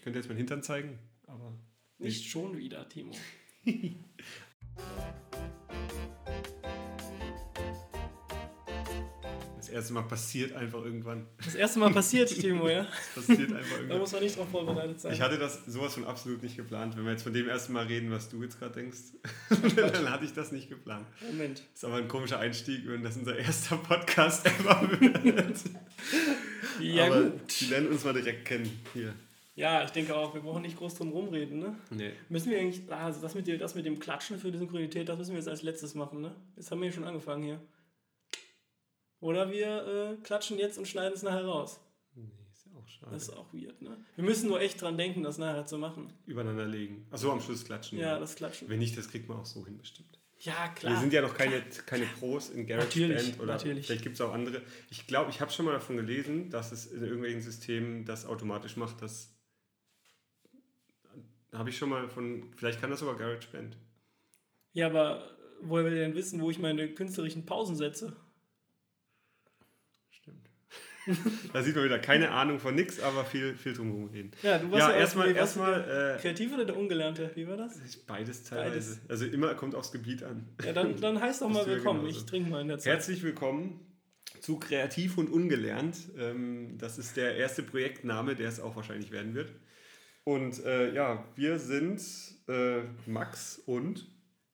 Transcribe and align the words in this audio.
Ich 0.00 0.04
könnte 0.04 0.18
jetzt 0.18 0.28
meinen 0.28 0.38
Hintern 0.38 0.62
zeigen, 0.62 0.98
aber. 1.26 1.52
Nicht 1.98 2.30
schon 2.30 2.56
wieder, 2.56 2.88
Timo. 2.88 3.12
Das 9.58 9.68
erste 9.68 9.92
Mal 9.92 10.02
passiert 10.04 10.54
einfach 10.54 10.82
irgendwann. 10.82 11.26
Das 11.44 11.54
erste 11.54 11.80
Mal 11.80 11.92
passiert, 11.92 12.30
Timo, 12.30 12.66
ja? 12.66 12.88
Das 13.14 13.26
passiert 13.26 13.52
einfach 13.52 13.68
Da 13.68 13.76
irgendwann. 13.76 13.98
muss 13.98 14.12
man 14.12 14.22
nicht 14.22 14.38
drauf 14.38 14.48
vorbereitet 14.48 15.00
sein. 15.00 15.12
Ich 15.12 15.20
hatte 15.20 15.36
das 15.38 15.66
sowas 15.66 15.92
von 15.92 16.06
absolut 16.06 16.42
nicht 16.42 16.56
geplant. 16.56 16.96
Wenn 16.96 17.04
wir 17.04 17.12
jetzt 17.12 17.24
von 17.24 17.34
dem 17.34 17.46
ersten 17.46 17.74
Mal 17.74 17.84
reden, 17.84 18.10
was 18.10 18.30
du 18.30 18.42
jetzt 18.42 18.58
gerade 18.58 18.72
denkst, 18.72 18.98
dann 19.76 20.10
hatte 20.10 20.24
ich 20.24 20.32
das 20.32 20.50
nicht 20.50 20.70
geplant. 20.70 21.06
Moment. 21.30 21.62
Ist 21.74 21.84
aber 21.84 21.96
ein 21.96 22.08
komischer 22.08 22.38
Einstieg, 22.38 22.88
wenn 22.88 23.02
das 23.02 23.18
unser 23.18 23.36
erster 23.36 23.76
Podcast 23.76 24.46
ever 24.46 24.90
wird. 24.98 25.58
Ja, 26.80 27.06
aber 27.06 27.24
gut. 27.24 27.60
Die 27.60 27.66
lernen 27.66 27.88
uns 27.88 28.02
mal 28.02 28.14
direkt 28.14 28.46
kennen. 28.46 28.80
Hier. 28.94 29.14
Ja, 29.60 29.84
ich 29.84 29.90
denke 29.90 30.16
auch, 30.16 30.32
wir 30.32 30.40
brauchen 30.40 30.62
nicht 30.62 30.78
groß 30.78 30.94
drum 30.94 31.10
rumreden, 31.10 31.58
ne? 31.58 31.76
Nee. 31.90 32.12
Müssen 32.30 32.50
wir 32.50 32.58
eigentlich, 32.58 32.90
also 32.90 33.20
das 33.20 33.34
mit, 33.34 33.46
dem, 33.46 33.58
das 33.58 33.74
mit 33.74 33.84
dem 33.84 33.98
Klatschen 33.98 34.38
für 34.38 34.50
die 34.50 34.56
Synchronität, 34.56 35.06
das 35.06 35.18
müssen 35.18 35.32
wir 35.32 35.36
jetzt 35.36 35.48
als 35.48 35.62
letztes 35.62 35.94
machen, 35.94 36.22
ne? 36.22 36.34
Jetzt 36.56 36.70
haben 36.70 36.80
wir 36.80 36.86
ja 36.86 36.94
schon 36.94 37.04
angefangen 37.04 37.42
hier. 37.42 37.60
Oder 39.20 39.50
wir 39.50 40.16
äh, 40.16 40.22
klatschen 40.22 40.58
jetzt 40.58 40.78
und 40.78 40.88
schneiden 40.88 41.12
es 41.12 41.22
nachher 41.22 41.44
raus. 41.44 41.78
Nee, 42.14 42.30
ist 42.50 42.64
ja 42.64 42.72
auch 42.74 42.88
schade. 42.88 43.12
Das 43.12 43.24
ist 43.24 43.36
auch 43.36 43.52
weird, 43.52 43.82
ne? 43.82 43.98
Wir 44.16 44.24
müssen 44.24 44.48
nur 44.48 44.62
echt 44.62 44.80
dran 44.80 44.96
denken, 44.96 45.22
das 45.22 45.36
nachher 45.36 45.66
zu 45.66 45.76
machen. 45.76 46.10
Übereinander 46.24 46.64
legen. 46.64 47.06
Achso, 47.10 47.30
am 47.30 47.42
Schluss 47.42 47.62
klatschen. 47.62 47.98
Ja, 47.98 48.18
das 48.18 48.36
Klatschen. 48.36 48.70
Wenn 48.70 48.78
nicht, 48.78 48.96
das 48.96 49.10
kriegt 49.10 49.28
man 49.28 49.40
auch 49.40 49.46
so 49.46 49.66
hin 49.66 49.76
bestimmt. 49.76 50.18
Ja, 50.38 50.68
klar. 50.68 50.94
Wir 50.94 51.00
sind 51.00 51.12
ja 51.12 51.20
noch 51.20 51.34
keine, 51.34 51.60
keine 51.84 52.06
Pros 52.06 52.48
in 52.48 52.66
GarageBand 52.66 53.38
oder 53.40 53.52
natürlich. 53.52 53.84
vielleicht 53.84 54.04
gibt 54.04 54.14
es 54.14 54.22
auch 54.22 54.32
andere. 54.32 54.62
Ich 54.88 55.06
glaube, 55.06 55.30
ich 55.30 55.42
habe 55.42 55.50
schon 55.50 55.66
mal 55.66 55.72
davon 55.72 55.98
gelesen, 55.98 56.48
dass 56.48 56.72
es 56.72 56.86
in 56.86 57.02
irgendwelchen 57.04 57.42
Systemen 57.42 58.06
das 58.06 58.24
automatisch 58.24 58.78
macht. 58.78 59.02
Das 59.02 59.28
habe 61.52 61.70
ich 61.70 61.78
schon 61.78 61.88
mal 61.88 62.08
von, 62.08 62.44
vielleicht 62.56 62.80
kann 62.80 62.90
das 62.90 63.00
sogar 63.00 63.16
GarageBand. 63.16 63.76
Ja, 64.72 64.86
aber 64.86 65.36
woher 65.62 65.84
will 65.84 65.92
ihr 65.92 66.00
denn 66.00 66.14
wissen, 66.14 66.40
wo 66.40 66.50
ich 66.50 66.58
meine 66.58 66.88
künstlerischen 66.88 67.44
Pausen 67.44 67.76
setze? 67.76 68.16
Stimmt. 70.10 70.48
da 71.52 71.62
sieht 71.62 71.74
man 71.74 71.84
wieder 71.84 71.98
keine 71.98 72.30
Ahnung 72.30 72.60
von 72.60 72.74
nix, 72.74 73.00
aber 73.00 73.24
viel, 73.24 73.56
viel 73.56 73.72
drumherum 73.72 74.10
reden. 74.10 74.30
Ja, 74.42 74.58
du 74.58 74.70
warst 74.70 74.86
Ja, 74.86 74.92
ja, 74.92 74.98
erstmal, 74.98 75.34
erstmal, 75.34 76.16
äh, 76.18 76.20
Kreativ 76.20 76.54
oder 76.54 76.64
der 76.64 76.76
Ungelernte? 76.76 77.30
Wie 77.34 77.48
war 77.48 77.56
das? 77.56 77.78
beides 78.06 78.44
teilweise. 78.44 79.00
Also 79.08 79.26
immer 79.26 79.54
kommt 79.54 79.74
aufs 79.74 79.90
Gebiet 79.90 80.22
an. 80.22 80.48
Ja, 80.64 80.72
dann, 80.72 81.00
dann 81.00 81.20
heißt 81.20 81.42
doch 81.42 81.48
mal 81.48 81.66
willkommen. 81.66 82.06
Ich 82.06 82.26
trinke 82.26 82.50
mal 82.50 82.60
in 82.60 82.68
der 82.68 82.78
Zeit. 82.78 82.92
Herzlich 82.92 83.22
willkommen 83.22 83.80
zu 84.40 84.58
Kreativ 84.58 85.18
und 85.18 85.28
Ungelernt. 85.30 85.96
Ähm, 86.16 86.78
das 86.78 86.98
ist 86.98 87.16
der 87.16 87.34
erste 87.36 87.64
Projektname, 87.64 88.36
der 88.36 88.48
es 88.48 88.60
auch 88.60 88.76
wahrscheinlich 88.76 89.10
werden 89.10 89.34
wird. 89.34 89.52
Und 90.24 90.64
äh, 90.64 90.92
ja, 90.94 91.24
wir 91.34 91.58
sind 91.58 92.00
äh, 92.48 92.80
Max 93.06 93.60
und 93.66 94.06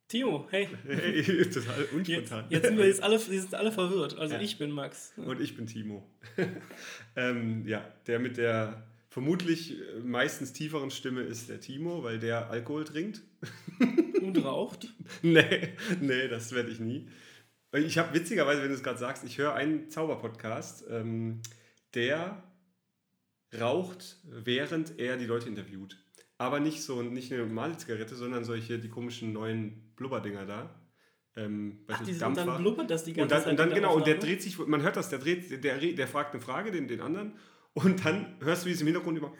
Timo, 0.08 0.46
hey. 0.50 0.68
hey, 0.86 1.22
total 1.50 1.80
Jetzt, 1.80 1.92
unspontan. 1.92 2.44
jetzt 2.48 2.66
sind 2.66 2.78
wir 2.78 2.86
jetzt 2.86 3.02
alle, 3.02 3.14
wir 3.28 3.40
sind 3.40 3.54
alle 3.54 3.72
verwirrt. 3.72 4.16
Also 4.16 4.34
Ja. 4.36 4.40
ich 4.40 4.56
bin 4.56 4.70
Max. 4.70 5.12
Und 5.16 5.40
ich 5.40 5.56
bin 5.56 5.66
Timo. 5.66 6.08
ähm, 7.16 7.66
ja, 7.66 7.84
der 8.06 8.20
mit 8.20 8.36
der 8.36 8.86
vermutlich 9.08 9.80
äh, 9.80 9.98
meistens 10.04 10.52
tieferen 10.52 10.90
Stimme 10.92 11.22
ist 11.22 11.48
der 11.48 11.58
Timo, 11.60 12.04
weil 12.04 12.20
der 12.20 12.50
Alkohol 12.50 12.84
trinkt. 12.84 13.22
Und 14.22 14.44
raucht. 14.44 14.94
nee, 15.22 15.70
nee, 16.00 16.28
das 16.28 16.52
werde 16.52 16.70
ich 16.70 16.78
nie. 16.80 17.08
Ich 17.72 17.98
habe 17.98 18.14
witzigerweise, 18.14 18.62
wenn 18.62 18.68
du 18.68 18.74
es 18.74 18.82
gerade 18.84 18.98
sagst, 18.98 19.24
ich 19.24 19.38
höre 19.38 19.54
einen 19.54 19.90
Zauberpodcast, 19.90 20.84
ähm, 20.88 21.40
der 21.94 22.42
raucht, 23.58 24.16
während 24.24 24.98
er 24.98 25.16
die 25.16 25.26
Leute 25.26 25.48
interviewt. 25.48 25.96
Aber 26.38 26.60
nicht 26.60 26.82
so 26.82 27.02
nicht 27.02 27.32
eine 27.32 27.46
normale 27.46 27.76
Zigarette, 27.76 28.14
sondern 28.14 28.44
solche, 28.44 28.78
die 28.78 28.88
komischen 28.88 29.32
neuen 29.32 29.92
Blubberdinger 29.96 30.44
da. 30.46 30.80
Ähm, 31.36 31.80
Ach, 31.88 31.98
die 32.02 32.12
sind 32.12 32.22
dann 32.22 32.34
Dampfer. 32.34 32.58
blubbert 32.58 32.90
das 32.90 33.04
die 33.04 33.12
ganze 33.12 33.22
Und 33.22 33.30
dann, 33.30 33.42
Zeit. 33.42 33.50
und 33.50 33.58
dann 33.58 33.74
genau, 33.74 33.94
und 33.94 34.06
der 34.06 34.16
dreht 34.16 34.42
sich, 34.42 34.58
man 34.58 34.82
hört 34.82 34.96
das, 34.96 35.08
der 35.10 35.18
dreht, 35.18 35.64
der, 35.64 35.78
der 35.78 36.08
fragt 36.08 36.32
eine 36.34 36.42
Frage, 36.42 36.70
den, 36.70 36.88
den 36.88 37.00
anderen, 37.00 37.34
und 37.74 38.04
dann 38.04 38.36
hörst 38.40 38.64
du, 38.64 38.68
wie 38.68 38.72
es 38.72 38.80
im 38.80 38.86
Hintergrund 38.86 39.18
immer. 39.18 39.32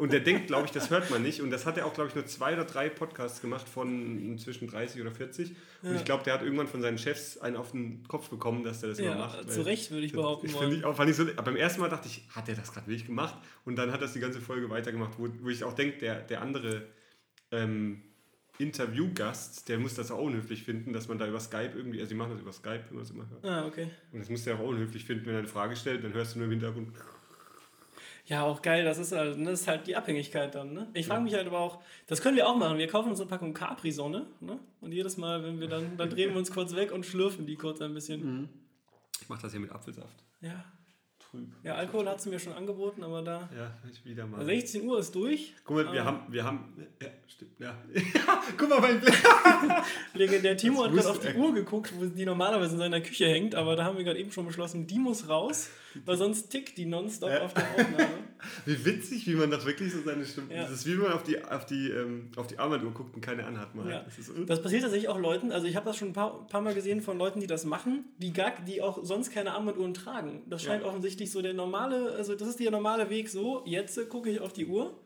Und 0.00 0.12
der 0.14 0.20
denkt, 0.20 0.46
glaube 0.46 0.64
ich, 0.64 0.70
das 0.72 0.88
hört 0.88 1.10
man 1.10 1.22
nicht. 1.22 1.42
Und 1.42 1.50
das 1.50 1.66
hat 1.66 1.76
er 1.76 1.84
auch, 1.84 1.92
glaube 1.92 2.08
ich, 2.08 2.14
nur 2.14 2.24
zwei 2.24 2.54
oder 2.54 2.64
drei 2.64 2.88
Podcasts 2.88 3.42
gemacht 3.42 3.68
von 3.68 4.38
zwischen 4.38 4.66
30 4.66 5.00
oder 5.02 5.10
40. 5.12 5.50
Und 5.82 5.90
Ja. 5.90 5.94
ich 5.96 6.04
glaube, 6.06 6.24
der 6.24 6.32
hat 6.34 6.42
irgendwann 6.42 6.68
von 6.68 6.80
seinen 6.80 6.96
Chefs 6.96 7.36
einen 7.36 7.56
auf 7.56 7.72
den 7.72 8.02
Kopf 8.08 8.30
bekommen, 8.30 8.64
dass 8.64 8.80
der 8.80 8.88
das 8.88 8.98
immer 8.98 9.10
Ja, 9.10 9.16
macht. 9.18 9.52
zu 9.52 9.60
Recht 9.60 9.90
würde 9.90 10.06
ich 10.06 10.12
behaupten 10.12 10.46
ich 10.46 10.52
ich 10.52 10.84
auch, 10.86 10.98
ich 11.06 11.16
so, 11.16 11.24
aber 11.24 11.42
beim 11.42 11.56
ersten 11.56 11.82
Mal 11.82 11.90
dachte 11.90 12.08
ich, 12.08 12.22
hat 12.34 12.48
er 12.48 12.54
das 12.54 12.72
gerade 12.72 12.86
wirklich 12.86 13.06
gemacht? 13.06 13.34
Und 13.66 13.76
dann 13.76 13.92
hat 13.92 14.00
das 14.00 14.14
die 14.14 14.20
ganze 14.20 14.40
Folge 14.40 14.70
weitergemacht, 14.70 15.18
wo, 15.18 15.28
wo 15.42 15.48
ich 15.50 15.64
auch 15.64 15.74
denke, 15.74 15.98
der, 15.98 16.22
der 16.22 16.40
andere 16.40 16.86
ähm, 17.50 18.00
Interviewgast, 18.58 19.68
der 19.68 19.78
muss 19.78 19.94
das 19.94 20.10
auch 20.10 20.20
unhöflich 20.22 20.62
finden, 20.62 20.92
dass 20.92 21.08
man 21.08 21.18
da 21.18 21.26
über 21.26 21.40
Skype 21.40 21.72
irgendwie, 21.74 21.98
also 22.00 22.08
die 22.10 22.14
machen 22.14 22.32
das 22.32 22.40
über 22.40 22.52
Skype, 22.52 22.84
wenn 22.88 22.96
man 22.96 23.04
das 23.04 23.10
immer 23.10 23.28
hört. 23.28 23.44
Ah, 23.44 23.66
okay. 23.66 23.88
Und 24.12 24.20
das 24.20 24.30
muss 24.30 24.44
der 24.44 24.54
auch 24.56 24.60
unhöflich 24.60 25.04
finden, 25.04 25.26
wenn 25.26 25.34
er 25.34 25.40
eine 25.40 25.48
Frage 25.48 25.76
stellt, 25.76 26.04
dann 26.04 26.12
hörst 26.14 26.34
du 26.34 26.38
nur 26.38 26.46
im 26.46 26.52
Hintergrund. 26.52 26.88
Ja, 28.30 28.44
auch 28.44 28.62
geil, 28.62 28.84
das 28.84 28.98
ist 28.98 29.10
halt, 29.10 29.44
das 29.44 29.62
ist 29.62 29.66
halt 29.66 29.88
die 29.88 29.96
Abhängigkeit 29.96 30.54
dann, 30.54 30.72
ne? 30.72 30.86
Ich 30.94 31.08
frage 31.08 31.20
mich 31.20 31.34
halt 31.34 31.48
aber 31.48 31.58
auch, 31.58 31.82
das 32.06 32.22
können 32.22 32.36
wir 32.36 32.48
auch 32.48 32.56
machen. 32.56 32.78
Wir 32.78 32.86
kaufen 32.86 33.10
uns 33.10 33.20
eine 33.20 33.28
Packung 33.28 33.52
Capri-Sonne, 33.52 34.24
ne? 34.38 34.60
Und 34.80 34.92
jedes 34.92 35.16
Mal, 35.16 35.42
wenn 35.42 35.58
wir 35.58 35.66
dann, 35.66 35.96
dann 35.96 36.08
drehen 36.08 36.30
wir 36.30 36.38
uns 36.38 36.52
kurz 36.52 36.76
weg 36.76 36.92
und 36.92 37.04
schlürfen 37.04 37.44
die 37.44 37.56
kurz 37.56 37.80
ein 37.80 37.92
bisschen. 37.92 38.48
Ich 39.20 39.28
mache 39.28 39.42
das 39.42 39.50
hier 39.50 39.58
mit 39.58 39.72
Apfelsaft. 39.72 40.22
Ja. 40.42 40.64
Trüb. 41.30 41.46
Ja, 41.62 41.74
Alkohol 41.76 42.08
hat 42.08 42.20
sie 42.20 42.28
mir 42.30 42.38
schon 42.40 42.52
angeboten, 42.54 43.04
aber 43.04 43.22
da. 43.22 43.48
Ja, 43.56 43.72
ich 43.90 44.04
wieder 44.04 44.26
mal. 44.26 44.44
16 44.44 44.86
Uhr 44.88 44.98
ist 44.98 45.14
durch. 45.14 45.54
Guck 45.64 45.76
mal, 45.76 45.92
wir 45.92 46.02
Ah. 46.02 46.04
haben, 46.06 46.32
wir 46.32 46.44
haben, 46.44 46.86
ja, 47.00 47.08
stimmt, 47.28 47.52
ja. 47.60 47.76
Guck 48.56 48.68
mal, 48.68 48.80
mein 48.80 49.00
Blick. 50.12 50.42
Der 50.42 50.56
Timo 50.56 50.84
hat 50.84 50.92
gerade 50.92 51.10
auf 51.10 51.20
die 51.20 51.28
er. 51.28 51.36
Uhr 51.36 51.54
geguckt, 51.54 51.92
wo 51.96 52.04
die 52.04 52.24
normalerweise 52.24 52.72
in 52.72 52.78
seiner 52.78 53.00
Küche 53.00 53.26
hängt, 53.26 53.54
aber 53.54 53.76
da 53.76 53.84
haben 53.84 53.96
wir 53.96 54.04
gerade 54.04 54.18
eben 54.18 54.32
schon 54.32 54.46
beschlossen, 54.46 54.86
die 54.86 54.98
muss 54.98 55.28
raus, 55.28 55.70
weil 56.04 56.16
sonst 56.16 56.48
tickt 56.50 56.76
die 56.78 56.86
nonstop 56.86 57.30
Ja. 57.30 57.42
auf 57.42 57.54
der 57.54 57.64
Aufnahme. 57.64 58.08
Wie 58.66 58.84
witzig, 58.84 59.26
wie 59.26 59.34
man 59.34 59.50
doch 59.50 59.64
wirklich 59.64 59.92
so 59.92 60.00
seine 60.02 60.24
Stimme. 60.24 60.54
Ja. 60.54 60.62
Das 60.62 60.70
ist 60.72 60.86
wie 60.86 60.92
wenn 60.92 61.04
man 61.04 61.12
auf 61.12 61.22
die, 61.22 61.42
auf 61.44 61.66
die, 61.66 61.90
ähm, 61.90 62.30
auf 62.36 62.46
die 62.46 62.58
Armbanduhr 62.58 62.92
guckt 62.92 63.14
und 63.14 63.20
keine 63.20 63.44
anhat. 63.46 63.74
Mal. 63.74 63.90
Ja. 63.90 64.02
Das 64.02 64.18
ist, 64.18 64.30
Das 64.46 64.62
passiert 64.62 64.82
tatsächlich 64.82 65.08
auch 65.08 65.18
Leuten, 65.18 65.52
also 65.52 65.66
ich 65.66 65.76
habe 65.76 65.86
das 65.86 65.96
schon 65.96 66.08
ein 66.08 66.12
paar, 66.14 66.46
paar 66.46 66.60
Mal 66.60 66.74
gesehen 66.74 67.00
von 67.00 67.18
Leuten, 67.18 67.40
die 67.40 67.46
das 67.46 67.64
machen, 67.64 68.04
die, 68.18 68.32
gar, 68.32 68.52
die 68.66 68.82
auch 68.82 69.04
sonst 69.04 69.32
keine 69.32 69.52
Armbanduhren 69.52 69.94
tragen. 69.94 70.42
Das 70.48 70.62
scheint 70.62 70.82
Ja. 70.82 70.88
offensichtlich 70.88 71.30
so 71.30 71.42
der 71.42 71.54
normale, 71.54 72.12
also 72.12 72.34
das 72.34 72.48
ist 72.48 72.60
der 72.60 72.70
normale 72.70 73.10
Weg 73.10 73.28
so, 73.28 73.62
jetzt 73.66 73.96
äh, 73.98 74.04
gucke 74.06 74.30
ich 74.30 74.40
auf 74.40 74.52
die 74.52 74.66
Uhr. 74.66 74.98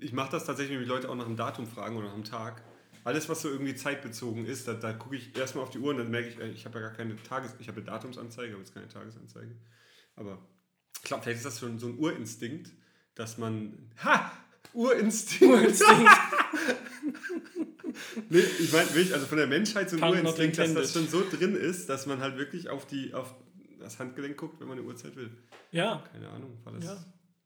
Ich 0.00 0.12
mache 0.12 0.32
das 0.32 0.44
tatsächlich, 0.44 0.76
wenn 0.76 0.84
die 0.84 0.88
Leute 0.88 1.08
auch 1.08 1.14
nach 1.14 1.24
dem 1.26 1.36
Datum 1.36 1.66
fragen 1.66 1.96
oder 1.96 2.08
nach 2.08 2.14
dem 2.14 2.24
Tag. 2.24 2.62
Alles, 3.04 3.28
was 3.28 3.40
so 3.40 3.48
irgendwie 3.48 3.74
zeitbezogen 3.76 4.46
ist, 4.46 4.66
da, 4.66 4.74
da 4.74 4.92
gucke 4.92 5.14
ich 5.14 5.36
erstmal 5.38 5.62
auf 5.62 5.70
die 5.70 5.78
Uhr 5.78 5.90
und 5.90 5.98
dann 5.98 6.10
merke 6.10 6.28
ich, 6.28 6.40
äh, 6.40 6.48
ich 6.50 6.64
habe 6.66 6.80
ja 6.80 6.88
gar 6.88 6.96
keine 6.96 7.16
Tages... 7.22 7.54
Ich 7.60 7.68
habe 7.68 7.76
eine 7.78 7.86
Datumsanzeige, 7.86 8.52
aber 8.52 8.62
jetzt 8.62 8.74
keine 8.74 8.88
Tagesanzeige. 8.88 9.54
Aber 10.16 10.38
glaube, 11.02 11.22
vielleicht 11.24 11.38
ist 11.38 11.46
das 11.46 11.60
schon 11.60 11.78
so 11.78 11.86
ein 11.88 11.98
Urinstinkt, 11.98 12.70
dass 13.14 13.38
man... 13.38 13.90
Ha! 14.04 14.32
Urinstinkt! 14.74 15.68
Instinkt. 15.68 16.10
Nee, 18.28 18.40
ich 18.40 18.72
meine 18.72 18.88
wirklich, 18.94 19.14
also 19.14 19.26
von 19.26 19.38
der 19.38 19.46
Menschheit 19.46 19.88
so 19.88 19.96
ein 19.96 20.00
not 20.00 20.10
Urinstinkt, 20.12 20.58
dass 20.58 20.74
das 20.74 20.92
schon 20.92 21.08
so 21.08 21.22
drin 21.28 21.54
ist, 21.54 21.88
dass 21.88 22.06
man 22.06 22.20
halt 22.20 22.36
wirklich 22.36 22.68
auf, 22.68 22.86
die, 22.86 23.14
auf 23.14 23.34
das 23.78 23.98
Handgelenk 23.98 24.36
guckt, 24.36 24.60
wenn 24.60 24.68
man 24.68 24.78
eine 24.78 24.86
Uhrzeit 24.86 25.16
will. 25.16 25.30
ja, 25.70 26.02
Keine 26.12 26.28
Ahnung, 26.28 26.58
war 26.64 26.72
das... 26.74 26.84
ja, 26.84 27.04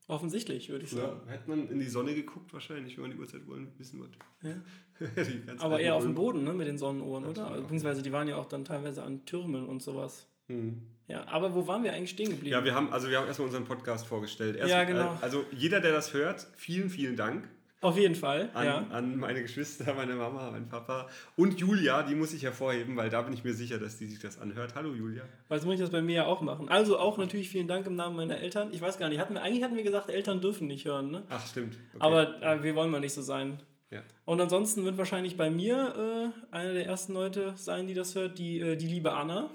offensichtlich 0.09 0.69
würde 0.71 0.85
ich 0.85 0.91
sagen. 0.91 1.21
Früher 1.23 1.33
hätte 1.33 1.49
man 1.51 1.69
in 1.69 1.79
die 1.79 1.89
Sonne 1.89 2.15
geguckt 2.15 2.53
wahrscheinlich, 2.53 2.97
wenn 2.97 3.03
man 3.03 3.11
die 3.13 3.19
Uhrzeit 3.19 3.47
wollen 3.47 3.69
wissen 3.79 4.01
wollte. 4.01 4.19
Ja. 4.43 4.55
Aber 5.59 5.81
eher 5.81 5.95
auf 5.95 6.03
dem. 6.03 6.15
Boden, 6.15 6.45
ne, 6.45 6.53
mit 6.53 6.67
den 6.67 6.79
Sonnenuhren, 6.79 7.25
Ja, 7.25 7.31
oder? 7.31 7.61
Beziehungsweise 7.61 8.03
die 8.03 8.13
waren 8.13 8.29
ja 8.29 8.37
auch 8.37 8.47
dann 8.47 8.65
teilweise 8.65 9.03
an 9.03 9.25
Türmen 9.25 9.67
und 9.67 9.83
sowas. 9.83 10.27
Hm. 10.51 10.83
Ja, 11.09 11.27
aber 11.27 11.55
wo 11.55 11.67
waren 11.67 11.83
wir 11.83 11.93
eigentlich 11.93 12.11
stehen 12.11 12.31
geblieben? 12.31 12.53
Ja, 12.53 12.65
wir 12.65 12.75
haben, 12.75 12.93
also 12.93 13.09
wir 13.11 13.19
haben 13.19 13.27
erstmal 13.27 13.47
unseren 13.47 13.65
Podcast 13.65 14.07
vorgestellt. 14.07 14.57
Erst, 14.57 14.71
Ja, 14.71 14.85
genau. 14.85 15.15
äh, 15.15 15.23
Also 15.23 15.45
jeder, 15.51 15.81
der 15.81 15.93
das 15.93 16.15
hört, 16.15 16.47
vielen, 16.57 16.89
vielen 16.89 17.17
Dank 17.17 17.49
Auf 17.81 17.97
jeden 17.97 18.15
Fall, 18.15 18.51
an, 18.55 18.65
ja. 18.67 18.87
an 18.91 19.17
meine 19.17 19.43
Geschwister, 19.43 19.93
meine 19.95 20.15
Mama, 20.15 20.51
meinen 20.53 20.69
Papa 20.69 21.09
und 21.35 21.59
Julia, 21.59 22.05
die 22.05 22.15
muss 22.15 22.33
ich 22.33 22.45
hervorheben, 22.45 22.97
weil 22.97 23.11
da 23.11 23.23
bin 23.23 23.33
ich 23.33 23.43
mir 23.43 23.55
sicher, 23.55 23.79
dass 23.79 23.99
die 23.99 24.07
sich 24.07 24.21
das 24.21 24.39
anhört. 24.41 24.75
Hallo 24.77 24.93
Julia. 24.95 25.23
Weil 25.49 25.61
muss 25.63 25.75
ich 25.75 25.81
das 25.81 25.91
bei 25.91 26.03
mir 26.03 26.15
ja 26.17 26.27
auch 26.27 26.43
machen. 26.43 26.69
Also 26.69 26.99
auch 26.99 27.19
natürlich 27.19 27.49
vielen 27.49 27.67
Dank 27.67 27.87
im 27.89 27.97
Namen 27.97 28.15
meiner 28.15 28.39
Eltern. 28.39 28.69
Ich 28.73 28.81
weiß 28.81 28.99
gar 28.99 29.09
nicht, 29.09 29.19
hatten 29.19 29.35
wir, 29.35 29.43
eigentlich 29.43 29.65
hatten 29.65 29.77
wir 29.77 29.83
gesagt, 29.83 30.11
Eltern 30.11 30.41
dürfen 30.41 30.69
nicht 30.69 30.85
hören, 30.85 31.11
ne? 31.11 31.23
Ach, 31.29 31.45
stimmt. 31.45 31.77
Okay. 31.95 32.05
Aber 32.05 32.41
äh, 32.43 32.63
wir 32.63 32.77
wollen 32.77 32.91
mal 32.91 33.01
nicht 33.01 33.15
so 33.15 33.23
sein. 33.23 33.59
Ja. 33.91 34.03
Und 34.27 34.41
ansonsten 34.41 34.85
wird 34.85 34.97
wahrscheinlich 34.97 35.37
bei 35.37 35.51
mir 35.51 36.33
äh, 36.53 36.55
einer 36.55 36.73
der 36.73 36.87
ersten 36.87 37.15
Leute 37.15 37.55
sein, 37.57 37.89
die 37.89 37.95
das 37.95 38.15
hört, 38.15 38.39
die, 38.39 38.61
äh, 38.61 38.77
die 38.77 38.87
liebe 38.87 39.13
Anna. 39.13 39.51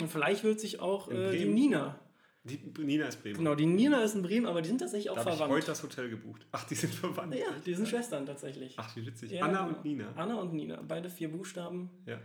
Und 0.00 0.08
vielleicht 0.10 0.44
wird 0.44 0.60
sich 0.60 0.80
auch 0.80 1.08
äh, 1.10 1.30
die 1.32 1.38
Bremen. 1.38 1.54
Nina. 1.54 2.00
Die, 2.44 2.58
Nina 2.78 3.06
ist 3.08 3.20
Bremer. 3.22 3.38
Genau, 3.38 3.54
die 3.56 3.66
Nina 3.66 4.02
ist 4.04 4.14
in 4.14 4.22
Bremen, 4.22 4.46
aber 4.46 4.62
die 4.62 4.68
sind 4.68 4.78
tatsächlich 4.78 5.10
auch 5.10 5.14
da 5.16 5.20
habe 5.22 5.30
ich 5.30 5.36
verwandt. 5.36 5.54
heute 5.56 5.66
das 5.66 5.82
Hotel 5.82 6.08
gebucht. 6.10 6.46
Ach, 6.52 6.62
die 6.64 6.76
sind 6.76 6.94
verwandt. 6.94 7.34
ja, 7.34 7.46
die 7.64 7.74
sind 7.74 7.88
Schwestern 7.88 8.24
tatsächlich. 8.24 8.74
Ach, 8.76 8.94
wie 8.94 9.04
witzig. 9.04 9.32
Ja, 9.32 9.44
Anna 9.44 9.64
genau. 9.64 9.76
und 9.78 9.84
Nina. 9.84 10.12
Anna 10.14 10.34
und 10.40 10.52
Nina, 10.54 10.80
beide 10.86 11.10
vier 11.10 11.30
Buchstaben. 11.32 11.90
Ja. 12.06 12.20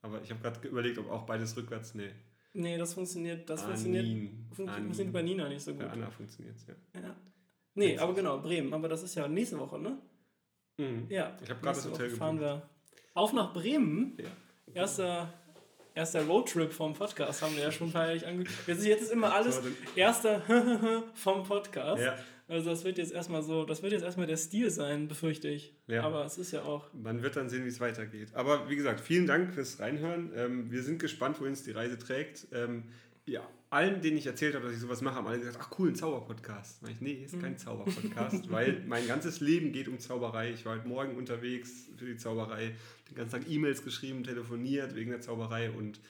Aber 0.00 0.22
ich 0.22 0.30
habe 0.30 0.40
gerade 0.40 0.66
überlegt, 0.66 0.96
ob 0.98 1.10
auch 1.10 1.26
beides 1.26 1.54
rückwärts. 1.56 1.94
Nee. 1.94 2.10
Nee, 2.54 2.78
das 2.78 2.94
funktioniert, 2.94 3.50
das 3.50 3.62
Ah, 3.62 3.66
funktioniert, 3.66 4.04
Anin. 4.04 4.48
fun 4.52 4.68
Anin. 4.68 4.84
funktioniert 4.84 5.12
bei 5.12 5.22
Nina 5.22 5.48
nicht 5.48 5.62
so 5.62 5.72
gut. 5.72 5.80
Bei 5.80 5.90
Anna 5.90 6.10
funktioniert 6.10 6.56
es, 6.56 6.66
ja. 6.66 6.74
Ja. 6.98 7.14
Nee, 7.74 7.98
aber 7.98 8.14
genau, 8.14 8.40
Bremen. 8.40 8.72
Aber 8.72 8.88
das 8.88 9.02
ist 9.02 9.14
ja 9.14 9.28
nächste 9.28 9.58
Woche, 9.58 9.78
ne? 9.78 9.98
Mhm. 10.78 11.06
Ja. 11.10 11.36
Ich 11.42 11.50
habe 11.50 11.60
gerade 11.60 11.76
das 11.76 11.84
Hotel 11.90 12.10
Woche 12.10 12.16
fahren 12.16 12.38
gebucht. 12.38 12.62
wir 12.62 12.70
auf 13.14 13.32
nach 13.34 13.52
Bremen. 13.52 14.16
Ja. 14.18 14.30
Erster, 14.74 15.32
erster 15.98 16.24
Roadtrip 16.24 16.72
vom 16.72 16.94
Podcast 16.94 17.42
haben 17.42 17.56
wir 17.56 17.64
ja 17.64 17.72
schon 17.72 17.90
feierlich 17.90 18.24
angekündigt. 18.24 18.68
Jetzt, 18.68 18.86
jetzt 18.86 19.02
ist 19.02 19.12
immer 19.12 19.34
alles 19.34 19.60
erster 19.96 20.42
vom 21.14 21.42
Podcast. 21.42 22.02
Ja. 22.02 22.16
Also 22.46 22.70
das 22.70 22.84
wird 22.84 22.96
jetzt 22.96 23.12
erstmal 23.12 23.42
so, 23.42 23.64
das 23.64 23.82
wird 23.82 23.92
jetzt 23.92 24.04
erstmal 24.04 24.26
der 24.26 24.36
Stil 24.36 24.70
sein, 24.70 25.08
befürchte 25.08 25.48
ich. 25.48 25.74
Ja. 25.86 26.04
Aber 26.04 26.24
es 26.24 26.38
ist 26.38 26.52
ja 26.52 26.62
auch. 26.62 26.86
Man 26.94 27.22
wird 27.22 27.36
dann 27.36 27.50
sehen, 27.50 27.64
wie 27.64 27.68
es 27.68 27.80
weitergeht. 27.80 28.34
Aber 28.34 28.70
wie 28.70 28.76
gesagt, 28.76 29.00
vielen 29.00 29.26
Dank 29.26 29.52
fürs 29.52 29.80
Reinhören. 29.80 30.32
Ähm, 30.34 30.70
wir 30.70 30.82
sind 30.82 30.98
gespannt, 31.00 31.40
wohin 31.40 31.52
es 31.52 31.64
die 31.64 31.72
Reise 31.72 31.98
trägt. 31.98 32.46
Ähm, 32.52 32.84
ja, 33.26 33.42
allen, 33.70 34.00
denen 34.00 34.16
ich 34.16 34.26
erzählt 34.26 34.54
habe, 34.54 34.64
dass 34.66 34.74
ich 34.74 34.80
sowas 34.80 35.02
mache, 35.02 35.16
haben 35.16 35.26
alle 35.26 35.38
gesagt, 35.38 35.58
ach 35.60 35.78
cool, 35.78 35.88
ein 35.90 35.94
Zauberpodcast. 35.94 36.82
Ich, 36.88 37.00
nee, 37.00 37.24
ist 37.24 37.40
kein 37.40 37.58
Zauberpodcast, 37.58 38.50
weil 38.50 38.82
mein 38.86 39.06
ganzes 39.06 39.40
Leben 39.40 39.72
geht 39.72 39.88
um 39.88 39.98
Zauberei. 39.98 40.52
Ich 40.52 40.64
war 40.64 40.76
heute 40.76 40.88
Morgen 40.88 41.16
unterwegs 41.16 41.88
für 41.96 42.06
die 42.06 42.16
Zauberei, 42.16 42.74
den 43.10 43.14
ganzen 43.16 43.40
Tag 43.40 43.50
E-Mails 43.50 43.84
geschrieben, 43.84 44.24
telefoniert 44.24 44.94
wegen 44.94 45.10
der 45.10 45.20
Zauberei 45.20 45.70
und 45.70 46.00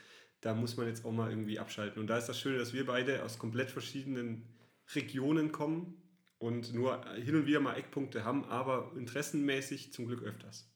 da 0.40 0.54
muss 0.54 0.76
man 0.76 0.86
jetzt 0.86 1.04
auch 1.04 1.12
mal 1.12 1.30
irgendwie 1.30 1.58
abschalten. 1.58 2.00
Und 2.00 2.06
da 2.08 2.18
ist 2.18 2.26
das 2.26 2.38
Schöne, 2.38 2.58
dass 2.58 2.72
wir 2.72 2.86
beide 2.86 3.24
aus 3.24 3.38
komplett 3.38 3.70
verschiedenen 3.70 4.46
Regionen 4.94 5.50
kommen 5.50 6.00
und 6.38 6.72
nur 6.72 7.04
hin 7.14 7.34
und 7.34 7.46
wieder 7.46 7.60
mal 7.60 7.74
Eckpunkte 7.74 8.24
haben, 8.24 8.44
aber 8.44 8.92
interessenmäßig 8.96 9.92
zum 9.92 10.06
Glück 10.06 10.22
öfters. 10.22 10.70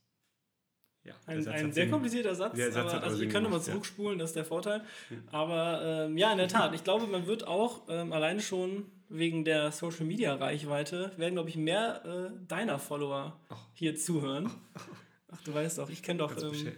Ja, 1.04 1.14
Ein, 1.26 1.43
Satz 1.43 1.54
ein 1.54 1.72
sehr 1.72 1.90
komplizierter 1.90 2.34
Satz, 2.34 2.56
Satz 2.56 2.76
aber, 2.76 2.94
aber 2.94 3.02
also 3.02 3.22
ihr 3.22 3.28
könnt 3.28 3.43
nochmal 3.43 3.58
gemacht, 3.58 3.66
ja. 3.66 3.72
zurückspulen, 3.72 4.19
das 4.20 4.31
ist 4.31 4.37
der 4.37 4.44
Vorteil. 4.44 4.84
Aber 5.32 5.82
ähm, 6.06 6.16
ja, 6.16 6.31
in 6.31 6.38
der 6.38 6.46
Tat, 6.49 6.75
ich 6.75 6.84
glaube, 6.84 7.06
man 7.08 7.26
wird 7.26 7.46
auch 7.46 7.82
ähm, 7.88 8.12
alleine 8.12 8.40
schon 8.40 8.87
wegen 9.08 9.44
der 9.44 9.72
Social 9.72 10.06
Media 10.06 10.34
Reichweite, 10.34 11.10
werden, 11.16 11.34
glaube 11.34 11.49
ich, 11.49 11.56
mehr 11.56 12.04
äh, 12.04 12.46
deiner 12.46 12.78
Follower 12.78 13.37
Ach. 13.49 13.58
hier 13.75 13.96
zuhören. 13.96 14.49
Ach, 15.32 15.40
du 15.43 15.52
weißt 15.52 15.78
doch, 15.78 15.90
ich 15.90 16.02
kenne 16.04 16.19
doch, 16.20 16.40
ähm, 16.40 16.72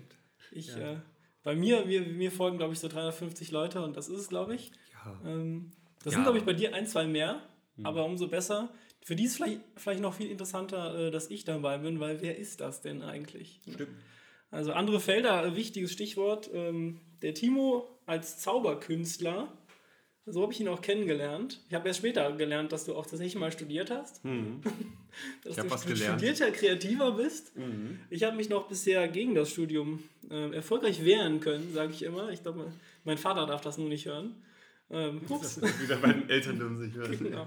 ich, 0.52 0.68
Ja. 0.74 0.92
äh, 0.92 0.96
bei 1.42 1.54
mir, 1.54 1.84
mir, 1.84 2.00
mir 2.00 2.32
folgen, 2.32 2.56
glaube 2.56 2.72
ich, 2.72 2.78
so 2.80 2.88
350 2.88 3.50
Leute 3.50 3.82
und 3.82 3.94
das 3.96 4.08
ist 4.08 4.18
es, 4.20 4.28
glaube 4.28 4.54
ich. 4.54 4.72
Ja. 5.04 5.30
Ähm, 5.30 5.72
das 6.02 6.14
sind, 6.14 6.22
glaube 6.22 6.38
ich, 6.38 6.44
bei 6.44 6.54
dir 6.54 6.74
ein, 6.74 6.86
zwei 6.86 7.06
mehr, 7.06 7.42
Hm. 7.76 7.84
aber 7.86 8.04
umso 8.06 8.28
besser. 8.28 8.70
Für 9.06 9.14
die 9.14 9.24
ist 9.24 9.36
vielleicht, 9.36 9.60
vielleicht 9.76 10.00
noch 10.00 10.14
viel 10.14 10.30
interessanter, 10.30 10.98
äh, 10.98 11.10
dass 11.10 11.30
ich 11.30 11.44
dabei 11.44 11.78
bin, 11.78 12.00
weil 12.00 12.20
wer 12.22 12.36
ist 12.38 12.60
das 12.60 12.80
denn 12.80 13.02
eigentlich? 13.02 13.60
Stimmt. 13.70 13.90
Also 14.50 14.72
andere 14.72 14.98
Felder, 14.98 15.44
äh, 15.44 15.54
wichtiges 15.56 15.92
Stichwort. 15.92 16.50
Ähm, 16.52 17.00
der 17.22 17.34
Timo 17.34 17.86
als 18.06 18.38
Zauberkünstler, 18.38 19.52
so 20.26 20.40
habe 20.42 20.52
ich 20.54 20.60
ihn 20.60 20.68
auch 20.68 20.80
kennengelernt. 20.80 21.60
Ich 21.68 21.74
habe 21.74 21.86
erst 21.88 21.98
später 21.98 22.32
gelernt, 22.32 22.72
dass 22.72 22.86
du 22.86 22.94
auch 22.94 23.04
tatsächlich 23.04 23.34
mal 23.36 23.52
studiert 23.52 23.90
hast. 23.90 24.24
Mhm. 24.24 24.62
Dass 25.44 25.56
Ich 25.58 25.62
du 25.62 25.70
was 25.70 25.86
gelernt. 25.86 26.18
studierter 26.20 26.50
Kreativer 26.50 27.12
bist. 27.12 27.54
Mhm. 27.56 28.00
Ich 28.10 28.24
habe 28.24 28.34
mich 28.36 28.48
noch 28.48 28.66
bisher 28.66 29.06
gegen 29.06 29.36
das 29.36 29.50
Studium 29.50 30.02
äh, 30.28 30.50
erfolgreich 30.56 31.04
wehren 31.04 31.38
können, 31.38 31.72
sage 31.72 31.92
ich 31.92 32.02
immer. 32.02 32.30
Ich 32.30 32.42
glaube, 32.42 32.72
mein 33.04 33.16
Vater 33.16 33.46
darf 33.46 33.60
das 33.60 33.78
nur 33.78 33.88
nicht 33.88 34.06
hören. 34.06 34.34
Ähm, 34.90 35.20
ups. 35.28 35.60
Das 35.60 35.70
ist 35.70 35.82
wieder 35.82 35.98
bei 35.98 36.12
den 36.12 36.28
Eltern 36.28 36.60
um 36.62 36.76
sich 36.78 36.92
hören. 36.94 37.16
Genau. 37.18 37.46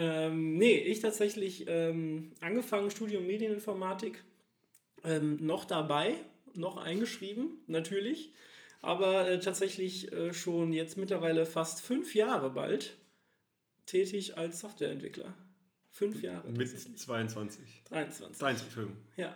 Ähm, 0.00 0.56
nee, 0.56 0.78
ich 0.78 1.00
tatsächlich 1.00 1.64
ähm, 1.66 2.30
angefangen, 2.40 2.88
Studium 2.88 3.26
Medieninformatik, 3.26 4.22
ähm, 5.02 5.44
noch 5.44 5.64
dabei, 5.64 6.14
noch 6.54 6.76
eingeschrieben, 6.76 7.58
natürlich, 7.66 8.32
aber 8.80 9.28
äh, 9.28 9.40
tatsächlich 9.40 10.12
äh, 10.12 10.32
schon 10.32 10.72
jetzt 10.72 10.98
mittlerweile 10.98 11.46
fast 11.46 11.80
fünf 11.80 12.14
Jahre 12.14 12.50
bald 12.50 12.96
tätig 13.86 14.38
als 14.38 14.60
Softwareentwickler. 14.60 15.34
Fünf 15.90 16.22
Jahre. 16.22 16.48
Mit 16.48 16.60
tatsächlich. 16.60 16.96
22. 16.96 17.82
23. 17.86 18.38
23, 18.38 18.66
Entschuldigung. 18.66 18.96
Ja, 19.16 19.34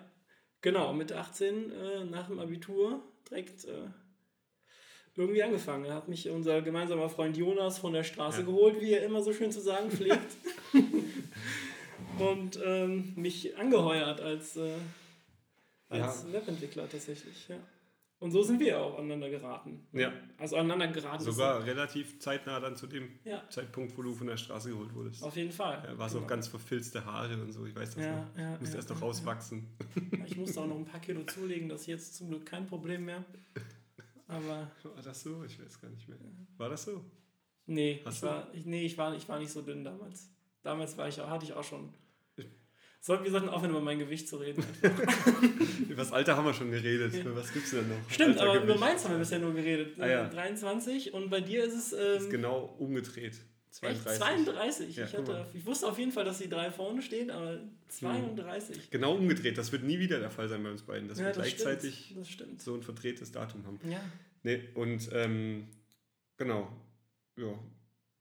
genau, 0.61 0.93
mit 0.93 1.13
18 1.13 1.73
äh, 1.73 2.05
nach 2.05 2.29
dem 2.29 2.39
Abitur 2.39 3.03
direkt 3.29 3.65
äh, 3.65 3.89
irgendwie 5.17 5.43
angefangen. 5.43 5.85
Da 5.85 5.95
hat 5.95 6.09
mich 6.09 6.29
unser 6.31 6.63
gemeinsamer 6.63 7.09
Freund 7.09 7.37
Jonas 7.37 7.79
von 7.79 7.93
der 7.93 8.05
Straße 8.05 8.41
Ja. 8.41 8.47
geholt, 8.47 8.81
wie 8.81 8.93
er 8.93 9.05
immer 9.05 9.23
so 9.23 9.33
schön 9.33 9.53
zu 9.53 9.61
sagen 9.61 9.91
pflegt. 9.91 10.37
Und 12.19 12.59
ähm, 12.65 13.13
mich 13.17 13.57
angeheuert 13.57 14.21
als, 14.21 14.57
äh, 14.57 14.75
als 15.89 16.31
Webentwickler 16.33 16.89
tatsächlich. 16.89 17.49
Ja. 17.49 17.57
Und 18.19 18.31
so 18.31 18.43
sind 18.45 18.61
wir 18.61 18.79
auch 18.79 18.99
aneinander 18.99 19.31
geraten. 19.31 19.85
Ja. 19.93 20.13
Also 20.39 20.57
aneinander 20.57 20.89
geraten. 20.89 21.25
Sogar 21.25 21.65
relativ 21.67 22.21
zeitnah 22.21 22.61
dann 22.61 22.77
zu 22.77 22.87
dem 22.87 23.09
Ja, 23.25 23.43
Zeitpunkt, 23.49 23.97
wo 23.99 24.03
du 24.03 24.15
von 24.15 24.29
der 24.29 24.37
Straße 24.37 24.71
geholt 24.71 24.95
wurdest. 24.95 25.25
auf 25.25 25.35
jeden 25.37 25.51
Fall. 25.51 25.83
Ja, 25.89 25.99
war 25.99 26.07
es 26.07 26.13
Genau. 26.13 26.23
noch 26.23 26.29
ganz 26.29 26.47
verfilzte 26.47 27.05
Haare 27.05 27.35
und 27.43 27.51
so, 27.53 27.67
ich 27.67 27.75
weiß 27.75 27.95
das 27.97 28.05
Ja, 28.05 28.17
noch. 28.17 28.39
ja, 28.39 28.51
Musste 28.61 28.67
ja, 28.69 28.77
erst 28.77 28.91
noch 28.91 29.01
ja, 29.01 29.07
rauswachsen. 29.07 29.67
ja. 30.13 30.25
Ich 30.25 30.37
musste 30.37 30.61
auch 30.61 30.67
noch 30.69 30.77
ein 30.77 30.85
paar 30.85 31.01
Kilo 31.01 31.25
zulegen, 31.25 31.69
das 31.69 31.81
ist 31.83 31.87
jetzt 31.89 32.15
zum 32.17 32.29
Glück 32.29 32.47
kein 32.47 32.67
Problem 32.67 33.05
mehr. 33.07 33.25
Aber 34.33 34.71
War 34.95 35.03
das 35.03 35.23
so? 35.23 35.45
Ich 35.45 35.63
weiß 35.63 35.81
gar 35.81 35.91
nicht 35.91 36.09
mehr. 36.09 36.19
War 36.57 36.69
das 36.69 36.85
so? 36.85 37.05
Nee, 37.67 38.01
Hast 38.05 38.15
ich 38.17 38.21
du? 38.21 38.27
war, 38.27 38.49
ich, 38.55 38.67
nee 38.67 38.85
ich, 38.85 38.99
war, 38.99 39.15
ich 39.15 39.29
war 39.29 39.39
nicht 39.39 39.53
so 39.53 39.63
dünn 39.63 39.85
damals. 39.85 40.29
Damals 40.63 40.97
war 40.97 41.09
ich, 41.09 41.19
hatte 41.19 41.45
ich 41.45 41.53
auch 41.53 41.65
schon. 41.65 41.93
Sollten, 43.01 43.25
wir 43.25 43.33
sollten 43.33 43.49
aufhören, 43.49 43.71
über 43.73 43.81
mein 43.81 43.99
Gewicht 43.99 44.29
zu 44.29 44.37
reden. 44.37 44.65
Über 45.89 45.97
das 45.97 46.13
Alter 46.13 46.37
haben 46.37 46.45
wir 46.45 46.55
schon 46.55 46.71
geredet. 46.71 47.13
Ja. 47.13 47.35
Was 47.35 47.53
gibt's 47.53 47.73
denn 47.73 47.89
noch? 47.89 47.97
Stimmt, 48.09 48.39
aber 48.39 48.45
über 48.45 48.53
Altergewicht. 48.53 48.81
meins 48.81 49.05
haben 49.05 49.11
wir 49.13 49.19
bisher 49.19 49.41
nur 49.41 49.53
geredet. 49.55 49.99
Ah, 49.99 50.07
ja. 50.07 50.29
23 50.29 51.13
und 51.13 51.29
bei 51.29 51.41
dir 51.41 51.65
ist 51.65 51.75
es 51.75 51.93
Ist 51.93 52.25
ähm, 52.27 52.31
genau 52.31 52.77
umgedreht. 52.79 53.41
Echt 53.81 54.03
32. 54.03 54.19
32. 54.19 54.97
Ja, 54.97 55.05
ich, 55.05 55.15
hatte, 55.17 55.47
ich 55.55 55.65
wusste 55.65 55.87
auf 55.89 55.99
jeden 55.99 56.13
Fall, 56.13 56.25
dass 56.25 56.39
die 56.39 56.49
drei 56.49 56.71
vorne 56.71 57.01
stehen, 57.03 57.31
aber 57.31 57.59
32. 57.89 58.91
Genau 58.91 59.15
umgedreht. 59.15 59.57
Das 59.57 59.73
wird 59.73 59.85
nie 59.85 59.99
wieder 59.99 60.21
der 60.21 60.31
Fall 60.31 60.49
sein 60.49 60.63
bei 60.63 60.71
uns 60.71 60.83
beiden, 60.83 61.09
dass 61.09 61.19
wir 61.19 61.31
gleichzeitig 61.31 62.05
Stimmt. 62.07 62.21
Das 62.21 62.29
stimmt. 62.29 62.63
so 62.63 62.75
ein 62.75 62.83
verdrehtes 62.83 63.33
Datum 63.33 63.67
haben. 63.67 63.81
Ja. 63.89 64.01
Nee, 64.43 64.69
und 64.75 65.09
ähm, 65.13 65.69
genau. 66.37 66.71
Ja. 67.37 67.59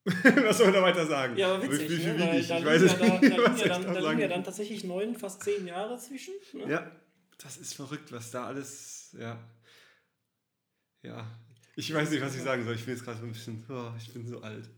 Was 0.45 0.57
soll 0.57 0.67
man 0.67 0.75
da 0.75 0.81
weiter 0.81 1.05
sagen? 1.05 1.37
ja, 1.37 1.53
aber 1.55 1.63
witzig, 1.69 1.89
Wie 1.89 2.05
ne? 2.07 2.19
weil 2.19 2.39
ich? 2.39 2.47
da 2.47 2.57
Ich 2.57 2.63
liegen 2.63 2.65
weiß 2.65 2.81
ja, 2.81 2.87
es 2.87 2.97
da, 2.97 3.05
da 3.05 3.19
nicht. 3.19 3.21
liegen 3.21 3.57
ja 3.57 3.67
dann, 3.67 3.83
da 3.93 3.99
liegen 4.09 4.19
ja 4.21 4.27
dann 4.29 4.43
tatsächlich 4.43 4.83
neun, 4.83 5.15
fast 5.15 5.43
zehn 5.43 5.67
Jahre 5.67 5.97
zwischen. 5.99 6.33
Ne? 6.53 6.71
Ja, 6.71 6.91
das 7.37 7.57
ist 7.57 7.75
verrückt, 7.75 8.11
was 8.11 8.31
da 8.31 8.45
alles, 8.45 9.15
ja. 9.19 9.37
Ja, 11.03 11.27
ich 11.75 11.93
weiß 11.93 12.09
nicht, 12.11 12.21
was 12.21 12.35
ich 12.35 12.41
sagen 12.41 12.63
soll. 12.63 12.75
Ich 12.75 12.85
bin 12.85 12.95
jetzt 12.95 13.03
gerade 13.05 13.19
so 13.19 13.25
ein 13.25 13.31
bisschen, 13.31 13.63
oh, 13.69 13.91
ich 13.97 14.13
bin 14.13 14.27
so 14.27 14.41
alt. 14.41 14.69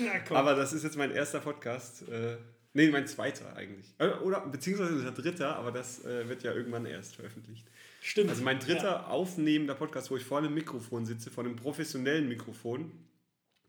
Na 0.00 0.18
komm. 0.26 0.36
Aber 0.36 0.54
das 0.54 0.72
ist 0.72 0.82
jetzt 0.82 0.96
mein 0.96 1.10
erster 1.10 1.40
Podcast. 1.40 2.08
Äh, 2.08 2.36
nee, 2.72 2.88
mein 2.88 3.06
zweiter 3.06 3.54
eigentlich. 3.56 3.94
Äh, 3.98 4.08
Oder 4.22 4.40
beziehungsweise 4.46 5.02
der 5.02 5.12
dritte, 5.12 5.46
aber 5.48 5.70
das 5.70 6.04
äh, 6.04 6.28
wird 6.28 6.42
ja 6.42 6.52
irgendwann 6.52 6.86
erst 6.86 7.16
veröffentlicht. 7.16 7.66
stimmt. 8.00 8.30
Also 8.30 8.42
mein 8.42 8.58
dritter 8.58 9.08
aufnehmender 9.10 9.74
Podcast, 9.74 10.10
wo 10.10 10.16
ich 10.16 10.24
vor 10.24 10.38
einem 10.38 10.54
Mikrofon 10.54 11.04
sitze, 11.04 11.30
vor 11.30 11.44
einem 11.44 11.56
professionellen 11.56 12.28
Mikrofon. 12.28 12.90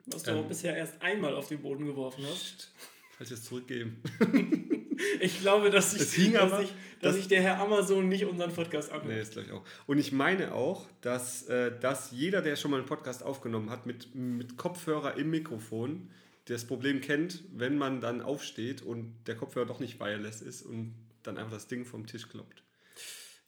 Was 0.08 0.24
du 0.24 0.32
ähm, 0.32 0.48
bisher 0.48 0.76
erst 0.78 1.02
einmal 1.02 1.34
auf 1.36 1.48
den 1.48 1.62
Boden 1.62 1.86
geworfen 1.86 2.26
hast. 2.32 2.72
Falls 3.18 3.30
wir 3.30 3.38
es 3.38 3.44
zurückgeben. 3.44 4.02
Ich 5.22 5.40
glaube, 5.42 5.70
dass 5.70 5.94
ich, 5.94 6.12
hing 6.14 6.34
dass 6.34 6.52
aber- 6.52 6.62
ich, 6.62 6.70
dass 7.02 7.14
das- 7.14 7.18
ich 7.18 7.28
der 7.28 7.42
Herr 7.42 7.60
Amazon 7.60 8.08
nicht 8.10 8.26
unseren 8.26 8.54
Podcast 8.54 8.92
Nee, 8.92 8.98
anhört. 9.00 9.22
ist 9.22 9.34
gleich 9.34 9.52
auch. 9.52 9.64
Und 9.88 9.98
ich 9.98 10.12
meine 10.12 10.54
auch, 10.54 10.88
dass, 11.02 11.44
äh, 11.48 11.78
dass 11.80 12.12
jeder, 12.12 12.42
der 12.42 12.56
schon 12.56 12.72
mal 12.72 12.78
einen 12.78 12.86
Podcast 12.88 13.24
aufgenommen 13.24 13.70
hat, 13.70 13.86
mit, 13.86 14.14
mit 14.16 14.58
Kopfhörer 14.58 15.16
im 15.18 15.30
Mikrofon, 15.30 16.10
das 16.46 16.66
Problem 16.66 17.02
kennt, 17.02 17.44
wenn 17.56 17.78
man 17.78 18.02
dann 18.02 18.22
aufsteht 18.22 18.82
und 18.84 19.16
der 19.28 19.36
Kopfhörer 19.36 19.66
doch 19.66 19.80
nicht 19.80 20.00
wireless 20.00 20.42
ist 20.42 20.62
und 20.62 20.94
dann 21.24 21.38
einfach 21.38 21.54
das 21.54 21.68
Ding 21.68 21.86
vom 21.86 22.06
Tisch 22.06 22.30
kloppt. 22.30 22.62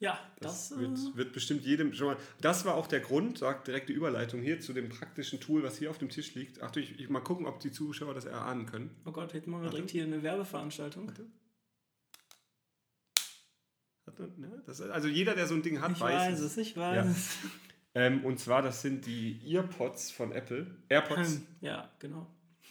Ja, 0.00 0.16
Das, 0.40 0.68
das, 0.70 0.78
wird, 0.78 0.96
äh, 0.96 1.16
wird 1.16 1.32
bestimmt 1.32 1.64
jedem 1.64 1.92
schon 1.92 2.06
mal. 2.08 2.16
Das 2.40 2.64
war 2.64 2.74
auch 2.74 2.86
der 2.86 3.00
Grund, 3.00 3.38
sagt 3.38 3.66
direkte 3.66 3.92
Überleitung 3.92 4.40
hier 4.42 4.60
zu 4.60 4.72
dem 4.72 4.88
praktischen 4.88 5.40
Tool, 5.40 5.64
was 5.64 5.76
hier 5.76 5.90
auf 5.90 5.98
dem 5.98 6.08
Tisch 6.08 6.34
liegt. 6.36 6.62
Achtung, 6.62 6.84
ich, 6.84 7.00
ich 7.00 7.08
mal 7.08 7.18
gucken, 7.20 7.46
ob 7.46 7.58
die 7.58 7.72
Zuschauer 7.72 8.14
das 8.14 8.24
erahnen 8.24 8.66
können. 8.66 8.90
oh 9.06 9.10
Gott, 9.10 9.34
machen 9.34 9.46
wir 9.46 9.52
Warte. 9.62 9.70
direkt 9.70 9.90
hier 9.90 10.04
eine 10.04 10.22
Werbeveranstaltung. 10.22 11.06
Ne? 11.06 11.14
Das, 14.66 14.80
also 14.80 15.08
jeder, 15.08 15.34
der 15.34 15.46
so 15.46 15.54
ein 15.54 15.62
Ding 15.62 15.80
hat, 15.80 15.92
Ich 15.92 16.00
weiß 16.00 16.38
es. 16.38 16.52
es, 16.52 16.56
ich 16.56 16.76
weiß 16.76 17.04
Ja. 17.06 17.10
es. 17.10 17.36
Ähm, 17.94 18.24
und 18.24 18.38
zwar, 18.38 18.62
das 18.62 18.82
sind 18.82 19.06
die 19.06 19.40
Earpods 19.50 20.10
von 20.12 20.30
Apple. 20.30 20.66
AirPods. 20.88 21.40
Ja, 21.62 21.90
genau. 21.98 22.28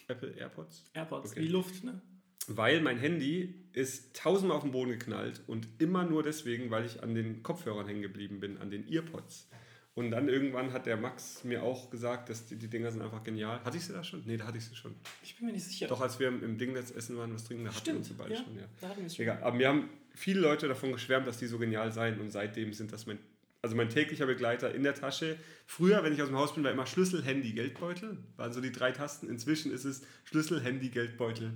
Apple 0.08 0.29
AirPods. 0.38 0.86
AirPods, 0.94 1.32
Okay. 1.32 1.41
wie 1.41 1.48
Luft, 1.48 1.84
ne? 1.84 2.00
Weil 2.48 2.79
mein 2.82 2.98
Handy 2.98 3.65
ist 3.74 4.15
tausendmal 4.15 4.56
auf 4.58 4.63
den 4.63 4.72
Boden 4.72 4.91
geknallt 4.91 5.41
und 5.48 5.67
immer 5.79 6.06
nur 6.06 6.24
deswegen, 6.24 6.70
weil 6.72 6.86
ich 6.86 7.03
an 7.03 7.13
den 7.13 7.44
Kopfhörern 7.44 7.88
hängen 7.88 8.03
geblieben 8.03 8.39
bin, 8.39 8.58
an 8.60 8.70
den 8.70 8.88
Earpods. 8.88 9.50
Und 9.96 10.12
dann 10.12 10.29
irgendwann 10.29 10.72
hat 10.72 10.86
der 10.86 10.96
Max 10.96 11.44
mir 11.44 11.63
auch 11.63 11.89
gesagt, 11.89 12.29
dass 12.29 12.46
die, 12.46 12.56
die 12.56 12.67
Dinger 12.70 12.91
sind 12.91 13.01
einfach 13.01 13.24
genial. 13.24 13.60
Hatte 13.65 13.75
ich 13.77 13.84
sie 13.86 13.94
da 13.94 14.03
schon? 14.03 14.24
Nee, 14.27 14.38
da 14.38 14.46
hatte 14.46 14.60
ich 14.60 14.65
sie 14.65 14.75
schon. 14.75 14.94
Ich 15.24 15.36
bin 15.36 15.48
mir 15.48 15.51
nicht 15.53 15.65
sicher. 15.65 15.88
Doch, 15.88 16.00
als 16.00 16.20
wir 16.20 16.27
im, 16.29 16.58
Dingnetz 16.60 16.91
essen 16.91 17.17
waren, 17.17 17.34
was 17.34 17.44
trinken, 17.46 17.65
da 17.65 17.72
hatten 17.72 17.86
wir 17.86 17.91
Stimmt, 17.94 18.06
sie 18.06 18.13
beide 18.13 18.36
ja. 18.36 18.44
schon, 18.44 18.56
ja. 18.56 18.65
Da 18.79 18.89
hatten 18.89 19.00
wir 19.00 19.08
es 19.08 19.15
schon. 19.15 19.24
Egal. 19.24 19.41
Aber 19.41 19.58
mir 19.58 19.67
haben 19.67 19.89
viele 20.17 20.41
Leute 20.41 20.67
davon 20.67 20.91
geschwärmt, 20.91 21.27
dass 21.27 21.38
die 21.38 21.47
so 21.47 21.57
genial 21.57 21.91
seien 21.91 22.19
und 22.19 22.31
seitdem 22.31 22.74
sind 22.74 22.91
das 22.91 23.05
mein. 23.05 23.19
also 23.62 23.75
mein 23.75 23.89
täglicher 23.89 24.25
Begleiter 24.25 24.74
in 24.74 24.83
der 24.83 24.95
Tasche. 24.95 25.38
Früher, 25.65 26.03
wenn 26.03 26.13
ich 26.13 26.21
aus 26.21 26.27
dem 26.27 26.38
Haus 26.38 26.55
bin, 26.55 26.63
war 26.63 26.71
immer 26.71 26.86
Schlüssel, 26.86 27.24
Handy, 27.24 27.53
Geldbeutel. 27.53 28.17
Waren 28.36 28.53
so 28.53 28.62
die 28.62 28.71
drei 28.71 28.91
Tasten. 28.91 29.29
Inzwischen 29.29 29.71
ist 29.71 29.86
es 29.86 30.01
Schlüssel, 30.25 30.62
Handy, 30.62 30.89
Geldbeutel, 30.89 31.53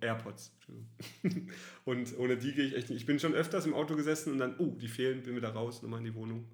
AirPods. 0.00 0.52
und 1.84 2.18
ohne 2.18 2.36
die 2.36 2.52
gehe 2.52 2.66
ich 2.66 2.76
echt 2.76 2.90
nicht. 2.90 3.00
Ich 3.00 3.06
bin 3.06 3.18
schon 3.18 3.34
öfters 3.34 3.66
im 3.66 3.74
Auto 3.74 3.96
gesessen 3.96 4.32
und 4.32 4.38
dann, 4.38 4.56
oh, 4.58 4.76
die 4.80 4.88
fehlen, 4.88 5.22
bin 5.22 5.36
wieder 5.36 5.50
raus, 5.50 5.82
nochmal 5.82 6.00
in 6.00 6.06
die 6.06 6.14
Wohnung 6.14 6.46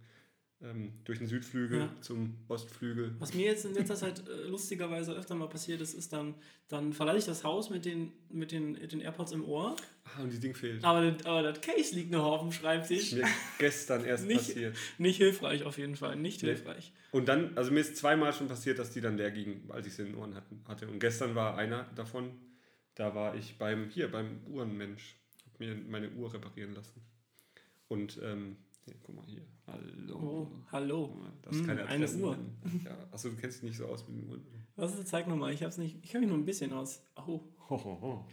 durch 1.04 1.18
den 1.18 1.26
Südflügel 1.26 1.80
ja. 1.80 1.96
zum 2.00 2.36
Ostflügel. 2.46 3.16
Was 3.18 3.34
mir 3.34 3.46
jetzt 3.46 3.64
in 3.64 3.74
letzter 3.74 3.96
Zeit 3.96 4.22
äh, 4.28 4.48
lustigerweise 4.48 5.12
öfter 5.12 5.34
mal 5.34 5.48
passiert 5.48 5.80
ist, 5.80 5.92
ist 5.94 6.12
dann, 6.12 6.34
dann 6.68 6.92
verlasse 6.92 7.18
ich 7.18 7.24
das 7.24 7.42
Haus 7.42 7.68
mit 7.68 7.84
den, 7.84 8.12
mit 8.30 8.52
den, 8.52 8.74
den 8.74 9.00
AirPods 9.00 9.32
im 9.32 9.44
Ohr. 9.44 9.74
Ah, 10.04 10.22
und 10.22 10.32
die 10.32 10.38
Ding 10.38 10.54
fehlt. 10.54 10.84
Aber, 10.84 11.16
aber 11.24 11.42
das 11.42 11.60
Case 11.60 11.94
liegt 11.94 12.12
noch 12.12 12.24
auf 12.24 12.42
dem 12.42 12.52
Schreibtisch. 12.52 13.12
Mir 13.12 13.26
gestern 13.58 14.04
erst 14.04 14.24
nicht, 14.28 14.38
passiert. 14.38 14.76
Nicht 14.98 15.16
hilfreich 15.16 15.64
auf 15.64 15.78
jeden 15.78 15.96
Fall, 15.96 16.14
nicht 16.14 16.42
nee. 16.42 16.50
hilfreich. 16.50 16.92
Und 17.10 17.28
dann, 17.28 17.56
also 17.56 17.72
mir 17.72 17.80
ist 17.80 17.96
zweimal 17.96 18.32
schon 18.32 18.46
passiert, 18.46 18.78
dass 18.78 18.92
die 18.92 19.00
dann 19.00 19.16
leer 19.16 19.32
gingen, 19.32 19.68
als 19.70 19.88
ich 19.88 19.94
sie 19.94 20.02
in 20.02 20.08
den 20.08 20.16
Ohren 20.16 20.40
hatte. 20.66 20.86
Und 20.86 21.00
gestern 21.00 21.34
war 21.34 21.58
einer 21.58 21.90
davon, 21.96 22.30
da 22.94 23.16
war 23.16 23.34
ich 23.34 23.58
beim, 23.58 23.88
hier, 23.88 24.08
beim 24.08 24.40
Uhrenmensch. 24.46 25.16
Hab 25.44 25.58
mir 25.58 25.74
meine 25.74 26.10
Uhr 26.12 26.32
reparieren 26.32 26.74
lassen. 26.74 27.02
Und 27.88 28.20
ähm, 28.22 28.56
ja, 28.86 28.94
guck 29.02 29.14
mal 29.14 29.24
hier. 29.26 29.42
Hallo. 29.66 30.16
Oh, 30.16 30.48
hallo. 30.70 31.16
Das 31.42 31.56
ist 31.56 31.66
keine 31.66 31.82
hm, 31.82 31.88
Eine 31.88 32.10
Uhr. 32.12 32.36
Ja, 32.84 32.96
achso, 33.10 33.28
du 33.28 33.36
kennst 33.36 33.58
dich 33.58 33.70
nicht 33.70 33.76
so 33.76 33.86
aus 33.86 34.06
mit 34.08 34.18
den 34.18 34.28
Uhren. 34.28 34.44
Was 34.76 34.98
ist, 34.98 35.08
zeig 35.08 35.28
nochmal, 35.28 35.52
ich 35.52 35.62
hab's 35.62 35.78
nicht. 35.78 35.98
Ich 36.02 36.10
kenne 36.10 36.22
mich 36.22 36.30
nur 36.30 36.38
ein 36.38 36.44
bisschen 36.44 36.72
aus. 36.72 37.02
Oh. 37.26 37.40
Ho, 37.70 37.84
ho, 37.84 38.00
ho. 38.00 38.26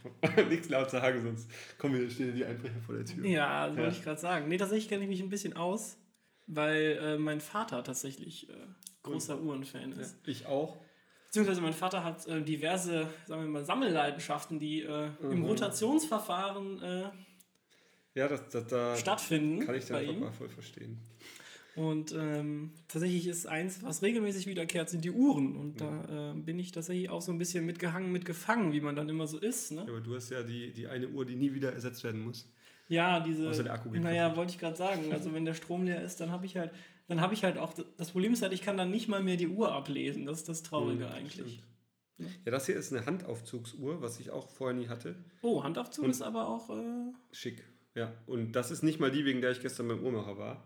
Nichts 0.48 0.68
laut 0.68 0.90
sagen, 0.90 1.22
sonst 1.22 1.48
kommen 1.78 1.94
wir 1.94 2.10
stehen 2.10 2.34
die 2.34 2.44
Einbrecher 2.44 2.80
vor 2.80 2.96
der 2.96 3.04
Tür. 3.04 3.24
Ja, 3.24 3.68
das 3.68 3.76
ja. 3.76 3.82
wollte 3.82 3.96
ich 3.96 4.02
gerade 4.02 4.20
sagen. 4.20 4.48
Nee, 4.48 4.58
tatsächlich 4.58 4.88
kenne 4.88 5.04
ich 5.04 5.08
mich 5.08 5.22
ein 5.22 5.30
bisschen 5.30 5.54
aus, 5.54 5.96
weil 6.46 6.98
äh, 7.00 7.18
mein 7.18 7.40
Vater 7.40 7.82
tatsächlich 7.84 8.50
äh, 8.50 8.54
großer 9.02 9.38
Und, 9.38 9.46
Uhrenfan 9.46 9.92
ist. 9.92 10.18
Ja, 10.26 10.30
ich 10.30 10.46
auch. 10.46 10.78
Beziehungsweise 11.26 11.60
mein 11.60 11.72
Vater 11.72 12.02
hat 12.02 12.26
äh, 12.26 12.42
diverse, 12.42 13.08
sagen 13.24 13.42
wir 13.42 13.48
mal, 13.48 13.64
Sammelleidenschaften, 13.64 14.58
die 14.58 14.82
äh, 14.82 15.10
mhm. 15.22 15.30
im 15.30 15.44
Rotationsverfahren 15.44 16.82
äh, 16.82 17.10
ja, 18.14 18.28
das, 18.28 18.48
das, 18.48 18.66
da 18.66 18.96
stattfinden. 18.96 19.64
Kann 19.64 19.74
ich 19.74 19.86
dann 19.86 19.98
einfach 19.98 20.18
mal 20.18 20.32
voll 20.32 20.48
verstehen. 20.48 20.98
Und 21.76 22.12
ähm, 22.12 22.72
tatsächlich 22.88 23.26
ist 23.26 23.46
eins, 23.46 23.82
was 23.82 24.02
regelmäßig 24.02 24.46
wiederkehrt, 24.46 24.90
sind 24.90 25.04
die 25.04 25.10
Uhren. 25.10 25.56
Und 25.56 25.80
ja. 25.80 26.04
da 26.06 26.32
äh, 26.32 26.34
bin 26.34 26.58
ich 26.58 26.72
tatsächlich 26.72 27.08
auch 27.10 27.22
so 27.22 27.32
ein 27.32 27.38
bisschen 27.38 27.64
mitgehangen, 27.64 28.10
mitgefangen, 28.10 28.72
wie 28.72 28.80
man 28.80 28.96
dann 28.96 29.08
immer 29.08 29.26
so 29.26 29.38
ist. 29.38 29.72
Ne? 29.72 29.84
Ja, 29.86 29.92
aber 29.92 30.00
du 30.00 30.14
hast 30.14 30.30
ja 30.30 30.42
die, 30.42 30.72
die 30.72 30.88
eine 30.88 31.08
Uhr, 31.08 31.24
die 31.24 31.36
nie 31.36 31.54
wieder 31.54 31.72
ersetzt 31.72 32.02
werden 32.02 32.22
muss. 32.22 32.48
Ja, 32.88 33.20
diese. 33.20 33.48
Außer 33.48 33.62
der 33.62 33.74
Akku 33.74 33.90
geht 33.90 34.02
Naja, 34.02 34.36
wollte 34.36 34.52
ich 34.52 34.58
gerade 34.58 34.76
sagen. 34.76 35.12
Also 35.12 35.32
wenn 35.34 35.44
der 35.44 35.54
Strom 35.54 35.84
leer 35.84 36.02
ist, 36.02 36.20
dann 36.20 36.30
habe 36.30 36.44
ich 36.44 36.56
halt, 36.56 36.72
dann 37.06 37.20
habe 37.20 37.34
ich 37.34 37.44
halt 37.44 37.56
auch. 37.56 37.72
Das 37.96 38.10
Problem 38.10 38.32
ist 38.32 38.42
halt, 38.42 38.52
ich 38.52 38.62
kann 38.62 38.76
dann 38.76 38.90
nicht 38.90 39.08
mal 39.08 39.22
mehr 39.22 39.36
die 39.36 39.48
Uhr 39.48 39.72
ablesen. 39.72 40.26
Das 40.26 40.38
ist 40.38 40.48
das 40.48 40.64
Traurige 40.64 41.04
ja, 41.04 41.10
eigentlich. 41.12 41.62
Ja. 42.18 42.26
ja, 42.46 42.50
das 42.50 42.66
hier 42.66 42.76
ist 42.76 42.92
eine 42.92 43.06
Handaufzugsuhr, 43.06 44.02
was 44.02 44.18
ich 44.18 44.30
auch 44.30 44.48
vorher 44.48 44.76
nie 44.76 44.88
hatte. 44.88 45.14
Oh, 45.40 45.62
Handaufzug 45.62 46.04
Und 46.04 46.10
ist 46.10 46.22
aber 46.22 46.48
auch. 46.48 46.68
Äh 46.68 47.12
schick. 47.30 47.64
Ja, 47.94 48.12
und 48.26 48.52
das 48.52 48.70
ist 48.70 48.82
nicht 48.82 49.00
mal 49.00 49.10
die, 49.10 49.24
wegen 49.24 49.40
der 49.40 49.50
ich 49.50 49.60
gestern 49.60 49.88
beim 49.88 50.02
Uhrmacher 50.02 50.38
war. 50.38 50.64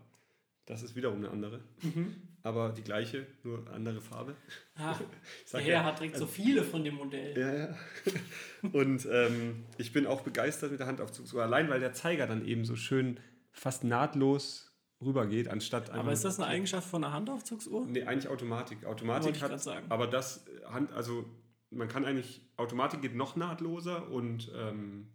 Das 0.65 0.81
ist 0.81 0.95
wiederum 0.95 1.17
eine 1.17 1.29
andere. 1.29 1.61
Mhm. 1.81 2.15
Aber 2.41 2.69
die 2.69 2.81
gleiche, 2.81 3.25
nur 3.43 3.67
andere 3.71 4.01
Farbe. 4.01 4.35
Ach, 4.75 4.99
der 5.53 5.61
Herr 5.61 5.73
ja, 5.73 5.83
hat 5.83 5.99
direkt 5.99 6.15
also, 6.15 6.25
so 6.25 6.31
viele 6.31 6.63
von 6.63 6.83
dem 6.83 6.95
Modell. 6.95 7.37
Ja, 7.37 7.55
ja. 7.55 7.75
Und 8.71 9.07
ähm, 9.11 9.65
ich 9.77 9.93
bin 9.93 10.07
auch 10.07 10.21
begeistert 10.21 10.71
mit 10.71 10.79
der 10.79 10.87
Handaufzugsuhr. 10.87 11.43
Allein, 11.43 11.69
weil 11.69 11.79
der 11.79 11.93
Zeiger 11.93 12.27
dann 12.27 12.45
eben 12.45 12.65
so 12.65 12.75
schön 12.75 13.19
fast 13.51 13.83
nahtlos 13.83 14.71
rübergeht, 15.01 15.47
anstatt 15.47 15.89
Aber 15.91 16.11
ist 16.11 16.25
das 16.25 16.39
eine 16.39 16.47
Eigenschaft 16.47 16.89
von 16.89 17.03
einer 17.03 17.13
Handaufzugsuhr? 17.13 17.85
Nee, 17.85 18.03
eigentlich 18.03 18.27
Automatik. 18.27 18.85
Automatik 18.85 19.41
hat, 19.41 19.59
sagen. 19.61 19.85
aber 19.89 20.07
das 20.07 20.45
Hand, 20.67 20.91
also 20.93 21.25
man 21.69 21.87
kann 21.87 22.05
eigentlich, 22.05 22.41
Automatik 22.57 23.01
geht 23.01 23.15
noch 23.15 23.35
nahtloser 23.35 24.09
und 24.09 24.51
ähm, 24.55 25.07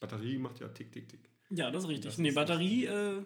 Batterie 0.00 0.38
macht 0.38 0.60
ja 0.60 0.68
tick, 0.68 0.92
tick, 0.92 1.08
tick. 1.08 1.28
Ja, 1.50 1.70
das 1.70 1.84
ist 1.84 1.88
richtig. 1.88 2.06
Das 2.06 2.18
nee, 2.18 2.30
Batterie, 2.30 2.86
äh, 2.86 3.22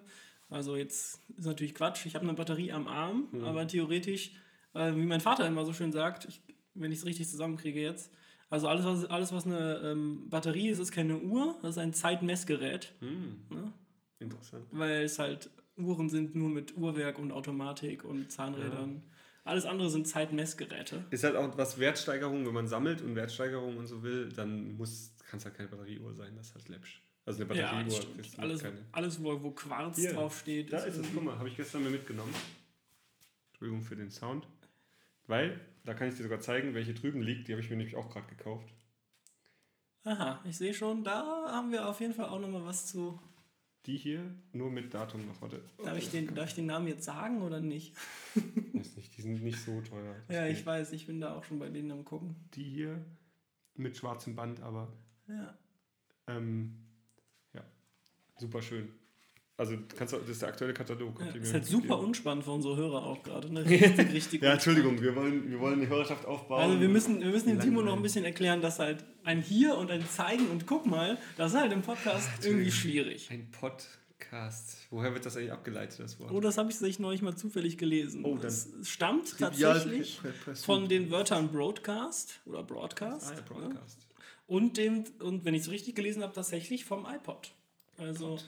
also 0.48 0.76
jetzt 0.76 1.20
ist 1.36 1.46
natürlich 1.46 1.74
Quatsch. 1.74 2.06
Ich 2.06 2.14
habe 2.14 2.24
eine 2.24 2.34
Batterie 2.34 2.72
am 2.72 2.86
Arm, 2.86 3.28
mhm. 3.32 3.44
aber 3.44 3.66
theoretisch, 3.66 4.32
äh, 4.74 4.94
wie 4.94 5.06
mein 5.06 5.20
Vater 5.20 5.46
immer 5.46 5.64
so 5.64 5.72
schön 5.72 5.92
sagt, 5.92 6.26
ich, 6.26 6.40
wenn 6.74 6.92
ich 6.92 6.98
es 6.98 7.06
richtig 7.06 7.28
zusammenkriege 7.28 7.80
jetzt, 7.80 8.12
also 8.50 8.68
alles, 8.68 8.84
was, 8.84 9.06
alles, 9.06 9.32
was 9.32 9.46
eine 9.46 9.80
ähm, 9.82 10.28
Batterie 10.28 10.68
ist, 10.68 10.78
ist 10.78 10.92
keine 10.92 11.18
Uhr, 11.18 11.56
das 11.62 11.70
ist 11.70 11.78
ein 11.78 11.94
Zeitmessgerät. 11.94 12.92
Mhm. 13.00 13.46
Ne? 13.48 13.72
Interessant. 14.18 14.66
Weil 14.70 15.04
es 15.04 15.18
halt 15.18 15.50
Uhren 15.76 16.10
sind 16.10 16.34
nur 16.34 16.50
mit 16.50 16.76
Uhrwerk 16.76 17.18
und 17.18 17.32
Automatik 17.32 18.04
und 18.04 18.30
Zahnrädern. 18.30 18.96
Ja. 18.96 19.02
Alles 19.44 19.64
andere 19.64 19.90
sind 19.90 20.06
Zeitmessgeräte. 20.06 21.04
Ist 21.10 21.24
halt 21.24 21.34
auch 21.34 21.56
was 21.56 21.78
Wertsteigerung, 21.78 22.46
wenn 22.46 22.52
man 22.52 22.68
sammelt 22.68 23.00
und 23.00 23.16
Wertsteigerung 23.16 23.78
und 23.78 23.86
so 23.86 24.02
will, 24.02 24.28
dann 24.28 24.76
kann 24.76 25.38
es 25.38 25.44
halt 25.44 25.54
keine 25.54 25.68
Batterieuhr 25.68 26.12
sein, 26.14 26.36
das 26.36 26.48
ist 26.48 26.54
halt 26.54 26.68
läppsch. 26.68 27.02
Also 27.24 27.38
eine 27.38 27.46
Batterie, 27.46 27.88
ja, 27.88 28.06
wo 28.36 28.42
alles, 28.42 28.62
keine... 28.62 28.78
alles, 28.90 29.22
wo, 29.22 29.42
wo 29.42 29.50
Quarz 29.52 29.96
Hier, 29.96 30.12
draufsteht. 30.12 30.72
Da 30.72 30.78
ist, 30.78 30.96
es, 30.96 31.06
guck 31.14 31.22
mal, 31.22 31.38
habe 31.38 31.48
ich 31.48 31.56
gestern 31.56 31.84
mir 31.84 31.90
mitgenommen. 31.90 32.34
Entschuldigung 33.50 33.82
für 33.82 33.94
den 33.94 34.10
Sound. 34.10 34.48
Weil, 35.28 35.60
da 35.84 35.94
kann 35.94 36.08
ich 36.08 36.16
dir 36.16 36.24
sogar 36.24 36.40
zeigen, 36.40 36.74
welche 36.74 36.94
drüben 36.94 37.22
liegt. 37.22 37.46
Die 37.46 37.52
habe 37.52 37.62
ich 37.62 37.70
mir 37.70 37.76
nämlich 37.76 37.94
auch 37.94 38.10
gerade 38.10 38.26
gekauft. 38.26 38.74
Aha, 40.04 40.42
ich 40.44 40.56
sehe 40.56 40.74
schon, 40.74 41.04
da 41.04 41.22
haben 41.48 41.70
wir 41.70 41.86
auf 41.86 42.00
jeden 42.00 42.12
Fall 42.12 42.26
auch 42.26 42.40
nochmal 42.40 42.64
was 42.64 42.86
zu. 42.86 43.20
Die 43.86 43.96
hier, 43.96 44.34
nur 44.52 44.70
mit 44.70 44.92
Datum 44.92 45.26
noch. 45.26 45.40
Warte. 45.40 45.62
Darf, 45.84 45.98
ich 45.98 46.10
den, 46.10 46.34
darf 46.34 46.48
ich 46.48 46.54
den 46.54 46.66
Namen 46.66 46.88
jetzt 46.88 47.04
sagen 47.04 47.42
oder 47.42 47.60
nicht? 47.60 47.96
weiß 48.82 48.96
nicht, 48.96 49.16
die 49.16 49.22
sind 49.22 49.42
nicht 49.42 49.60
so 49.60 49.80
teuer. 49.80 50.16
ja, 50.28 50.46
ich 50.46 50.64
weiß, 50.64 50.92
ich 50.92 51.06
bin 51.06 51.20
da 51.20 51.34
auch 51.34 51.44
schon 51.44 51.58
bei 51.58 51.68
denen 51.68 51.90
am 51.92 52.04
gucken. 52.04 52.36
Die 52.54 52.64
hier 52.64 53.04
mit 53.74 53.96
schwarzem 53.96 54.34
Band, 54.36 54.60
aber. 54.60 54.92
Ja. 55.28 55.56
Ähm, 56.26 56.81
Super 58.42 58.60
schön. 58.60 58.88
Also 59.56 59.76
kannst 59.96 60.12
du, 60.12 60.18
das 60.18 60.30
ist 60.30 60.42
der 60.42 60.48
aktuelle 60.48 60.74
Katalog. 60.74 61.20
Ja, 61.20 61.40
ist 61.40 61.52
halt 61.52 61.64
super 61.64 61.96
unspannend 62.00 62.42
für 62.42 62.50
unsere 62.50 62.76
Hörer 62.76 63.04
auch 63.04 63.22
gerade. 63.22 63.52
Ne? 63.54 63.64
Richtig, 63.68 64.12
richtig 64.12 64.42
ja, 64.42 64.54
Entschuldigung, 64.54 65.00
wir 65.00 65.14
wollen, 65.14 65.48
wir 65.48 65.60
wollen 65.60 65.78
die 65.78 65.86
Hörerschaft 65.86 66.26
aufbauen. 66.26 66.60
Also 66.60 66.80
wir 66.80 66.88
müssen, 66.88 67.20
wir 67.20 67.28
müssen 67.28 67.50
dem 67.50 67.60
Timo 67.60 67.82
noch 67.82 67.94
ein 67.94 68.02
bisschen 68.02 68.24
erklären, 68.24 68.60
dass 68.60 68.80
halt 68.80 69.04
ein 69.22 69.40
Hier 69.40 69.76
und 69.76 69.92
ein 69.92 70.04
Zeigen 70.08 70.48
und 70.48 70.66
guck 70.66 70.86
mal, 70.86 71.18
das 71.36 71.52
ist 71.52 71.60
halt 71.60 71.70
im 71.70 71.82
Podcast 71.82 72.28
Ach, 72.34 72.44
irgendwie 72.44 72.72
schwierig. 72.72 73.30
Ein 73.30 73.48
Podcast. 73.52 74.88
Woher 74.90 75.14
wird 75.14 75.24
das 75.24 75.36
eigentlich 75.36 75.52
abgeleitet, 75.52 76.00
das 76.00 76.18
Wort? 76.18 76.32
Oh, 76.32 76.40
das 76.40 76.58
habe 76.58 76.72
ich 76.72 76.78
sich 76.78 76.98
neulich 76.98 77.22
mal 77.22 77.36
zufällig 77.36 77.78
gelesen. 77.78 78.24
Oh, 78.24 78.38
das 78.38 78.70
stammt 78.82 79.38
tatsächlich 79.38 80.20
von 80.64 80.88
den 80.88 81.12
Wörtern 81.12 81.52
Broadcast 81.52 82.40
oder 82.46 82.64
Broadcast. 82.64 83.30
Ah, 83.30 83.36
ja, 83.36 83.42
Broadcast. 83.42 83.98
Ne? 83.98 84.04
Und, 84.48 84.76
dem, 84.76 85.04
und 85.20 85.44
wenn 85.44 85.54
ich 85.54 85.62
es 85.62 85.70
richtig 85.70 85.94
gelesen 85.94 86.24
habe, 86.24 86.32
tatsächlich 86.32 86.84
vom 86.84 87.06
iPod. 87.06 87.52
Also 88.02 88.38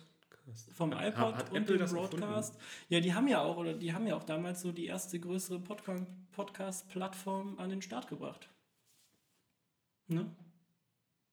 vom 0.75 0.92
iPod 0.92 1.37
hat, 1.37 1.52
und 1.52 1.68
dem 1.68 1.87
Broadcast. 1.87 2.58
Ja, 2.88 3.00
die 3.00 3.14
haben 3.14 3.28
ja 3.28 3.40
auch, 3.40 3.56
oder 3.56 3.73
die 3.73 3.94
haben 3.94 4.06
ja 4.06 4.14
auch 4.14 4.25
damals 4.25 4.61
so 4.61 4.73
die 4.73 4.87
erste 4.87 5.18
größere 5.18 5.58
Podcast-Plattform 5.58 7.58
an 7.58 7.70
den 7.70 7.80
Start 7.80 8.08
gebracht. 8.08 8.50
Ne? 10.08 10.30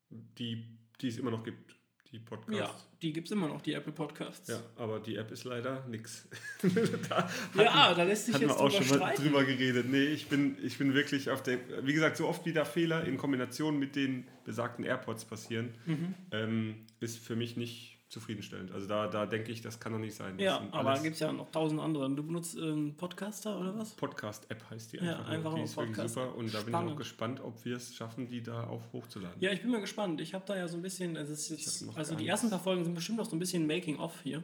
Die, 0.09 0.65
die 1.01 1.07
es 1.07 1.17
immer 1.17 1.31
noch 1.31 1.43
gibt, 1.43 1.75
die 2.11 2.19
Podcasts. 2.19 2.57
Ja, 2.57 2.75
die 3.01 3.13
gibt 3.13 3.27
es 3.27 3.31
immer 3.31 3.47
noch, 3.47 3.61
die 3.61 3.73
Apple 3.73 3.93
Podcasts. 3.93 4.49
Ja, 4.49 4.61
aber 4.77 4.99
die 4.99 5.15
App 5.15 5.31
ist 5.31 5.43
leider 5.43 5.85
nix. 5.87 6.27
da 7.09 7.29
ja, 7.55 7.93
da 7.93 8.03
lässt 8.03 8.27
sich 8.27 8.37
jetzt 8.37 8.49
wir 8.49 8.59
auch 8.59 8.71
schon 8.71 8.99
mal 8.99 9.15
drüber 9.15 9.43
geredet. 9.43 9.87
Nee, 9.89 10.05
ich 10.05 10.27
bin, 10.27 10.57
ich 10.63 10.77
bin 10.77 10.93
wirklich 10.93 11.29
auf 11.29 11.43
der, 11.43 11.59
wie 11.85 11.93
gesagt, 11.93 12.17
so 12.17 12.27
oft 12.27 12.45
wie 12.45 12.53
da 12.53 12.65
Fehler 12.65 13.05
in 13.05 13.17
Kombination 13.17 13.79
mit 13.79 13.95
den 13.95 14.27
besagten 14.43 14.85
AirPods 14.85 15.25
passieren, 15.25 15.73
mhm. 15.85 16.13
ähm, 16.31 16.75
ist 16.99 17.19
für 17.19 17.35
mich 17.35 17.57
nicht 17.57 17.90
zufriedenstellend. 18.11 18.71
Also 18.73 18.87
da, 18.87 19.07
da 19.07 19.25
denke 19.25 19.53
ich, 19.53 19.61
das 19.61 19.79
kann 19.79 19.93
doch 19.93 19.99
nicht 19.99 20.15
sein. 20.15 20.37
Das 20.37 20.43
ja, 20.43 20.67
aber 20.71 20.99
gibt 20.99 21.13
es 21.13 21.21
ja 21.21 21.31
noch 21.31 21.49
tausend 21.49 21.79
andere. 21.79 22.13
Du 22.13 22.23
benutzt 22.23 22.57
einen 22.57 22.97
Podcaster 22.97 23.57
oder 23.57 23.77
was? 23.77 23.91
Podcast-App 23.91 24.69
heißt 24.69 24.91
die 24.91 24.99
einfach. 24.99 25.19
Ja, 25.19 25.25
einfach 25.25 25.55
die 25.55 25.61
ist 25.61 25.77
wirklich 25.77 26.09
super 26.09 26.35
und 26.35 26.53
da 26.53 26.59
bin 26.59 26.73
ich 26.73 26.75
auch 26.75 26.95
gespannt, 26.97 27.39
ob 27.39 27.63
wir 27.63 27.77
es 27.77 27.95
schaffen, 27.95 28.27
die 28.27 28.43
da 28.43 28.67
auch 28.67 28.91
hochzuladen. 28.91 29.39
Ja, 29.39 29.53
ich 29.53 29.61
bin 29.61 29.71
mal 29.71 29.79
gespannt. 29.79 30.19
Ich 30.19 30.33
habe 30.33 30.43
da 30.45 30.57
ja 30.57 30.67
so 30.67 30.75
ein 30.75 30.81
bisschen, 30.81 31.15
also, 31.15 31.31
jetzt, 31.31 31.85
also 31.95 32.15
die 32.15 32.27
ersten 32.27 32.49
paar 32.49 32.59
Folgen 32.59 32.83
sind 32.83 32.95
bestimmt 32.95 33.17
noch 33.17 33.29
so 33.29 33.35
ein 33.35 33.39
bisschen 33.39 33.65
Making-of 33.65 34.19
hier. 34.21 34.43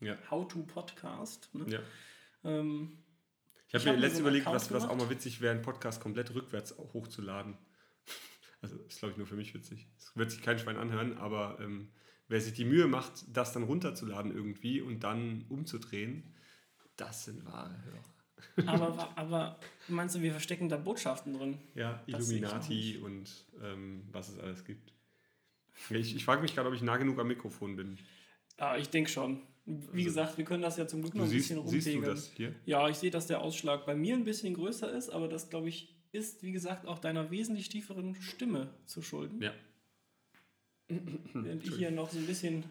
Ja. 0.00 0.18
How-to-Podcast. 0.30 1.48
Ne? 1.54 1.64
Ja. 1.68 1.78
Ähm, 2.44 2.98
ich 3.68 3.74
habe 3.74 3.86
mir 3.86 3.92
letztens 3.92 4.18
so 4.18 4.20
überlegt, 4.20 4.44
was, 4.44 4.70
was 4.70 4.84
auch 4.84 4.96
mal 4.96 5.08
witzig 5.08 5.40
wäre, 5.40 5.54
einen 5.54 5.62
Podcast 5.62 6.02
komplett 6.02 6.34
rückwärts 6.34 6.76
hochzuladen. 6.76 7.56
Also 8.62 8.76
ist, 8.88 9.00
glaube 9.00 9.12
ich, 9.12 9.18
nur 9.18 9.26
für 9.26 9.36
mich 9.36 9.54
witzig. 9.54 9.88
Es 9.98 10.16
wird 10.16 10.30
sich 10.30 10.40
kein 10.42 10.58
Schwein 10.58 10.76
anhören, 10.76 11.18
aber 11.18 11.58
ähm, 11.60 11.88
wer 12.28 12.40
sich 12.40 12.54
die 12.54 12.64
Mühe 12.64 12.86
macht, 12.86 13.24
das 13.36 13.52
dann 13.52 13.64
runterzuladen 13.64 14.34
irgendwie 14.34 14.80
und 14.80 15.00
dann 15.00 15.44
umzudrehen, 15.48 16.32
das 16.96 17.24
sind 17.24 17.44
wahre 17.44 17.74
Hörer. 17.84 18.68
aber, 18.68 19.16
aber 19.16 19.60
meinst 19.88 20.14
du, 20.14 20.22
wir 20.22 20.30
verstecken 20.30 20.68
da 20.68 20.76
Botschaften 20.76 21.34
drin? 21.34 21.58
Ja, 21.74 22.02
Illuminati 22.06 22.98
und 22.98 23.30
ähm, 23.62 24.02
was 24.12 24.28
es 24.28 24.38
alles 24.38 24.64
gibt. 24.64 24.92
Ich, 25.90 26.14
ich 26.14 26.24
frage 26.24 26.42
mich 26.42 26.54
gerade, 26.54 26.68
ob 26.68 26.74
ich 26.74 26.82
nah 26.82 26.96
genug 26.96 27.18
am 27.18 27.28
Mikrofon 27.28 27.76
bin. 27.76 27.98
Ja, 28.58 28.76
ich 28.76 28.88
denke 28.90 29.10
schon. 29.10 29.42
Wie 29.64 30.04
gesagt, 30.04 30.38
wir 30.38 30.44
können 30.44 30.62
das 30.62 30.76
ja 30.76 30.88
zum 30.88 31.02
Glück 31.02 31.14
noch 31.14 31.24
ein 31.24 31.30
siehst, 31.30 31.48
bisschen 31.50 31.68
siehst 31.68 31.86
du 31.86 31.90
rumpegeln. 31.92 32.16
das 32.16 32.32
hier? 32.32 32.54
Ja, 32.64 32.88
ich 32.88 32.96
sehe, 32.96 33.10
dass 33.10 33.28
der 33.28 33.40
Ausschlag 33.40 33.86
bei 33.86 33.94
mir 33.94 34.14
ein 34.14 34.24
bisschen 34.24 34.54
größer 34.54 34.90
ist, 34.92 35.08
aber 35.10 35.28
das, 35.28 35.50
glaube 35.50 35.68
ich, 35.68 35.94
ist, 36.12 36.42
wie 36.42 36.52
gesagt, 36.52 36.86
auch 36.86 36.98
deiner 36.98 37.30
wesentlich 37.30 37.68
tieferen 37.68 38.14
Stimme 38.20 38.68
zu 38.86 39.02
schulden. 39.02 39.42
Ja. 39.42 39.52
Während 40.88 41.66
ich 41.66 41.74
hier 41.74 41.90
noch 41.90 42.10
so 42.10 42.18
ein 42.18 42.26
bisschen 42.26 42.64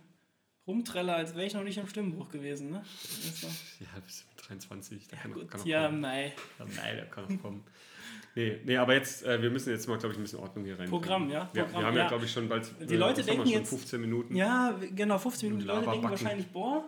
rumtrelle, 0.67 1.13
als 1.13 1.35
wäre 1.35 1.47
ich 1.47 1.53
noch 1.53 1.63
nicht 1.63 1.77
im 1.77 1.87
Stimmbruch 1.87 2.29
gewesen. 2.29 2.69
Ne? 2.69 2.83
Ja, 3.79 3.99
bis 4.05 4.25
23. 4.37 5.07
Da 5.07 5.15
ja, 5.15 5.21
kann, 5.23 5.33
gut, 5.33 5.49
kann 5.49 5.59
noch 5.59 5.67
ja, 5.67 5.87
kommen. 5.87 6.01
mei. 6.01 6.33
Ja, 6.59 6.65
Nein, 6.75 6.95
der 6.97 7.05
kann 7.07 7.33
noch 7.33 7.41
kommen. 7.41 7.63
Nee, 8.35 8.61
nee, 8.63 8.77
aber 8.77 8.93
jetzt, 8.93 9.25
äh, 9.25 9.41
wir 9.41 9.49
müssen 9.49 9.71
jetzt 9.71 9.87
mal, 9.87 9.97
glaube 9.97 10.13
ich, 10.13 10.19
ein 10.19 10.23
bisschen 10.23 10.39
Ordnung 10.39 10.63
hier 10.63 10.79
rein. 10.79 10.89
Programm, 10.89 11.29
ja, 11.29 11.49
ja 11.53 11.63
Programm, 11.63 11.81
wir 11.81 11.87
haben 11.87 11.95
ja, 11.97 12.03
ja. 12.03 12.07
glaube 12.07 12.25
ich, 12.25 12.31
schon 12.31 12.47
bald. 12.47 12.71
Die 12.79 12.95
Leute 12.95 13.21
haben 13.21 13.27
wir 13.27 13.33
denken 13.33 13.43
schon, 13.47 13.59
jetzt- 13.59 13.69
15 13.69 13.99
Minuten. 14.01 14.35
Ja, 14.35 14.79
genau, 14.95 15.17
15 15.17 15.49
Minuten. 15.49 15.67
Die 15.67 15.67
Leute 15.67 15.89
denken 15.89 16.09
wahrscheinlich, 16.09 16.47
boah, 16.47 16.85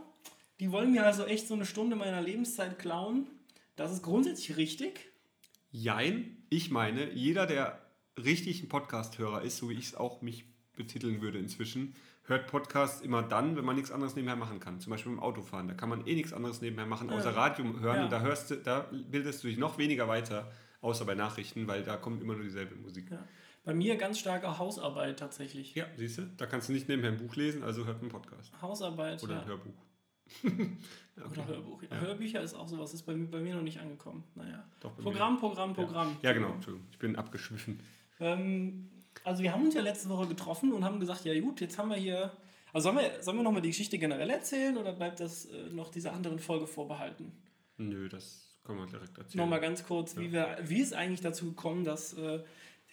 die 0.60 0.72
wollen 0.72 0.91
mir 0.91 1.05
also 1.05 1.25
echt 1.25 1.48
so 1.48 1.55
eine 1.55 1.65
Stunde 1.65 1.95
meiner 1.98 2.22
Lebenszeit 2.22 2.79
klauen. 2.79 3.27
Das 3.75 3.91
ist 3.91 4.03
grundsätzlich 4.03 4.55
richtig. 4.55 5.12
Jein, 5.72 6.42
ich 6.55 6.69
meine, 6.72 7.12
jeder, 7.13 7.45
der 7.45 7.79
richtig 8.17 8.62
ein 8.63 8.69
Podcast-Hörer 8.69 9.41
ist, 9.41 9.57
so 9.57 9.69
wie 9.69 9.74
ich 9.74 9.86
es 9.88 9.95
auch 9.95 10.22
mich 10.22 10.45
betiteln 10.75 11.22
würde 11.22 11.39
inzwischen, 11.39 11.95
hört 12.25 12.48
Podcasts 12.48 13.01
immer 13.01 13.24
dann, 13.24 13.55
wenn 13.55 13.65
man 13.65 13.75
nichts 13.75 13.91
anderes 13.91 14.15
nebenher 14.15 14.36
machen 14.36 14.60
kann. 14.60 14.79
Zum 14.79 14.91
Beispiel 14.91 15.12
beim 15.12 15.22
Autofahren. 15.22 15.67
Da 15.67 15.74
kann 15.74 15.89
man 15.89 16.05
eh 16.05 16.15
nichts 16.15 16.31
anderes 16.31 16.62
nebenher 16.62 16.86
machen, 16.86 17.10
außer 17.10 17.31
Ja. 17.31 17.38
Radio 17.38 17.65
hören. 17.79 17.98
Ja. 17.98 18.03
Und 18.03 18.12
da 18.12 18.22
hörst 18.22 18.51
du, 18.51 18.55
da 18.57 18.89
bildest 18.91 19.43
du 19.43 19.48
dich 19.48 19.57
noch 19.57 19.77
weniger 19.77 20.07
weiter, 20.07 20.51
außer 20.81 21.05
bei 21.05 21.15
Nachrichten, 21.15 21.67
weil 21.67 21.83
da 21.83 21.98
kommt 21.98 22.22
immer 22.22 22.36
nur 22.36 22.43
dieselbe 22.43 22.75
Musik. 22.75 23.10
Ja. 23.12 23.27
Bei 23.65 23.74
mir 23.74 23.95
ganz 23.95 24.19
starke 24.19 24.57
Hausarbeit 24.57 25.19
tatsächlich. 25.19 25.74
Ja, 25.74 25.86
siehst 25.95 26.17
du, 26.17 26.24
da 26.38 26.45
kannst 26.45 26.69
du 26.69 26.74
nicht 26.74 26.89
nebenher 26.89 27.12
ein 27.12 27.17
Buch 27.17 27.36
lesen, 27.36 27.63
also 27.63 27.86
hört 27.86 28.01
einen 28.01 28.10
Podcast. 28.10 28.51
Hausarbeit 28.62 29.24
Oder 29.24 29.41
ein 29.41 29.48
Hörbuch. 29.48 29.74
Oder 31.18 31.48
Hörbuch. 31.48 31.84
Ja. 31.84 31.89
Ja. 31.92 32.01
Hörbücher 32.01 32.42
ist 32.42 32.53
auch 32.53 32.68
sowas, 32.68 32.94
ist 32.94 33.03
bei, 33.03 33.13
mir- 33.13 33.30
bei 33.30 33.39
mir 33.39 33.56
noch 33.56 33.62
nicht 33.62 33.80
angekommen. 33.80 34.24
Naja. 34.36 34.63
Doch, 34.80 34.92
bei 34.92 35.03
Programm, 35.03 35.38
Programm, 35.38 35.74
Programm. 35.74 36.10
mir. 36.10 36.18
Ja, 36.22 36.34
genau, 36.34 36.53
Entschuldigung. 36.53 36.88
Ich 36.92 36.98
bin 37.00 37.15
abgeschwiffen. 37.15 37.80
Ähm, 38.20 38.89
also 39.24 39.44
wir 39.44 39.53
haben 39.53 39.63
uns 39.63 39.75
ja 39.75 39.82
letzte 39.82 40.10
Woche 40.10 40.27
getroffen 40.27 40.74
und 40.74 40.84
haben 40.84 41.00
gesagt, 41.00 41.25
ja 41.25 41.39
gut, 41.39 41.62
jetzt 41.62 41.77
haben 41.77 41.89
wir 41.89 41.98
hier... 41.98 42.32
Also 42.72 42.89
sollen 42.89 42.98
wir, 42.98 43.22
sollen 43.22 43.38
wir 43.38 43.44
nochmal 43.44 43.62
die 43.62 43.70
Geschichte 43.70 44.00
generell 44.00 44.32
erzählen 44.32 44.75
oder 44.77 44.94
bleibt 44.94 45.20
das 45.20 45.46
äh, 45.46 45.70
noch 45.70 45.89
dieser 45.92 46.13
anderen 46.13 46.39
Folge 46.39 46.65
vorbehalten? 46.65 47.32
Nö, 47.77 48.10
das 48.10 48.58
können 48.63 48.80
wir 48.80 48.88
direkt 48.88 49.15
erzählen. 49.15 49.44
Nochmal 49.44 49.60
ganz 49.62 49.86
kurz, 49.86 50.18
wie, 50.18 50.32
wir, 50.32 50.58
wie 50.63 50.82
ist 50.82 50.94
eigentlich 50.96 51.22
dazu 51.22 51.46
gekommen, 51.46 51.84
dass 51.84 52.13
äh, 52.13 52.44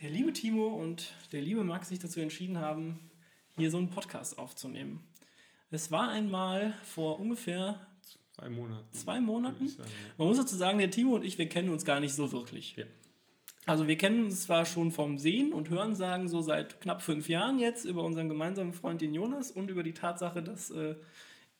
der 0.02 0.10
liebe 0.10 0.34
Timo 0.34 0.66
und 0.66 1.14
der 1.32 1.40
liebe 1.40 1.64
Max 1.64 1.88
sich 1.88 1.98
dazu 1.98 2.20
entschieden 2.20 2.58
haben, 2.58 2.98
hier 3.56 3.70
so 3.70 3.78
einen 3.78 3.88
Podcast 3.88 4.38
aufzunehmen. 4.38 5.02
Es 5.70 5.90
war 5.90 6.08
einmal 6.10 6.74
vor 6.84 7.20
ungefähr 7.20 7.86
Zwei 8.32 8.48
Monate. 8.48 8.84
zwei 8.92 9.20
Monaten. 9.20 9.70
Man 10.16 10.28
muss 10.28 10.38
dazu 10.38 10.56
sagen, 10.56 10.78
der 10.78 10.90
Timo 10.90 11.14
und 11.16 11.24
ich, 11.24 11.36
wir 11.38 11.48
kennen 11.48 11.68
uns 11.68 11.84
gar 11.84 12.00
nicht 12.00 12.14
so 12.14 12.32
wirklich. 12.32 12.74
Ja. 12.76 12.84
Also 13.66 13.86
wir 13.86 13.96
kennen 13.98 14.24
uns 14.24 14.42
zwar 14.44 14.64
schon 14.64 14.90
vom 14.90 15.18
Sehen 15.18 15.52
und 15.52 15.68
Hören 15.68 15.94
sagen 15.94 16.28
so 16.28 16.40
seit 16.40 16.80
knapp 16.80 17.02
fünf 17.02 17.28
Jahren 17.28 17.58
jetzt 17.58 17.84
über 17.84 18.02
unseren 18.02 18.28
gemeinsamen 18.28 18.72
Freund 18.72 19.00
den 19.00 19.14
Jonas 19.14 19.50
und 19.50 19.70
über 19.70 19.82
die 19.82 19.92
Tatsache, 19.92 20.42
dass 20.42 20.70
äh, 20.70 20.96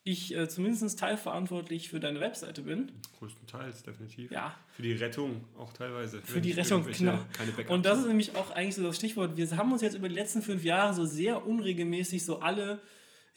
ich 0.03 0.35
äh, 0.35 0.49
zumindest 0.49 0.99
teilverantwortlich 0.99 1.91
für 1.91 2.01
deine 2.01 2.21
Webseite 2.21 2.63
bin. 2.63 2.91
Größtenteils, 3.19 3.83
definitiv. 3.83 4.31
Ja, 4.33 4.57
Für 4.73 4.83
die 4.83 4.93
Rettung 4.93 5.45
auch 5.59 5.75
teilweise. 5.75 6.23
Für 6.23 6.41
die 6.41 6.53
Rettung, 6.53 6.87
genau. 6.87 7.19
Und 7.69 7.85
das 7.85 8.01
ist 8.01 8.07
nämlich 8.09 8.35
auch 8.35 8.51
eigentlich 8.53 8.77
so 8.77 8.83
das 8.83 8.97
Stichwort. 8.97 9.37
Wir 9.37 9.49
haben 9.57 9.71
uns 9.71 9.83
jetzt 9.83 9.95
über 9.95 10.09
die 10.09 10.15
letzten 10.15 10.41
fünf 10.41 10.65
Jahre 10.65 10.95
so 10.95 11.05
sehr 11.05 11.47
unregelmäßig, 11.47 12.25
so 12.25 12.41
alle, 12.41 12.81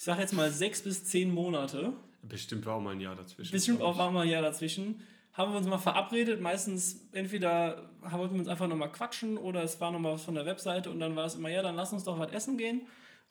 ich 0.04 0.06
sage 0.06 0.20
jetzt 0.20 0.34
mal 0.34 0.52
sechs 0.52 0.82
bis 0.82 1.06
zehn 1.06 1.34
Monate, 1.34 1.94
Bestimmt 2.24 2.66
war 2.66 2.76
auch 2.76 2.82
mal 2.82 2.90
ein 2.92 3.00
Jahr 3.00 3.16
dazwischen. 3.16 3.54
bestimmt 3.54 3.82
auch 3.82 3.98
war 3.98 4.12
mal 4.12 4.24
ein 4.24 4.30
Jahr 4.30 4.42
dazwischen, 4.42 5.00
haben 5.32 5.54
wir 5.54 5.58
uns 5.58 5.66
mal 5.66 5.78
verabredet. 5.78 6.42
Meistens 6.42 7.08
entweder 7.14 7.90
wollten 8.02 8.34
wir 8.34 8.40
uns 8.40 8.50
einfach 8.50 8.68
nochmal 8.68 8.92
quatschen 8.92 9.38
oder 9.38 9.64
es 9.64 9.80
war 9.80 9.94
nochmal 9.94 10.16
was 10.16 10.24
von 10.24 10.36
der 10.36 10.46
Webseite 10.46 10.92
und 10.92 11.00
dann 11.00 11.16
war 11.16 11.24
es 11.24 11.36
immer, 11.36 11.48
ja, 11.48 11.62
dann 11.62 11.78
lass 11.78 11.94
uns 11.94 12.04
doch 12.04 12.20
was 12.20 12.34
essen 12.34 12.58
gehen. 12.58 12.82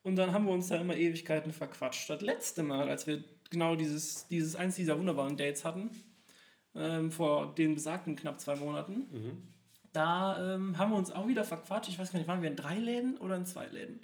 Und 0.02 0.16
dann 0.16 0.32
haben 0.32 0.46
wir 0.46 0.52
uns 0.52 0.68
da 0.68 0.76
immer 0.76 0.96
Ewigkeiten 0.96 1.52
verquatscht. 1.52 2.08
Das 2.08 2.22
letzte 2.22 2.62
Mal, 2.62 2.88
als 2.88 3.06
wir 3.06 3.22
genau 3.50 3.76
dieses, 3.76 4.26
dieses 4.28 4.56
eins 4.56 4.74
dieser 4.74 4.98
wunderbaren 4.98 5.36
Dates 5.36 5.66
hatten, 5.66 5.90
ähm, 6.74 7.12
vor 7.12 7.54
den 7.54 7.74
besagten 7.74 8.16
knapp 8.16 8.40
zwei 8.40 8.56
Monaten. 8.56 9.08
Mhm. 9.12 9.42
da 9.92 10.54
ähm, 10.54 10.78
haben 10.78 10.90
wir 10.90 10.96
uns 10.96 11.12
auch 11.12 11.28
wieder 11.28 11.44
verquatscht. 11.44 11.90
Ich 11.90 11.98
weiß 11.98 12.12
gar 12.12 12.18
nicht, 12.18 12.28
waren 12.28 12.40
wir 12.40 12.48
in 12.48 12.56
drei 12.56 12.78
Läden 12.78 13.18
oder 13.18 13.36
in 13.36 13.44
zwei 13.44 13.66
Läden? 13.66 14.00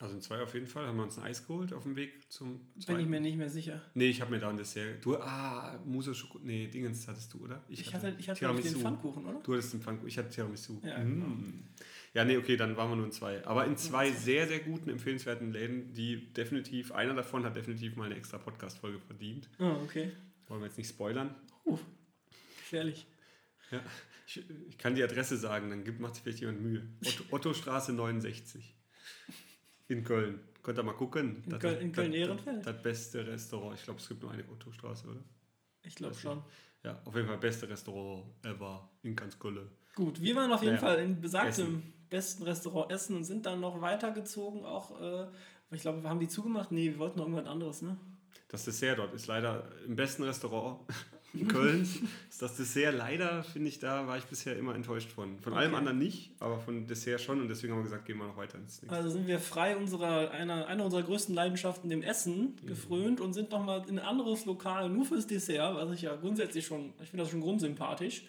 Also 0.00 0.14
in 0.14 0.20
zwei 0.20 0.40
auf 0.42 0.54
jeden 0.54 0.66
Fall. 0.66 0.86
Haben 0.86 0.96
wir 0.96 1.02
uns 1.04 1.18
ein 1.18 1.24
Eis 1.24 1.46
geholt 1.46 1.72
auf 1.72 1.82
dem 1.82 1.96
Weg 1.96 2.30
zum 2.30 2.58
Bin 2.58 2.82
zweiten. 2.82 3.00
ich 3.00 3.06
mir 3.06 3.20
nicht 3.20 3.36
mehr 3.36 3.48
sicher. 3.50 3.82
Nee, 3.94 4.08
ich 4.08 4.20
habe 4.20 4.30
mir 4.30 4.38
da 4.38 4.48
ein 4.48 4.56
Dessert. 4.56 5.04
Du, 5.04 5.16
ah, 5.16 5.78
Mousse 5.84 6.14
Schoko. 6.14 6.38
Nee, 6.42 6.68
Dingens 6.68 7.08
hattest 7.08 7.32
du, 7.34 7.38
oder? 7.44 7.64
Ich 7.68 7.92
hatte, 7.92 8.14
ich 8.18 8.28
hatte 8.28 8.58
ich, 8.58 8.62
den 8.72 8.80
Pfannkuchen, 8.80 9.26
oder? 9.26 9.40
Du 9.40 9.52
hattest 9.54 9.72
den 9.72 9.80
Pfannkuchen. 9.80 10.08
Ich 10.08 10.18
hatte 10.18 10.30
Tiramisu. 10.30 10.80
Ja, 10.84 10.98
Mm. 10.98 11.64
Ja, 12.14 12.24
nee, 12.24 12.36
okay, 12.38 12.56
dann 12.56 12.76
waren 12.76 12.90
wir 12.90 12.96
nur 12.96 13.04
in 13.04 13.12
zwei. 13.12 13.44
Aber 13.46 13.66
in 13.66 13.76
zwei 13.76 14.10
sehr, 14.10 14.48
sehr 14.48 14.60
guten, 14.60 14.88
empfehlenswerten 14.88 15.52
Läden, 15.52 15.92
die 15.92 16.32
definitiv, 16.32 16.90
einer 16.92 17.14
davon 17.14 17.44
hat 17.44 17.54
definitiv 17.54 17.96
mal 17.96 18.06
eine 18.06 18.16
extra 18.16 18.38
Podcast-Folge 18.38 18.98
verdient. 18.98 19.48
Ah, 19.58 19.76
okay. 19.84 20.12
Wollen 20.46 20.62
wir 20.62 20.66
jetzt 20.68 20.78
nicht 20.78 20.88
spoilern. 20.88 21.34
Gefährlich. 22.58 23.06
Ja. 23.70 23.82
Ich, 24.26 24.42
ich 24.68 24.78
kann 24.78 24.94
die 24.94 25.02
Adresse 25.02 25.36
sagen, 25.36 25.70
dann 25.70 25.84
gibt, 25.84 26.00
macht 26.00 26.14
sich 26.14 26.22
vielleicht 26.22 26.40
jemand 26.40 26.62
Mühe. 26.62 26.86
Otto, 27.04 27.24
Ottostraße 27.30 27.92
69. 27.92 28.74
In 29.88 30.04
Köln. 30.04 30.40
Könnt 30.62 30.78
ihr 30.78 30.82
mal 30.82 30.92
gucken. 30.92 31.42
In 31.44 31.50
Das- 31.50 31.60
Köln- 31.60 31.80
in 31.80 31.92
das- 31.92 31.96
Köln-Ehrenfeld? 32.04 32.58
Das, 32.58 32.74
das 32.74 32.82
beste 32.82 33.26
Restaurant. 33.26 33.78
Ich 33.78 33.84
glaube, 33.84 34.00
es 34.00 34.08
gibt 34.08 34.22
nur 34.22 34.30
eine 34.30 34.44
Ottostraße, 34.48 35.08
oder? 35.08 35.20
Ich 35.84 35.94
glaube 35.94 36.14
schon. 36.14 36.42
Ja, 36.84 37.00
auf 37.04 37.14
jeden 37.16 37.26
Fall 37.26 37.38
beste 37.38 37.68
Restaurant 37.68 38.24
ever 38.44 38.88
in 39.02 39.16
ganz 39.16 39.38
Kölle. 39.38 39.68
Gut, 39.94 40.20
wir 40.20 40.36
waren 40.36 40.52
auf 40.52 40.62
jeden 40.62 40.76
Naja, 40.76 40.86
Fall 40.86 40.98
in 41.00 41.20
besagtem 41.20 41.48
Essen. 41.50 41.92
besten 42.08 42.42
Restaurant 42.44 42.92
Essen 42.92 43.16
und 43.16 43.24
sind 43.24 43.46
dann 43.46 43.60
noch 43.60 43.80
weitergezogen. 43.80 44.64
Auch, 44.64 45.00
äh, 45.00 45.26
ich 45.72 45.80
glaube, 45.80 46.02
wir 46.02 46.10
haben 46.10 46.20
die 46.20 46.28
zugemacht. 46.28 46.70
Nee, 46.70 46.90
wir 46.92 46.98
wollten 46.98 47.18
noch 47.18 47.26
irgendwas 47.26 47.46
anderes, 47.50 47.82
ne? 47.82 47.96
Das 48.48 48.64
Dessert 48.64 48.98
dort 48.98 49.12
ist 49.14 49.26
leider 49.26 49.68
im 49.86 49.96
besten 49.96 50.22
Restaurant 50.22 50.80
in 51.40 51.48
Köln. 51.48 51.82
ist 52.30 52.42
das 52.42 52.56
Dessert 52.56 52.94
leider, 52.96 53.42
finde 53.44 53.68
ich, 53.68 53.78
da 53.78 54.06
war 54.06 54.18
ich 54.18 54.24
bisher 54.24 54.56
immer 54.56 54.74
enttäuscht 54.74 55.10
von. 55.12 55.38
Von 55.40 55.52
allem 55.54 55.70
Okay. 55.72 55.78
anderen 55.78 55.98
nicht, 55.98 56.30
aber 56.40 56.58
von 56.60 56.86
Dessert 56.86 57.20
schon 57.20 57.40
und 57.40 57.48
deswegen 57.48 57.72
haben 57.72 57.80
wir 57.80 57.84
gesagt, 57.84 58.06
gehen 58.06 58.18
wir 58.18 58.26
noch 58.26 58.36
weiter 58.36 58.58
ins 58.58 58.82
nächste. 58.82 58.96
Also 58.96 59.10
sind 59.10 59.26
wir 59.26 59.38
frei 59.38 59.76
unserer, 59.76 60.30
einer, 60.30 60.66
einer 60.66 60.84
unserer 60.84 61.02
größten 61.02 61.34
Leidenschaften, 61.34 61.88
dem 61.90 62.02
Essen, 62.02 62.56
Mhm. 62.62 62.66
gefrönt 62.66 63.20
und 63.20 63.32
sind 63.32 63.50
nochmal 63.50 63.84
in 63.88 63.98
ein 63.98 64.04
anderes 64.04 64.44
Lokal 64.46 64.88
nur 64.90 65.04
fürs 65.04 65.26
Dessert, 65.26 65.74
was 65.76 65.92
ich 65.92 66.02
ja 66.02 66.14
grundsätzlich 66.16 66.66
schon, 66.66 66.92
ich 67.02 67.10
finde 67.10 67.22
das 67.24 67.30
schon 67.30 67.40
grundsympathisch. 67.40 68.22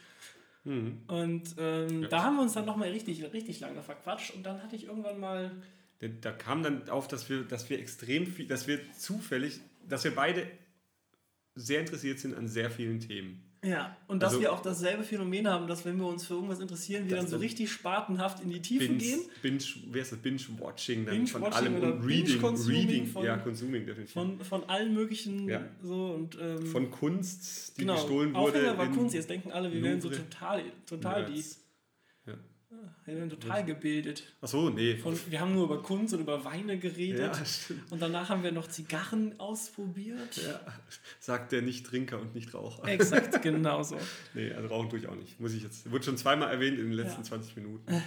Mhm. 0.65 1.00
Und 1.08 1.56
ähm, 1.58 2.04
Ja. 2.04 2.08
da 2.10 2.24
haben 2.24 2.36
wir 2.36 2.43
uns 2.43 2.54
dann 2.54 2.65
nochmal 2.65 2.89
richtig, 2.89 3.24
richtig 3.34 3.60
lange 3.62 3.82
verquatscht 3.82 4.32
und 4.36 4.43
dann 4.45 4.62
hatte 4.62 4.76
ich 4.76 4.86
irgendwann 4.86 5.19
mal, 5.19 5.52
Da, 6.00 6.08
da 6.08 6.32
kam 6.32 6.63
dann 6.63 6.88
auf, 6.89 7.08
dass 7.08 7.30
wir, 7.30 7.43
dass 7.43 7.69
wir 7.69 7.80
extrem 7.80 8.26
viel, 8.28 8.45
dass 8.48 8.67
wir 8.67 8.80
zufällig, 8.98 9.60
dass 9.88 10.04
wir 10.04 10.13
beide 10.15 10.45
sehr 11.60 11.82
interessiert 11.82 12.19
sind 12.19 12.36
an 12.36 12.48
sehr 12.48 12.69
vielen 12.72 13.00
Themen. 13.00 13.43
ja, 13.62 13.98
und 14.08 14.24
dass 14.24 14.30
Also- 14.30 14.41
wir 14.41 14.54
auch 14.54 14.62
dasselbe 14.62 15.04
Phänomen 15.04 15.45
haben, 15.48 15.67
dass 15.67 15.84
wenn 15.84 15.98
wir 15.98 16.06
uns 16.08 16.26
für 16.26 16.36
irgendwas 16.36 16.62
interessieren, 16.62 17.10
wir 17.10 17.17
dann 17.17 17.28
so 17.28 17.36
richtig 17.38 17.69
spatenhaft 17.69 18.41
in 18.41 18.50
die 18.50 18.62
Tiefen 18.62 18.98
Binge, 18.98 19.00
gehen. 19.00 19.19
Binge, 19.41 19.60
wer 19.91 20.02
ist 20.02 20.12
das? 20.13 20.19
Binge-Watching 20.19 21.06
dann 21.06 21.28
von 21.28 21.41
Binge-Watching 21.41 21.54
allem 21.67 21.76
oder 21.76 21.93
und 21.95 22.06
Reading, 22.08 22.41
Reading, 22.67 23.06
von- 23.08 23.26
ja, 23.26 23.36
Consuming 23.38 23.86
definitiv. 23.86 24.13
Von, 24.13 24.38
Von, 24.38 24.45
von 24.45 24.69
allen 24.69 24.93
möglichen 24.93 25.50
Ja. 25.50 25.65
so 25.84 26.06
und 26.12 26.38
ähm, 26.41 26.89
Kunst, 26.91 27.76
die 27.78 27.82
genau, 27.82 27.95
gestohlen 27.95 28.34
wurde. 28.34 28.39
Aufhänger 28.60 28.78
war 28.78 28.88
Kunst, 28.91 29.13
jetzt 29.15 29.30
denken 29.30 29.52
alle, 29.52 29.74
wir 29.74 29.84
wären 29.84 30.00
so 30.00 30.10
total, 30.10 30.63
total 30.88 31.26
die. 31.26 31.43
Wir 33.06 33.16
wären 33.16 33.30
total 33.30 33.66
gebildet. 33.66 34.24
Achso, 34.42 34.70
nee. 34.70 34.96
Von, 34.96 35.20
wir 35.28 35.40
haben 35.40 35.54
nur 35.54 35.66
über 35.66 35.82
Kunst 35.82 36.14
und 36.14 36.22
über 36.22 36.46
Weine 36.46 36.78
geredet. 36.78 37.36
ja, 37.36 37.46
stimmt. 37.46 37.92
Und 37.92 38.00
danach 38.02 38.30
haben 38.30 38.44
wir 38.44 38.52
noch 38.52 38.68
Zigarren 38.68 39.40
ausprobiert. 39.40 40.38
Ja, 40.38 40.62
sagt 41.20 41.52
der 41.52 41.64
Nicht-Trinker 41.64 42.20
und 42.20 42.36
Nicht-Raucher. 42.36 42.88
Exakt, 42.88 43.42
genau 43.42 43.82
so. 43.82 43.98
Nee, 44.36 44.52
also 44.52 44.68
rauchen 44.68 44.90
tue 44.90 45.00
ich 45.00 45.08
auch 45.08 45.16
nicht. 45.16 45.40
Muss 45.40 45.54
ich 45.54 45.64
jetzt. 45.64 45.90
Wurde 45.90 46.06
schon 46.06 46.18
zweimal 46.18 46.52
erwähnt 46.52 46.78
in 46.78 46.86
den 46.86 46.94
letzten 46.94 47.22
Ja. 47.22 47.28
20 47.28 47.56
Minuten. 47.56 47.92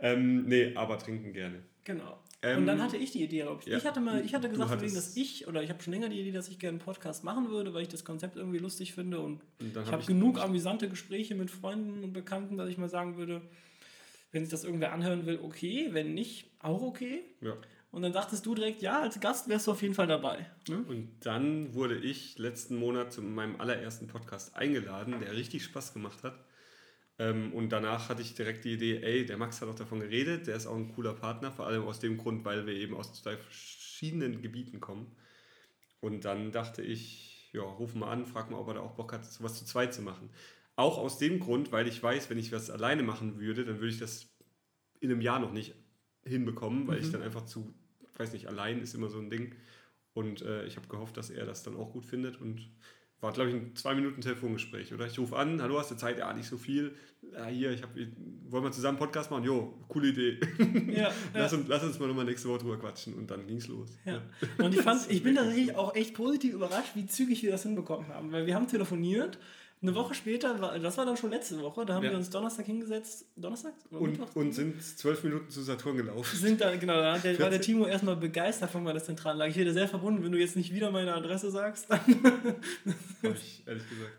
ähm, 0.00 0.44
nee, 0.46 0.74
aber 0.74 0.98
trinken 0.98 1.32
gerne. 1.32 1.62
Genau. 1.84 2.18
Ähm, 2.42 2.58
und 2.58 2.66
dann 2.66 2.82
hatte 2.82 2.96
ich 2.96 3.12
die 3.12 3.22
Idee, 3.22 3.42
glaube 3.42 3.62
ich. 3.62 3.68
ja, 3.68 3.78
ich 3.78 3.86
hatte 3.86 4.00
mal, 4.00 4.24
ich 4.24 4.34
hatte 4.34 4.48
gesagt, 4.48 4.80
wegen, 4.80 4.94
dass 4.94 5.16
ich, 5.16 5.48
oder 5.48 5.62
ich 5.62 5.70
habe 5.70 5.82
schon 5.82 5.92
länger 5.92 6.08
die 6.08 6.20
Idee, 6.20 6.32
dass 6.32 6.48
ich 6.48 6.58
gerne 6.58 6.78
einen 6.78 6.84
Podcast 6.84 7.24
machen 7.24 7.50
würde, 7.50 7.72
weil 7.74 7.82
ich 7.82 7.88
das 7.88 8.04
Konzept 8.04 8.36
irgendwie 8.36 8.58
lustig 8.58 8.92
finde 8.92 9.20
und 9.20 9.40
Und 9.58 9.70
ich 9.70 9.76
hab 9.76 9.92
habe 9.92 10.04
genug 10.04 10.38
amüsante 10.38 10.88
Gespräche 10.88 11.34
mit 11.34 11.50
Freunden 11.50 12.04
und 12.04 12.12
Bekannten, 12.12 12.56
dass 12.56 12.68
ich 12.68 12.78
mal 12.78 12.88
sagen 12.88 13.16
würde, 13.16 13.42
wenn 14.32 14.44
sich 14.44 14.50
das 14.50 14.64
irgendwer 14.64 14.92
anhören 14.92 15.26
will, 15.26 15.40
okay, 15.42 15.88
wenn 15.92 16.14
nicht, 16.14 16.50
auch 16.60 16.82
okay. 16.82 17.24
Ja. 17.40 17.56
Und 17.90 18.02
dann 18.02 18.12
dachtest 18.12 18.44
du 18.44 18.54
direkt, 18.54 18.82
ja, 18.82 19.00
als 19.00 19.18
Gast 19.20 19.48
wärst 19.48 19.66
du 19.66 19.70
auf 19.70 19.80
jeden 19.80 19.94
Fall 19.94 20.06
dabei. 20.06 20.44
Ne? 20.68 20.84
Und 20.86 21.08
dann 21.20 21.72
wurde 21.72 21.96
ich 21.96 22.38
letzten 22.38 22.76
Monat 22.76 23.12
zu 23.12 23.22
meinem 23.22 23.58
allerersten 23.58 24.06
Podcast 24.06 24.54
eingeladen, 24.54 25.14
der 25.20 25.34
richtig 25.34 25.64
Spaß 25.64 25.94
gemacht 25.94 26.22
hat. 26.22 26.38
Ähm, 27.18 27.52
und 27.52 27.70
danach 27.70 28.08
hatte 28.08 28.22
ich 28.22 28.34
direkt 28.34 28.64
die 28.64 28.74
Idee, 28.74 29.00
ey, 29.02 29.24
der 29.24 29.38
Max 29.38 29.60
hat 29.60 29.68
auch 29.68 29.74
davon 29.74 30.00
geredet, 30.00 30.46
der 30.46 30.56
ist 30.56 30.66
auch 30.66 30.76
ein 30.76 30.92
cooler 30.94 31.14
Partner, 31.14 31.50
vor 31.50 31.66
allem 31.66 31.84
aus 31.84 31.98
dem 31.98 32.18
Grund, 32.18 32.44
weil 32.44 32.66
wir 32.66 32.74
eben 32.74 32.94
aus 32.94 33.14
zwei 33.14 33.36
verschiedenen 33.36 34.42
Gebieten 34.42 34.80
kommen. 34.80 35.16
Und 36.00 36.24
dann 36.24 36.52
dachte 36.52 36.82
ich, 36.82 37.48
ja, 37.52 37.62
ruf 37.62 37.94
mal 37.94 38.10
an, 38.10 38.26
frag 38.26 38.50
mal, 38.50 38.58
ob 38.58 38.68
er 38.68 38.74
da 38.74 38.80
auch 38.80 38.94
Bock 38.94 39.12
hat, 39.12 39.24
sowas 39.24 39.58
zu 39.58 39.64
zweit 39.64 39.94
zu 39.94 40.02
machen. 40.02 40.30
Auch 40.76 40.98
aus 40.98 41.18
dem 41.18 41.40
Grund, 41.40 41.72
weil 41.72 41.88
ich 41.88 42.02
weiß, 42.02 42.28
wenn 42.28 42.38
ich 42.38 42.52
was 42.52 42.70
alleine 42.70 43.02
machen 43.02 43.40
würde, 43.40 43.64
dann 43.64 43.76
würde 43.76 43.92
ich 43.92 43.98
das 43.98 44.28
in 45.00 45.10
einem 45.10 45.22
Jahr 45.22 45.40
noch 45.40 45.52
nicht 45.52 45.74
hinbekommen, 46.24 46.86
weil 46.86 46.98
mhm. 46.98 47.04
ich 47.04 47.12
dann 47.12 47.22
einfach 47.22 47.46
zu, 47.46 47.74
weiß 48.16 48.34
nicht, 48.34 48.46
allein 48.46 48.80
ist 48.82 48.94
immer 48.94 49.08
so 49.08 49.18
ein 49.18 49.30
Ding. 49.30 49.54
Und 50.12 50.42
äh, 50.42 50.66
ich 50.66 50.76
habe 50.76 50.88
gehofft, 50.88 51.16
dass 51.16 51.30
er 51.30 51.46
das 51.46 51.62
dann 51.62 51.76
auch 51.76 51.92
gut 51.92 52.04
findet 52.04 52.40
und 52.40 52.70
war, 53.20 53.32
glaube 53.32 53.50
ich, 53.50 53.56
ein 53.56 53.74
zwei 53.74 53.94
Minuten 53.94 54.20
Telefongespräch, 54.20 54.92
oder? 54.92 55.06
Ich 55.06 55.18
rufe 55.18 55.36
an, 55.36 55.60
hallo, 55.62 55.78
hast 55.78 55.90
du 55.90 55.94
Zeit? 55.94 56.18
Ja, 56.18 56.32
nicht 56.32 56.48
so 56.48 56.58
viel. 56.58 56.94
Ja, 57.32 57.46
hier, 57.46 57.70
ich 57.72 57.82
hab, 57.82 57.90
wollen 58.48 58.64
wir 58.64 58.72
zusammen 58.72 58.98
einen 58.98 59.06
Podcast 59.06 59.30
machen? 59.30 59.44
Jo, 59.44 59.74
coole 59.88 60.08
Idee. 60.08 60.38
Ja, 60.88 61.10
lass, 61.34 61.52
ja. 61.52 61.58
Uns, 61.58 61.68
lass 61.68 61.82
uns 61.82 61.98
mal 61.98 62.08
nochmal 62.08 62.24
nächste 62.24 62.48
Woche 62.48 62.58
drüber 62.58 62.78
quatschen. 62.78 63.14
Und 63.14 63.30
dann 63.30 63.46
ging 63.46 63.56
es 63.56 63.68
los. 63.68 63.90
Ja. 64.04 64.22
Und 64.58 64.74
ich, 64.74 64.82
fand, 64.82 65.10
ich 65.10 65.22
bin 65.22 65.34
tatsächlich 65.36 65.74
auch 65.74 65.94
echt 65.94 66.14
positiv 66.14 66.54
überrascht, 66.54 66.90
wie 66.94 67.06
zügig 67.06 67.42
wir 67.42 67.50
das 67.50 67.62
hinbekommen 67.62 68.08
haben. 68.08 68.32
Weil 68.32 68.46
wir 68.46 68.54
haben 68.54 68.68
telefoniert 68.68 69.38
eine 69.82 69.94
Woche 69.94 70.14
später, 70.14 70.78
das 70.78 70.96
war 70.96 71.04
dann 71.04 71.16
schon 71.16 71.30
letzte 71.30 71.60
Woche, 71.60 71.84
da 71.84 71.94
haben 71.94 72.04
ja. 72.04 72.10
wir 72.10 72.16
uns 72.16 72.30
Donnerstag 72.30 72.66
hingesetzt. 72.66 73.26
Donnerstag? 73.36 73.74
Und, 73.90 74.18
und, 74.34 74.52
sind 74.52 74.82
zwölf 74.82 75.22
Minuten 75.22 75.50
zu 75.50 75.62
Saturn 75.62 75.96
gelaufen. 75.96 76.36
Sind 76.36 76.60
da, 76.60 76.74
genau, 76.76 76.94
da 76.94 77.22
war 77.38 77.50
der 77.50 77.60
Timo 77.60 77.86
erstmal 77.86 78.16
begeistert 78.16 78.70
von 78.70 78.82
meiner 78.82 79.02
Zentrallage. 79.02 79.50
Ich 79.50 79.56
wäre 79.56 79.72
sehr 79.72 79.88
verbunden, 79.88 80.24
wenn 80.24 80.32
du 80.32 80.38
jetzt 80.38 80.56
nicht 80.56 80.72
wieder 80.72 80.90
meine 80.90 81.14
Adresse 81.14 81.50
sagst. 81.50 81.90
Dann 81.90 82.00
Habe 82.00 83.34
ich 83.34 83.62
ehrlich 83.66 83.88
gesagt. 83.88 84.16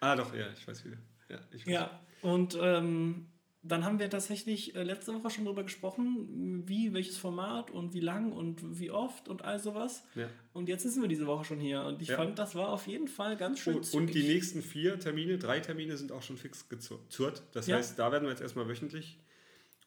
Ah, 0.00 0.16
doch, 0.16 0.34
ja, 0.34 0.46
ich 0.56 0.66
weiß 0.66 0.84
wieder. 0.84 0.96
Ja, 1.28 1.38
ich 1.52 1.66
weiß. 1.66 1.72
ja 1.72 2.00
und 2.22 2.58
ähm, 2.60 3.26
dann 3.62 3.84
haben 3.84 3.98
wir 3.98 4.08
tatsächlich 4.08 4.74
äh, 4.74 4.82
letzte 4.82 5.14
Woche 5.14 5.30
schon 5.30 5.44
darüber 5.44 5.62
gesprochen, 5.62 6.62
wie, 6.66 6.94
welches 6.94 7.18
Format 7.18 7.70
und 7.70 7.92
wie 7.92 8.00
lang 8.00 8.32
und 8.32 8.78
wie 8.78 8.90
oft 8.90 9.28
und 9.28 9.44
all 9.44 9.58
sowas. 9.58 10.02
Ja. 10.14 10.28
Und 10.52 10.68
jetzt 10.68 10.82
sind 10.82 11.02
wir 11.02 11.08
diese 11.08 11.26
Woche 11.26 11.44
schon 11.44 11.60
hier. 11.60 11.82
Und 11.84 12.00
ich 12.00 12.08
ja. 12.08 12.16
fand, 12.16 12.38
das 12.38 12.54
war 12.54 12.68
auf 12.70 12.86
jeden 12.86 13.06
Fall 13.06 13.36
ganz 13.36 13.60
schön. 13.60 13.76
Und, 13.76 13.92
und 13.92 14.14
die 14.14 14.22
nächsten 14.22 14.62
vier 14.62 14.98
Termine, 14.98 15.36
drei 15.36 15.60
Termine 15.60 15.96
sind 15.98 16.10
auch 16.10 16.22
schon 16.22 16.38
fix 16.38 16.68
gezurrt. 16.68 17.42
Das 17.52 17.66
ja. 17.66 17.76
heißt, 17.76 17.98
da 17.98 18.10
werden 18.12 18.24
wir 18.24 18.30
jetzt 18.30 18.42
erstmal 18.42 18.66
wöchentlich 18.66 19.18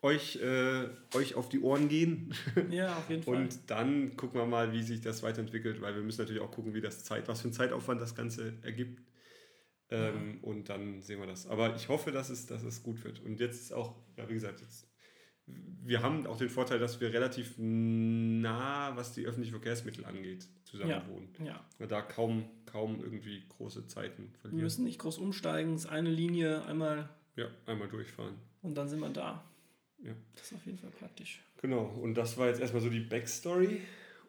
euch, 0.03 0.36
äh, 0.36 0.89
euch 1.15 1.36
auf 1.36 1.49
die 1.49 1.62
Ohren 1.62 1.88
gehen. 1.89 2.36
Ja, 2.69 2.97
auf 2.97 3.09
jeden 3.09 3.23
Fall. 3.23 3.36
Und 3.36 3.57
dann 3.67 4.15
gucken 4.17 4.39
wir 4.39 4.45
mal, 4.45 4.71
wie 4.71 4.83
sich 4.83 5.01
das 5.01 5.23
weiterentwickelt, 5.23 5.81
weil 5.81 5.95
wir 5.95 6.01
müssen 6.01 6.21
natürlich 6.21 6.41
auch 6.41 6.51
gucken, 6.51 6.73
wie 6.73 6.81
das 6.81 7.03
Zeit, 7.03 7.27
was 7.27 7.41
für 7.41 7.47
ein 7.47 7.53
Zeitaufwand 7.53 8.01
das 8.01 8.13
Ganze 8.15 8.53
ergibt. 8.62 9.01
Ähm, 9.89 10.39
ja. 10.41 10.48
Und 10.48 10.69
dann 10.69 11.02
sehen 11.02 11.19
wir 11.19 11.28
das. 11.28 11.48
Aber 11.48 11.76
ich 11.76 11.89
hoffe, 11.89 12.12
dass 12.12 12.30
es, 12.30 12.46
dass 12.46 12.63
es 12.63 12.84
gut 12.84 13.04
wird. 13.04 13.19
Und 13.22 13.39
jetzt 13.39 13.62
ist 13.62 13.74
auch, 13.74 13.96
ja, 14.17 14.28
wie 14.30 14.34
gesagt, 14.34 14.62
jetzt, 14.62 14.88
wir 15.46 16.02
haben 16.02 16.26
auch 16.26 16.38
den 16.38 16.50
Vorteil, 16.50 16.80
dass 16.80 17.02
wir 17.02 17.12
relativ 17.13 17.56
nah, 17.58 18.96
was 18.96 19.13
die 19.13 19.26
öffentlichen 19.26 19.54
Verkehrsmittel 19.54 20.06
angeht, 20.06 20.48
zusammen 20.63 20.91
ja. 20.91 21.08
wohnen. 21.08 21.34
Ja. 21.43 21.65
Da 21.86 22.02
kaum, 22.02 22.50
kaum 22.65 23.02
irgendwie 23.02 23.43
große 23.50 23.88
Zeiten 23.88 24.34
verlieren. 24.39 24.58
Wir 24.58 24.63
müssen 24.63 24.86
nicht 24.86 25.00
groß 25.00 25.17
umsteigen, 25.17 25.74
es 25.74 25.86
ist 25.86 25.89
eine 25.89 26.10
Linie, 26.10 26.63
einmal. 26.65 27.10
Ja, 27.36 27.48
einmal 27.65 27.89
durchfahren. 27.89 28.36
Und 28.62 28.78
dann 28.78 28.88
sind 28.88 29.00
wir 29.00 29.10
da. 29.10 29.43
Ja. 30.04 30.13
Das 30.36 30.43
ist 30.43 30.54
auf 30.54 30.65
jeden 30.65 30.78
Fall 30.78 30.91
praktisch. 30.91 31.41
Genau, 31.62 31.86
und 31.86 32.15
das 32.15 32.38
war 32.38 32.48
jetzt 32.48 32.60
erstmal 32.60 32.82
so 32.82 32.89
die 32.89 33.00
Backstory. 33.00 33.82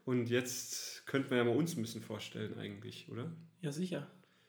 Und 0.05 0.29
jetzt 0.29 1.07
könnten 1.07 1.31
wir 1.31 1.38
ja 1.38 1.45
mal 1.45 1.57
uns 1.57 1.77
ein 1.77 1.83
bisschen 1.83 2.03
vorstellen, 2.03 2.59
eigentlich, 2.59 3.09
oder? 3.11 3.33
Ja, 3.62 3.73
sicher. 3.73 4.07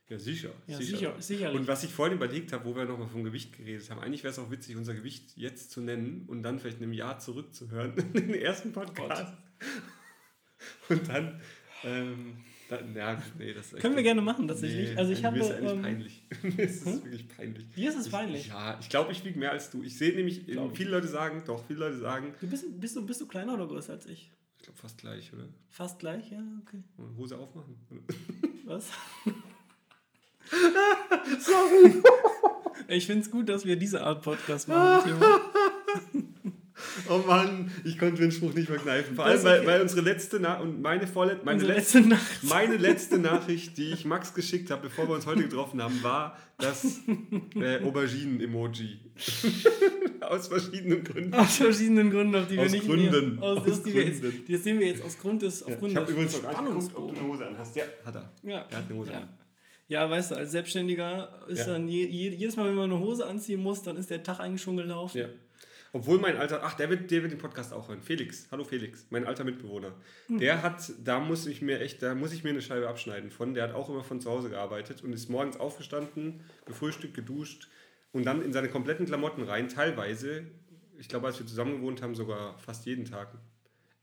Ja, 0.07 0.19
sicher. 0.19 0.49
Ja, 0.67 0.77
sicher. 0.77 0.97
sicher 0.97 1.21
sicherlich. 1.21 1.59
Und 1.59 1.67
was 1.67 1.83
ich 1.83 1.91
vorhin 1.91 2.15
überlegt 2.15 2.53
habe, 2.53 2.65
wo 2.65 2.75
wir 2.75 2.85
nochmal 2.85 3.07
vom 3.07 3.23
Gewicht 3.23 3.57
geredet 3.57 3.89
haben, 3.89 3.99
eigentlich 3.99 4.23
wäre 4.23 4.31
es 4.31 4.39
auch 4.39 4.51
witzig, 4.51 4.75
unser 4.75 4.93
Gewicht 4.93 5.35
jetzt 5.35 5.71
zu 5.71 5.81
nennen 5.81 6.25
und 6.27 6.43
dann 6.43 6.59
vielleicht 6.59 6.77
in 6.77 6.83
einem 6.83 6.93
Jahr 6.93 7.17
zurückzuhören, 7.17 7.93
in 8.13 8.27
den 8.27 8.35
ersten 8.35 8.71
Podcast. 8.71 9.33
Oh 10.89 10.93
und 10.93 11.09
dann, 11.09 11.41
ähm, 11.83 12.37
dann, 12.69 12.95
ja, 12.95 13.21
nee, 13.39 13.53
das 13.53 13.71
Können 13.71 13.95
wir 13.95 14.03
gerne 14.03 14.21
machen, 14.21 14.47
tatsächlich. 14.47 14.91
Nee, 14.91 14.95
also 14.95 15.11
ich 15.11 15.25
habe. 15.25 15.37
Mir 15.37 15.43
ist 15.43 15.51
eigentlich 15.51 15.71
ähm, 15.71 15.81
peinlich. 15.81 16.23
mir 16.43 16.63
ist 16.63 16.85
hm? 16.85 17.03
wirklich 17.03 17.27
peinlich. 17.27 17.69
Dir 17.71 17.89
ist 17.89 17.97
es 17.97 18.09
peinlich? 18.09 18.41
Ich, 18.41 18.47
ja, 18.47 18.77
ich 18.79 18.89
glaube, 18.89 19.11
ich 19.11 19.25
wiege 19.25 19.39
mehr 19.39 19.51
als 19.51 19.71
du. 19.71 19.81
Ich 19.81 19.97
sehe 19.97 20.15
nämlich, 20.15 20.45
viele 20.73 20.91
Leute 20.91 21.07
sagen, 21.07 21.41
doch, 21.47 21.65
viele 21.65 21.79
Leute 21.79 21.97
sagen. 21.97 22.33
Du 22.39 22.47
bist, 22.47 22.79
bist, 22.79 22.95
du, 22.95 23.03
bist 23.03 23.21
du 23.21 23.27
kleiner 23.27 23.55
oder 23.55 23.67
größer 23.67 23.93
als 23.93 24.05
ich? 24.05 24.31
Ich 24.57 24.63
glaube 24.63 24.77
fast 24.77 24.99
gleich, 24.99 25.33
oder? 25.33 25.47
Fast 25.69 25.99
gleich, 25.99 26.31
ja, 26.31 26.43
okay. 26.61 26.83
Hose 27.17 27.37
aufmachen. 27.37 27.75
Was? 28.65 28.89
Sorry. 31.39 32.01
Ich 32.87 33.05
finde 33.05 33.23
es 33.23 33.31
gut, 33.31 33.49
dass 33.49 33.65
wir 33.65 33.75
diese 33.75 34.03
Art 34.03 34.21
Podcast 34.21 34.67
machen, 34.67 35.15
Oh 37.09 37.19
Mann, 37.25 37.71
ich 37.83 37.97
konnte 37.97 38.21
den 38.21 38.31
Spruch 38.31 38.53
nicht 38.53 38.67
verkneifen. 38.67 39.15
Vor 39.15 39.25
allem, 39.25 39.39
okay. 39.39 39.45
weil, 39.45 39.65
weil, 39.65 39.81
unsere 39.81 40.01
letzte 40.01 40.39
Nachricht 40.39 40.63
und 40.63 40.81
meine 40.81 41.07
vorletzte, 41.07 41.45
meine 41.45 41.63
letzte, 41.63 41.99
letzte 41.99 42.09
Nachricht. 42.09 42.43
meine 42.43 42.77
letzte 42.77 43.17
Nachricht, 43.17 43.77
die 43.77 43.91
ich 43.91 44.05
Max 44.05 44.33
geschickt 44.33 44.71
habe, 44.71 44.83
bevor 44.83 45.07
wir 45.07 45.15
uns 45.15 45.25
heute 45.25 45.43
getroffen 45.43 45.81
haben, 45.81 46.01
war 46.03 46.37
das 46.57 46.99
äh, 47.55 47.83
Auberginen-Emoji. 47.83 48.99
aus 50.21 50.47
verschiedenen 50.47 51.03
Gründen. 51.03 51.33
Aus 51.33 51.57
verschiedenen 51.57 52.11
Gründen, 52.11 52.35
auf 52.35 52.47
die 52.47 52.59
aus 52.59 52.65
wir 52.65 52.71
nicht 52.71 52.87
Gründen. 52.87 53.35
Mehr, 53.35 53.43
aus, 53.43 53.59
aus 53.59 53.83
die 53.83 53.91
Gründen. 53.91 54.21
Wir 54.21 54.29
jetzt, 54.29 54.49
das 54.49 54.63
sehen 54.63 54.79
wir 54.79 54.87
jetzt 54.87 55.03
aus 55.03 55.17
Grund 55.17 55.41
des, 55.41 55.61
ja, 55.61 55.67
aufgrund 55.67 55.91
ich 55.91 55.97
habe 55.97 56.11
übrigens 56.11 56.43
auch 56.43 56.57
angeguckt, 56.57 56.95
ob 56.95 57.13
du 57.13 57.19
eine 57.19 57.27
Hose 57.27 57.47
an 57.47 57.57
hast. 57.57 57.75
Ja, 57.75 57.83
hat 58.05 58.15
er. 58.15 58.31
Ja. 58.43 58.65
Er 58.69 58.77
hat 58.77 58.89
eine 58.89 58.99
Hose 58.99 59.11
ja. 59.11 59.17
an. 59.19 59.29
Ja, 59.87 60.09
weißt 60.09 60.31
du, 60.31 60.35
als 60.35 60.51
Selbstständiger 60.51 61.45
ist 61.47 61.59
ja. 61.59 61.73
dann 61.73 61.87
je, 61.87 62.07
jedes 62.07 62.55
Mal, 62.55 62.67
wenn 62.67 62.75
man 62.75 62.91
eine 62.91 62.99
Hose 62.99 63.25
anziehen 63.25 63.61
muss, 63.61 63.83
dann 63.83 63.97
ist 63.97 64.09
der 64.09 64.23
Tag 64.23 64.39
eigentlich 64.39 64.61
schon 64.61 64.77
gelaufen. 64.77 65.17
Ja. 65.17 65.27
Obwohl 65.93 66.19
mein 66.19 66.35
alter, 66.35 66.61
ach, 66.63 66.73
der 66.73 66.89
wird, 66.89 67.09
der 67.09 67.21
wird 67.21 67.31
den 67.31 67.39
Podcast 67.39 67.71
auch 67.71 67.87
hören. 67.87 68.01
Felix, 68.01 68.47
hallo 68.51 68.65
Felix, 68.65 69.05
mein 69.11 69.25
alter 69.25 69.45
Mitbewohner. 69.45 69.93
Mhm. 70.27 70.39
Der 70.39 70.61
hat, 70.61 70.91
da 71.01 71.21
muss 71.21 71.47
ich 71.47 71.61
mir 71.61 71.79
echt, 71.79 72.01
da 72.01 72.15
muss 72.15 72.33
ich 72.33 72.43
mir 72.43 72.49
eine 72.49 72.61
Scheibe 72.61 72.89
abschneiden 72.89 73.31
von. 73.31 73.53
Der 73.53 73.63
hat 73.63 73.73
auch 73.73 73.89
immer 73.89 74.03
von 74.03 74.19
zu 74.19 74.29
Hause 74.29 74.49
gearbeitet 74.49 75.03
und 75.03 75.13
ist 75.13 75.29
morgens 75.29 75.57
aufgestanden, 75.57 76.43
gefrühstückt, 76.65 77.13
geduscht 77.13 77.69
und 78.11 78.25
dann 78.25 78.41
in 78.41 78.51
seine 78.51 78.67
kompletten 78.67 79.05
Klamotten 79.05 79.43
rein. 79.43 79.69
Teilweise, 79.69 80.47
ich 80.99 81.07
glaube, 81.07 81.27
als 81.27 81.39
wir 81.39 81.45
zusammen 81.45 81.77
gewohnt 81.77 82.01
haben, 82.01 82.13
sogar 82.13 82.57
fast 82.57 82.85
jeden 82.85 83.05
Tag 83.05 83.29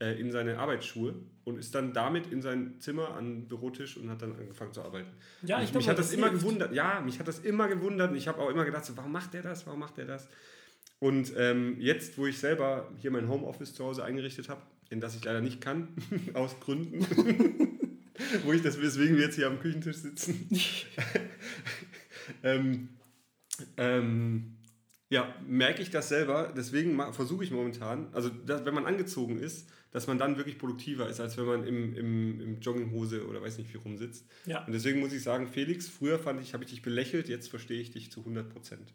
äh, 0.02 0.18
in 0.18 0.32
seine 0.32 0.58
Arbeitsschuhe 0.58 1.14
und 1.44 1.58
ist 1.58 1.74
dann 1.76 1.92
damit 1.92 2.26
in 2.32 2.42
sein 2.42 2.80
Zimmer 2.80 3.14
an 3.14 3.24
den 3.26 3.48
Bürotisch 3.48 3.96
und 3.96 4.10
hat 4.10 4.20
dann 4.20 4.34
angefangen 4.34 4.72
zu 4.72 4.82
arbeiten. 4.82 5.10
Ja, 5.42 5.58
ich, 5.62 5.68
ich 5.68 5.74
mich 5.74 5.88
hat 5.88 5.96
das, 5.96 6.06
das 6.06 6.16
immer 6.16 6.28
hilft. 6.28 6.42
gewundert. 6.42 6.72
Ja, 6.72 7.00
mich 7.00 7.20
hat 7.20 7.28
das 7.28 7.38
immer 7.38 7.68
gewundert 7.68 8.10
und 8.10 8.16
ich 8.16 8.26
habe 8.26 8.40
auch 8.40 8.50
immer 8.50 8.64
gedacht, 8.64 8.84
so, 8.84 8.96
warum 8.96 9.12
macht 9.12 9.32
der 9.32 9.42
das? 9.42 9.64
Warum 9.64 9.78
macht 9.78 9.96
der 9.98 10.06
das? 10.06 10.28
Und 10.98 11.32
ähm, 11.36 11.76
jetzt, 11.78 12.18
wo 12.18 12.26
ich 12.26 12.38
selber 12.38 12.90
hier 12.96 13.12
mein 13.12 13.28
Homeoffice 13.28 13.74
zu 13.74 13.84
Hause 13.84 14.02
eingerichtet 14.02 14.48
habe, 14.48 14.62
in 14.90 15.00
das 15.00 15.14
ich 15.14 15.24
leider 15.24 15.40
nicht 15.40 15.60
kann, 15.60 15.94
aus 16.34 16.58
Gründen, 16.58 17.06
wo 18.44 18.52
ich 18.52 18.62
das, 18.62 18.80
weswegen 18.80 19.16
wir 19.16 19.26
jetzt 19.26 19.36
hier 19.36 19.46
am 19.46 19.60
Küchentisch 19.60 19.98
sitzen, 19.98 20.48
ähm, 22.42 22.88
ähm, 23.76 24.56
ja, 25.10 25.32
merke 25.46 25.80
ich 25.80 25.90
das 25.90 26.08
selber. 26.08 26.52
Deswegen 26.56 27.00
versuche 27.12 27.44
ich 27.44 27.52
momentan, 27.52 28.08
also 28.12 28.30
das, 28.30 28.64
wenn 28.64 28.74
man 28.74 28.86
angezogen 28.86 29.38
ist, 29.38 29.68
dass 29.92 30.06
man 30.06 30.18
dann 30.18 30.36
wirklich 30.36 30.58
produktiver 30.58 31.08
ist, 31.08 31.20
als 31.20 31.36
wenn 31.36 31.44
man 31.44 31.64
im, 31.64 31.94
im, 31.94 32.40
im 32.40 32.60
Jogginghose 32.60 33.26
oder 33.26 33.42
weiß 33.42 33.58
nicht 33.58 33.72
wie 33.72 33.78
rumsitzt. 33.78 34.26
Ja. 34.46 34.64
Und 34.64 34.72
deswegen 34.72 35.00
muss 35.00 35.12
ich 35.12 35.22
sagen, 35.22 35.46
Felix, 35.48 35.88
früher 35.88 36.18
fand 36.18 36.40
ich, 36.40 36.54
habe 36.54 36.64
ich 36.64 36.70
dich 36.70 36.82
belächelt, 36.82 37.28
jetzt 37.28 37.48
verstehe 37.48 37.80
ich 37.80 37.90
dich 37.90 38.10
zu 38.10 38.20
100 38.20 38.48
Prozent. 38.48 38.94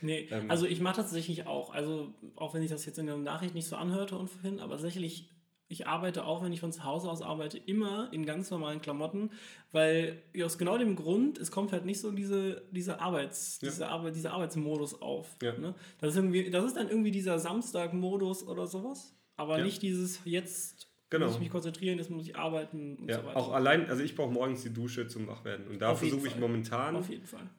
Nee, 0.00 0.28
ähm, 0.30 0.50
also 0.50 0.66
ich 0.66 0.80
mache 0.80 0.96
tatsächlich 0.96 1.46
auch, 1.46 1.74
also 1.74 2.14
auch 2.36 2.54
wenn 2.54 2.62
ich 2.62 2.70
das 2.70 2.86
jetzt 2.86 2.98
in 2.98 3.06
der 3.06 3.16
Nachricht 3.16 3.54
nicht 3.54 3.66
so 3.66 3.76
anhörte 3.76 4.16
und 4.16 4.28
vorhin, 4.28 4.60
aber 4.60 4.74
tatsächlich 4.74 5.30
ich 5.68 5.86
arbeite 5.86 6.24
auch, 6.24 6.44
wenn 6.44 6.52
ich 6.52 6.60
von 6.60 6.72
zu 6.72 6.84
Hause 6.84 7.10
aus 7.10 7.22
arbeite, 7.22 7.58
immer 7.58 8.12
in 8.12 8.24
ganz 8.24 8.50
normalen 8.50 8.80
Klamotten, 8.80 9.30
weil 9.72 10.22
aus 10.42 10.58
genau 10.58 10.78
dem 10.78 10.94
Grund, 10.94 11.38
es 11.38 11.50
kommt 11.50 11.72
halt 11.72 11.84
nicht 11.84 12.00
so 12.00 12.12
diese, 12.12 12.62
diese, 12.70 13.00
Arbeits, 13.00 13.58
ja. 13.60 13.68
diese 13.68 13.88
Arbeit, 13.88 14.14
dieser 14.14 14.32
Arbeitsmodus 14.32 15.00
auf. 15.02 15.36
Ja. 15.42 15.58
Ne? 15.58 15.74
Das, 15.98 16.10
ist 16.10 16.16
irgendwie, 16.16 16.50
das 16.50 16.64
ist 16.64 16.76
dann 16.76 16.88
irgendwie 16.88 17.10
dieser 17.10 17.38
Samstag-Modus 17.38 18.46
oder 18.46 18.66
sowas, 18.66 19.16
aber 19.36 19.58
ja. 19.58 19.64
nicht 19.64 19.82
dieses 19.82 20.20
jetzt 20.24 20.88
genau. 21.10 21.26
muss 21.26 21.34
ich 21.34 21.40
mich 21.40 21.50
konzentrieren, 21.50 21.98
jetzt 21.98 22.10
muss 22.10 22.26
ich 22.26 22.36
arbeiten 22.36 22.96
und 22.96 23.08
ja, 23.08 23.20
so 23.20 23.26
weiter. 23.26 23.36
Auch 23.36 23.52
allein, 23.52 23.88
also 23.88 24.02
ich 24.02 24.14
brauche 24.14 24.32
morgens 24.32 24.62
die 24.62 24.72
Dusche 24.72 25.06
zum 25.08 25.26
Wachwerden 25.26 25.66
und 25.68 25.80
da 25.80 25.94
versuche 25.94 26.26
ich 26.26 26.36
momentan, 26.36 27.04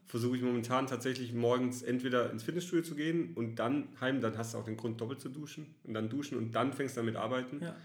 versuche 0.05 0.35
ich 0.35 0.41
momentan 0.41 0.87
tatsächlich 0.87 1.33
morgens 1.33 1.81
entweder 1.81 2.31
ins 2.31 2.43
Fitnessstudio 2.43 2.83
zu 2.83 2.95
gehen 2.95 3.33
und 3.35 3.55
dann 3.55 3.89
heim, 4.01 4.21
dann 4.21 4.37
hast 4.37 4.53
du 4.53 4.57
auch 4.57 4.65
den 4.65 4.77
Grund 4.77 4.99
doppelt 5.01 5.21
zu 5.21 5.29
duschen 5.29 5.75
und 5.83 5.93
dann 5.93 6.09
duschen 6.09 6.37
und 6.37 6.53
dann 6.53 6.73
fängst 6.73 6.97
du 6.97 7.01
damit 7.01 7.15
arbeiten. 7.15 7.61
Ja. 7.61 7.75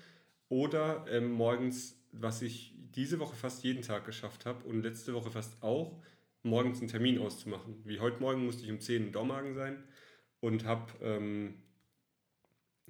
Oder 0.49 1.07
ähm, 1.09 1.33
morgens, 1.33 1.97
was 2.13 2.43
ich 2.43 2.75
diese 2.95 3.19
Woche 3.19 3.35
fast 3.35 3.65
jeden 3.65 3.83
Tag 3.83 4.05
geschafft 4.05 4.45
habe 4.45 4.65
und 4.65 4.83
letzte 4.83 5.15
Woche 5.15 5.31
fast 5.31 5.63
auch, 5.63 6.03
morgens 6.43 6.81
einen 6.81 6.89
Termin 6.89 7.19
auszumachen. 7.19 7.81
Wie 7.85 8.01
heute 8.01 8.21
Morgen 8.21 8.45
musste 8.45 8.65
ich 8.65 8.71
um 8.71 8.81
10 8.81 9.07
im 9.07 9.13
Dormagen 9.13 9.55
sein 9.55 9.83
und 10.41 10.65
habe 10.65 10.93
ähm, 11.01 11.55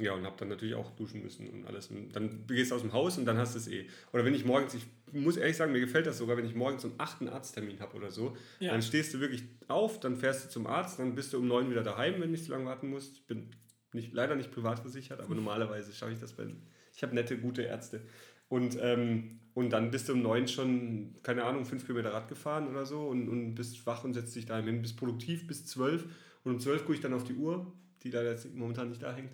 Ja, 0.03 0.15
und 0.15 0.25
habe 0.25 0.35
dann 0.39 0.49
natürlich 0.49 0.75
auch 0.75 0.91
duschen 0.97 1.23
müssen 1.23 1.49
und 1.49 1.65
alles. 1.67 1.87
Und 1.89 2.11
dann 2.13 2.45
gehst 2.49 2.71
du 2.73 2.75
aus 2.75 2.81
dem 2.83 2.93
Haus 2.93 3.19
und 3.19 3.25
dann 3.25 3.39
hast 3.39 3.55
du 3.55 3.59
es 3.59 3.69
eh. 3.69 3.87
Oder 4.13 4.25
wenn 4.25 4.35
ich 4.35 4.45
morgens, 4.45 4.75
ich 4.75 4.85
muss 5.13 5.37
ehrlich 5.37 5.57
sagen, 5.57 5.71
mir 5.73 5.81
gefällt 5.81 6.07
das 6.07 6.19
sogar, 6.19 6.37
wenn 6.37 6.45
ich 6.47 6.55
morgens 6.55 6.85
um 6.85 6.95
8 6.99 7.21
einen 7.21 7.31
Arzttermin 7.31 7.79
habe 7.81 7.97
oder 7.97 8.11
so, 8.11 8.37
Ja. 8.59 8.73
dann 8.73 8.83
stehst 8.83 9.15
du 9.15 9.21
wirklich 9.21 9.45
auf, 9.69 10.01
dann 10.01 10.17
fährst 10.17 10.45
du 10.45 10.49
zum 10.51 10.67
Arzt, 10.67 10.99
dann 10.99 11.15
bist 11.15 11.33
du 11.33 11.39
um 11.39 11.47
9 11.47 11.71
wieder 11.71 11.83
daheim, 11.85 12.15
wenn 12.15 12.23
du 12.23 12.29
nicht 12.29 12.45
so 12.45 12.53
lange 12.53 12.65
warten 12.67 12.89
musst. 12.91 13.15
Ich 13.15 13.27
bin 13.27 13.51
nicht, 13.93 14.13
leider 14.13 14.35
nicht 14.35 14.51
privat 14.51 14.81
versichert, 14.81 15.21
aber 15.21 15.35
normalerweise 15.35 15.93
schaffe 15.93 16.13
ich 16.13 16.19
das 16.19 16.33
bei. 16.33 16.47
Ich 16.95 17.03
habe 17.03 17.15
nette, 17.15 17.39
gute 17.39 17.63
Ärzte. 17.63 18.01
Und, 18.49 18.77
ähm, 18.83 19.39
und 19.55 19.71
dann 19.71 19.91
bist 19.91 20.09
du 20.09 20.15
um 20.15 20.23
9 20.23 20.49
schon, 20.49 21.15
keine 21.23 21.45
Ahnung, 21.45 21.65
5 21.65 21.87
Kilometer 21.87 22.13
Rad 22.13 22.29
gefahren 22.29 22.69
oder 22.69 22.87
so 22.87 23.07
und, 23.07 23.29
und 23.29 23.55
bist 23.55 23.87
wach 23.87 24.03
und 24.05 24.15
setzt 24.15 24.35
dich 24.35 24.47
daheim 24.47 24.67
hin, 24.67 24.83
bist 24.83 24.97
produktiv 24.97 25.47
bis 25.47 25.65
12. 25.67 26.07
Und 26.45 26.53
um 26.53 26.59
12 26.59 26.83
gucke 26.83 26.95
ich 26.95 27.01
dann 27.01 27.15
auf 27.15 27.25
die 27.25 27.35
Uhr, 27.35 27.73
die 28.03 28.11
leider 28.11 28.31
jetzt 28.33 28.53
momentan 28.55 28.89
nicht 28.89 29.03
da 29.03 29.15
hängt, 29.15 29.31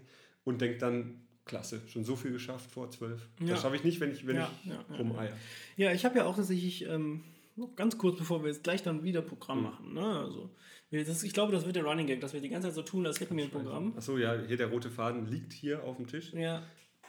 und 0.49 0.61
denke 0.61 0.79
dann, 0.79 1.21
klasse, 1.45 1.81
schon 1.89 2.05
so 2.05 2.15
viel 2.17 2.33
geschafft 2.33 2.71
vor 2.71 2.91
12. 2.91 3.27
Ja. 3.41 3.47
Das 3.51 3.63
schaffe 3.63 3.77
ich 3.77 3.85
nicht, 3.85 4.01
wenn 4.01 4.11
ich, 4.13 4.27
wenn 4.27 4.37
Ja, 4.37 4.51
ich 4.65 4.71
ja, 4.71 4.85
rumeier. 4.97 5.33
Ja, 5.77 5.93
ich 5.93 6.05
habe 6.05 6.19
ja 6.19 6.25
auch 6.27 6.37
tatsächlich, 6.37 6.85
ähm, 6.87 7.25
noch 7.57 7.75
ganz 7.75 7.97
kurz 7.99 8.19
bevor 8.19 8.43
wir 8.43 8.51
jetzt 8.51 8.63
gleich 8.63 8.83
dann 8.83 9.03
wieder 9.03 9.23
Programm 9.23 9.59
Mhm. 9.59 9.65
machen, 9.65 9.95
ne? 9.95 10.03
Also, 10.21 10.51
das, 10.91 11.23
ich 11.23 11.33
glaube, 11.33 11.53
das 11.53 11.65
wird 11.67 11.77
der 11.77 11.85
Running 11.85 12.07
Gag, 12.07 12.21
dass 12.21 12.33
wir 12.33 12.41
die 12.41 12.49
ganze 12.49 12.69
Zeit 12.69 12.75
so 12.75 12.83
tun, 12.83 13.07
als 13.07 13.21
hätten 13.21 13.37
wir 13.37 13.45
ein 13.45 13.51
Programm. 13.51 13.95
Achso, 13.97 14.17
ja, 14.19 14.39
hier 14.47 14.57
der 14.57 14.69
rote 14.69 14.91
Faden 14.91 15.27
liegt 15.27 15.53
hier 15.53 15.83
auf 15.85 15.97
dem 15.97 16.07
Tisch. 16.07 16.33
Ja, 16.35 16.63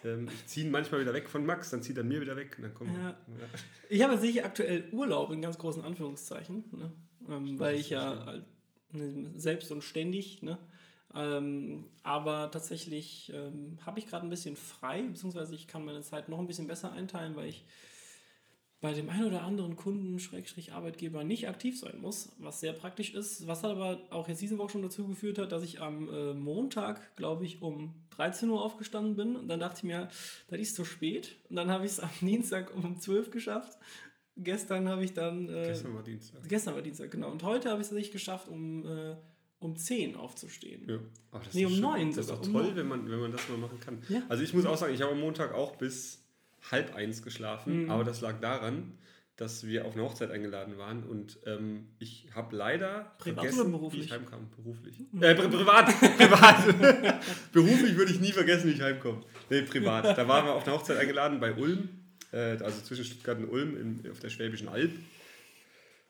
Ähm, 0.05 0.29
ich 0.33 0.45
ziehe 0.45 0.65
ihn 0.65 0.71
manchmal 0.71 1.01
wieder 1.01 1.13
weg 1.13 1.27
von 1.29 1.45
Max, 1.45 1.71
dann 1.71 1.83
zieht 1.83 1.97
er 1.97 2.05
mir 2.05 2.21
wieder 2.21 2.37
weg 2.37 2.53
und 2.57 2.63
dann 2.63 2.73
kommen 2.73 2.93
Ja. 2.95 3.09
ja. 3.09 3.15
Ich 3.89 4.01
habe 4.01 4.13
tatsächlich 4.13 4.45
aktuell 4.45 4.85
Urlaub 4.93 5.29
in 5.31 5.41
ganz 5.41 5.57
großen 5.57 5.83
Anführungszeichen, 5.83 6.63
ne? 6.71 6.91
ähm, 7.29 7.59
weil 7.59 7.75
ich 7.75 7.89
ja 7.89 8.25
halt, 8.25 8.45
ne, 8.93 9.31
selbst 9.35 9.69
und 9.73 9.83
ständig, 9.83 10.41
ne? 10.41 10.57
Ähm, 11.15 11.85
aber 12.03 12.51
tatsächlich 12.51 13.31
ähm, 13.33 13.79
habe 13.85 13.99
ich 13.99 14.07
gerade 14.07 14.25
ein 14.25 14.29
bisschen 14.29 14.55
frei, 14.55 15.01
beziehungsweise 15.01 15.55
ich 15.55 15.67
kann 15.67 15.85
meine 15.85 16.01
Zeit 16.01 16.29
noch 16.29 16.39
ein 16.39 16.47
bisschen 16.47 16.67
besser 16.67 16.91
einteilen, 16.91 17.35
weil 17.35 17.49
ich 17.49 17.65
bei 18.81 18.93
dem 18.93 19.09
einen 19.09 19.25
oder 19.25 19.43
anderen 19.43 19.75
Kunden, 19.75 20.19
Schrägstrich 20.19 20.71
Arbeitgeber, 20.71 21.23
nicht 21.25 21.49
aktiv 21.49 21.77
sein 21.77 21.99
muss, 21.99 22.31
was 22.37 22.61
sehr 22.61 22.71
praktisch 22.71 23.13
ist, 23.13 23.45
was 23.45 23.65
aber 23.65 23.99
auch 24.09 24.29
jetzt 24.29 24.41
diese 24.41 24.57
Woche 24.57 24.69
schon 24.71 24.81
dazu 24.81 25.05
geführt 25.07 25.37
hat, 25.37 25.51
dass 25.51 25.63
ich 25.63 25.81
am 25.81 26.07
äh, 26.09 26.33
Montag, 26.33 27.15
glaube 27.17 27.45
ich, 27.45 27.61
um 27.61 27.93
13 28.11 28.49
Uhr 28.49 28.63
aufgestanden 28.63 29.15
bin 29.15 29.35
und 29.35 29.49
dann 29.49 29.59
dachte 29.59 29.79
ich 29.79 29.83
mir, 29.83 30.07
das 30.47 30.59
ist 30.59 30.75
zu 30.75 30.85
spät 30.85 31.35
und 31.49 31.57
dann 31.57 31.69
habe 31.69 31.85
ich 31.85 31.91
es 31.93 31.99
am 31.99 32.09
Dienstag 32.21 32.73
um 32.73 32.99
12 32.99 33.27
Uhr 33.27 33.33
geschafft. 33.33 33.77
Gestern 34.37 34.87
habe 34.87 35.03
ich 35.03 35.13
dann, 35.13 35.49
äh, 35.49 35.65
Gestern 35.67 35.95
war 35.95 36.03
Dienstag. 36.03 36.47
gestern 36.47 36.75
war 36.75 36.81
Dienstag, 36.81 37.11
genau, 37.11 37.29
und 37.29 37.43
heute 37.43 37.69
habe 37.69 37.81
ich 37.81 37.85
es 37.85 37.89
tatsächlich 37.89 38.13
geschafft, 38.13 38.47
um, 38.47 38.85
äh, 38.85 39.17
um 39.59 39.75
10 39.75 40.15
aufzustehen. 40.15 40.83
Ja. 40.87 40.99
Das 41.39 41.53
Nee, 41.53 41.61
ist 41.63 41.67
um 41.67 41.73
schön. 41.73 41.81
neun 41.81 42.07
Das 42.15 42.25
ist 42.27 42.31
um 42.31 42.53
toll, 42.53 42.71
wenn 42.75 42.87
man, 42.87 43.09
wenn 43.09 43.19
man 43.19 43.31
das 43.31 43.47
mal 43.49 43.57
machen 43.57 43.79
kann. 43.79 44.01
Ja. 44.09 44.23
Also 44.29 44.43
ich 44.43 44.53
muss 44.53 44.65
auch 44.65 44.77
sagen, 44.77 44.93
ich 44.93 45.01
habe 45.01 45.11
am 45.11 45.19
Montag 45.19 45.53
auch 45.53 45.75
bis 45.75 46.23
halb 46.71 46.95
eins 46.95 47.21
geschlafen, 47.23 47.83
Mhm. 47.83 47.91
aber 47.91 48.03
das 48.03 48.21
lag 48.21 48.39
daran, 48.39 48.93
dass 49.35 49.65
wir 49.65 49.85
auf 49.85 49.93
eine 49.93 50.03
Hochzeit 50.03 50.31
eingeladen 50.31 50.77
waren 50.77 51.03
und 51.03 51.39
ähm, 51.45 51.87
ich 51.97 52.27
habe 52.35 52.53
leider 52.55 53.13
Privat 53.19 53.35
vergessen, 53.45 53.61
oder 53.61 53.69
beruflich? 53.69 54.01
wie 54.01 54.05
ich 54.07 54.11
heimkam. 54.11 54.49
Beruflich. 54.55 54.99
Äh, 55.21 55.35
pri 55.35 55.47
privat. 55.47 55.85
privat. 56.17 57.21
beruflich 57.53 57.95
würde 57.95 58.11
ich 58.11 58.19
nie 58.19 58.33
vergessen, 58.33 58.67
wie 58.69 58.73
ich 58.73 58.81
heimkomme. 58.81 59.21
Nee, 59.49 59.61
privat. 59.61 60.17
Da 60.17 60.27
waren 60.27 60.45
wir 60.45 60.53
auf 60.53 60.65
eine 60.67 60.75
Hochzeit 60.75 60.97
eingeladen 60.97 61.39
bei 61.39 61.53
Ulm, 61.53 61.87
äh, 62.33 62.57
also 62.61 62.81
zwischen 62.81 63.05
Stuttgart 63.05 63.37
und 63.39 63.49
Ulm 63.49 63.77
in, 64.03 64.11
auf 64.11 64.19
der 64.19 64.29
Schwäbischen 64.29 64.67
Alb. 64.67 64.91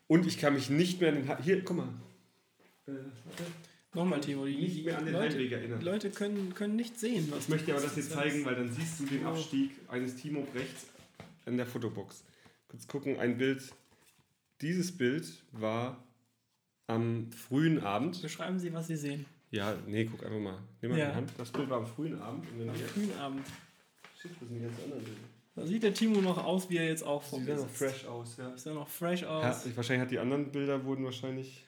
Und 0.07 0.25
ich 0.25 0.39
kann 0.39 0.55
mich 0.55 0.71
nicht 0.71 0.99
mehr 0.99 1.09
an 1.09 1.15
den... 1.17 1.27
Ha 1.27 1.38
Hier, 1.39 1.63
guck 1.63 1.77
mal. 1.77 1.89
Äh, 2.89 3.25
warte. 3.25 3.43
Nochmal, 3.93 4.21
Timo, 4.21 4.45
die, 4.45 4.56
Nicht 4.56 4.86
mehr 4.86 4.97
an 4.99 5.06
den 5.06 5.13
Leute, 5.15 5.36
Heimweg 5.36 5.52
erinnern. 5.52 5.80
die 5.80 5.86
Leute 5.86 6.10
können, 6.12 6.54
können 6.54 6.75
nicht 6.75 6.99
sehen, 6.99 7.28
was 7.32 7.43
Ich 7.45 7.49
möchte 7.49 7.71
aber 7.73 7.82
das 7.82 7.97
ist. 7.97 8.12
zeigen, 8.12 8.45
weil 8.45 8.56
dann 8.56 8.71
siehst 8.71 8.99
du 8.99 9.06
den 9.06 9.25
Oh. 9.25 9.30
Abstieg 9.30 9.71
eines 9.88 10.15
Timo 10.15 10.45
Brechts 10.54 10.86
in 11.47 11.58
der 11.58 11.65
Fotobox. 11.65 12.23
Kurz 12.67 12.88
gucken, 12.88 13.19
ein 13.19 13.38
Bild. 13.38 13.63
Dieses 14.62 14.95
Bild 14.95 15.25
war 15.52 16.04
am 16.88 17.32
frühen 17.32 17.80
Abend. 17.82 18.21
Beschreiben 18.21 18.60
Sie, 18.60 18.71
was 18.73 18.88
Sie 18.88 18.95
sehen. 18.97 19.25
Ja, 19.52 19.75
nee, 19.88 20.06
guck 20.06 20.23
einfach 20.23 20.39
mal. 20.39 20.60
Nimm 20.82 20.91
mal 20.91 20.99
Ja. 20.99 21.10
die 21.10 21.15
Hand. 21.15 21.32
Das 21.38 21.49
Bild 21.52 21.67
war 21.69 21.78
am 21.80 21.88
frühen 21.88 22.19
Abend. 22.21 22.45
Am 22.52 22.75
frühen 22.75 23.17
Abend. 23.17 23.47
Shit, 24.21 24.32
das 24.39 24.49
sind 24.49 24.62
ganz 24.62 24.73
anderen 24.84 25.04
Bilder. 25.04 25.19
Da 25.56 25.65
sieht 25.65 25.82
der 25.82 25.93
Timo 25.95 26.21
noch 26.21 26.38
aus, 26.43 26.69
wie 26.69 26.78
er 26.78 26.88
jetzt 26.88 27.04
auch 27.04 27.23
Sieht 27.23 27.30
vom 27.32 27.47
ja 27.47 27.56
noch 27.56 27.63
sitzt. 27.63 27.78
fresh 27.78 28.06
aus, 28.06 28.38
ja. 28.38 28.56
Sieht 28.56 28.73
noch 28.73 28.88
fresh 28.88 29.23
aus. 29.23 29.43
ja. 29.65 29.69
ich- 29.71 29.75
Wahrscheinlich 29.75 30.04
hat 30.04 30.12
die 30.12 30.19
anderen 30.19 30.52
Bilder 30.52 30.86
wurden 30.86 31.04
wahrscheinlich. 31.06 31.65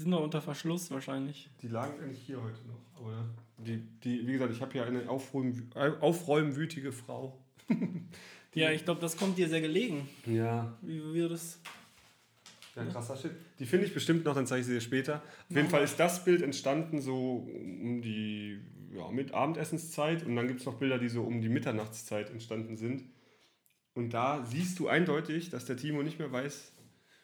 Die 0.00 0.04
sind 0.04 0.12
noch 0.12 0.22
unter 0.22 0.40
Verschluss 0.40 0.90
wahrscheinlich. 0.90 1.50
Die 1.60 1.68
lagen 1.68 2.02
eigentlich 2.02 2.22
hier 2.22 2.40
heute 2.40 2.66
noch. 2.66 2.80
Aber 2.98 3.28
die, 3.58 3.82
die, 4.02 4.26
wie 4.26 4.32
gesagt, 4.32 4.50
ich 4.50 4.62
habe 4.62 4.72
hier 4.72 4.86
eine 4.86 5.10
aufräum, 5.10 5.70
aufräumwütige 6.00 6.90
Frau. 6.90 7.38
Ja, 8.54 8.72
ich 8.72 8.84
glaube, 8.84 9.00
das 9.00 9.16
kommt 9.16 9.38
dir 9.38 9.48
sehr 9.48 9.60
gelegen. 9.60 10.08
Ja, 10.26 10.76
Wie 10.82 11.14
wir 11.14 11.28
das. 11.28 11.60
Ja, 12.74 12.84
krasser 12.84 13.16
Shit. 13.16 13.30
Die 13.60 13.64
finde 13.64 13.86
ich 13.86 13.94
bestimmt 13.94 14.24
noch, 14.24 14.34
dann 14.34 14.44
zeige 14.44 14.62
ich 14.62 14.66
sie 14.66 14.72
dir 14.72 14.80
später. 14.80 15.22
Auf 15.48 15.54
jeden. 15.54 15.68
Fall 15.68 15.84
ist 15.84 16.00
das 16.00 16.24
Bild 16.24 16.42
entstanden 16.42 17.00
so 17.00 17.48
um 17.48 18.02
die 18.02 18.58
ja, 18.92 19.08
mit 19.12 19.34
Abendessenszeit 19.34 20.26
und 20.26 20.34
dann 20.34 20.48
gibt 20.48 20.60
es 20.60 20.66
noch 20.66 20.80
Bilder, 20.80 20.98
die 20.98 21.08
so 21.08 21.22
um 21.22 21.40
die 21.40 21.48
Mitternachtszeit 21.48 22.30
entstanden 22.30 22.76
sind. 22.76 23.04
Und 23.94 24.14
da 24.14 24.44
siehst 24.44 24.80
du 24.80 24.88
eindeutig, 24.88 25.50
dass 25.50 25.66
der 25.66 25.76
Timo 25.76 26.02
nicht 26.02 26.18
mehr 26.18 26.32
weiß, 26.32 26.72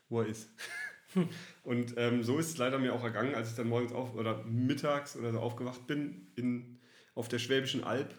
wo 0.09 0.21
er 0.21 0.29
ist. 0.29 0.49
und 1.64 1.94
ähm, 1.96 2.22
so 2.22 2.38
ist 2.38 2.50
es 2.50 2.59
leider 2.59 2.79
mir 2.79 2.94
auch 2.94 3.05
ergangen, 3.05 3.35
als 3.35 3.50
ich 3.50 3.57
dann 3.57 3.68
morgens 3.68 3.92
auf 3.92 4.14
oder 4.14 4.44
mittags 4.44 5.16
oder 5.16 5.33
so 5.33 5.40
aufgewacht 5.40 5.87
bin 5.87 6.29
in, 6.37 6.79
auf 7.14 7.29
der 7.29 7.38
Schwäbischen 7.38 7.85
Alb 7.85 8.14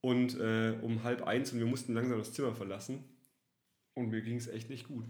und 0.00 0.38
äh, 0.38 0.74
um 0.82 1.02
halb 1.02 1.22
eins 1.26 1.52
und 1.52 1.58
wir 1.58 1.66
mussten 1.66 1.94
langsam 1.94 2.18
das 2.18 2.32
Zimmer 2.32 2.54
verlassen. 2.54 3.04
Und 3.94 4.10
mir 4.10 4.20
ging 4.20 4.36
es 4.36 4.46
echt 4.46 4.68
nicht 4.68 4.88
gut. 4.88 5.06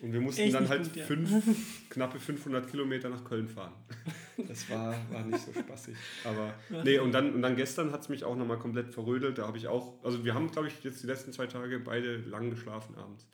Und 0.00 0.12
wir 0.12 0.20
mussten 0.20 0.42
Echt 0.42 0.54
dann 0.54 0.68
halt 0.68 0.84
gut, 0.84 0.96
ja. 0.96 1.04
fünf, 1.04 1.30
knappe 1.90 2.20
500 2.20 2.70
Kilometer 2.70 3.08
nach 3.08 3.24
Köln 3.24 3.48
fahren. 3.48 3.74
Das 4.46 4.70
war, 4.70 4.94
war 5.10 5.24
nicht 5.24 5.44
so 5.44 5.52
spaßig. 5.52 5.96
Aber 6.22 6.54
nee, 6.84 7.00
und 7.00 7.10
dann, 7.10 7.34
und 7.34 7.42
dann 7.42 7.56
gestern 7.56 7.90
hat 7.90 8.02
es 8.02 8.08
mich 8.08 8.22
auch 8.22 8.36
nochmal 8.36 8.60
komplett 8.60 8.94
verrödelt. 8.94 9.36
Da 9.36 9.48
habe 9.48 9.58
ich 9.58 9.66
auch, 9.66 10.00
also 10.04 10.24
wir 10.24 10.32
haben, 10.32 10.52
glaube 10.52 10.68
ich, 10.68 10.84
jetzt 10.84 11.02
die 11.02 11.08
letzten 11.08 11.32
zwei 11.32 11.48
Tage 11.48 11.80
beide 11.80 12.18
lang 12.18 12.48
geschlafen 12.48 12.94
abends. 12.94 13.26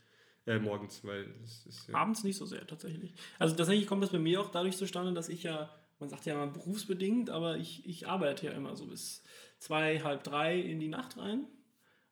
Äh, 0.46 0.58
morgens, 0.58 1.02
weil 1.04 1.26
das 1.40 1.66
ist 1.66 1.88
ja. 1.88 1.94
Abends 1.94 2.22
nicht 2.22 2.36
so 2.36 2.44
sehr 2.44 2.66
tatsächlich. 2.66 3.14
Also 3.38 3.54
tatsächlich 3.56 3.86
kommt 3.86 4.02
das 4.02 4.10
bei 4.10 4.18
mir 4.18 4.40
auch 4.40 4.50
dadurch 4.50 4.76
zustande, 4.76 5.12
dass 5.12 5.28
ich 5.28 5.42
ja, 5.42 5.70
man 6.00 6.08
sagt 6.08 6.26
ja 6.26 6.34
mal 6.34 6.48
berufsbedingt, 6.48 7.30
aber 7.30 7.56
ich, 7.56 7.86
ich 7.86 8.06
arbeite 8.08 8.46
ja 8.46 8.52
immer 8.52 8.76
so 8.76 8.86
bis 8.86 9.22
zwei, 9.58 10.00
halb 10.00 10.22
drei 10.22 10.60
in 10.60 10.80
die 10.80 10.88
Nacht 10.88 11.16
rein. 11.16 11.46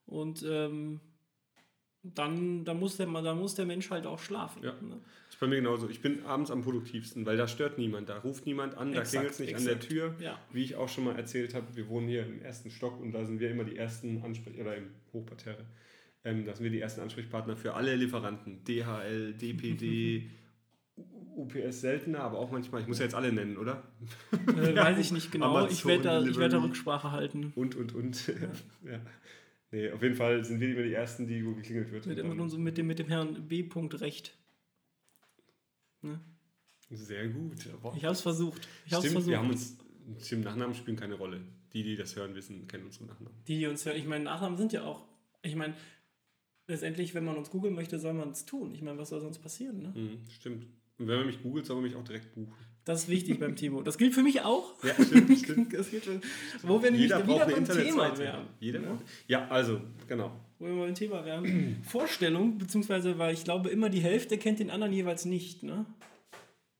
Und 0.07 0.45
ähm, 0.49 1.01
dann, 2.03 2.64
dann, 2.64 2.81
muss 2.81 2.97
der, 2.97 3.07
dann 3.07 3.38
muss 3.38 3.55
der 3.55 3.66
Mensch 3.66 3.90
halt 3.90 4.07
auch 4.07 4.18
schlafen. 4.18 4.62
Ja. 4.62 4.73
Ne? 4.81 5.01
ist 5.29 5.38
bei 5.38 5.47
mir 5.47 5.57
genauso. 5.57 5.88
Ich 5.88 6.03
bin 6.03 6.25
abends 6.25 6.51
am 6.51 6.62
produktivsten, 6.62 7.25
weil 7.27 7.37
da 7.37 7.47
stört 7.47 7.79
niemand. 7.79 8.09
Da 8.09 8.18
ruft 8.18 8.45
niemand 8.45 8.77
an, 8.77 8.92
da 8.92 9.01
Exakt, 9.01 9.11
klingelt 9.11 9.33
es 9.33 9.38
nicht 9.38 9.57
an 9.57 9.64
der 9.64 9.75
exakt. 9.75 9.92
Tür. 9.92 10.14
Ja. 10.18 10.38
Wie 10.53 10.64
ich 10.64 10.75
auch 10.77 10.88
schon 10.88 11.05
mal 11.05 11.16
erzählt 11.16 11.55
habe, 11.55 11.66
wir 11.75 11.88
wohnen 11.88 12.09
hier 12.09 12.27
im 12.27 12.42
ersten 12.42 12.71
Stock 12.71 13.01
und 13.01 13.12
da 13.12 13.25
sind 13.25 13.40
wir 13.40 13.51
immer 13.51 13.64
die 13.64 13.77
ersten 13.77 14.23
Ansprechpartner, 14.23 14.62
oder 14.62 14.77
im 14.77 14.90
Hochparterre. 15.12 15.64
Ähm, 16.25 16.45
da 16.47 16.55
sind 16.55 16.65
wir 16.65 16.71
die 16.71 16.81
ersten 16.81 17.01
Ansprechpartner 17.01 17.57
für 17.57 17.75
alle 17.75 17.97
Lieferanten. 17.97 18.63
DHL, 18.65 19.35
DPD, 19.35 20.31
UPS 21.35 21.81
seltener, 21.81 22.21
aber 22.21 22.39
auch 22.39 22.51
manchmal, 22.51 22.83
ich 22.83 22.87
muss 22.89 22.99
ja 22.99 23.05
jetzt 23.05 23.15
alle 23.15 23.33
nennen, 23.33 23.57
oder? 23.57 23.83
Äh, 24.49 24.77
weiß 24.77 24.99
ich 24.99 25.11
nicht 25.13 25.33
genau. 25.33 25.47
Amazon 25.57 25.71
ich 25.73 25.87
werde 25.87 26.03
da, 26.05 26.23
ich 26.25 26.37
werd 26.37 26.53
da. 26.53 26.63
Rücksprache 26.63 27.11
halten. 27.11 27.53
Und, 27.57 27.75
und, 27.75 27.95
und. 27.95 28.27
ja. 28.85 29.01
Nee, 29.73 29.91
auf 29.91 30.03
jeden 30.03 30.15
Fall 30.15 30.45
sind 30.45 30.61
wir 30.61 30.69
immer 30.75 30.83
die 30.83 30.93
Ersten, 30.93 31.27
die 31.27 31.41
geklingelt 31.41 31.91
wird. 31.91 32.07
Mit, 32.07 32.19
dann- 32.19 32.39
unserem- 32.39 32.63
mit, 32.63 32.77
dem, 32.77 32.87
mit 32.87 32.99
dem 32.99 33.09
Herrn 33.09 33.49
B. 33.49 33.67
Recht. 33.95 34.37
Ne? 36.03 36.21
Sehr 36.91 37.29
gut. 37.29 37.57
Boah. 37.81 37.95
Ich 37.97 38.05
habe 38.05 38.13
es 38.13 38.21
versucht. 38.21 38.69
Ich 38.85 38.93
habe 38.93 38.99
es 39.01 39.11
Stimmt, 39.11 39.13
versucht. 39.13 39.31
wir 39.31 39.39
haben 39.39 39.51
uns, 39.51 39.79
stimmt, 40.21 40.45
Nachnamen 40.45 40.75
spielen 40.75 40.97
keine 40.99 41.15
Rolle. 41.15 41.41
Die, 41.73 41.83
die 41.83 41.97
das 41.97 42.15
hören, 42.17 42.35
wissen, 42.35 42.69
kennen 42.69 42.85
unsere 42.85 43.07
Nachnamen. 43.07 43.35
Die, 43.49 43.57
die 43.59 43.67
uns 43.67 43.87
hören. 43.87 43.97
Ich 43.97 44.07
meine, 44.07 44.25
Nachnamen 44.25 44.59
sind 44.59 44.75
ja 44.75 44.85
auch. 44.85 45.07
Ich 45.41 45.57
meine, 45.57 45.73
letztendlich, 46.73 47.15
wenn 47.15 47.25
man 47.25 47.37
uns 47.37 47.51
googeln 47.51 47.75
möchte, 47.75 47.99
soll 47.99 48.15
man 48.15 48.31
es 48.31 48.45
tun. 48.45 48.75
Ich 48.75 48.83
meine, 48.83 48.99
was 48.99 49.11
soll 49.11 49.21
sonst 49.21 49.39
passieren? 49.39 49.79
Ne? 49.83 49.93
Mhm, 49.95 50.19
stimmt. 50.31 50.67
Und 50.99 51.09
wenn 51.09 51.17
man 51.19 51.27
mich 51.27 51.43
googelt, 51.43 51.67
soll 51.67 51.77
man 51.77 51.85
mich 51.85 51.95
auch 51.97 52.05
direkt 52.05 52.35
buchen. 52.35 52.53
Das 52.85 53.05
ist 53.05 53.09
wichtig 53.09 53.39
beim 53.39 53.55
Timo. 53.55 53.83
Das 53.83 53.97
gilt 53.97 54.13
für 54.13 54.23
mich 54.25 54.41
auch. 54.43 54.75
Ja, 54.83 54.93
stimmt, 55.05 55.39
stimmt. 55.45 55.73
Das 55.73 55.89
gilt 55.91 56.05
schon. 56.05 56.21
Wo 56.65 56.83
wir 56.83 56.91
nämlich 56.91 57.11
wieder 57.11 57.21
beim 57.47 57.65
Thema 57.65 58.19
wären. 58.19 58.47
Jeder 58.59 58.81
Ja. 58.81 58.89
braucht- 58.89 59.05
Ja, 59.29 59.49
also, 59.49 59.81
genau. 60.09 60.33
Wo 60.59 60.67
wir 60.67 60.77
beim 60.87 60.95
Thema 60.95 61.25
wären. 61.25 61.77
Vorstellung, 61.85 62.59
beziehungsweise, 62.59 63.19
weil 63.19 63.35
ich 63.35 63.45
glaube, 63.45 63.69
immer 63.71 63.89
die 63.89 64.01
Hälfte 64.01 64.37
kennt 64.37 64.59
den 64.59 64.71
anderen 64.71 64.93
jeweils 64.93 65.25
nicht. 65.25 65.63
Ne? 65.63 65.87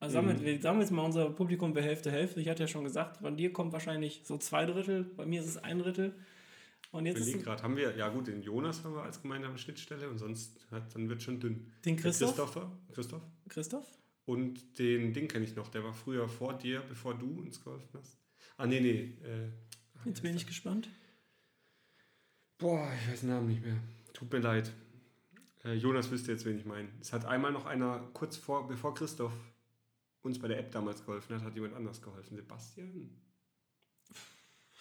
Also 0.01 0.15
sagen, 0.15 0.27
Mhm. 0.27 0.45
wir, 0.45 0.61
sagen 0.61 0.79
wir 0.79 0.83
jetzt 0.83 0.91
mal, 0.91 1.05
unser 1.05 1.31
Publikum 1.31 1.75
wäre 1.77 1.87
Hälfte, 1.87 2.11
Hälfte. 2.11 2.41
Ich 2.41 2.49
hatte 2.49 2.65
ja 2.65 2.69
schon 2.69 2.83
gesagt, 2.85 3.19
von 3.19 3.37
dir 3.37 3.53
kommt 3.53 3.73
wahrscheinlich 3.73 4.23
so 4.25 4.37
zwei 4.39 4.67
Drittel. 4.67 5.05
Bei 5.17 5.25
mir 5.27 5.41
ist 5.41 5.47
es 5.49 5.57
ein 5.59 5.79
Drittel. 5.79 6.15
Und 6.93 7.07
jetzt 7.07 7.17
überlege 7.17 7.39
gerade, 7.41 7.63
haben 7.63 7.77
wir, 7.77 7.97
ja 7.97 8.09
gut, 8.11 8.27
den 8.27 8.43
Jonas 8.43 8.85
haben 8.85 8.95
wir 8.95 9.03
als 9.03 9.21
gemeinsame 9.21 9.57
Schnittstelle 9.57 10.09
und 10.11 10.19
sonst, 10.19 10.59
hat, 10.71 10.95
dann 10.95 11.09
wird 11.09 11.23
schon 11.23 11.41
dünn. 11.41 11.73
den 11.85 11.97
Christoph. 11.97 12.37
Christopher, 12.37 12.79
Christoph. 12.93 13.23
Christoph? 13.49 13.99
Und 14.27 14.79
den 14.79 15.13
Ding 15.15 15.27
kenne 15.27 15.45
ich 15.45 15.57
noch, 15.57 15.69
der 15.69 15.83
war 15.85 15.95
früher 15.95 16.29
vor 16.29 16.53
dir, 16.53 16.81
bevor 16.89 17.15
du 17.15 17.41
uns 17.41 17.65
geholfen 17.65 17.89
hast. 17.99 18.19
Ah, 18.59 18.67
nee, 18.67 18.81
nee. 18.81 19.17
Äh, 19.27 19.49
Jetzt 20.05 20.23
bin 20.23 20.37
ich 20.37 20.47
gespannt. 20.47 20.89
Boah, 22.59 22.93
ich 23.01 23.11
weiß 23.11 23.21
den 23.21 23.31
Namen 23.31 23.49
nicht 23.49 23.65
mehr. 23.65 23.79
Tut 24.13 24.31
mir 24.31 24.41
leid. 24.41 24.71
Äh, 25.65 25.75
Jonas 25.75 26.11
wüsste 26.11 26.33
jetzt, 26.33 26.45
wen 26.45 26.59
ich 26.59 26.67
meine. 26.67 26.89
Es 27.01 27.13
hat 27.13 27.25
einmal 27.25 27.53
noch 27.53 27.65
einer, 27.67 28.01
kurz 28.13 28.37
vor, 28.37 28.69
bevor 28.69 28.95
Christoph 28.95 29.33
uns 30.23 30.39
bei 30.39 30.49
der 30.49 30.59
App 30.59 30.71
damals 30.73 31.05
geholfen 31.05 31.35
hat, 31.35 31.43
hat 31.43 31.55
jemand 31.55 31.75
anders 31.75 32.03
geholfen. 32.03 32.37
Sebastian? 32.37 33.11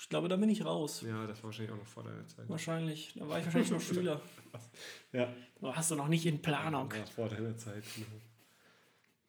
Ich 0.01 0.09
glaube, 0.09 0.27
da 0.27 0.35
bin 0.35 0.49
ich 0.49 0.65
raus. 0.65 1.03
Ja, 1.07 1.27
das 1.27 1.37
war 1.37 1.45
wahrscheinlich 1.45 1.71
auch 1.71 1.77
noch 1.77 1.85
vor 1.85 2.03
deiner 2.03 2.27
Zeit. 2.27 2.49
Wahrscheinlich. 2.49 3.13
Da 3.15 3.29
war 3.29 3.37
ich 3.37 3.45
wahrscheinlich 3.45 3.69
noch 3.69 3.81
Schüler. 3.93 4.19
Ja. 5.13 5.31
Aber 5.59 5.75
hast 5.75 5.91
du 5.91 5.95
noch 5.95 6.07
nicht 6.07 6.25
in 6.25 6.41
Planung. 6.41 6.91
Ja, 6.91 7.05
vor 7.05 7.29
deiner 7.29 7.55
Zeit. 7.55 7.83
genau. 7.95 8.07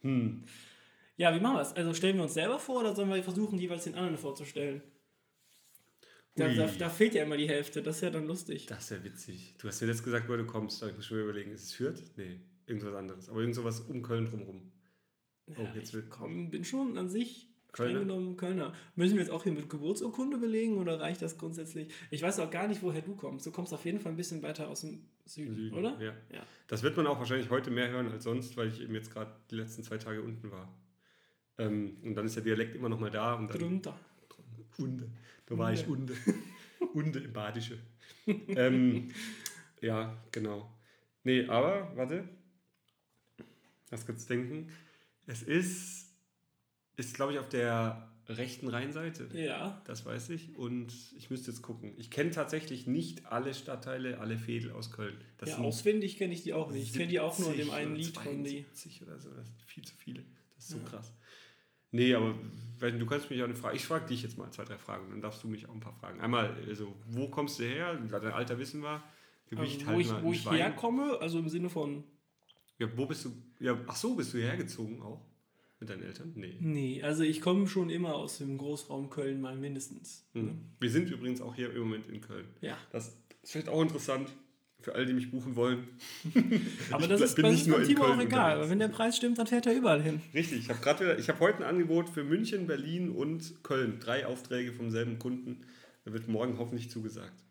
Hm. 0.00 0.44
Ja, 1.18 1.35
wie 1.35 1.40
machen 1.40 1.56
wir 1.56 1.61
es? 1.61 1.74
Also 1.74 1.92
stellen 1.92 2.16
wir 2.16 2.22
uns 2.22 2.32
selber 2.32 2.58
vor 2.58 2.80
oder 2.80 2.94
sollen 2.94 3.11
wir 3.11 3.22
versuchen, 3.22 3.58
jeweils 3.58 3.85
den 3.85 3.94
anderen 3.96 4.16
vorzustellen? 4.16 4.82
Da, 6.37 6.48
da, 6.48 6.66
da 6.66 6.88
fehlt 6.88 7.12
ja 7.14 7.24
immer 7.24 7.37
die 7.37 7.48
Hälfte. 7.50 7.82
Das 7.82 7.96
ist 7.96 8.02
ja 8.02 8.11
dann 8.11 8.26
lustig. 8.26 8.64
Das 8.64 8.85
ist 8.85 8.90
ja 8.90 9.04
witzig. 9.04 9.54
Du 9.58 9.68
hast 9.68 9.82
mir 9.82 9.88
jetzt 9.88 10.02
gesagt, 10.02 10.26
wo 10.30 10.37
du 10.37 10.46
kommst. 10.46 10.82
Aber 10.82 10.90
ich 10.90 10.96
muss 10.96 11.04
schon 11.04 11.20
überlegen, 11.20 11.52
ist 11.52 11.64
es 11.64 11.74
Fürth? 11.74 12.02
Nee, 12.16 12.40
irgendwas 12.64 12.94
anderes. 12.94 13.28
Aber 13.28 13.40
irgend 13.40 13.56
sowas 13.56 13.80
um 13.80 14.00
Köln 14.02 14.24
drumherum. 14.24 14.72
Oh, 15.48 15.52
Ja, 15.62 15.74
jetzt 15.74 15.94
ich 15.94 16.08
komm, 16.08 16.50
bin 16.50 16.64
schon 16.64 16.96
an 16.96 17.11
sich 17.11 17.51
Kölner? 17.72 17.92
streng 17.94 18.08
genommen 18.08 18.37
Kölner. 18.37 18.72
Müssen 18.96 19.14
wir 19.14 19.22
jetzt 19.22 19.32
auch 19.32 19.44
hier 19.44 19.52
mit 19.52 19.70
Geburtsurkunde 19.70 20.38
belegen 20.38 20.76
oder 20.76 21.00
reicht 21.00 21.22
das 21.22 21.38
grundsätzlich? 21.38 21.88
Ich 22.11 22.22
weiß 22.22 22.38
auch 22.40 22.50
gar 22.50 22.68
nicht, 22.68 22.82
woher 22.82 23.00
du 23.00 23.16
kommst. 23.16 23.46
Du 23.46 23.50
kommst 23.50 23.72
auf 23.72 23.85
jeden 23.85 23.98
Fall 23.98 24.12
ein 24.12 24.16
bisschen 24.16 24.42
weiter 24.42 24.68
aus 24.68 24.82
dem 24.82 25.06
Süden, 25.24 25.54
Süden, 25.54 25.78
oder? 25.78 25.98
Ja. 26.00 26.12
Ja. 26.32 26.46
Das 26.66 26.82
wird 26.82 26.96
man 26.96 27.06
auch 27.06 27.18
wahrscheinlich 27.18 27.48
heute 27.50 27.70
mehr 27.70 27.88
hören 27.88 28.11
als 28.11 28.24
sonst, 28.24 28.56
weil 28.56 28.68
ich 28.68 28.80
eben 28.80 28.94
jetzt 28.94 29.11
gerade 29.11 29.32
die 29.50 29.54
letzten 29.56 29.82
zwei 29.82 29.98
Tage 29.98 30.22
unten 30.22 30.50
war. 30.50 30.68
Ähm, 31.58 31.96
und 32.02 32.14
dann 32.14 32.26
ist 32.26 32.37
der 32.37 32.42
Dialekt 32.42 32.74
immer 32.74 32.88
noch 32.88 33.00
mal 33.00 33.11
da. 33.11 33.35
Und 33.35 33.48
dann 33.48 33.58
Drunter. 33.58 33.98
Unde. 34.78 35.11
Da 35.46 35.58
war 35.58 35.72
ich 35.72 35.87
Unde. 35.87 36.14
Unde 36.94 37.18
im 37.24 37.32
Badische. 37.32 37.78
ähm, 38.26 39.11
ja, 39.80 40.16
genau. 40.30 40.70
Nee, 41.24 41.46
aber, 41.46 41.94
warte. 41.96 42.28
Lass 43.90 44.06
kurz 44.06 44.26
denken. 44.26 44.70
Es 45.26 45.42
ist, 45.42 46.12
ist 46.96 47.14
glaube 47.14 47.33
ich, 47.33 47.38
auf 47.38 47.48
der 47.48 48.09
rechten 48.28 48.68
Rheinseite. 48.68 49.28
Ja. 49.35 49.83
Das 49.85 50.07
weiß 50.07 50.31
ich. 50.31 50.57
Und 50.57 50.92
ich 51.16 51.31
müsste 51.31 51.50
jetzt 51.50 51.62
gucken. 51.62 51.92
Ich 51.96 52.11
kenne 52.11 52.31
tatsächlich 52.31 52.87
nicht 52.87 53.26
alle 53.26 53.52
Stadtteile, 53.52 54.18
alle 54.20 54.38
Fädel 54.38 54.72
aus 54.72 54.92
Köln. 54.92 55.16
Das 55.38 55.50
ja, 55.50 55.59
auswendig 55.59 56.16
kenne 56.18 56.33
ich 56.33 56.42
die 56.42 56.52
auch 56.52 56.70
nicht. 56.70 56.83
Ich 56.85 56.92
kenne 56.92 57.09
die 57.09 57.20
auch 57.20 57.38
nur 57.38 57.50
in 57.50 57.59
dem 57.59 57.64
70 57.66 57.74
einen 57.78 57.96
Lied 57.96 58.16
von 58.16 58.44
die. 58.44 58.64
72 58.64 59.02
oder 59.02 59.18
so. 59.18 59.31
Das 59.31 59.46
sind 59.46 59.62
viel 59.62 59.85
zu 59.85 59.94
viele. 59.96 60.22
Das 60.55 60.64
ist 60.64 60.70
so 60.70 60.78
Ja. 60.78 60.85
krass. 60.85 61.12
Nee, 61.94 62.14
aber 62.14 62.35
du 62.81 63.05
kannst 63.07 63.28
mich 63.28 63.40
auch 63.42 63.44
eine 63.44 63.55
Frage. 63.55 63.76
Ich 63.76 63.85
frage 63.85 64.07
dich 64.07 64.22
jetzt 64.22 64.38
mal 64.38 64.50
zwei, 64.50 64.64
drei 64.64 64.78
Fragen. 64.78 65.11
Dann 65.11 65.20
darfst 65.20 65.42
du 65.42 65.48
mich 65.48 65.68
auch 65.68 65.74
ein 65.74 65.81
paar 65.81 65.92
fragen. 65.92 66.20
Einmal, 66.20 66.57
also, 66.66 66.94
wo 67.09 67.28
kommst 67.28 67.59
du 67.59 67.64
her? 67.64 67.94
Dein 67.94 68.33
Alter 68.33 68.59
wissen 68.59 68.83
wir. 68.83 69.02
Gewicht 69.50 69.87
Also, 69.87 69.90
wo 69.90 69.96
halt 69.96 70.07
ich, 70.07 70.22
wo 70.22 70.33
ich 70.33 70.50
herkomme, 70.59 71.18
also 71.20 71.38
im 71.38 71.50
Sinne 71.50 71.68
von. 71.68 72.05
Ja, 72.78 72.88
wo 72.96 73.05
bist 73.05 73.26
du? 73.26 73.33
Ja, 73.61 73.78
ach 73.87 73.96
so, 73.96 74.14
bist 74.14 74.33
du 74.33 74.38
hergezogen 74.38 75.02
auch? 75.02 75.20
Mit 75.83 75.90
deinen 75.90 76.05
Eltern? 76.05 76.31
Nee. 76.37 76.55
Nee, 76.61 77.03
also 77.03 77.25
ich 77.25 77.40
komme 77.40 77.66
schon 77.66 77.90
immer 77.90 78.14
aus 78.14 78.38
dem 78.38 78.57
Großraum 78.57 79.11
Köln 79.11 79.40
mal 79.40 79.57
mindestens. 79.57 80.25
Hm. 80.33 80.47
Ne? 80.47 80.55
Wir 80.79 80.90
sind 80.90 81.11
übrigens 81.11 81.40
auch 81.40 81.57
hier 81.57 81.75
im 81.75 81.81
Moment 81.81 82.07
in 82.07 82.21
Köln. 82.21 82.45
Ja. 82.61 82.79
Das 82.92 83.09
ist 83.42 83.51
vielleicht 83.51 83.68
auch 83.68 83.83
interessant 83.83 84.29
für 84.81 84.95
alle, 84.95 85.07
die 85.07 85.12
mich 85.12 85.33
buchen 85.33 85.57
wollen. 85.57 85.88
Aber 86.92 87.09
das 87.09 87.21
ist, 87.21 87.37
das 87.37 87.53
ist 87.53 87.66
in 87.66 87.83
Timo 87.83 88.05
auch 88.05 88.21
egal. 88.21 88.61
Weil 88.61 88.71
wenn 88.71 88.79
der 88.79 88.87
Preis 88.87 89.16
stimmt, 89.16 89.38
dann 89.38 89.49
fährt 89.49 89.66
er 89.66 89.75
überall 89.75 90.01
hin. 90.01 90.23
Richtig, 90.33 90.61
ich 90.61 90.68
habe 90.68 90.79
gerade 90.79 91.01
wieder, 91.01 91.18
ich 91.18 91.29
habe 91.29 91.40
heute 91.40 91.59
ein 91.59 91.64
Angebot 91.64 92.09
für 92.09 92.23
München, 92.23 92.68
Berlin 92.68 93.11
und 93.11 93.64
Köln. 93.64 93.99
Drei 93.99 94.25
Aufträge 94.25 94.73
vom 94.73 94.92
selben 94.92 95.18
Kunden. 95.18 95.64
Da 96.05 96.12
wird 96.12 96.29
morgen 96.29 96.59
hoffentlich 96.59 96.90
zugesagt. 96.90 97.42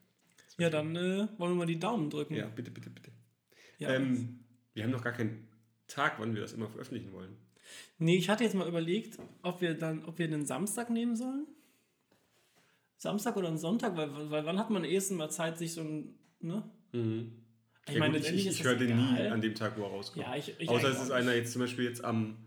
Ja, 0.58 0.70
dann 0.70 0.96
äh, 0.96 1.28
wollen 1.38 1.52
wir 1.52 1.56
mal 1.56 1.66
die 1.66 1.80
Daumen 1.80 2.10
drücken. 2.10 2.36
Ja, 2.36 2.48
bitte, 2.48 2.72
bitte, 2.72 2.90
bitte. 2.90 3.12
Ja. 3.78 3.90
Ähm, 3.90 4.40
wir 4.74 4.84
haben 4.84 4.92
noch 4.92 5.04
gar 5.04 5.12
keinen 5.12 5.50
Tag, 5.90 6.18
wann 6.18 6.34
wir 6.34 6.42
das 6.42 6.54
immer 6.54 6.70
veröffentlichen 6.70 7.12
wollen. 7.12 7.36
Nee, 7.98 8.18
ich 8.18 8.30
hatte 8.30 8.44
jetzt 8.44 8.56
mal 8.56 8.68
überlegt, 8.68 9.20
ob 9.42 9.62
wir 9.62 9.74
dann, 9.74 10.04
ob 10.06 10.18
wir 10.18 10.28
den 10.28 10.46
Samstag 10.46 10.90
nehmen 10.90 11.16
sollen. 11.16 11.48
Samstag 12.98 13.36
oder 13.36 13.48
einen 13.48 13.58
Sonntag, 13.58 13.98
weil, 13.98 14.30
weil 14.30 14.46
wann 14.46 14.60
hat 14.60 14.70
man 14.70 14.84
ersten 14.84 15.16
mal 15.16 15.30
Zeit, 15.30 15.58
sich 15.58 15.74
so 15.74 15.82
ein, 15.82 16.16
ne? 16.40 16.64
Ich 17.88 17.94
Ja, 17.94 18.00
meine, 18.00 18.20
gut, 18.20 18.30
ich, 18.30 18.48
ich, 18.48 18.64
höre 18.64 18.76
den 18.76 18.96
nie 18.96 19.28
an 19.28 19.42
dem 19.42 19.56
Tag, 19.56 19.78
wo 19.78 19.84
er 19.84 19.90
rauskommt. 19.90 20.26
Ja, 20.26 20.36
ich, 20.36 20.54
ich 20.60 20.70
Außer 20.70 20.90
es 20.90 21.02
ist 21.02 21.12
einer 21.12 21.34
jetzt 21.34 21.54
zum 21.54 21.62
Beispiel 21.62 21.86
jetzt 21.86 22.04
am 22.04 22.38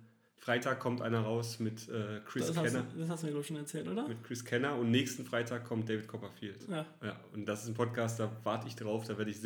Freitag 0.45 0.79
kommt 0.79 1.01
einer 1.01 1.21
raus 1.21 1.59
mit 1.59 1.89
äh, 1.89 2.21
Chris 2.27 2.49
das 2.49 2.57
hast, 2.57 2.67
Kenner. 2.67 2.87
du, 2.93 3.01
das 3.01 3.09
hast 3.09 3.23
du 3.23 3.27
mir, 3.27 3.33
glaube 3.33 3.41
ich, 3.41 3.47
schon 3.49 3.57
erzählt, 3.57 3.89
oder? 3.89 4.07
Mit 4.07 4.23
Chris 4.23 4.45
Kenner 4.45 4.77
und 4.77 4.91
nächsten 4.91 5.25
Freitag 5.25 5.65
kommt 5.65 5.89
David 5.89 6.07
Copperfield. 6.07 6.69
Ja. 6.69 6.85
Ja, 7.03 7.19
und 7.33 7.47
das 7.47 7.63
ist 7.63 7.69
ein 7.69 7.75
Podcast, 7.75 8.21
da 8.21 8.31
warte 8.45 8.69
ich 8.69 8.77
drauf, 8.77 9.07
da 9.07 9.17
werde 9.17 9.31
ich 9.31 9.39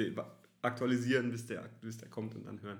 aktualisieren, 0.60 1.30
bis 1.30 1.46
der, 1.46 1.70
bis 1.80 1.98
der 1.98 2.08
kommt 2.08 2.34
und 2.34 2.46
dann 2.46 2.60
hören. 2.62 2.78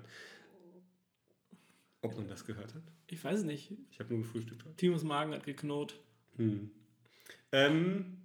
Ob 2.01 2.15
man 2.15 2.27
das 2.27 2.45
gehört 2.45 2.73
hat? 2.73 2.83
Ich 3.07 3.23
weiß 3.23 3.39
es 3.39 3.45
nicht. 3.45 3.73
Ich 3.91 3.99
habe 3.99 4.13
nur 4.13 4.23
gefrühstückt. 4.23 4.65
Timos 4.77 5.03
Magen 5.03 5.33
hat 5.33 5.45
geknurrt. 5.45 5.99
Hm. 6.37 6.71
Ähm, 7.51 8.17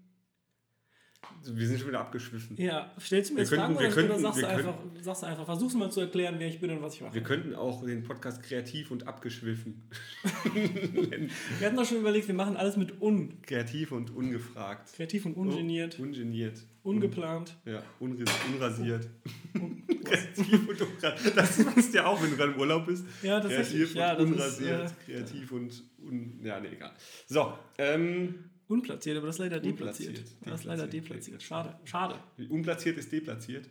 wir 1.46 1.66
sind 1.66 1.78
schon 1.78 1.88
wieder 1.88 2.00
abgeschwiffen. 2.00 2.56
Ja, 2.56 2.92
stellst 3.00 3.30
du 3.30 3.34
mir 3.34 3.38
Wir 3.38 3.42
jetzt 3.44 3.50
könnten- 3.50 3.64
Fragen 3.74 3.76
oder, 3.76 3.88
könnten- 3.94 4.10
oder 4.12 4.20
sagst, 4.20 4.42
du 4.42 4.48
einfach, 4.48 4.74
sagst 5.02 5.22
du 5.22 5.26
einfach, 5.26 5.44
versuchst 5.44 5.76
mal 5.76 5.90
zu 5.90 6.00
erklären, 6.00 6.37
wer 6.38 6.48
ich 6.48 6.60
bin 6.60 6.70
und 6.70 6.80
was 6.82 6.94
ich 6.94 7.00
mache. 7.02 7.14
Wir 7.14 7.22
könnten 7.22 7.54
auch 7.54 7.84
den 7.84 8.02
Podcast 8.02 8.42
kreativ 8.42 8.90
und 8.90 9.06
abgeschwiffen. 9.06 9.82
Wir 10.54 11.66
hatten 11.66 11.76
doch 11.76 11.84
schon 11.87 11.98
überlegt, 11.98 12.28
wir 12.28 12.34
machen 12.34 12.56
alles 12.56 12.76
mit 12.76 13.00
un. 13.00 13.40
kreativ 13.42 13.92
und 13.92 14.10
ungefragt. 14.14 14.92
Kreativ 14.94 15.26
und 15.26 15.34
ungeniert, 15.37 15.98
Ungeniert. 15.98 16.60
ungeplant. 16.82 17.56
Ja, 17.64 17.82
unris 18.00 18.28
unrasiert. 18.52 19.08
kreativ 20.04 20.68
und 20.68 20.80
unrasiert. 20.80 21.37
Das 21.37 21.58
machst 21.64 21.92
du 21.92 21.96
ja 21.98 22.06
auch, 22.06 22.22
wenn 22.22 22.30
du 22.30 22.37
gerade 22.37 22.52
im 22.52 22.58
Urlaub 22.60 22.87
bist. 22.87 23.04
Ja, 23.22 23.40
tatsächlich. 23.40 23.92
Kreativ 23.92 23.96
Ja, 23.96 24.14
und 24.16 24.38
das 24.38 24.58
ist, 24.58 24.60
unrasiert. 24.60 24.90
äh, 25.08 25.12
kreativ 25.12 25.52
und 25.52 25.82
un 26.02 26.40
ja, 26.42 26.60
nee, 26.60 26.68
egal. 26.72 26.92
So, 27.26 27.52
ähm, 27.78 28.44
Unplatziert, 28.68 29.16
aber 29.18 29.27
das 29.27 29.37
ist 29.37 29.40
leider 29.40 29.57
Unplatziert. 29.62 30.16
deplatziert. 30.18 30.37
Das 30.46 30.61
ist 30.61 30.66
leider 30.66 30.87
Deplatziert. 30.87 31.40
deplatziert. 31.40 31.42
Schade. 31.42 31.77
Schade. 31.85 32.14
unplatziert 32.48 32.96
ist 32.98 33.12
deplatziert. 33.12 33.68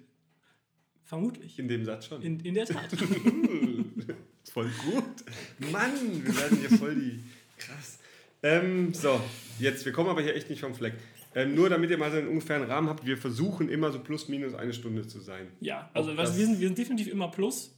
Vermutlich. 1.03 1.58
In 1.60 1.67
dem 1.67 1.84
Satz 1.84 2.06
schon. 2.08 2.21
In, 2.21 2.39
in 2.41 2.53
der 2.53 2.65
Tat. 2.65 2.89
Voll 4.51 4.69
gut. 4.86 5.71
Mann, 5.71 5.91
wir 6.25 6.36
werden 6.38 6.58
hier 6.60 6.69
voll 6.77 6.95
die. 6.95 7.23
Krass. 7.58 7.99
Ähm, 8.43 8.93
so, 8.93 9.19
jetzt, 9.60 9.86
wir 9.86 9.93
kommen 9.93 10.10
aber 10.10 10.21
hier 10.21 10.36
echt 10.36 10.49
nicht 10.49 10.60
vom 10.62 10.75
Fleck. 10.75 10.93
Ähm, 11.34 11.56
nur 11.56 11.69
damit 11.69 11.89
ihr 11.89 11.97
mal 11.97 12.12
so 12.12 12.17
einen 12.17 12.27
ungefähren 12.27 12.63
Rahmen 12.63 12.89
habt, 12.89 13.06
wir 13.06 13.17
versuchen 13.17 13.69
immer 13.69 13.91
so 13.91 13.99
plus 13.99 14.27
minus 14.27 14.53
eine 14.53 14.73
Stunde 14.73 15.08
zu 15.08 15.19
sein. 15.19 15.47
Ja, 15.62 15.89
also 15.93 16.12
Ob 16.12 16.17
was, 16.17 16.38
wir, 16.38 16.45
sind, 16.45 16.60
wir 16.60 16.67
sind 16.67 16.77
definitiv 16.77 17.08
immer 17.08 17.29
plus. 17.32 17.73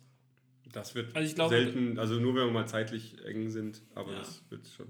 Das 0.74 0.94
wird 0.96 1.16
Also 1.16 1.28
ich 1.30 1.36
glaube- 1.36 1.56
selten, 1.56 1.98
also 2.00 2.16
nur 2.16 2.36
wenn 2.36 2.48
wir 2.48 2.52
mal 2.52 2.68
zeitlich 2.68 3.24
eng 3.26 3.50
sind, 3.50 3.82
aber 3.94 4.12
Ja. 4.12 4.20
das 4.20 4.42
wird 4.50 4.68
schon 4.68 4.88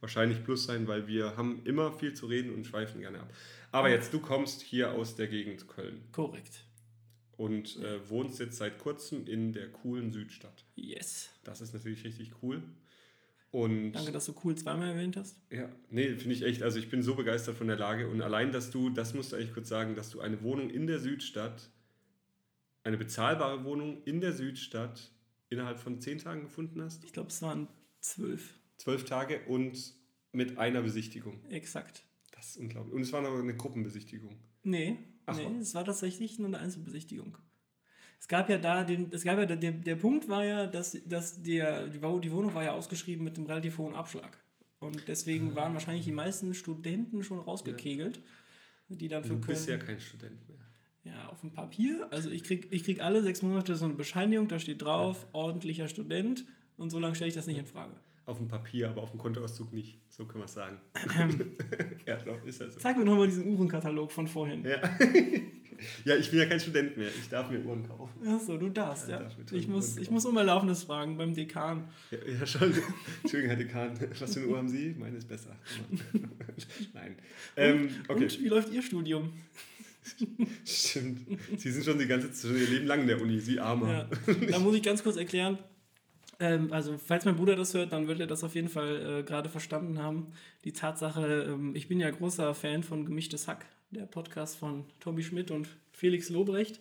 wahrscheinlich 0.00 0.44
plus 0.44 0.64
sein, 0.64 0.86
weil 0.86 1.06
wir 1.06 1.36
haben 1.36 1.62
immer 1.64 1.92
viel 1.92 2.14
zu 2.14 2.26
reden 2.26 2.54
und 2.54 2.66
schweifen 2.66 3.00
gerne 3.00 3.20
ab. 3.20 3.32
Aber 3.72 3.90
jetzt, 3.90 4.12
du 4.12 4.20
kommst 4.20 4.62
hier 4.62 4.92
aus 4.92 5.16
der 5.16 5.28
Gegend 5.28 5.68
Köln 5.68 6.02
Korrekt. 6.12 6.64
und 7.36 7.76
äh, 7.78 8.08
wohnst 8.08 8.38
jetzt 8.38 8.56
seit 8.56 8.78
kurzem 8.78 9.26
in 9.26 9.52
der 9.52 9.70
coolen 9.70 10.12
Südstadt. 10.12 10.64
Yes. 10.74 11.30
Das 11.44 11.60
ist 11.60 11.74
natürlich 11.74 12.04
richtig 12.04 12.32
cool. 12.42 12.62
Und 13.50 13.92
Danke, 13.92 14.12
dass 14.12 14.26
du 14.26 14.34
cool 14.44 14.54
zweimal 14.54 14.88
erwähnt 14.88 15.16
hast. 15.16 15.36
Ja, 15.50 15.70
nee, 15.90 16.14
finde 16.16 16.34
ich 16.34 16.42
echt. 16.42 16.62
Also 16.62 16.78
ich 16.78 16.90
bin 16.90 17.02
so 17.02 17.14
begeistert 17.14 17.56
von 17.56 17.66
der 17.66 17.76
Lage 17.76 18.08
und 18.08 18.20
allein, 18.20 18.52
dass 18.52 18.70
du, 18.70 18.90
das 18.90 19.14
musst 19.14 19.32
du 19.32 19.36
eigentlich 19.36 19.54
kurz 19.54 19.68
sagen, 19.68 19.94
dass 19.94 20.10
du 20.10 20.20
eine 20.20 20.42
Wohnung 20.42 20.68
in 20.68 20.86
der 20.86 20.98
Südstadt, 20.98 21.70
eine 22.84 22.98
bezahlbare 22.98 23.64
Wohnung 23.64 24.02
in 24.04 24.20
der 24.20 24.32
Südstadt 24.32 25.10
innerhalb 25.48 25.78
von 25.78 26.00
zehn 26.00 26.18
Tagen 26.18 26.42
gefunden 26.42 26.82
hast. 26.82 27.04
Ich 27.04 27.12
glaube, 27.14 27.30
es 27.30 27.40
waren 27.40 27.68
zwölf. 28.00 28.57
Zwölf 28.78 29.04
Tage 29.04 29.40
und 29.46 29.94
mit 30.32 30.58
einer 30.58 30.82
Besichtigung. 30.82 31.40
Exakt. 31.50 32.04
Das 32.32 32.50
ist 32.50 32.56
unglaublich. 32.58 32.94
Und 32.94 33.02
es 33.02 33.12
war 33.12 33.20
noch 33.22 33.36
eine 33.38 33.54
Gruppenbesichtigung. 33.56 34.38
Nee, 34.62 34.96
Ach, 35.26 35.36
nee, 35.36 35.44
was? 35.58 35.68
es 35.68 35.74
war 35.74 35.84
tatsächlich 35.84 36.38
nur 36.38 36.48
eine 36.48 36.58
Einzelbesichtigung. 36.58 37.36
Es 38.20 38.26
gab 38.28 38.48
ja 38.48 38.58
da 38.58 38.82
den, 38.84 39.08
es 39.12 39.22
gab 39.24 39.38
ja, 39.38 39.46
der, 39.46 39.56
der 39.72 39.96
Punkt 39.96 40.28
war 40.28 40.44
ja, 40.44 40.66
dass, 40.66 40.96
dass 41.06 41.42
der, 41.42 41.86
die, 41.88 42.02
Wo- 42.02 42.18
die 42.18 42.32
Wohnung 42.32 42.52
war 42.54 42.64
ja 42.64 42.72
ausgeschrieben 42.72 43.24
mit 43.24 43.36
einem 43.36 43.46
relativ 43.46 43.78
hohen 43.78 43.94
Abschlag. 43.94 44.36
Und 44.80 45.06
deswegen 45.08 45.54
waren 45.56 45.72
wahrscheinlich 45.74 46.04
die 46.04 46.12
meisten 46.12 46.54
Studenten 46.54 47.22
schon 47.22 47.38
rausgekegelt, 47.40 48.20
die 48.88 49.08
dann 49.08 49.24
für 49.24 49.34
Du 49.34 49.40
bist 49.46 49.68
ja 49.68 49.76
Köln, 49.76 49.86
kein 49.88 50.00
Student 50.00 50.48
mehr. 50.48 50.58
ja, 51.04 51.28
auf 51.28 51.40
dem 51.40 51.52
Papier, 51.52 52.08
also 52.12 52.30
ich 52.30 52.44
krieg, 52.44 52.68
ich 52.70 52.84
krieg 52.84 53.00
alle 53.00 53.22
sechs 53.22 53.42
Monate 53.42 53.74
so 53.76 53.84
eine 53.86 53.94
Bescheinigung, 53.94 54.46
da 54.48 54.58
steht 54.58 54.82
drauf, 54.82 55.26
ordentlicher 55.32 55.88
Student 55.88 56.44
und 56.76 56.90
so 56.90 56.98
lange 56.98 57.14
stelle 57.16 57.28
ich 57.28 57.34
das 57.34 57.46
nicht 57.46 57.58
in 57.58 57.66
Frage. 57.66 57.94
Auf 58.28 58.36
dem 58.36 58.46
Papier, 58.46 58.90
aber 58.90 59.00
auf 59.00 59.10
dem 59.10 59.18
Kontoauszug 59.18 59.72
nicht. 59.72 59.96
So 60.10 60.26
können 60.26 60.42
wir 60.42 60.44
es 60.44 60.52
sagen. 60.52 60.76
ja, 62.06 62.16
doch, 62.16 62.44
ist 62.44 62.60
ja 62.60 62.68
so. 62.68 62.78
Zeig 62.78 62.98
mir 62.98 63.04
nochmal 63.06 63.26
diesen 63.26 63.46
Uhrenkatalog 63.46 64.12
von 64.12 64.28
vorhin. 64.28 64.66
Ja. 64.66 64.76
Ja, 66.04 66.16
ich 66.16 66.28
bin 66.28 66.40
ja 66.40 66.46
kein 66.46 66.58
Student 66.58 66.96
mehr. 66.96 67.06
Ich 67.06 67.28
darf 67.28 67.48
mir 67.50 67.60
Uhren 67.60 67.86
kaufen. 67.86 68.26
Achso, 68.26 68.56
du 68.58 68.68
darfst, 68.68 69.08
Ja, 69.08 69.20
ja. 69.20 69.28
darf 69.28 69.52
Ich 69.52 69.68
muss, 69.68 69.96
ich 69.96 70.10
muss 70.10 70.24
Laufendes 70.42 70.82
fragen 70.82 71.16
beim 71.16 71.34
Dekan. 71.36 71.84
Ja, 72.10 72.18
ja 72.40 72.44
schon. 72.44 72.74
Entschuldigung, 73.22 73.56
Herr 73.56 73.64
Dekan. 73.64 73.96
Was 74.18 74.34
für 74.34 74.40
eine 74.40 74.48
Uhr 74.48 74.58
haben 74.58 74.68
Sie? 74.68 74.96
Meine 74.98 75.18
ist 75.18 75.28
besser. 75.28 75.54
Nein. 76.94 77.14
Ähm, 77.56 77.90
okay, 78.08 78.24
Und 78.24 78.42
wie 78.42 78.48
läuft 78.48 78.72
Ihr 78.72 78.82
Studium? 78.82 79.32
stimmt. 80.64 81.20
Sie 81.56 81.70
sind 81.70 81.84
schon 81.84 81.96
die 81.96 82.08
ganze 82.08 82.32
schon 82.48 82.58
Ihr 82.58 82.68
Leben 82.70 82.86
lang 82.88 83.02
in 83.02 83.06
der 83.06 83.22
Uni. 83.22 83.38
Sie 83.38 83.60
Armer. 83.60 84.08
Ja. 84.26 84.34
Da 84.50 84.58
muss 84.58 84.74
ich 84.74 84.82
ganz 84.82 85.04
kurz 85.04 85.16
erklären. 85.16 85.58
Ähm, 86.40 86.72
also, 86.72 86.98
falls 86.98 87.24
mein 87.24 87.36
Bruder 87.36 87.56
das 87.56 87.74
hört, 87.74 87.92
dann 87.92 88.06
wird 88.06 88.20
er 88.20 88.26
das 88.26 88.44
auf 88.44 88.54
jeden 88.54 88.68
Fall 88.68 89.20
äh, 89.20 89.22
gerade 89.24 89.48
verstanden 89.48 90.00
haben. 90.00 90.32
Die 90.64 90.72
Tatsache, 90.72 91.46
ähm, 91.50 91.74
ich 91.74 91.88
bin 91.88 91.98
ja 92.00 92.10
großer 92.10 92.54
Fan 92.54 92.82
von 92.82 93.04
Gemischtes 93.04 93.48
Hack, 93.48 93.66
der 93.90 94.06
Podcast 94.06 94.56
von 94.56 94.84
Tommy 95.00 95.22
Schmidt 95.22 95.50
und 95.50 95.68
Felix 95.90 96.28
Lobrecht. 96.30 96.80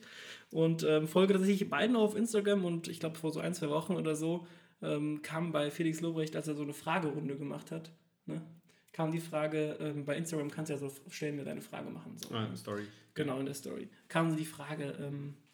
Und 0.52 0.84
ähm, 0.84 1.08
folge 1.08 1.34
tatsächlich 1.34 1.70
beiden 1.70 1.96
auf 1.96 2.16
Instagram 2.16 2.66
und 2.66 2.88
ich 2.88 3.00
glaube, 3.00 3.18
vor 3.18 3.32
so 3.32 3.40
ein, 3.40 3.54
zwei 3.54 3.70
Wochen 3.70 3.94
oder 3.94 4.16
so 4.16 4.46
ähm, 4.82 5.22
kam 5.22 5.52
bei 5.52 5.72
Felix 5.72 6.02
Lobrecht, 6.02 6.36
als 6.36 6.48
er 6.48 6.56
so 6.56 6.64
eine 6.64 6.74
Fragerunde 6.74 7.36
gemacht 7.36 7.72
hat, 7.72 7.92
ne, 8.26 8.42
kam 8.94 9.12
die 9.12 9.20
Frage, 9.20 9.78
ähm, 9.80 10.06
bei 10.06 10.16
Instagram 10.18 10.52
kannst 10.52 10.70
du 10.70 10.74
ja 10.74 10.80
so 10.80 10.92
stellen, 11.10 11.36
mir 11.36 11.44
deine 11.44 11.62
Frage 11.62 11.90
machen. 11.90 12.18
So. 12.18 12.34
Ah, 12.34 12.48
Story. 12.56 12.84
Genau, 13.14 13.40
in 13.40 13.46
der 13.46 13.56
Story. 13.56 13.90
Kam 14.08 14.36
die 14.36 14.46
Frage, 14.46 14.96
ähm, 15.00 15.34
äh, 15.34 15.47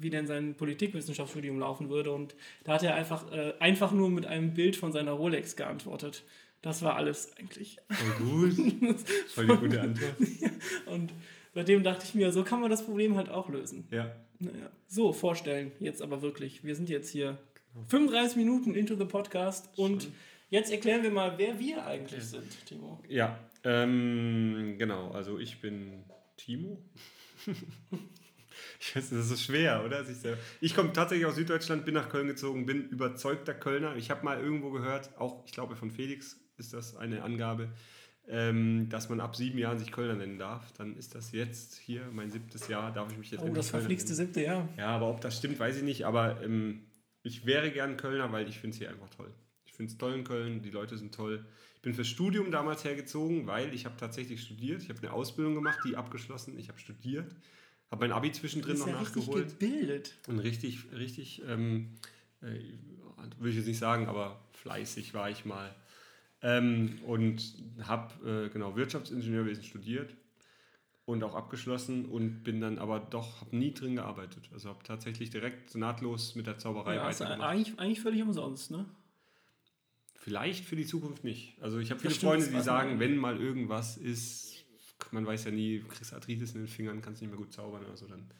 wie 0.00 0.10
denn 0.10 0.26
sein 0.26 0.54
Politikwissenschaftsstudium 0.54 1.58
laufen 1.58 1.88
würde. 1.90 2.12
Und 2.12 2.34
da 2.64 2.74
hat 2.74 2.82
er 2.82 2.94
einfach, 2.94 3.30
äh, 3.32 3.54
einfach 3.60 3.92
nur 3.92 4.10
mit 4.10 4.26
einem 4.26 4.54
Bild 4.54 4.76
von 4.76 4.92
seiner 4.92 5.12
Rolex 5.12 5.56
geantwortet. 5.56 6.24
Das 6.62 6.82
war 6.82 6.96
alles 6.96 7.36
eigentlich. 7.38 7.78
Voll 7.88 8.26
gut. 8.26 9.00
Voll 9.28 9.46
die 9.46 9.56
gute 9.56 9.80
Antwort. 9.80 10.14
Und 10.86 11.12
seitdem 11.54 11.82
dachte 11.82 12.04
ich 12.04 12.14
mir, 12.14 12.32
so 12.32 12.44
kann 12.44 12.60
man 12.60 12.70
das 12.70 12.84
Problem 12.84 13.16
halt 13.16 13.30
auch 13.30 13.48
lösen. 13.48 13.86
Ja. 13.90 14.14
Naja. 14.38 14.70
So, 14.86 15.12
vorstellen, 15.12 15.72
jetzt 15.80 16.02
aber 16.02 16.22
wirklich. 16.22 16.64
Wir 16.64 16.74
sind 16.74 16.88
jetzt 16.88 17.10
hier 17.10 17.38
35 17.88 18.36
Minuten 18.36 18.74
into 18.74 18.96
the 18.96 19.04
Podcast 19.04 19.68
und 19.76 20.08
jetzt 20.50 20.70
erklären 20.72 21.02
wir 21.02 21.10
mal, 21.10 21.34
wer 21.36 21.58
wir 21.58 21.86
eigentlich 21.86 22.24
sind, 22.24 22.66
Timo. 22.66 23.00
Ja, 23.08 23.38
ähm, 23.64 24.76
genau. 24.78 25.10
Also 25.10 25.38
ich 25.38 25.60
bin 25.60 26.04
Timo. 26.36 26.78
ich 28.80 28.96
weiß, 28.96 29.10
das 29.10 29.30
ist 29.30 29.42
schwer, 29.44 29.84
oder? 29.84 30.04
Ich 30.60 30.74
komme 30.74 30.92
tatsächlich 30.92 31.26
aus 31.26 31.36
Süddeutschland, 31.36 31.84
bin 31.84 31.94
nach 31.94 32.08
Köln 32.08 32.26
gezogen, 32.26 32.66
bin 32.66 32.88
überzeugter 32.88 33.54
Kölner. 33.54 33.94
Ich 33.96 34.10
habe 34.10 34.24
mal 34.24 34.40
irgendwo 34.40 34.70
gehört, 34.70 35.10
auch 35.18 35.44
ich 35.46 35.52
glaube 35.52 35.76
von 35.76 35.90
Felix 35.90 36.40
ist 36.56 36.72
das 36.72 36.96
eine 36.96 37.22
Angabe, 37.22 37.68
ähm, 38.28 38.88
dass 38.88 39.08
man 39.08 39.20
ab 39.20 39.36
sieben 39.36 39.58
Jahren 39.58 39.78
sich 39.78 39.92
Kölner 39.92 40.14
nennen 40.14 40.38
darf. 40.38 40.72
Dann 40.72 40.96
ist 40.96 41.14
das 41.14 41.32
jetzt 41.32 41.78
hier 41.78 42.02
mein 42.12 42.30
siebtes 42.30 42.68
Jahr, 42.68 42.92
darf 42.92 43.10
ich 43.12 43.18
mich 43.18 43.30
jetzt 43.30 43.42
Oh, 43.42 43.48
das 43.48 43.70
verflixte 43.70 44.12
nennen. 44.12 44.26
siebte 44.26 44.42
Jahr. 44.42 44.68
Ja, 44.76 44.88
aber 44.88 45.08
ob 45.10 45.20
das 45.20 45.36
stimmt, 45.36 45.58
weiß 45.58 45.76
ich 45.76 45.82
nicht. 45.82 46.04
Aber 46.04 46.42
ähm, 46.42 46.84
ich 47.22 47.44
wäre 47.46 47.70
gern 47.70 47.96
Kölner, 47.96 48.32
weil 48.32 48.48
ich 48.48 48.58
finde 48.60 48.74
es 48.74 48.78
hier 48.78 48.88
einfach 48.90 49.10
toll. 49.10 49.32
Ich 49.64 49.72
finde 49.74 49.92
es 49.92 49.98
toll 49.98 50.14
in 50.14 50.24
Köln, 50.24 50.62
die 50.62 50.70
Leute 50.70 50.96
sind 50.96 51.14
toll. 51.14 51.44
Ich 51.76 51.82
bin 51.82 51.94
fürs 51.94 52.08
Studium 52.08 52.50
damals 52.50 52.84
hergezogen, 52.84 53.46
weil 53.46 53.72
ich 53.72 53.86
habe 53.86 53.96
tatsächlich 53.96 54.42
studiert. 54.42 54.82
Ich 54.82 54.90
habe 54.90 54.98
eine 55.00 55.12
Ausbildung 55.12 55.54
gemacht, 55.54 55.78
die 55.86 55.96
abgeschlossen. 55.96 56.58
Ich 56.58 56.68
habe 56.68 56.78
studiert, 56.78 57.34
habe 57.90 58.06
mein 58.06 58.12
Abi 58.12 58.32
zwischendrin 58.32 58.78
noch 58.78 58.86
ja 58.86 58.98
richtig 59.00 59.26
nachgeholt. 59.26 59.58
gebildet. 59.58 60.14
Und 60.28 60.38
richtig, 60.38 60.92
richtig, 60.92 61.42
ähm, 61.46 61.90
äh, 62.40 62.58
will 63.38 63.50
ich 63.50 63.56
jetzt 63.56 63.66
nicht 63.66 63.78
sagen, 63.78 64.06
aber 64.06 64.40
fleißig 64.52 65.14
war 65.14 65.30
ich 65.30 65.44
mal. 65.44 65.74
Ähm, 66.42 66.98
und 67.06 67.54
habe 67.82 68.46
äh, 68.46 68.48
genau 68.48 68.76
Wirtschaftsingenieurwesen 68.76 69.62
studiert 69.64 70.14
und 71.04 71.22
auch 71.24 71.34
abgeschlossen 71.34 72.06
und 72.06 72.44
bin 72.44 72.60
dann 72.60 72.78
aber 72.78 73.00
doch, 73.00 73.40
habe 73.40 73.56
nie 73.56 73.74
drin 73.74 73.96
gearbeitet. 73.96 74.48
Also 74.52 74.68
habe 74.68 74.82
tatsächlich 74.84 75.30
direkt 75.30 75.74
nahtlos 75.74 76.34
mit 76.36 76.46
der 76.46 76.56
Zauberei 76.56 76.94
Ja, 76.94 77.04
weitergemacht. 77.04 77.48
eigentlich, 77.50 77.78
eigentlich 77.78 78.00
völlig 78.00 78.22
umsonst, 78.22 78.70
ne? 78.70 78.86
Vielleicht 80.14 80.64
für 80.64 80.76
die 80.76 80.86
Zukunft 80.86 81.24
nicht. 81.24 81.60
Also 81.60 81.78
ich 81.78 81.90
habe 81.90 82.00
viele 82.00 82.14
Freunde, 82.14 82.46
die 82.46 82.52
man 82.52 82.62
sagen, 82.62 83.00
wenn 83.00 83.16
mal 83.16 83.40
irgendwas 83.40 83.96
ist, 83.96 84.59
man 85.12 85.26
weiß 85.26 85.44
ja 85.44 85.50
nie, 85.50 85.80
du 85.80 85.88
kriegst 85.88 86.12
Arthritis 86.12 86.54
in 86.54 86.62
den 86.62 86.68
Fingern, 86.68 87.00
kannst 87.02 87.20
nicht 87.20 87.30
mehr 87.30 87.38
gut 87.38 87.52
zaubern 87.52 87.84
oder 87.84 87.96
so, 87.96 88.06
dann 88.06 88.30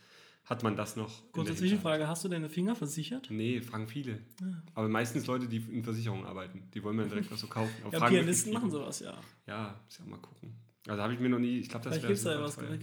hat 0.44 0.62
man 0.62 0.76
das 0.76 0.96
noch. 0.96 1.30
Kurze. 1.32 1.54
Zwischenfrage, 1.54 2.08
hast 2.08 2.24
du 2.24 2.28
deine 2.28 2.48
Finger 2.48 2.74
versichert? 2.74 3.28
Nee, 3.30 3.60
fragen 3.60 3.86
viele. 3.86 4.18
Ja. 4.40 4.62
Aber 4.74 4.88
meistens 4.88 5.26
Leute, 5.26 5.46
die 5.46 5.58
in 5.58 5.84
Versicherungen 5.84 6.24
arbeiten. 6.26 6.68
Die 6.74 6.82
wollen 6.82 6.96
mir 6.96 7.06
direkt 7.06 7.30
was 7.30 7.40
so 7.40 7.46
kaufen. 7.46 7.72
Aber 7.84 7.96
Ja, 7.96 8.08
Pianisten 8.08 8.52
machen 8.52 8.70
sowas, 8.70 9.00
ja. 9.00 9.20
Ja, 9.46 9.80
muss 9.84 9.98
ja 9.98 10.04
mal 10.06 10.18
gucken. 10.18 10.54
Also 10.88 11.02
habe 11.02 11.12
ich 11.12 11.20
mir 11.20 11.28
noch 11.28 11.38
nie, 11.38 11.58
ich 11.58 11.68
glaube, 11.68 11.84
das 11.84 11.92
Vielleicht 11.92 12.02
wäre 12.04 12.12
gibt 12.12 12.18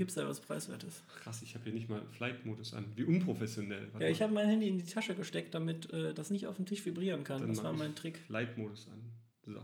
es 0.10 0.16
da, 0.16 0.22
da 0.22 0.28
ja 0.28 0.30
was 0.30 0.40
Preiswertes. 0.40 1.04
Krass, 1.24 1.42
ich 1.42 1.56
habe 1.56 1.66
hier 1.66 1.74
nicht 1.74 1.90
mal 1.90 2.02
Flight-Modus 2.12 2.74
an. 2.74 2.86
Wie 2.96 3.04
unprofessionell. 3.04 3.90
Warte 3.92 4.06
Ja, 4.06 4.12
ich 4.12 4.22
habe 4.22 4.34
mein 4.34 4.48
Handy 4.48 4.68
in 4.68 4.78
die 4.78 4.86
Tasche 4.86 5.16
gesteckt, 5.16 5.56
damit 5.56 5.92
äh, 5.92 6.14
das 6.14 6.30
nicht 6.30 6.46
auf 6.48 6.58
dem 6.58 6.66
Tisch 6.66 6.86
vibrieren 6.86 7.24
kann. 7.24 7.42
Dann 7.42 7.50
das 7.50 7.64
war 7.64 7.74
mein 7.74 7.96
Trick. 7.96 8.20
Flight-Modus 8.28 8.88
an. 8.88 9.02
So. 9.46 9.62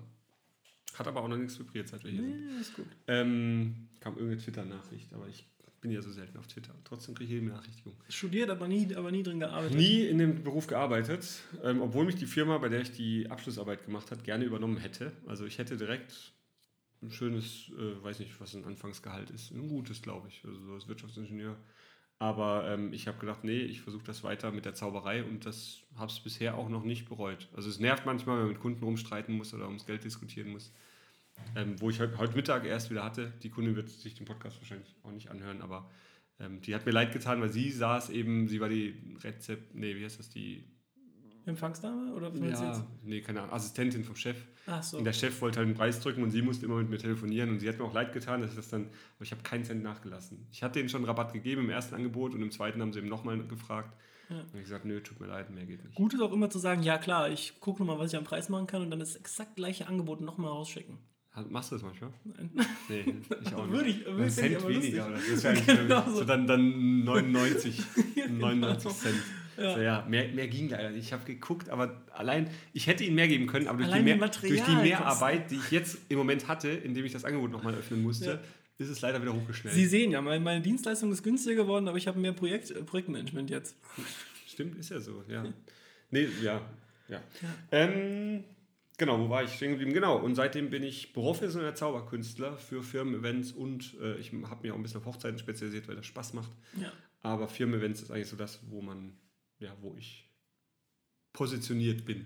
Hat 0.95 1.07
aber 1.07 1.23
auch 1.23 1.27
noch 1.27 1.37
nichts 1.37 1.57
vibriert, 1.59 1.87
seit 1.87 2.03
wir 2.03 2.11
hier 2.11 2.21
sind. 2.21 2.45
Nee, 2.45 2.61
ist 2.61 2.75
gut. 2.75 2.85
Ähm, 3.07 3.89
kam 3.99 4.13
irgendeine 4.13 4.41
Twitter-Nachricht, 4.41 5.13
aber 5.13 5.27
ich 5.27 5.45
bin 5.83 5.91
ja 5.91 6.01
so 6.01 6.11
selten 6.11 6.37
auf 6.37 6.47
Twitter. 6.47 6.73
Trotzdem 6.85 7.13
kriege 7.13 7.25
ich 7.25 7.31
jede 7.31 7.45
Benachrichtigung. 7.45 7.93
Studiert, 8.07 8.49
aber 8.49 8.67
nie, 8.67 8.95
aber 8.95 9.11
nie 9.11 9.21
drin 9.21 9.39
gearbeitet. 9.39 9.75
Nie 9.75 10.05
in 10.05 10.17
dem 10.17 10.43
Beruf 10.43 10.65
gearbeitet, 10.67 11.27
ähm, 11.61 11.81
obwohl 11.81 12.05
mich 12.05 12.15
die 12.15 12.25
Firma, 12.25 12.57
bei 12.57 12.69
der 12.69 12.81
ich 12.81 12.91
die 12.93 13.29
Abschlussarbeit 13.29 13.85
gemacht 13.85 14.09
habe, 14.09 14.23
gerne 14.23 14.45
übernommen 14.45 14.77
hätte. 14.77 15.11
Also 15.27 15.45
ich 15.45 15.57
hätte 15.57 15.75
direkt 15.75 16.33
ein 17.01 17.11
schönes, 17.11 17.69
äh, 17.77 18.01
weiß 18.01 18.19
nicht, 18.19 18.39
was 18.39 18.55
ein 18.55 18.63
Anfangsgehalt 18.63 19.29
ist. 19.29 19.51
Ein 19.51 19.67
gutes, 19.67 20.01
glaube 20.01 20.29
ich, 20.29 20.41
also 20.45 20.57
so 20.57 20.73
als 20.73 20.87
Wirtschaftsingenieur. 20.87 21.57
Aber 22.19 22.67
ähm, 22.69 22.93
ich 22.93 23.07
habe 23.07 23.17
gedacht, 23.19 23.43
nee, 23.43 23.59
ich 23.59 23.81
versuche 23.81 24.05
das 24.05 24.23
weiter 24.23 24.51
mit 24.51 24.65
der 24.65 24.73
Zauberei 24.73 25.23
und 25.23 25.45
das 25.45 25.81
habe 25.95 26.11
es 26.11 26.19
bisher 26.19 26.57
auch 26.57 26.69
noch 26.69 26.83
nicht 26.83 27.09
bereut. 27.09 27.49
Also 27.55 27.69
es 27.69 27.79
nervt 27.79 28.05
manchmal, 28.05 28.37
wenn 28.37 28.43
man 28.43 28.53
mit 28.53 28.61
Kunden 28.61 28.83
rumstreiten 28.83 29.35
muss 29.35 29.53
oder 29.53 29.67
ums 29.67 29.85
Geld 29.85 30.03
diskutieren 30.03 30.51
muss. 30.51 30.71
Ähm, 31.55 31.79
wo 31.81 31.89
ich 31.89 31.99
heute, 31.99 32.17
heute 32.17 32.35
Mittag 32.35 32.65
erst 32.65 32.91
wieder 32.91 33.03
hatte. 33.03 33.33
Die 33.41 33.49
Kundin 33.49 33.75
wird 33.75 33.89
sich 33.89 34.13
den 34.13 34.25
Podcast 34.25 34.59
wahrscheinlich 34.59 34.95
auch 35.03 35.11
nicht 35.11 35.29
anhören, 35.29 35.61
aber 35.61 35.89
ähm, 36.39 36.61
die 36.61 36.75
hat 36.75 36.85
mir 36.85 36.91
leid 36.91 37.11
getan, 37.11 37.41
weil 37.41 37.49
sie 37.49 37.71
saß 37.71 38.09
eben, 38.11 38.47
sie 38.47 38.59
war 38.59 38.69
die 38.69 38.95
Rezept, 39.23 39.75
nee, 39.75 39.95
wie 39.95 40.03
heißt 40.03 40.19
das, 40.19 40.29
die 40.29 40.63
Empfangsdame? 41.45 42.13
Oder 42.13 42.31
von 42.31 42.49
ja, 42.49 42.85
nee, 43.03 43.21
keine 43.21 43.41
Ahnung, 43.41 43.53
Assistentin 43.53 44.03
vom 44.03 44.15
Chef. 44.15 44.37
Ach 44.65 44.81
so. 44.81 44.97
Und 44.97 45.03
der 45.03 45.13
Chef 45.13 45.41
wollte 45.41 45.59
halt 45.59 45.67
den 45.67 45.75
Preis 45.75 45.99
drücken 45.99 46.23
und 46.23 46.31
sie 46.31 46.41
musste 46.41 46.65
immer 46.65 46.75
mit 46.77 46.89
mir 46.89 46.97
telefonieren 46.97 47.49
und 47.49 47.59
sie 47.59 47.67
hat 47.67 47.77
mir 47.79 47.83
auch 47.85 47.93
leid 47.93 48.13
getan, 48.13 48.41
dass 48.41 48.51
ich 48.51 48.55
das 48.55 48.69
dann, 48.69 48.83
aber 49.17 49.23
ich 49.25 49.31
habe 49.31 49.43
keinen 49.43 49.63
Cent 49.65 49.83
nachgelassen. 49.83 50.47
Ich 50.51 50.63
hatte 50.63 50.79
ihnen 50.79 50.89
schon 50.89 51.03
Rabatt 51.03 51.33
gegeben 51.33 51.63
im 51.65 51.69
ersten 51.69 51.95
Angebot 51.95 52.33
und 52.33 52.41
im 52.41 52.51
zweiten 52.51 52.81
haben 52.81 52.93
sie 52.93 52.99
eben 52.99 53.09
nochmal 53.09 53.37
gefragt. 53.45 53.93
Ja. 54.29 54.37
Und 54.39 54.55
ich 54.55 54.63
gesagt, 54.63 54.85
nö, 54.85 55.01
tut 55.01 55.19
mir 55.19 55.27
leid, 55.27 55.49
mehr 55.51 55.65
geht 55.65 55.83
nicht. 55.83 55.95
Gut 55.95 56.13
ist 56.13 56.21
auch 56.21 56.31
immer 56.31 56.49
zu 56.49 56.57
sagen, 56.59 56.81
ja 56.81 56.97
klar, 56.97 57.29
ich 57.29 57.59
gucke 57.59 57.81
nochmal, 57.83 57.99
was 57.99 58.13
ich 58.13 58.17
am 58.17 58.23
Preis 58.23 58.47
machen 58.47 58.67
kann 58.67 58.81
und 58.81 58.89
dann 58.89 58.99
das 58.99 59.15
exakt 59.17 59.57
gleiche 59.57 59.87
Angebot 59.87 60.21
nochmal 60.21 60.49
rausschicken. 60.51 60.97
Machst 61.49 61.71
du 61.71 61.75
das 61.75 61.83
manchmal? 61.83 62.11
Nein. 62.23 62.51
Nee, 62.89 63.05
ich 63.41 63.53
auch 63.55 63.65
nicht. 63.65 63.71
Würde 63.73 63.89
ich- 63.89 64.05
würde 64.05 64.29
Cent 64.29 64.67
weniger. 64.67 64.69
lustig. 64.69 64.93
Oder? 65.01 65.11
Das 65.33 65.43
wäre 65.43 65.53
eigentlich 65.57 65.77
Genau 65.79 66.05
so. 66.05 66.15
so. 66.17 66.23
dann, 66.25 66.47
dann 66.47 67.03
99, 67.03 67.81
99 68.29 68.33
genau. 68.37 68.77
Cent. 68.77 69.15
Ja. 69.57 69.75
So, 69.75 69.81
ja, 69.81 70.05
mehr, 70.07 70.27
mehr 70.29 70.47
ging 70.47 70.69
leider 70.69 70.89
nicht. 70.89 71.05
Ich 71.05 71.13
habe 71.13 71.25
geguckt, 71.25 71.69
aber 71.69 72.01
allein, 72.13 72.49
ich 72.73 72.87
hätte 72.87 73.03
ihnen 73.03 73.15
mehr 73.15 73.27
geben 73.27 73.47
können, 73.47 73.67
aber 73.67 73.77
durch, 73.77 73.87
die, 73.89 73.93
Allein 73.93 74.05
die 74.05 74.13
mehr, 74.15 74.27
durch 74.27 74.63
die. 74.63 74.75
Mehrarbeit, 74.75 75.51
die 75.51 75.55
ich 75.55 75.71
jetzt 75.71 75.97
im 76.09 76.17
Moment 76.17 76.47
hatte, 76.47 76.69
indem 76.69 77.05
ich 77.05 77.11
das 77.11 77.25
Angebot 77.25 77.51
nochmal 77.51 77.75
öffnen 77.75 78.01
musste, 78.01 78.25
Ja. 78.25 78.39
ist 78.77 78.89
es 78.89 79.01
leider 79.01 79.21
wieder 79.21 79.33
hochgeschnellt. 79.33 79.75
Sie 79.75 79.85
sehen 79.85 80.11
ja, 80.11 80.21
meine, 80.21 80.61
Dienstleistung 80.61 81.11
ist 81.11 81.23
günstiger 81.23 81.63
geworden, 81.63 81.87
aber 81.87 81.97
ich 81.97 82.07
habe 82.07 82.19
mehr 82.19 82.33
Projekt, 82.33 82.71
äh, 82.71 82.83
Projektmanagement 82.83 83.49
jetzt. 83.49 83.75
Stimmt, 84.47 84.77
ist 84.77 84.89
ja 84.89 84.99
so, 84.99 85.23
ja. 85.27 85.45
Nee, 86.11 86.27
ja, 86.41 86.61
ja. 87.07 87.21
Ja. 87.41 87.49
Ähm, 87.71 88.43
genau, 88.97 89.19
wo 89.19 89.29
war 89.29 89.43
ich 89.43 89.51
stehen 89.51 89.71
geblieben? 89.71 89.93
Genau, 89.93 90.17
und 90.17 90.35
seitdem 90.35 90.69
bin 90.69 90.83
ich 90.83 91.13
professioneller 91.13 91.75
Zauberkünstler 91.75 92.57
für 92.57 92.83
Firmen-Events 92.83 93.51
und 93.51 93.95
äh, 94.01 94.15
ich 94.17 94.31
habe 94.31 94.61
mich 94.61 94.71
auch 94.71 94.75
ein 94.75 94.83
bisschen 94.83 94.99
auf 94.99 95.05
Hochzeiten 95.05 95.37
spezialisiert, 95.39 95.87
weil 95.87 95.95
das 95.95 96.05
Spaß 96.05 96.33
macht. 96.33 96.51
Ja. 96.79 96.91
Aber 97.21 97.47
Firmen-Events 97.47 98.01
ist 98.01 98.11
eigentlich 98.11 98.27
so 98.27 98.35
das, 98.35 98.59
wo 98.69 98.81
man, 98.81 99.13
ja, 99.63 99.75
wo 99.81 99.95
ich 99.97 100.29
positioniert 101.33 102.05
bin. 102.05 102.25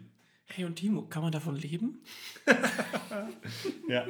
Hey 0.50 0.64
und 0.66 0.76
Timo, 0.76 1.04
kann 1.04 1.22
man 1.24 1.32
davon 1.32 1.56
leben? 1.56 2.00
Ja, 3.90 4.06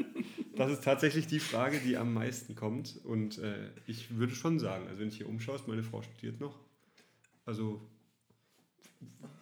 das 0.55 0.71
ist 0.71 0.84
tatsächlich 0.84 1.28
die 1.28 1.39
Frage, 1.39 1.80
die 1.80 1.97
am 1.97 2.13
meisten 2.13 2.55
kommt. 2.55 2.99
Und 3.05 3.38
äh, 3.38 3.69
ich 3.86 4.15
würde 4.17 4.34
schon 4.36 4.59
sagen, 4.59 4.88
also 4.88 4.99
wenn 4.99 5.07
ich 5.09 5.17
hier 5.17 5.30
umschaust, 5.30 5.67
meine 5.67 5.84
Frau 5.84 6.01
studiert 6.01 6.39
noch. 6.39 6.57
Die, 6.57 7.34
Also. 7.45 7.82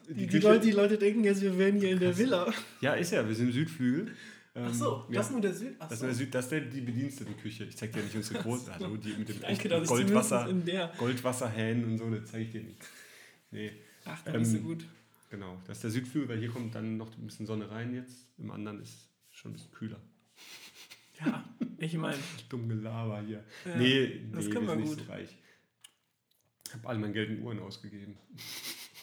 die, 0.10 0.28
Küche- 0.28 0.40
Leute, 0.48 0.66
die 0.66 0.72
Leute 0.72 0.98
denken 0.98 1.24
jetzt, 1.24 1.42
wir 1.42 1.58
wären 1.58 1.80
hier 1.80 1.92
in 1.92 2.00
der. 2.00 2.18
Villa. 2.18 2.54
Ja, 2.82 2.94
ist 2.94 3.12
ja, 3.12 3.26
wir 3.28 3.34
sind 3.34 3.48
im 3.48 3.54
Südflügel. 3.54 4.14
Ähm, 4.56 4.66
Ach 4.70 4.74
so, 4.74 5.06
ja. 5.10 5.16
das 5.16 5.26
ist 5.28 5.32
nur 5.32 5.42
der 5.42 5.54
Süd. 5.54 5.76
Ach 5.80 5.88
Das 5.90 5.94
ist, 5.94 6.00
so. 6.00 6.06
der 6.06 6.16
Süd, 6.16 6.34
das 6.36 6.46
ist 6.46 6.52
der, 6.52 6.62
die 6.62 6.82
Bedienstetenküche. 6.82 7.64
Ich 7.66 7.76
zeig 7.78 7.92
dir 7.94 8.04
nicht 8.04 8.16
unsere 8.16 8.42
große, 8.42 8.72
also 8.74 8.96
die 8.98 9.14
mit 9.14 9.28
dem 9.30 9.42
ist 9.44 9.88
Goldwasser. 9.88 10.54
Goldwasserhähnen 10.98 11.86
und 11.86 11.98
so, 11.98 12.10
das 12.10 12.32
zeige 12.32 12.44
ich 12.46 12.52
dir 12.52 12.64
nicht. 12.64 12.78
Nee, 13.56 13.72
Ach, 14.06 14.22
dann 14.24 14.42
ist 14.42 14.52
so 14.52 14.58
Ähm, 14.58 14.64
gut. 14.64 14.86
genau. 15.32 15.58
Das 15.68 15.78
ist 15.78 15.84
der 15.84 15.92
Südflügel, 15.92 16.30
weil 16.30 16.40
hier 16.40 16.50
kommt 16.50 16.76
dann 16.76 16.98
noch 16.98 17.12
ein 17.18 17.26
bisschen 17.26 17.46
Sonne 17.48 17.70
rein 17.72 17.94
jetzt. 17.96 18.28
Im 18.38 18.52
anderen 18.52 18.82
ist 18.82 19.10
schon 19.32 19.52
ein 19.52 19.54
bisschen 19.54 19.72
kühler. 19.72 20.00
Ja, 21.26 21.44
ich 21.80 21.94
meine. 21.98 22.18
Dumm 22.50 22.70
Gelaber 22.70 23.22
hier. 23.22 23.44
Ja, 23.66 23.76
nee, 23.78 24.22
das 24.32 24.46
nee 24.46 24.52
können 24.52 24.68
wir 24.68 24.78
wir 24.78 24.84
nicht 24.86 25.00
so 25.06 25.12
reich. 25.12 25.30
habe 26.74 26.88
all 26.88 26.98
mein 26.98 27.14
Geld 27.14 27.30
in 27.30 27.42
Uhren 27.42 27.60
ausgegeben. 27.60 28.18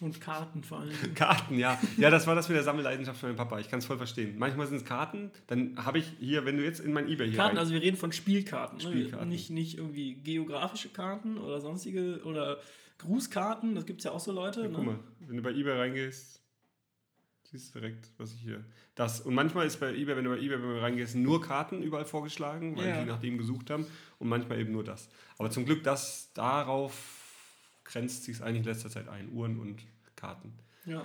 Und 0.01 0.21
Karten 0.21 0.65
vor 0.65 0.81
allem. 0.81 0.93
Karten, 1.15 1.59
ja. 1.59 1.81
Ja, 1.97 2.11
das 2.11 2.27
war 2.27 2.35
das 2.35 2.49
mit 2.49 2.57
der 2.57 2.65
Sammelleidenschaft 2.65 3.21
von 3.21 3.29
meinem 3.31 3.37
Papa. 3.37 3.61
Ich 3.61 3.69
kann 3.71 3.79
es 3.79 3.87
voll 3.87 3.99
verstehen. 3.99 4.37
Manchmal 4.37 4.67
sind 4.67 4.79
es 4.79 4.85
Karten, 4.85 5.31
dann 5.47 5.77
habe 5.85 5.99
ich 5.99 6.07
hier, 6.19 6.45
wenn 6.45 6.57
du 6.57 6.65
jetzt 6.65 6.81
in 6.81 6.93
mein 6.93 7.09
Ebay 7.09 7.29
hier 7.29 7.37
Karten, 7.37 7.51
rein- 7.57 7.59
also 7.59 7.73
wir 7.73 7.81
reden 7.83 7.97
von 7.97 8.11
Spielkarten. 8.11 8.79
Ne? 8.79 8.83
Spielkarten. 8.85 9.29
Nicht, 9.29 9.51
nicht 9.51 9.79
irgendwie 9.79 10.15
geografische 10.15 10.89
Karten 10.89 11.39
oder 11.39 11.61
sonstige 11.61 12.21
oder 12.25 12.59
Grußkarten, 13.03 13.75
das 13.75 13.87
gibt 13.87 14.01
es 14.01 14.05
ja 14.05 14.13
auch 14.13 14.21
so 14.21 14.33
Leute. 14.33 14.63
Guck 14.71 14.79
ne? 14.79 14.93
mal, 14.93 14.99
wenn 15.21 15.37
du 15.37 15.43
bei 15.43 15.51
eBay 15.51 15.77
reingehst, 15.79 16.43
siehst 17.45 17.75
du 17.75 17.81
direkt, 17.81 18.11
was 18.19 18.33
ich 18.33 18.41
hier. 18.41 18.65
Das. 18.95 19.21
Und 19.21 19.35
manchmal 19.35 19.67
ist 19.67 19.79
bei 19.79 19.95
eBay, 19.95 20.17
wenn 20.17 20.25
du 20.25 20.31
bei 20.31 20.39
eBay 20.39 20.63
wenn 20.63 20.69
du 20.69 20.81
reingehst, 20.81 21.15
nur 21.17 21.41
Karten 21.43 21.83
überall 21.83 22.05
vorgeschlagen, 22.05 22.77
weil 22.77 22.89
Ja. 22.89 23.01
die 23.01 23.07
nach 23.09 23.21
dem 23.21 23.39
gesucht 23.39 23.71
haben. 23.71 23.87
Und 24.19 24.29
manchmal 24.29 24.59
eben 24.59 24.73
nur 24.73 24.85
das. 24.85 25.09
Aber 25.39 25.51
zum 25.51 25.65
Glück, 25.65 25.83
das 25.85 26.33
darauf 26.33 27.21
grenzt 27.85 28.25
sich 28.25 28.37
es 28.37 28.43
eigentlich 28.43 28.61
in 28.61 28.65
letzter 28.65 28.91
Zeit 28.91 29.09
ein. 29.09 29.31
Uhren 29.33 29.59
und 29.59 29.83
Karten. 30.17 30.53
Ja, 30.87 31.05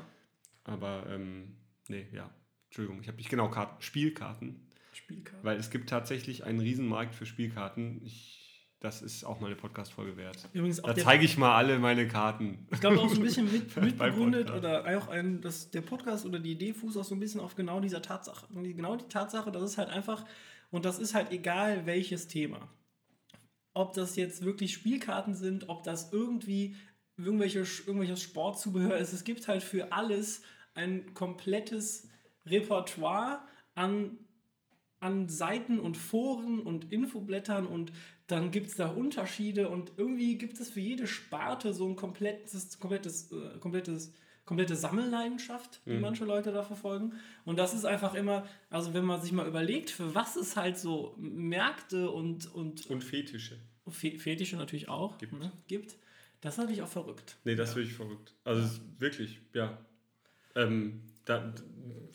Aber, 0.64 1.06
ähm, 1.10 1.56
nee, 1.88 2.08
ja. 2.14 2.30
Entschuldigung, 2.66 3.02
ich 3.02 3.08
habe 3.08 3.18
nicht 3.18 3.30
genau 3.30 3.50
Karten, 3.50 3.82
Spielkarten. 3.82 4.68
Spielkarten. 4.94 5.44
Weil 5.44 5.58
es 5.58 5.70
gibt 5.70 5.90
tatsächlich 5.90 6.44
einen 6.44 6.60
Riesenmarkt 6.60 7.16
für 7.16 7.26
Spielkarten. 7.26 8.02
Ich, 8.06 8.47
das 8.80 9.02
ist 9.02 9.24
auch 9.24 9.40
mal 9.40 9.48
eine 9.48 9.56
Podcast-Folge 9.56 10.18
wert. 10.18 10.38
Übrigens 10.54 10.84
auch 10.84 10.94
Da 10.94 10.96
zeige 10.96 11.26
ich 11.26 11.38
mal 11.38 11.56
alle 11.56 11.80
meine 11.80 12.08
Karten. 12.08 12.68
ich 12.72 12.80
glaube 12.80 13.00
auch 13.00 13.10
so 13.10 13.16
ein 13.16 13.24
bisschen 13.24 13.52
mit, 13.52 13.76
mitbegründet 13.82 14.52
oder 14.52 14.86
auch 14.98 15.08
ein, 15.08 15.42
dass 15.42 15.72
der 15.72 15.82
Podcast 15.82 16.26
oder 16.26 16.40
die 16.40 16.52
Idee 16.52 16.74
fußt 16.74 16.98
auch 16.98 17.04
so 17.04 17.16
ein 17.16 17.20
bisschen 17.20 17.42
auf 17.42 17.56
genau 17.56 17.80
dieser 17.80 18.02
Tatsache. 18.02 18.46
Genau 18.54 18.96
die 18.96 19.08
Tatsache, 19.08 19.52
das 19.52 19.64
ist 19.64 19.78
halt 19.78 19.90
einfach, 19.90 20.26
und 20.70 20.86
das 20.86 21.00
ist 21.00 21.16
halt 21.16 21.32
egal 21.32 21.86
welches 21.86 22.28
Thema. 22.28 22.70
Ob 23.74 23.94
das 23.94 24.16
jetzt 24.16 24.44
wirklich 24.44 24.74
Spielkarten 24.74 25.34
sind, 25.34 25.70
ob 25.70 25.84
das 25.84 26.14
irgendwie 26.14 26.76
irgendwelche, 27.18 27.60
irgendwelches 27.60 28.22
Sportzubehör 28.22 28.98
ist. 28.98 29.12
Es 29.12 29.24
gibt 29.24 29.48
halt 29.48 29.64
für 29.64 29.92
alles 29.92 30.44
ein 30.76 31.16
komplettes 31.16 32.08
Repertoire 32.46 33.42
an, 33.74 34.18
an 35.00 35.28
Seiten 35.30 35.80
und 35.80 35.98
Foren 35.98 36.60
und 36.60 36.92
Infoblättern 36.92 37.66
und 37.66 37.92
dann 38.28 38.52
gibt 38.52 38.68
es 38.68 38.76
da 38.76 38.88
Unterschiede 38.90 39.70
und 39.70 39.94
irgendwie 39.98 40.38
gibt 40.38 40.60
es 40.60 40.70
für 40.70 40.80
jede 40.82 41.08
Sparte 41.08 41.74
so 41.74 41.88
ein 41.88 41.96
komplettes, 41.96 42.78
komplettes, 42.80 43.32
äh, 43.32 43.58
komplettes, 43.60 44.14
komplette 44.46 44.76
Sammelleidenschaft, 44.76 45.82
die 45.86 45.92
Mhm. 45.92 46.02
manche 46.02 46.26
Leute 46.26 46.52
da 46.52 46.64
verfolgen. 46.64 47.14
Und 47.46 47.58
das 47.58 47.74
ist 47.74 47.86
einfach 47.86 48.14
immer, 48.14 48.46
also 48.70 48.94
wenn 48.94 49.06
man 49.06 49.22
sich 49.22 49.32
mal 49.32 49.48
überlegt, 49.48 49.90
für 49.90 50.14
was 50.16 50.36
es 50.36 50.56
halt 50.58 50.78
so 50.78 51.16
Märkte 51.18 52.10
und, 52.12 52.54
und 52.54 52.90
Und 52.90 53.04
Fetische. 53.04 53.58
Fe- 53.90 54.20
Fetische 54.20 54.58
natürlich 54.58 54.90
auch 54.90 55.18
Gibt. 55.18 55.34
Ne, 55.34 55.52
gibt, 55.68 55.96
das 56.42 56.54
ist 56.56 56.58
natürlich 56.60 56.82
auch 56.82 56.88
verrückt. 56.90 57.38
Nee, 57.46 57.56
das 57.56 57.70
ist 57.72 57.76
wirklich 57.78 57.96
verrückt. 57.96 58.34
Also 58.44 58.62
es 58.62 58.72
ist 58.74 58.82
wirklich, 59.00 59.40
ja. 59.54 59.78
Ähm, 60.56 61.02
da, 61.26 61.54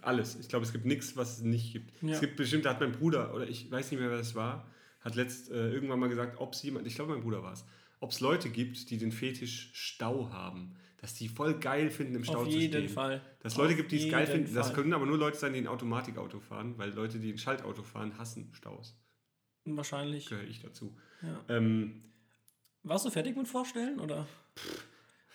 alles. 0.02 0.36
Ich 0.40 0.48
glaube, 0.48 0.64
es 0.64 0.72
gibt 0.72 0.84
nichts, 0.84 1.16
was 1.16 1.38
es 1.38 1.42
nicht 1.42 1.72
gibt. 1.72 1.90
Ja. 2.02 2.10
Es 2.12 2.20
gibt 2.20 2.36
bestimmt, 2.36 2.64
da 2.64 2.70
hat 2.70 2.80
mein 2.80 2.92
Bruder, 2.92 3.34
oder 3.34 3.46
ich 3.48 3.70
weiß 3.70 3.90
nicht 3.90 4.00
mehr, 4.00 4.10
wer 4.10 4.18
das 4.18 4.34
war, 4.34 4.66
hat 5.02 5.14
letzt 5.14 5.50
äh, 5.50 5.70
irgendwann 5.70 6.00
mal 6.00 6.08
gesagt, 6.08 6.40
ob 6.40 6.54
es 6.54 6.62
jemand, 6.62 6.86
ich 6.86 6.94
glaube, 6.94 7.12
mein 7.12 7.22
Bruder 7.22 7.42
war 7.42 7.52
es, 7.52 7.64
ob 8.00 8.10
es 8.10 8.20
Leute 8.20 8.50
gibt, 8.50 8.90
die 8.90 8.98
den 8.98 9.12
Fetisch 9.12 9.70
Stau 9.74 10.30
haben. 10.30 10.76
Dass 10.98 11.14
die 11.14 11.28
voll 11.28 11.58
geil 11.58 11.90
finden, 11.90 12.14
im 12.14 12.22
Stau 12.22 12.42
Auf 12.42 12.48
zu 12.48 12.56
jeden 12.56 12.84
stehen. 12.84 12.88
Fall. 12.88 13.20
Dass 13.40 13.54
es 13.54 13.58
Leute 13.58 13.72
Auf 13.72 13.76
gibt, 13.78 13.90
die 13.90 13.96
es 13.96 14.08
geil 14.08 14.20
jeden 14.20 14.44
finden. 14.44 14.54
Das 14.54 14.68
Fall. 14.68 14.76
können 14.76 14.92
aber 14.92 15.04
nur 15.04 15.18
Leute 15.18 15.36
sein, 15.36 15.52
die 15.52 15.58
ein 15.58 15.66
Automatikauto 15.66 16.38
fahren, 16.38 16.78
weil 16.78 16.92
Leute, 16.92 17.18
die 17.18 17.32
ein 17.32 17.38
Schaltauto 17.38 17.82
fahren, 17.82 18.16
hassen 18.18 18.50
Staus. 18.52 18.96
Wahrscheinlich. 19.64 20.26
Gehöre 20.26 20.44
ich 20.44 20.60
dazu. 20.60 20.96
Ja. 21.22 21.56
Ähm, 21.56 22.02
Warst 22.84 23.04
du 23.04 23.10
fertig 23.10 23.36
mit 23.36 23.48
Vorstellen? 23.48 23.98
Oder? 23.98 24.26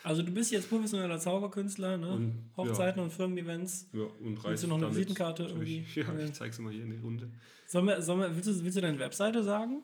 Also 0.03 0.21
du 0.21 0.31
bist 0.31 0.51
jetzt 0.51 0.69
professioneller 0.69 1.19
Zauberkünstler, 1.19 1.97
ne? 1.97 2.11
Und, 2.11 2.51
Hochzeiten 2.55 3.01
und 3.01 3.11
Firmen-Events. 3.11 3.89
ja, 3.93 4.03
und 4.03 4.43
Willst 4.43 4.63
du 4.63 4.67
noch 4.67 4.77
eine 4.77 4.89
Visitenkarte 4.89 5.43
irgendwie? 5.43 5.85
Ja, 5.95 6.05
ich 6.19 6.33
zeig's 6.33 6.59
mal 6.59 6.71
hier 6.71 6.83
in 6.83 6.91
die 6.91 6.97
Runde. 6.97 7.31
Sollen 7.67 7.85
wir, 7.87 8.01
sollen 8.01 8.19
wir, 8.19 8.35
willst, 8.35 8.47
du, 8.47 8.63
willst 8.63 8.77
du 8.77 8.81
deine 8.81 8.99
Webseite 8.99 9.43
sagen? 9.43 9.81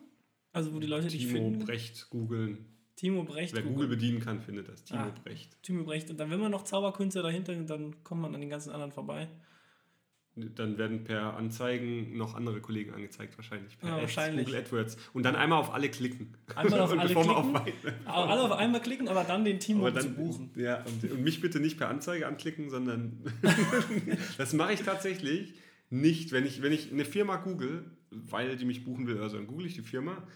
Also 0.52 0.72
wo 0.72 0.78
die 0.78 0.86
Leute 0.86 1.08
dich 1.08 1.26
Timo 1.26 1.32
finden? 1.32 1.64
Brecht 1.64 2.08
googeln. 2.10 2.66
Timo 2.96 3.24
Brecht. 3.24 3.54
Wer 3.54 3.62
Google 3.62 3.88
bedienen 3.88 4.20
kann, 4.20 4.40
findet 4.40 4.68
das. 4.68 4.84
Timo 4.84 5.00
Ah. 5.00 5.14
Brecht. 5.24 5.60
Timo 5.64 5.82
Brecht. 5.82 6.10
Und 6.10 6.18
dann, 6.20 6.30
wenn 6.30 6.38
man 6.38 6.52
noch 6.52 6.62
Zauberkünstler 6.62 7.22
dahinter, 7.24 7.54
dann 7.64 8.02
kommt 8.04 8.22
man 8.22 8.32
an 8.34 8.40
den 8.40 8.50
ganzen 8.50 8.70
anderen 8.70 8.92
vorbei. 8.92 9.28
Dann 10.36 10.78
werden 10.78 11.04
per 11.04 11.36
Anzeigen 11.36 12.16
noch 12.16 12.34
andere 12.34 12.60
Kollegen 12.60 12.92
angezeigt, 12.92 13.38
wahrscheinlich. 13.38 13.78
Per 13.78 13.88
Ja, 13.88 13.94
Ads, 13.94 14.02
wahrscheinlich. 14.02 14.46
Google 14.46 14.60
AdWords. 14.62 14.96
Und 15.12 15.22
dann 15.22 15.36
einmal 15.36 15.60
auf 15.60 15.72
alle 15.72 15.88
klicken. 15.88 16.34
Einmal 16.56 16.80
auf 16.80 16.90
alle 16.98 17.14
klicken. 17.14 17.30
Auf 17.30 17.54
Aber 18.04 18.30
alle 18.30 18.42
auf 18.42 18.52
einmal 18.52 18.82
klicken, 18.82 19.06
aber 19.06 19.22
dann 19.22 19.44
den 19.44 19.60
Timo 19.60 19.86
aber 19.86 20.00
zu 20.00 20.08
dann, 20.08 20.16
buchen. 20.16 20.50
Ja, 20.56 20.82
und, 20.84 21.10
und 21.10 21.22
mich 21.22 21.40
bitte 21.40 21.60
nicht 21.60 21.78
per 21.78 21.88
Anzeige 21.88 22.26
anklicken, 22.26 22.68
sondern 22.68 23.22
das 24.38 24.52
mache 24.54 24.72
ich 24.72 24.82
tatsächlich 24.82 25.54
nicht, 25.90 26.32
wenn 26.32 26.44
ich, 26.44 26.62
wenn 26.62 26.72
ich 26.72 26.90
eine 26.90 27.04
Firma 27.04 27.36
google, 27.36 27.84
weil 28.10 28.56
die 28.56 28.64
mich 28.64 28.84
buchen 28.84 29.06
will, 29.06 29.20
also 29.20 29.36
dann 29.36 29.46
google 29.46 29.66
ich 29.66 29.74
die 29.74 29.82
Firma 29.82 30.26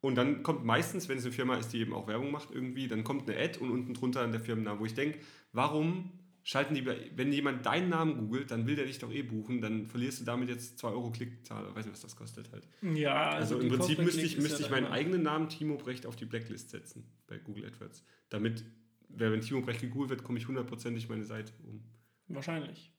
und 0.00 0.14
dann 0.14 0.42
kommt 0.42 0.64
meistens, 0.64 1.08
wenn 1.08 1.18
es 1.18 1.24
eine 1.24 1.32
Firma 1.32 1.56
ist, 1.56 1.72
die 1.72 1.80
eben 1.80 1.92
auch 1.92 2.06
Werbung 2.06 2.30
macht 2.30 2.50
irgendwie, 2.52 2.86
dann 2.86 3.02
kommt 3.02 3.28
eine 3.28 3.38
Ad 3.38 3.58
und 3.58 3.70
unten 3.70 3.94
drunter 3.94 4.20
dann 4.20 4.32
der 4.32 4.40
Firmenname, 4.40 4.78
wo 4.78 4.84
ich 4.84 4.94
denke, 4.94 5.18
warum 5.52 6.12
schalten 6.48 6.72
die, 6.72 6.86
wenn 6.86 7.30
jemand 7.30 7.66
deinen 7.66 7.90
Namen 7.90 8.16
googelt, 8.16 8.50
dann 8.50 8.66
will 8.66 8.74
der 8.74 8.86
dich 8.86 8.98
doch 8.98 9.12
eh 9.12 9.20
buchen, 9.20 9.60
dann 9.60 9.86
verlierst 9.86 10.22
du 10.22 10.24
damit 10.24 10.48
jetzt 10.48 10.78
2 10.78 10.88
Euro 10.88 11.10
Klickzahl, 11.10 11.62
weiß 11.74 11.84
nicht, 11.84 11.92
was 11.92 12.00
das 12.00 12.16
kostet 12.16 12.50
halt. 12.52 12.66
Ja, 12.80 13.28
Also, 13.32 13.58
die 13.58 13.66
im 13.66 13.72
Prinzip 13.74 13.98
müsste 13.98 14.22
ich, 14.22 14.38
müsste 14.38 14.60
ja 14.60 14.64
ich 14.64 14.70
meinen 14.70 14.86
eigenen 14.86 15.22
Namen 15.22 15.50
Timo 15.50 15.76
Brecht 15.76 16.06
auf 16.06 16.16
die 16.16 16.24
Blacklist 16.24 16.70
setzen 16.70 17.04
bei 17.26 17.36
Google 17.36 17.66
AdWords. 17.66 18.02
Damit, 18.30 18.64
wenn 19.10 19.42
Timo 19.42 19.60
Brecht 19.60 19.82
gegoogelt 19.82 20.08
wird, 20.08 20.24
komme 20.24 20.38
ich 20.38 20.48
hundertprozentig 20.48 21.10
meine 21.10 21.26
Seite 21.26 21.52
um. 21.64 21.84
Wahrscheinlich. 22.28 22.94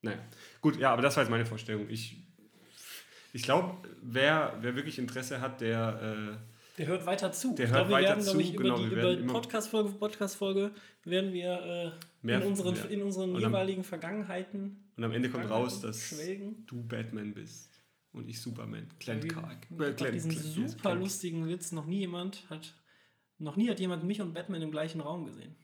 Naja, 0.00 0.18
gut, 0.60 0.76
ja, 0.80 0.92
aber 0.92 1.02
das 1.02 1.14
war 1.14 1.22
jetzt 1.22 1.30
meine 1.30 1.46
Vorstellung. 1.46 1.88
Ich, 1.88 2.26
ich 3.32 3.44
glaube, 3.44 3.88
wer, 4.02 4.58
wer 4.62 4.74
wirklich 4.74 4.98
Interesse 4.98 5.40
hat, 5.40 5.60
der, 5.60 6.42
Der 6.82 6.88
hört 6.90 7.06
weiter 7.06 7.32
zu. 7.32 7.54
Der 7.54 7.66
ich 7.66 7.70
hört 7.72 7.86
glaube, 7.88 7.92
weiter 8.02 8.08
werden, 8.08 8.22
glaube 8.24 8.38
zu, 8.38 8.44
ich, 8.44 8.56
genau, 8.56 8.74
über, 8.74 8.76
die, 8.76 8.90
wir 8.90 8.92
über 8.98 9.02
werden 9.08 9.20
immer- 9.22 9.32
Podcast-Folge 9.34 9.88
für 9.90 9.94
Podcast-Folge 9.98 10.70
werden 11.04 11.32
wir 11.32 11.52
äh, 11.52 11.90
Mehr- 12.22 12.40
in 12.42 12.48
unseren, 12.48 12.74
ja. 12.74 12.84
in 12.86 13.02
unseren 13.02 13.30
Und 13.30 13.44
am- 13.44 13.52
jeweiligen 13.52 13.84
Vergangenheiten 13.84 14.60
äh, 14.94 14.98
und 14.98 15.04
am 15.04 15.12
Ende 15.12 15.30
kommt 15.30 15.48
raus, 15.48 15.80
dass 15.80 16.08
schwelgen. 16.08 16.64
du 16.66 16.82
Batman 16.82 17.34
bist 17.34 17.70
und 18.12 18.28
ich 18.28 18.40
Superman. 18.40 18.88
Clint 18.98 19.28
Clark. 19.28 19.66
Ich 19.70 19.76
Clint- 19.96 20.14
diesen 20.14 20.30
Clint- 20.32 20.70
super 20.70 20.90
Clint. 20.90 21.00
lustigen 21.04 21.48
Witz 21.48 21.70
noch 21.72 21.86
nie 21.86 22.00
jemand 22.00 22.48
hat. 22.50 22.74
Noch 23.38 23.56
nie 23.56 23.70
hat 23.70 23.78
jemand 23.80 24.02
mich 24.04 24.20
und 24.20 24.34
Batman 24.34 24.62
im 24.62 24.70
gleichen 24.72 25.00
Raum 25.00 25.24
gesehen. 25.26 25.54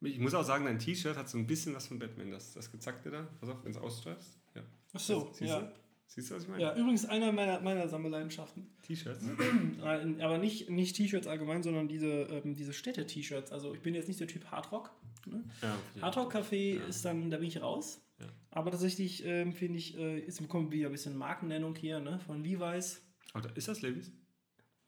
Ich 0.00 0.18
muss 0.18 0.34
auch 0.34 0.42
sagen, 0.44 0.64
dein 0.66 0.78
T-Shirt 0.78 1.16
hat 1.16 1.28
so 1.30 1.38
ein 1.38 1.46
bisschen 1.46 1.74
was 1.74 1.86
von 1.86 1.98
Batman, 1.98 2.30
das, 2.30 2.52
das 2.52 2.70
gezackte 2.70 3.10
da. 3.10 3.26
Pass 3.40 3.48
auf, 3.48 3.64
wenn 3.64 3.72
du 3.72 3.78
es 3.78 3.84
ausstreifst. 3.84 4.38
Ja. 4.54 4.62
Ach 4.92 5.00
so, 5.00 5.30
Siehst 5.32 5.50
ja. 5.50 5.60
Du? 5.60 5.72
Siehst 6.06 6.30
du, 6.30 6.34
was 6.36 6.42
ich 6.44 6.48
meine? 6.48 6.62
Ja, 6.62 6.76
übrigens 6.76 7.04
einer 7.06 7.32
meiner, 7.32 7.60
meiner 7.60 7.88
Sammelleidenschaften. 7.88 8.66
T-Shirts. 8.82 9.24
Äh, 9.82 10.22
Aber 10.22 10.38
nicht, 10.38 10.70
nicht 10.70 10.94
T-Shirts 10.96 11.26
allgemein, 11.26 11.62
sondern 11.62 11.88
diese, 11.88 12.06
ähm, 12.24 12.54
diese 12.54 12.72
Städte-T-Shirts. 12.72 13.50
Also 13.52 13.74
ich 13.74 13.80
bin 13.80 13.94
jetzt 13.94 14.06
nicht 14.08 14.20
der 14.20 14.28
Typ 14.28 14.44
Hardrock. 14.46 14.90
Ne? 15.26 15.42
Ja, 15.62 15.76
Hardrock 16.02 16.34
Café 16.34 16.76
Ja. 16.78 16.84
ist 16.86 17.04
dann, 17.04 17.30
da 17.30 17.38
bin 17.38 17.48
ich 17.48 17.60
raus. 17.60 18.00
Ja. 18.20 18.26
Aber 18.50 18.70
tatsächlich 18.70 19.24
ähm, 19.24 19.52
finde 19.52 19.78
ich, 19.78 19.96
äh, 19.98 20.20
ist 20.20 20.46
kommt 20.48 20.70
wieder 20.70 20.88
ein 20.88 20.92
bisschen 20.92 21.16
Markennennung 21.16 21.74
hier, 21.74 21.98
ne? 22.00 22.20
Von 22.20 22.44
Levi's. 22.44 23.02
Oh, 23.34 23.40
da- 23.40 23.50
ist 23.50 23.66
das 23.66 23.82
Levis? 23.82 24.12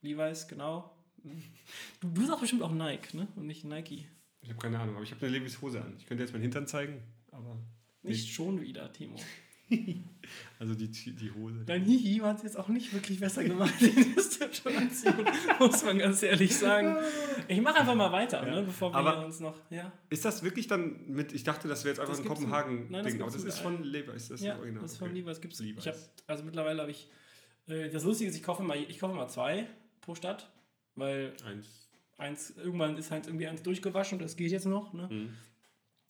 Levi's, 0.01 0.47
genau. 0.47 0.95
Du, 1.99 2.07
du 2.09 2.25
sagst 2.25 2.41
bestimmt 2.41 2.61
auch 2.61 2.71
Nike, 2.71 3.17
ne? 3.17 3.27
Und 3.35 3.47
nicht 3.47 3.65
Nike. 3.65 4.07
Ich 4.41 4.49
habe 4.49 4.59
keine 4.61 4.79
Ahnung, 4.79 4.95
aber 4.95 5.03
ich 5.03 5.11
habe 5.11 5.25
eine 5.25 5.37
Levis 5.37 5.61
Hose 5.61 5.81
an. 5.81 5.93
Ich 5.97 6.05
könnte 6.05 6.23
jetzt 6.23 6.31
meinen 6.31 6.43
Hintern 6.43 6.67
zeigen, 6.67 7.01
aber. 7.31 7.57
Nicht 8.03 8.33
schon 8.33 8.61
wieder, 8.61 8.93
Timo. 8.93 9.17
Also 10.59 10.73
die, 10.75 10.87
die 10.89 11.31
Hose. 11.31 11.63
Dein 11.65 11.83
Hihi 11.83 12.17
hat 12.19 12.37
es 12.37 12.43
jetzt 12.43 12.57
auch 12.59 12.67
nicht 12.67 12.91
wirklich 12.93 13.19
besser 13.19 13.43
gemacht 13.43 13.81
in 13.81 14.13
der 14.13 14.21
Situation, 14.23 15.13
muss 15.59 15.85
man 15.85 15.99
ganz 15.99 16.21
ehrlich 16.23 16.55
sagen. 16.57 16.97
Ich 17.47 17.61
mache 17.61 17.79
einfach 17.79 17.95
mal 17.95 18.11
weiter, 18.11 18.45
Ja. 18.45 18.55
ne? 18.55 18.63
Bevor 18.63 18.91
wir 18.91 18.95
Aber- 18.97 19.25
uns 19.25 19.39
noch. 19.39 19.55
Ja, 19.69 19.91
Ist 20.09 20.25
das 20.25 20.43
wirklich 20.43 20.67
dann 20.67 21.07
mit, 21.07 21.31
ich 21.31 21.43
dachte, 21.43 21.67
das 21.67 21.83
wäre 21.85 21.91
jetzt 21.93 21.99
einfach 21.99 22.13
Das 22.15 22.21
ein 22.21 22.27
Kopenhagen-Ding, 22.27 22.85
in- 22.87 22.91
nein, 22.91 23.03
das 23.05 23.13
aber 23.21 23.31
das 23.31 23.43
ist 23.43 23.59
von 23.59 23.83
Levi's, 23.83 24.27
das 24.29 24.41
ist 24.41 24.45
ja 24.45 24.57
Original. 24.57 24.81
das 24.81 24.91
ist 24.93 24.97
von 24.97 25.09
okay. 25.09 25.19
Levi's 25.19 25.39
gibt's. 25.41 25.59
Levi's. 25.59 25.85
Ich 25.85 25.87
hab, 25.87 25.95
also 26.27 26.43
mittlerweile 26.43 26.81
habe 26.81 26.91
ich. 26.91 27.09
Äh, 27.67 27.89
das 27.89 28.03
Lustige 28.03 28.29
ist, 28.29 28.35
ich 28.35 28.43
kaufe 28.43 28.63
mal, 28.63 28.77
ich 28.77 28.99
kaufe 28.99 29.13
mal 29.15 29.27
zwei 29.29 29.67
pro 30.01 30.15
Stadt, 30.15 30.49
weil 30.95 31.33
Eins. 31.45 31.89
eins 32.17 32.49
irgendwann 32.57 32.97
ist 32.97 33.11
halt 33.11 33.27
irgendwie 33.27 33.47
eins 33.47 33.61
durchgewaschen, 33.63 34.19
das 34.19 34.35
geht 34.35 34.51
jetzt 34.51 34.65
noch. 34.65 34.91
Ne? 34.93 35.07
Mhm. 35.09 35.29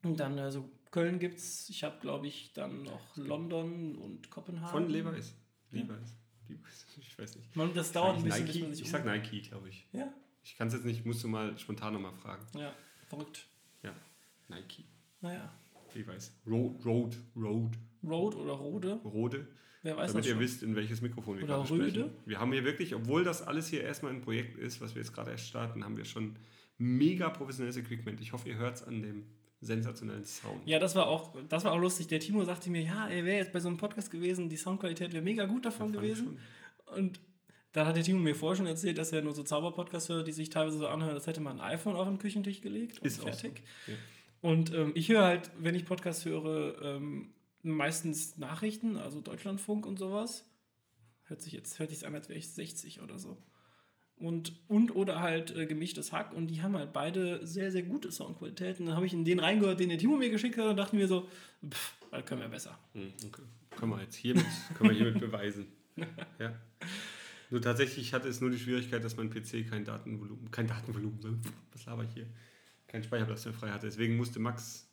Und 0.09 0.19
dann 0.19 0.39
also 0.39 0.69
Köln 0.91 1.19
gibt's. 1.19 1.69
Ich 1.69 1.83
habe 1.83 1.99
glaube 1.99 2.27
ich 2.27 2.53
dann 2.53 2.83
noch 2.83 3.15
London 3.17 3.95
und 3.95 4.29
Kopenhagen. 4.29 4.71
Von 4.71 4.89
Levi's. 4.89 5.35
Levi's. 5.71 6.15
Levi's. 6.47 6.85
Ich 6.99 7.17
weiß 7.19 7.35
nicht. 7.35 7.55
Man, 7.55 7.73
das 7.73 7.91
dauert 7.91 8.17
ein 8.17 8.23
bisschen, 8.23 8.45
Nike? 8.45 8.63
bis 8.63 8.79
Ich 8.79 8.89
sag 8.89 9.05
Nike, 9.05 9.41
glaube 9.41 9.69
ich. 9.69 9.87
Ja, 9.91 10.11
Ich 10.43 10.55
kann 10.55 10.67
es 10.67 10.73
jetzt 10.75 10.85
nicht, 10.85 11.05
musst 11.05 11.23
du 11.23 11.27
mal 11.27 11.57
spontan 11.59 11.93
nochmal 11.93 12.13
fragen. 12.13 12.45
ja, 12.57 12.73
verrückt. 13.07 13.47
Ja, 13.83 13.93
Nike. 14.47 14.85
Naja. 15.21 15.51
Levi's. 15.93 16.31
Road, 16.45 16.83
Road, 16.85 17.17
Road. 17.35 17.77
Road 18.03 18.35
oder 18.35 18.53
Rode. 18.53 18.93
Rode. 19.03 19.47
Wer 19.83 19.95
weiß 19.97 20.11
damit 20.11 20.25
ihr 20.25 20.31
schon. 20.31 20.39
wisst, 20.39 20.63
in 20.63 20.75
welches 20.75 21.01
Mikrofon 21.01 21.37
wir 21.37 21.43
Oder 21.45 21.57
gerade 21.57 21.69
Röde. 21.71 21.89
sprechen. 21.89 22.11
Wir 22.25 22.39
haben 22.39 22.51
hier 22.51 22.63
wirklich, 22.63 22.93
obwohl 22.95 23.23
das 23.23 23.41
alles 23.41 23.67
hier 23.67 23.83
erstmal 23.83 24.11
ein 24.13 24.21
Projekt 24.21 24.57
ist, 24.57 24.81
was 24.81 24.95
wir 24.95 25.01
jetzt 25.01 25.13
gerade 25.13 25.31
erst 25.31 25.47
starten, 25.47 25.83
haben 25.83 25.97
wir 25.97 26.05
schon 26.05 26.35
mega 26.77 27.29
professionelles 27.29 27.77
Equipment. 27.77 28.19
Ich 28.21 28.33
hoffe, 28.33 28.49
ihr 28.49 28.57
hört 28.57 28.75
es 28.75 28.83
an 28.83 29.01
dem 29.01 29.25
sensationellen 29.61 30.25
Sound. 30.25 30.65
Ja, 30.65 30.79
das 30.79 30.95
war 30.95 31.07
auch, 31.07 31.35
das 31.49 31.63
war 31.63 31.71
auch 31.73 31.79
lustig. 31.79 32.07
Der 32.07 32.19
Timo 32.19 32.43
sagte 32.45 32.69
mir, 32.69 32.81
ja, 32.81 33.07
er 33.07 33.25
wäre 33.25 33.37
jetzt 33.37 33.51
bei 33.51 33.59
so 33.59 33.67
einem 33.67 33.77
Podcast 33.77 34.11
gewesen, 34.11 34.49
die 34.49 34.57
Soundqualität 34.57 35.13
wäre 35.13 35.23
mega 35.23 35.45
gut 35.45 35.65
davon 35.65 35.91
gewesen. 35.91 36.37
Und 36.95 37.19
dann 37.71 37.87
hat 37.87 37.95
der 37.95 38.03
Timo 38.03 38.19
mir 38.19 38.35
vorher 38.35 38.57
schon 38.57 38.67
erzählt, 38.67 38.97
dass 38.97 39.11
er 39.11 39.21
nur 39.21 39.33
so 39.33 39.43
Zauberpodcasts 39.43 40.09
hört, 40.09 40.27
die 40.27 40.31
sich 40.31 40.49
teilweise 40.49 40.77
so 40.77 40.87
anhören, 40.87 41.15
als 41.15 41.27
hätte 41.27 41.41
man 41.41 41.59
ein 41.59 41.73
iPhone 41.73 41.95
auf 41.95 42.07
den 42.07 42.17
Küchentisch 42.19 42.61
gelegt 42.61 42.99
und 42.99 43.07
Ist 43.07 43.19
auch 43.19 43.23
fertig. 43.23 43.63
so. 43.85 43.91
Ja. 43.91 43.97
Und 44.41 44.73
ähm, 44.73 44.91
ich 44.95 45.09
höre 45.09 45.23
halt, 45.23 45.51
wenn 45.57 45.75
ich 45.75 45.85
Podcasts 45.85 46.23
höre, 46.25 46.81
ähm, 46.81 47.33
meistens 47.63 48.37
Nachrichten, 48.37 48.97
also 48.97 49.21
Deutschlandfunk 49.21 49.85
und 49.85 49.97
sowas. 49.97 50.45
Hört 51.23 51.41
sich 51.41 51.53
jetzt, 51.53 51.79
hört 51.79 51.89
sich 51.89 52.05
an, 52.05 52.15
als 52.15 52.29
wäre 52.29 52.39
ich 52.39 52.49
60 52.49 53.01
oder 53.01 53.19
so. 53.19 53.37
Und, 54.19 54.53
und 54.67 54.95
oder 54.95 55.19
halt 55.21 55.55
äh, 55.55 55.67
gemischtes 55.67 56.11
Hack 56.11 56.33
und 56.33 56.47
die 56.47 56.63
haben 56.63 56.75
halt 56.75 56.91
beide 56.91 57.45
sehr, 57.45 57.71
sehr 57.71 57.83
gute 57.83 58.11
Soundqualitäten. 58.11 58.87
Dann 58.87 58.95
habe 58.95 59.05
ich 59.05 59.13
in 59.13 59.23
den 59.25 59.39
reingehört, 59.39 59.79
den 59.79 59.89
der 59.89 59.99
Timo 59.99 60.17
mir 60.17 60.31
geschickt 60.31 60.57
hat 60.57 60.65
und 60.65 60.75
dachte 60.77 60.95
mir 60.95 61.07
so, 61.07 61.27
pff, 61.69 61.93
das 62.09 62.25
können 62.25 62.41
wir 62.41 62.47
besser. 62.47 62.77
Hm, 62.93 63.13
Okay. 63.27 63.43
Können 63.77 63.91
wir 63.91 64.01
jetzt 64.01 64.15
hiermit, 64.15 64.45
können 64.75 64.89
wir 64.89 64.97
hiermit 64.97 65.19
beweisen. 65.19 65.67
Ja. 66.39 66.53
Nur 67.49 67.61
tatsächlich 67.61 68.13
hatte 68.13 68.27
es 68.27 68.41
nur 68.41 68.49
die 68.49 68.59
Schwierigkeit, 68.59 69.03
dass 69.03 69.15
mein 69.17 69.29
PC 69.29 69.67
kein 69.69 69.85
Datenvolumen, 69.85 70.51
kein 70.51 70.67
Datenvolumen, 70.67 71.19
sondern 71.21 71.41
was 71.71 71.85
laber 71.85 72.03
ich 72.03 72.13
hier, 72.13 72.27
kein 72.87 73.03
Speicherplatz 73.03 73.45
mehr 73.45 73.53
frei 73.53 73.69
hatte. 73.69 73.85
Deswegen 73.87 74.17
musste 74.17 74.39
Max 74.39 74.89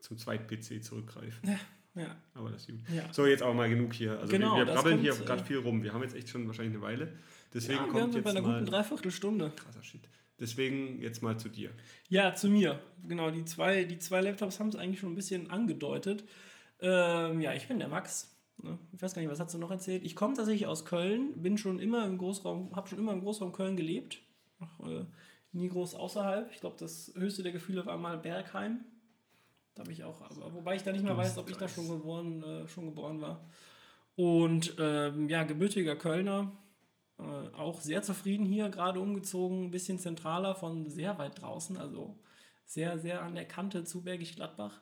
zum 0.00 0.18
zweiten 0.18 0.46
PC 0.46 0.84
zurückgreifen. 0.84 1.58
Ja, 1.94 2.14
Aber 2.34 2.50
das 2.50 2.62
ist 2.62 2.68
gut. 2.68 2.80
ja. 2.94 3.10
So, 3.12 3.26
jetzt 3.26 3.42
aber 3.42 3.54
mal 3.54 3.68
genug 3.70 3.94
hier. 3.94 4.18
Also 4.20 4.30
Genau, 4.30 4.56
wir, 4.58 4.66
wir 4.66 4.74
brabbeln 4.74 4.98
hier 4.98 5.14
äh, 5.14 5.24
gerade 5.24 5.42
viel 5.44 5.56
rum. 5.58 5.82
Wir 5.82 5.94
haben 5.94 6.02
jetzt 6.02 6.14
echt 6.14 6.28
schon 6.28 6.46
wahrscheinlich 6.46 6.74
eine 6.74 6.82
Weile. 6.82 7.12
Deswegen 7.56 7.78
ja, 7.78 7.86
wir 7.86 8.00
kommt 8.00 8.12
bei 8.12 8.18
jetzt 8.18 8.26
einer 8.28 8.42
mal 8.42 8.58
guten 8.58 8.70
Dreiviertelstunde. 8.70 9.50
krasser 9.56 9.82
Shit. 9.82 10.02
Deswegen 10.38 11.00
jetzt 11.00 11.22
mal 11.22 11.38
zu 11.38 11.48
dir. 11.48 11.70
Ja, 12.10 12.34
zu 12.34 12.50
mir. 12.50 12.78
Genau, 13.08 13.30
die 13.30 13.46
zwei, 13.46 13.84
die 13.84 13.98
zwei 13.98 14.20
Laptops 14.20 14.60
haben 14.60 14.68
es 14.68 14.76
eigentlich 14.76 15.00
schon 15.00 15.12
ein 15.12 15.14
bisschen 15.14 15.50
angedeutet. 15.50 16.24
Ähm, 16.80 17.40
ja, 17.40 17.54
ich 17.54 17.66
bin 17.66 17.78
der 17.78 17.88
Max. 17.88 18.36
Ne? 18.62 18.78
Ich 18.92 19.00
weiß 19.00 19.14
gar 19.14 19.22
nicht, 19.22 19.30
was 19.30 19.40
hast 19.40 19.54
du 19.54 19.58
noch 19.58 19.70
erzählt? 19.70 20.04
Ich 20.04 20.14
komme 20.14 20.34
tatsächlich 20.34 20.66
aus 20.66 20.84
Köln, 20.84 21.32
bin 21.40 21.56
schon 21.56 21.78
immer 21.78 22.04
im 22.04 22.18
Großraum, 22.18 22.76
habe 22.76 22.88
schon 22.88 22.98
immer 22.98 23.14
im 23.14 23.22
Großraum 23.22 23.52
Köln 23.52 23.74
gelebt. 23.78 24.20
Ach, 24.60 24.86
äh, 24.86 25.06
nie 25.52 25.70
groß 25.70 25.94
außerhalb. 25.94 26.52
Ich 26.52 26.60
glaube, 26.60 26.76
das 26.78 27.12
höchste 27.16 27.42
der 27.42 27.52
Gefühle 27.52 27.86
war 27.86 27.96
mal 27.96 28.18
Bergheim. 28.18 28.84
Da 29.74 29.80
habe 29.80 29.92
ich 29.92 30.04
auch, 30.04 30.20
aber 30.20 30.52
wobei 30.52 30.76
ich 30.76 30.82
da 30.82 30.92
nicht 30.92 31.04
mehr 31.04 31.16
weiß, 31.16 31.38
ob 31.38 31.48
ich 31.48 31.56
da 31.56 31.68
schon 31.68 31.88
geboren, 31.88 32.42
äh, 32.42 32.68
schon 32.68 32.84
geboren 32.84 33.22
war. 33.22 33.48
Und 34.14 34.74
ähm, 34.78 35.30
ja, 35.30 35.44
gebürtiger 35.44 35.96
Kölner, 35.96 36.52
äh, 37.18 37.22
auch 37.22 37.80
sehr 37.80 38.02
zufrieden 38.02 38.44
hier, 38.46 38.68
gerade 38.68 39.00
umgezogen, 39.00 39.64
ein 39.64 39.70
bisschen 39.70 39.98
zentraler 39.98 40.54
von 40.54 40.88
sehr 40.90 41.18
weit 41.18 41.40
draußen, 41.40 41.76
also 41.76 42.18
sehr, 42.64 42.98
sehr 42.98 43.22
an 43.22 43.34
der 43.34 43.46
Kante 43.46 43.84
zu 43.84 44.02
Bergisch 44.02 44.34
Gladbach. 44.34 44.80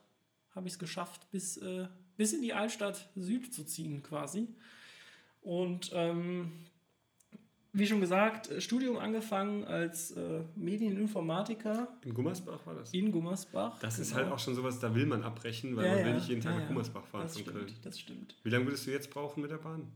Habe 0.54 0.66
ich 0.68 0.74
es 0.74 0.78
geschafft, 0.78 1.30
bis, 1.30 1.56
äh, 1.58 1.86
bis 2.16 2.32
in 2.32 2.42
die 2.42 2.54
Altstadt 2.54 3.08
Süd 3.16 3.52
zu 3.52 3.64
ziehen 3.64 4.02
quasi. 4.02 4.48
Und 5.42 5.90
ähm, 5.92 6.52
wie 7.72 7.86
schon 7.88 8.00
gesagt, 8.00 8.50
Studium 8.62 8.96
angefangen 8.98 9.64
als 9.64 10.12
äh, 10.12 10.42
Medieninformatiker 10.54 11.88
In 12.04 12.14
Gummersbach 12.14 12.64
war 12.66 12.74
das? 12.76 12.92
in 12.94 13.10
Gummersbach. 13.10 13.78
Das 13.80 13.98
ist 13.98 14.12
Genau. 14.12 14.22
halt 14.24 14.32
auch 14.32 14.38
schon 14.38 14.54
sowas, 14.54 14.78
da 14.78 14.94
will 14.94 15.06
man 15.06 15.22
abbrechen, 15.24 15.76
weil 15.76 15.84
Ja, 15.86 15.90
man 15.90 15.98
ja. 16.00 16.04
will 16.06 16.14
nicht 16.14 16.28
jeden 16.28 16.40
Tag 16.40 16.52
Ja, 16.52 16.56
nach 16.58 16.62
ja. 16.62 16.68
Gummersbach 16.68 17.04
fahren 17.06 17.22
das 17.24 17.32
von 17.34 17.42
stimmt, 17.42 17.56
Köln. 17.58 17.74
das 17.82 17.98
stimmt. 18.00 18.36
Wie 18.44 18.50
lange 18.50 18.66
würdest 18.66 18.86
du 18.86 18.92
jetzt 18.92 19.10
brauchen 19.10 19.40
mit 19.42 19.50
der 19.50 19.58
Bahn? 19.58 19.88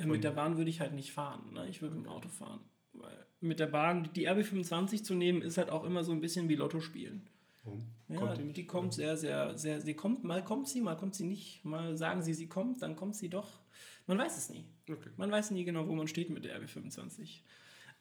Ja, 0.00 0.06
mit 0.06 0.24
der 0.24 0.30
Bahn 0.30 0.56
würde 0.56 0.70
ich 0.70 0.80
halt 0.80 0.94
nicht 0.94 1.12
fahren. 1.12 1.52
Ne? 1.52 1.68
Ich 1.68 1.82
würde 1.82 1.94
mit 1.96 2.06
dem 2.06 2.10
Auto 2.10 2.28
fahren. 2.28 2.60
Weil 2.92 3.26
mit 3.40 3.60
der 3.60 3.66
Bahn, 3.66 4.10
die 4.14 4.28
RB25 4.28 5.02
zu 5.02 5.14
nehmen, 5.14 5.42
ist 5.42 5.58
halt 5.58 5.70
auch 5.70 5.84
immer 5.84 6.04
so 6.04 6.12
ein 6.12 6.20
bisschen 6.20 6.48
wie 6.48 6.56
Lotto 6.56 6.80
spielen. 6.80 7.26
Warum? 7.64 7.86
Ja, 8.08 8.16
Kommt 8.16 8.56
die, 8.56 8.66
kommt 8.66 8.94
sehr, 8.94 9.16
sehr, 9.16 9.56
sehr, 9.56 9.80
sie 9.80 9.94
kommt, 9.94 10.24
mal 10.24 10.42
kommt 10.42 10.68
sie, 10.68 10.80
mal 10.80 10.96
kommt 10.96 11.14
sie 11.14 11.24
nicht, 11.24 11.64
mal 11.64 11.96
sagen 11.96 12.22
sie, 12.22 12.34
sie 12.34 12.48
kommt, 12.48 12.82
dann 12.82 12.96
kommt 12.96 13.16
sie 13.16 13.28
doch. 13.28 13.60
Man 14.06 14.18
weiß 14.18 14.36
es 14.36 14.50
nie. 14.50 14.64
Okay. 14.88 15.10
Man 15.16 15.30
weiß 15.30 15.52
nie 15.52 15.64
genau, 15.64 15.86
wo 15.86 15.94
man 15.94 16.08
steht 16.08 16.30
mit 16.30 16.44
der 16.44 16.60
RB25. 16.60 17.40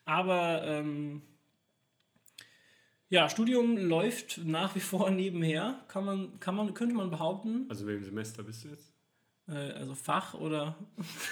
Aber 0.05 0.63
ähm, 0.65 1.21
ja, 3.09 3.29
Studium 3.29 3.77
läuft 3.77 4.41
nach 4.45 4.75
wie 4.75 4.79
vor 4.79 5.11
nebenher, 5.11 5.83
kann 5.87 6.05
man, 6.05 6.39
kann 6.39 6.55
man, 6.55 6.73
könnte 6.73 6.95
man 6.95 7.09
behaupten. 7.09 7.65
Also 7.69 7.85
welchem 7.85 8.05
Semester 8.05 8.43
bist 8.43 8.63
du 8.63 8.69
jetzt? 8.69 8.88
Äh, 9.49 9.71
also 9.73 9.95
Fach 9.95 10.33
oder 10.35 10.75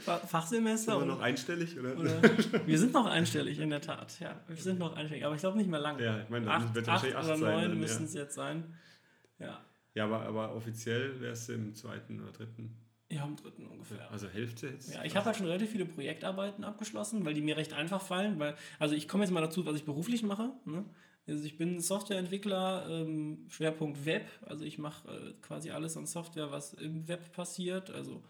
Fa- 0.00 0.18
Sind 0.18 0.30
Fachsemester 0.30 0.92
wir 0.92 0.96
oder, 0.98 1.06
noch 1.06 1.20
einstellig? 1.20 1.78
Oder? 1.78 1.96
oder 1.96 2.20
wir 2.66 2.78
sind 2.78 2.92
noch 2.92 3.06
einstellig 3.06 3.58
in 3.60 3.70
der 3.70 3.80
Tat, 3.80 4.18
ja, 4.18 4.34
wir 4.48 4.56
sind 4.56 4.78
noch 4.78 4.96
einstellig, 4.96 5.24
aber 5.24 5.34
ich 5.34 5.40
glaube 5.40 5.56
nicht 5.58 5.70
mehr 5.70 5.78
lange. 5.80 6.02
Ja, 6.02 6.20
ich 6.20 6.28
meine, 6.30 6.46
dann 6.46 6.62
acht, 6.62 6.74
wird 6.74 6.88
acht 6.88 7.04
wahrscheinlich 7.04 7.16
acht 7.16 7.24
oder 7.26 7.36
sein. 7.36 7.68
neun 7.70 7.78
müssen 7.78 8.02
ja. 8.02 8.06
es 8.06 8.14
jetzt 8.14 8.34
sein. 8.34 8.64
Ja, 9.38 9.60
ja, 9.94 10.04
aber, 10.04 10.22
aber 10.22 10.54
offiziell 10.54 11.20
wärst 11.20 11.48
du 11.48 11.52
im 11.52 11.74
zweiten 11.74 12.20
oder 12.20 12.32
dritten. 12.32 12.76
ja, 13.10 13.22
am 13.22 13.36
dritten 13.36 13.66
ungefähr. 13.66 14.10
Also 14.10 14.28
Hälfte 14.28 14.68
jetzt. 14.68 14.92
Ja, 14.94 15.04
ich 15.04 15.14
habe 15.16 15.26
halt 15.26 15.36
schon 15.36 15.46
relativ 15.46 15.70
viele 15.70 15.84
Projektarbeiten 15.86 16.64
abgeschlossen, 16.64 17.24
weil 17.24 17.34
die 17.34 17.40
mir 17.42 17.56
recht 17.56 17.72
einfach 17.72 18.00
fallen. 18.02 18.38
Weil, 18.38 18.54
also 18.78 18.94
ich 18.94 19.06
komme 19.08 19.24
jetzt 19.24 19.32
mal 19.32 19.40
dazu, 19.40 19.64
was 19.66 19.76
ich 19.76 19.84
beruflich 19.84 20.22
mache. 20.22 20.50
Ne? 20.64 20.84
Also 21.28 21.44
ich 21.44 21.56
bin 21.58 21.80
Softwareentwickler, 21.80 22.86
ähm, 22.90 23.46
Schwerpunkt 23.48 24.06
Web. 24.06 24.26
Also 24.46 24.64
ich 24.64 24.78
mache 24.78 25.08
äh, 25.08 25.32
quasi 25.42 25.70
alles 25.70 25.96
an 25.96 26.06
Software, 26.06 26.50
was 26.50 26.74
im 26.74 27.06
Web 27.06 27.32
passiert. 27.32 27.90
Also 27.90 28.22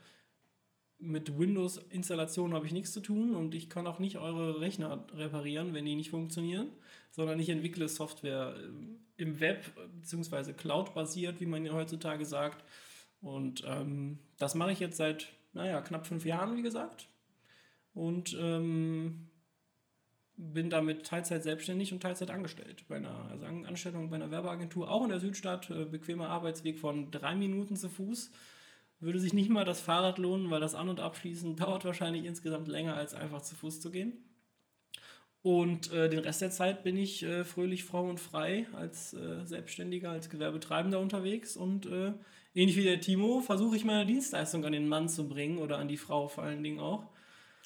mit 0.99 1.39
Windows-Installation 1.39 2.55
habe 2.55 2.67
ich 2.67 2.73
nichts 2.73 2.93
zu 2.93 3.01
tun 3.01 3.35
und 3.35 3.55
ich 3.55 3.71
kann 3.71 3.87
auch 3.87 4.01
nicht 4.01 4.19
eure 4.19 4.61
Rechner 4.61 5.07
reparieren, 5.15 5.73
wenn 5.73 5.85
die 5.85 5.95
nicht 5.95 6.11
funktionieren, 6.11 6.69
sondern 7.13 7.39
ich 7.39 7.49
entwickle 7.49 7.89
Software 7.89 8.57
ähm, 8.59 8.99
im 9.17 9.39
Web, 9.41 9.65
beziehungsweise 10.01 10.55
Cloud-basiert, 10.55 11.41
wie 11.41 11.47
man 11.47 11.65
ja 11.65 11.73
heutzutage 11.73 12.25
sagt. 12.25 12.65
Und 13.21 13.65
ähm, 13.67 14.19
das 14.39 14.55
mache 14.55 14.73
ich 14.73 14.81
jetzt 14.81 14.97
seit, 14.97 15.29
naja, 15.53 15.81
knapp 15.81 16.07
fünf 16.07 16.25
Jahren, 16.25 16.57
wie 16.57 16.63
gesagt. 16.63 17.09
Und 17.95 18.37
ähm, 18.41 19.28
bin 20.41 20.71
damit 20.71 21.05
Teilzeit 21.05 21.43
selbstständig 21.43 21.93
und 21.93 22.01
Teilzeit 22.01 22.31
angestellt. 22.31 22.85
Bei 22.89 22.97
einer 22.97 23.29
also 23.31 23.45
An- 23.45 23.67
Anstellung 23.67 24.09
bei 24.09 24.17
einer 24.17 24.31
Werbeagentur, 24.31 24.89
auch 24.91 25.03
in 25.03 25.11
der 25.11 25.19
Südstadt, 25.19 25.69
äh, 25.71 25.85
bequemer 25.85 26.29
Arbeitsweg 26.29 26.79
von 26.79 27.11
drei 27.11 27.35
Minuten 27.35 27.77
zu 27.77 27.89
Fuß. 27.89 28.31
Würde 29.01 29.19
sich 29.19 29.33
nicht 29.33 29.51
mal 29.51 29.65
das 29.65 29.81
Fahrrad 29.81 30.19
lohnen, 30.19 30.51
weil 30.51 30.61
das 30.61 30.77
An- 30.77 30.89
und 30.89 31.01
Abschließen 31.01 31.57
dauert 31.57 31.85
wahrscheinlich 31.85 32.25
insgesamt 32.25 32.69
länger, 32.69 32.95
als 32.95 33.15
einfach 33.15 33.43
zu 33.43 33.57
Fuß 33.57 33.81
zu 33.81 33.91
gehen. 33.91 34.13
Und 35.43 35.93
äh, 35.93 36.09
den 36.09 36.21
Rest 36.21 36.41
der 36.41 36.51
Zeit 36.51 36.85
bin 36.85 36.97
ich 36.97 37.23
äh, 37.25 37.45
fröhlich 37.45 37.85
Frau 37.85 38.09
und 38.09 38.19
frei 38.21 38.67
als 38.75 39.15
äh, 39.15 39.45
Selbstständiger, 39.45 40.11
als 40.11 40.31
Gewerbetreibender 40.31 41.01
unterwegs 41.01 41.57
und 41.57 41.87
äh, 41.87 42.13
ähnlich 42.55 42.77
wie 42.77 42.83
der 42.83 43.01
Timo 43.01 43.41
versuche 43.41 43.77
ich 43.77 43.85
meine 43.85 44.05
Dienstleistung 44.05 44.65
an 44.65 44.73
den 44.73 44.89
Mann 44.89 45.09
zu 45.09 45.29
bringen 45.29 45.59
oder 45.59 45.79
an 45.79 45.89
die 45.89 45.97
Frau 45.97 46.29
vor 46.29 46.45
allen 46.45 46.63
Dingen 46.63 46.81
auch. 46.81 47.07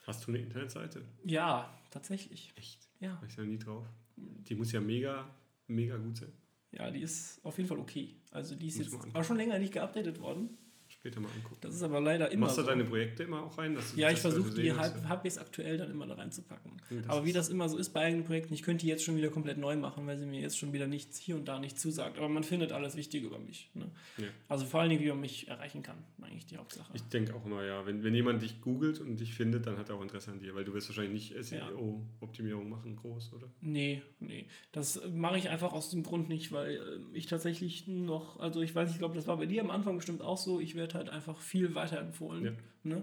Hast 0.06 0.26
du 0.26 0.32
eine 0.32 0.40
Internetseite? 0.40 1.02
Ja, 1.24 1.72
tatsächlich. 1.92 2.52
Echt? 2.56 2.88
Ja, 3.00 3.20
War 3.20 3.28
ich 3.28 3.36
da 3.36 3.42
nie 3.42 3.58
drauf. 3.58 3.86
Die 4.16 4.54
muss 4.54 4.72
ja 4.72 4.80
mega, 4.80 5.28
mega 5.68 5.96
gut 5.96 6.16
sein. 6.16 6.32
ja, 6.72 6.90
die 6.90 7.00
ist 7.02 7.44
auf 7.44 7.56
jeden 7.56 7.68
Fall 7.68 7.78
okay. 7.78 8.16
Also 8.30 8.54
die 8.54 8.66
ist 8.68 8.78
Muss 8.78 8.92
jetzt 9.04 9.14
auch 9.14 9.24
schon 9.24 9.36
länger 9.36 9.58
nicht 9.58 9.72
geupdatet 9.72 10.20
worden. 10.20 10.56
Später 11.02 11.18
mal 11.18 11.30
angucken. 11.34 11.56
Das 11.62 11.74
ist 11.74 11.82
aber 11.82 12.00
leider 12.00 12.30
immer 12.30 12.42
Machst 12.46 12.58
du 12.58 12.62
so. 12.62 12.68
deine 12.68 12.84
Projekte 12.84 13.24
immer 13.24 13.42
auch 13.42 13.58
rein? 13.58 13.76
Ja, 13.96 14.12
ich 14.12 14.20
versuche 14.20 14.50
die 14.52 14.72
halb, 14.72 15.08
halbwegs 15.08 15.36
aktuell 15.36 15.76
dann 15.76 15.90
immer 15.90 16.06
da 16.06 16.14
reinzupacken. 16.14 16.80
Hm, 16.90 16.98
das 17.02 17.08
aber 17.10 17.26
wie 17.26 17.32
das 17.32 17.48
immer 17.48 17.68
so 17.68 17.76
ist 17.76 17.88
bei 17.88 18.02
eigenen 18.02 18.24
Projekten, 18.24 18.54
ich 18.54 18.62
könnte 18.62 18.82
die 18.82 18.88
jetzt 18.88 19.02
schon 19.02 19.16
wieder 19.16 19.28
komplett 19.28 19.58
neu 19.58 19.74
machen, 19.74 20.06
weil 20.06 20.16
sie 20.16 20.26
mir 20.26 20.40
jetzt 20.40 20.56
schon 20.56 20.72
wieder 20.72 20.86
nichts 20.86 21.18
hier 21.18 21.34
und 21.34 21.48
da 21.48 21.58
nicht 21.58 21.76
zusagt. 21.76 22.18
Aber 22.18 22.28
man 22.28 22.44
findet 22.44 22.70
alles 22.70 22.94
Wichtige 22.94 23.26
über 23.26 23.40
mich. 23.40 23.68
Ne? 23.74 23.90
Ja. 24.16 24.28
Also 24.48 24.64
vor 24.64 24.80
allen 24.80 24.90
Dingen, 24.90 25.02
wie 25.02 25.08
man 25.08 25.18
mich 25.18 25.48
erreichen 25.48 25.82
kann, 25.82 25.96
eigentlich 26.22 26.46
die 26.46 26.56
Hauptsache. 26.56 26.92
Ich 26.94 27.02
denke 27.08 27.34
auch 27.34 27.44
immer, 27.44 27.64
ja, 27.64 27.84
wenn, 27.84 28.04
wenn 28.04 28.14
jemand 28.14 28.40
dich 28.40 28.60
googelt 28.60 29.00
und 29.00 29.16
dich 29.18 29.34
findet, 29.34 29.66
dann 29.66 29.78
hat 29.78 29.88
er 29.88 29.96
auch 29.96 30.02
Interesse 30.02 30.30
an 30.30 30.38
dir, 30.38 30.54
weil 30.54 30.62
du 30.64 30.72
wirst 30.72 30.88
wahrscheinlich 30.88 31.32
nicht 31.32 31.50
Ja. 31.50 31.68
SEO-Optimierung 31.68 32.68
machen, 32.68 32.94
groß, 32.94 33.32
oder? 33.32 33.48
Nee, 33.60 34.02
nee. 34.20 34.46
Das 34.70 35.00
mache 35.12 35.36
ich 35.36 35.48
einfach 35.48 35.72
aus 35.72 35.90
dem 35.90 36.04
Grund 36.04 36.28
nicht, 36.28 36.52
weil 36.52 36.76
äh, 36.76 36.78
ich 37.12 37.26
tatsächlich 37.26 37.88
noch, 37.88 38.38
also 38.38 38.62
ich 38.62 38.72
weiß, 38.72 38.92
ich 38.92 38.98
glaube, 38.98 39.16
das 39.16 39.26
war 39.26 39.36
bei 39.36 39.46
dir 39.46 39.62
am 39.62 39.70
Anfang 39.70 39.96
bestimmt 39.96 40.22
auch 40.22 40.38
so, 40.38 40.60
ich 40.60 40.76
werde 40.76 40.91
halt 40.94 41.08
einfach 41.10 41.38
viel 41.40 41.74
weiterempfohlen. 41.74 42.44
Ja. 42.44 42.52
Ne? 42.84 43.02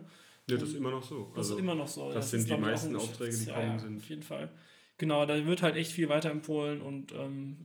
Ja, 0.49 0.57
das 0.57 0.69
ist 0.69 0.75
immer 0.75 0.91
noch 0.91 1.03
so. 1.03 1.27
Das 1.29 1.37
Also, 1.37 1.53
ist 1.55 1.59
immer 1.59 1.75
noch 1.75 1.87
so. 1.87 2.11
das 2.11 2.31
sind 2.31 2.39
ist, 2.41 2.49
die 2.49 2.57
meisten 2.57 2.95
Aufträge, 2.95 3.37
die 3.37 3.45
ja, 3.45 3.53
kommen, 3.53 3.71
ja, 3.73 3.79
sind- 3.79 3.97
Auf 3.97 4.09
jeden 4.09 4.23
Fall. 4.23 4.49
Genau, 4.97 5.25
da 5.25 5.45
wird 5.45 5.61
halt 5.61 5.75
echt 5.75 5.91
viel 5.91 6.09
weiterempfohlen 6.09 6.81
und 6.81 7.13
ähm, 7.13 7.57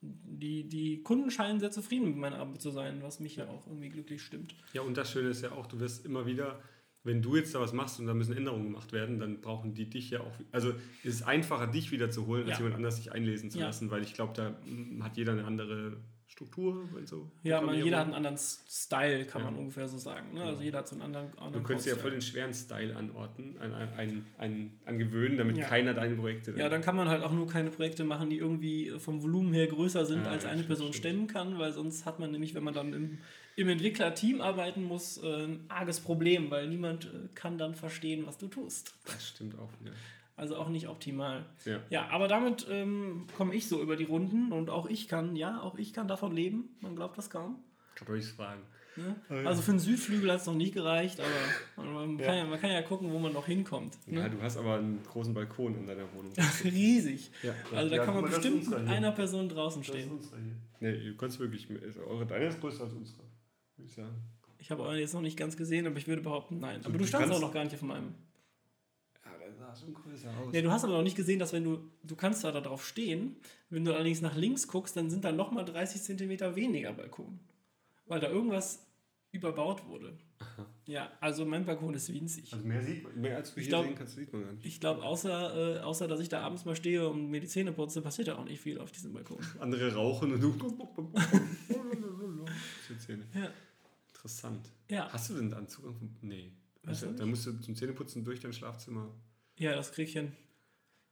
die, 0.00 0.68
die 0.68 1.02
Kunden 1.02 1.30
scheinen 1.30 1.58
sehr 1.58 1.70
zufrieden 1.72 2.06
mit 2.06 2.16
meiner 2.16 2.38
Arbeit 2.38 2.60
zu 2.62 2.70
sein, 2.70 3.02
was 3.02 3.18
mich 3.18 3.36
ja 3.36 3.48
auch 3.48 3.66
irgendwie 3.66 3.88
glücklich 3.88 4.22
stimmt. 4.22 4.54
ja, 4.72 4.82
und 4.82 4.96
das 4.96 5.10
Schöne 5.10 5.28
ist 5.30 5.42
ja 5.42 5.52
auch, 5.52 5.66
du 5.66 5.80
wirst 5.80 6.04
immer 6.06 6.24
wieder, 6.26 6.60
wenn 7.02 7.20
du 7.22 7.34
jetzt 7.36 7.54
da 7.54 7.60
was 7.60 7.72
machst 7.72 7.98
und 7.98 8.06
da 8.06 8.14
müssen 8.14 8.36
Änderungen 8.36 8.64
gemacht 8.64 8.92
werden, 8.92 9.18
dann 9.18 9.40
brauchen 9.40 9.74
die 9.74 9.88
dich 9.90 10.10
ja 10.10 10.20
auch, 10.20 10.32
also 10.52 10.70
es 11.02 11.14
ist 11.16 11.22
einfacher, 11.22 11.66
dich 11.66 11.90
wieder 11.90 12.10
zu 12.10 12.26
holen, 12.26 12.42
als 12.42 12.50
Ja. 12.52 12.56
jemand 12.58 12.76
anders 12.76 12.96
sich 12.96 13.10
einlesen 13.10 13.50
zu 13.50 13.58
Ja. 13.58 13.66
lassen, 13.66 13.90
weil 13.90 14.02
ich 14.02 14.14
glaube, 14.14 14.34
da 14.34 14.50
mm, 14.66 15.02
hat 15.02 15.16
jeder 15.16 15.32
eine 15.32 15.44
andere 15.46 15.96
Struktur 16.30 16.86
und 16.94 17.08
so. 17.08 17.30
Ja, 17.42 17.60
man, 17.62 17.74
jeder 17.82 17.98
hat 17.98 18.04
einen 18.04 18.14
anderen 18.14 18.36
Style, 18.36 19.24
kann 19.24 19.42
man 19.42 19.54
Ja. 19.54 19.60
ungefähr 19.60 19.88
so 19.88 19.96
sagen. 19.96 20.34
Ne? 20.34 20.40
Ja. 20.40 20.46
Also 20.46 20.62
jeder 20.62 20.78
hat 20.78 20.88
so 20.88 20.94
einen 20.94 21.02
anderen, 21.02 21.30
Du 21.32 21.38
anderen 21.38 21.64
könntest 21.64 21.86
dir 21.86 21.92
ja 21.92 21.96
voll 21.96 22.10
den 22.10 22.20
schweren 22.20 22.52
Style 22.52 22.94
anordnen, 22.94 23.56
an, 23.58 23.72
an, 23.72 23.88
an, 23.96 24.26
an, 24.36 24.70
angewöhnen, 24.84 25.38
damit 25.38 25.56
Ja. 25.56 25.64
keiner 25.66 25.94
deine 25.94 26.14
Projekte 26.16 26.52
Ja, 26.56 26.68
dann 26.68 26.82
kann 26.82 26.96
man 26.96 27.08
halt 27.08 27.22
auch 27.22 27.32
nur 27.32 27.46
keine 27.48 27.70
Projekte 27.70 28.04
machen, 28.04 28.28
die 28.28 28.36
irgendwie 28.36 28.92
vom 28.98 29.22
Volumen 29.22 29.54
her 29.54 29.66
größer 29.68 30.04
sind, 30.04 30.24
Ja, 30.26 30.30
als 30.30 30.44
ja, 30.44 30.50
eine 30.50 30.58
stimmt, 30.58 30.68
Person 30.68 30.92
stimmt. 30.92 30.96
stemmen 31.04 31.26
kann, 31.28 31.58
weil 31.58 31.72
sonst 31.72 32.04
hat 32.04 32.20
man 32.20 32.30
nämlich, 32.30 32.54
wenn 32.54 32.62
man 32.62 32.74
dann 32.74 32.92
im, 32.92 33.18
im 33.56 33.68
Entwicklerteam 33.70 34.42
arbeiten 34.42 34.84
muss, 34.84 35.16
äh, 35.22 35.44
ein 35.46 35.64
arges 35.68 35.98
Problem, 35.98 36.50
weil 36.50 36.68
niemand 36.68 37.06
äh, 37.06 37.28
kann 37.34 37.56
dann 37.56 37.74
verstehen, 37.74 38.26
was 38.26 38.36
du 38.36 38.48
tust. 38.48 38.94
Das 39.06 39.26
stimmt 39.28 39.58
auch 39.58 39.70
wieder. 39.80 39.92
Also 40.38 40.56
auch 40.56 40.68
nicht 40.68 40.88
optimal. 40.88 41.44
Ja. 41.64 41.80
Ja, 41.90 42.08
aber 42.10 42.28
damit 42.28 42.66
ähm, 42.70 43.26
komme 43.36 43.54
ich 43.54 43.68
so 43.68 43.82
über 43.82 43.96
die 43.96 44.04
Runden 44.04 44.52
und 44.52 44.70
auch 44.70 44.86
ich 44.88 45.08
kann, 45.08 45.34
ja, 45.36 45.60
auch 45.60 45.76
ich 45.76 45.92
kann 45.92 46.06
davon 46.08 46.32
leben. 46.34 46.76
Man 46.80 46.94
glaubt 46.96 47.18
das 47.18 47.28
kaum. 47.28 47.56
Kann 47.96 48.06
man 48.08 48.16
nicht 48.18 48.28
fragen. 48.28 48.62
Ne? 48.96 49.14
Ja. 49.30 49.36
Also 49.48 49.62
für 49.62 49.72
den 49.72 49.80
Südflügel 49.80 50.30
hat 50.32 50.40
es 50.40 50.46
noch 50.46 50.54
nicht 50.54 50.74
gereicht, 50.74 51.20
aber 51.20 51.92
man, 51.92 52.18
Ja. 52.18 52.26
Kann 52.26 52.36
ja, 52.36 52.44
man 52.46 52.60
kann 52.60 52.70
ja 52.70 52.82
gucken, 52.82 53.12
wo 53.12 53.18
man 53.18 53.32
noch 53.32 53.46
hinkommt. 53.46 53.94
Ja, 54.06 54.22
Ne? 54.24 54.30
du 54.30 54.40
hast 54.42 54.56
aber 54.56 54.76
einen 54.78 55.02
großen 55.04 55.34
Balkon 55.34 55.74
in 55.76 55.86
deiner 55.86 56.04
Wohnung. 56.14 56.32
Riesig. 56.64 57.30
Ja, 57.42 57.52
Also 57.76 57.90
da 57.94 58.04
kann 58.04 58.14
man 58.14 58.24
bestimmt 58.24 58.68
mit 58.70 58.88
einer 58.88 59.12
Person 59.12 59.48
draußen 59.48 59.82
Das 59.82 59.88
ist 59.88 59.94
stehen. 60.02 60.10
unsere 60.12 60.40
hier. 60.40 60.56
Nee, 60.80 60.94
ihr 60.96 61.16
könnt 61.16 61.38
wirklich. 61.38 61.68
also 61.82 62.00
Eure 62.06 62.26
deine 62.26 62.46
ist 62.46 62.60
größer 62.60 62.84
als 62.84 62.92
unsere, 62.92 63.18
würde 63.76 63.88
ich 63.88 63.94
sagen. 63.94 64.14
Ich 64.60 64.70
habe 64.70 64.82
euren 64.82 64.98
jetzt 64.98 65.14
noch 65.14 65.20
nicht 65.20 65.36
ganz 65.36 65.56
gesehen, 65.56 65.86
aber 65.86 65.96
ich 65.96 66.06
würde 66.08 66.22
behaupten, 66.22 66.58
nein. 66.58 66.80
Aber 66.84 66.92
Du 66.92 66.98
du 66.98 67.06
standst 67.06 67.28
kannst- 67.28 67.42
auch 67.42 67.46
noch 67.48 67.54
gar 67.54 67.64
nicht 67.64 67.74
auf 67.74 67.82
meinem. 67.82 68.14
Ja, 69.68 69.70
das 69.70 69.80
sah 69.80 69.84
schon 69.86 69.94
größer 69.94 70.30
aus. 70.38 70.54
Ja, 70.54 70.62
du 70.62 70.70
hast 70.70 70.84
aber 70.84 70.94
noch 70.94 71.02
nicht 71.02 71.16
gesehen, 71.16 71.38
dass 71.38 71.52
wenn 71.52 71.64
du, 71.64 71.78
du 72.02 72.16
kannst 72.16 72.44
da 72.44 72.52
drauf 72.60 72.86
stehen, 72.86 73.36
wenn 73.70 73.84
du 73.84 73.94
allerdings 73.94 74.20
nach 74.20 74.36
links 74.36 74.68
guckst, 74.68 74.96
dann 74.96 75.10
sind 75.10 75.24
da 75.24 75.32
nochmal 75.32 75.64
30 75.64 76.02
Zentimeter 76.02 76.56
weniger 76.56 76.92
Balkon. 76.92 77.38
Weil 78.06 78.20
da 78.20 78.28
irgendwas 78.30 78.84
überbaut 79.30 79.86
wurde. 79.86 80.16
Ja, 80.86 81.10
also 81.20 81.44
mein 81.44 81.66
Balkon 81.66 81.92
ist 81.92 82.10
winzig. 82.12 82.50
Also 82.52 82.64
mehr 82.64 82.82
sieht 82.82 83.02
man, 83.02 83.20
mehr 83.20 83.36
als 83.36 83.52
du 83.52 83.60
Ich 83.60 83.66
hier 83.66 83.70
glaub- 83.72 83.84
sehen 83.84 83.94
kannst, 83.94 84.16
sieht 84.16 84.32
man 84.32 84.42
gar 84.44 84.52
nicht. 84.52 84.64
Ich 84.64 84.80
glaube, 84.80 85.02
außer, 85.02 85.76
äh, 85.76 85.80
außer 85.80 86.08
dass 86.08 86.20
ich 86.20 86.30
da 86.30 86.40
abends 86.40 86.64
mal 86.64 86.74
stehe 86.74 87.06
und 87.08 87.28
mir 87.28 87.40
die 87.40 87.46
Zähne 87.46 87.72
putze, 87.72 88.00
passiert 88.00 88.28
da 88.28 88.36
auch 88.36 88.44
nicht 88.46 88.60
viel 88.62 88.78
auf 88.78 88.90
diesem 88.90 89.12
Balkon. 89.12 89.38
Andere 89.60 89.92
rauchen 89.94 90.32
und 90.32 90.40
du. 90.40 90.52
Zähne. 92.98 93.24
Ja. 93.34 93.50
Interessant. 94.08 94.70
Ja, 94.90 95.08
Hast 95.12 95.28
du 95.30 95.34
denn 95.34 95.50
dann 95.50 95.68
Zugang? 95.68 95.94
Vom, 95.94 96.08
nee. 96.22 96.50
Also, 96.86 97.12
da 97.12 97.26
musst 97.26 97.44
du 97.46 97.52
zum 97.60 97.76
Zähneputzen 97.76 98.24
durch 98.24 98.40
dein 98.40 98.52
Schlafzimmer. 98.54 99.10
Ja 99.58 99.74
das 99.74 99.92
krieg 99.92 100.08
ich 100.08 100.14
hin. 100.14 100.32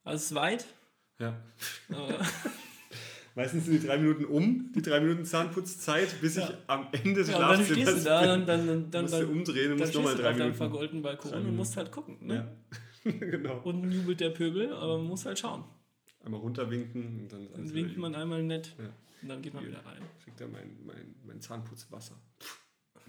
Also 0.04 0.16
es 0.16 0.24
ist 0.30 0.34
weit, 0.34 0.66
Ja. 1.18 1.40
Meistens 3.34 3.66
sind 3.66 3.82
die 3.82 3.86
drei 3.86 3.98
Minuten 3.98 4.24
um, 4.24 4.72
die 4.74 4.80
drei 4.80 4.98
Minuten 4.98 5.26
Zahnputzzeit, 5.26 6.20
bis 6.22 6.36
Ja. 6.36 6.48
ich 6.48 6.56
am 6.68 6.88
Ende 6.92 7.20
des 7.20 7.28
ja, 7.28 7.36
und 7.36 7.42
dann 7.42 7.54
Schlafzimmers 7.66 7.88
stehst 7.90 8.06
du 8.06 8.08
da, 8.08 8.22
dann, 8.26 8.46
dann, 8.46 8.66
dann, 8.66 8.90
dann, 8.90 9.02
musst 9.02 9.14
du 9.14 9.18
dann, 9.20 9.28
umdrehen 9.30 9.72
und 9.72 9.78
dann 9.78 9.78
musst 9.78 9.94
nochmal 9.94 10.16
drei 10.16 10.32
Minuten. 10.32 10.54
vergoldeten 10.54 11.02
Balkon 11.02 11.30
Drei 11.32 11.38
und 11.40 11.56
musst 11.56 11.76
halt 11.76 11.92
gucken. 11.92 12.16
Ne? 12.26 12.56
Ja. 13.04 13.10
genau. 13.12 13.60
Unten 13.62 13.92
jubelt 13.92 14.20
der 14.20 14.30
Pöbel, 14.30 14.72
aber 14.72 14.96
man 14.96 15.06
muss 15.08 15.26
halt 15.26 15.38
schauen. 15.38 15.64
Einmal 16.24 16.40
runterwinken 16.40 17.20
und 17.20 17.32
dann 17.32 17.48
Dann 17.52 17.74
winkt 17.74 17.98
man 17.98 18.14
einmal 18.14 18.42
nett 18.42 18.74
Ja. 18.78 18.88
und 19.22 19.28
dann 19.28 19.42
geht 19.42 19.52
man 19.52 19.64
Hier. 19.64 19.72
wieder 19.72 19.84
rein. 19.84 20.00
Kriegt 20.24 20.40
er 20.40 20.48
mein, 20.48 20.78
mein, 20.86 21.14
mein 21.26 21.40
Zahnputzwasser. 21.42 22.18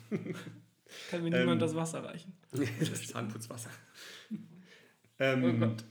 Kann 0.10 1.24
mir 1.24 1.34
Ähm, 1.34 1.40
niemand 1.40 1.62
das 1.62 1.74
Wasser 1.74 2.04
reichen. 2.04 2.34
das 2.52 3.08
Zahnputzwasser. 3.08 3.70
Ähm, 5.20 5.44
Oh 5.44 5.66
Gott. 5.68 5.84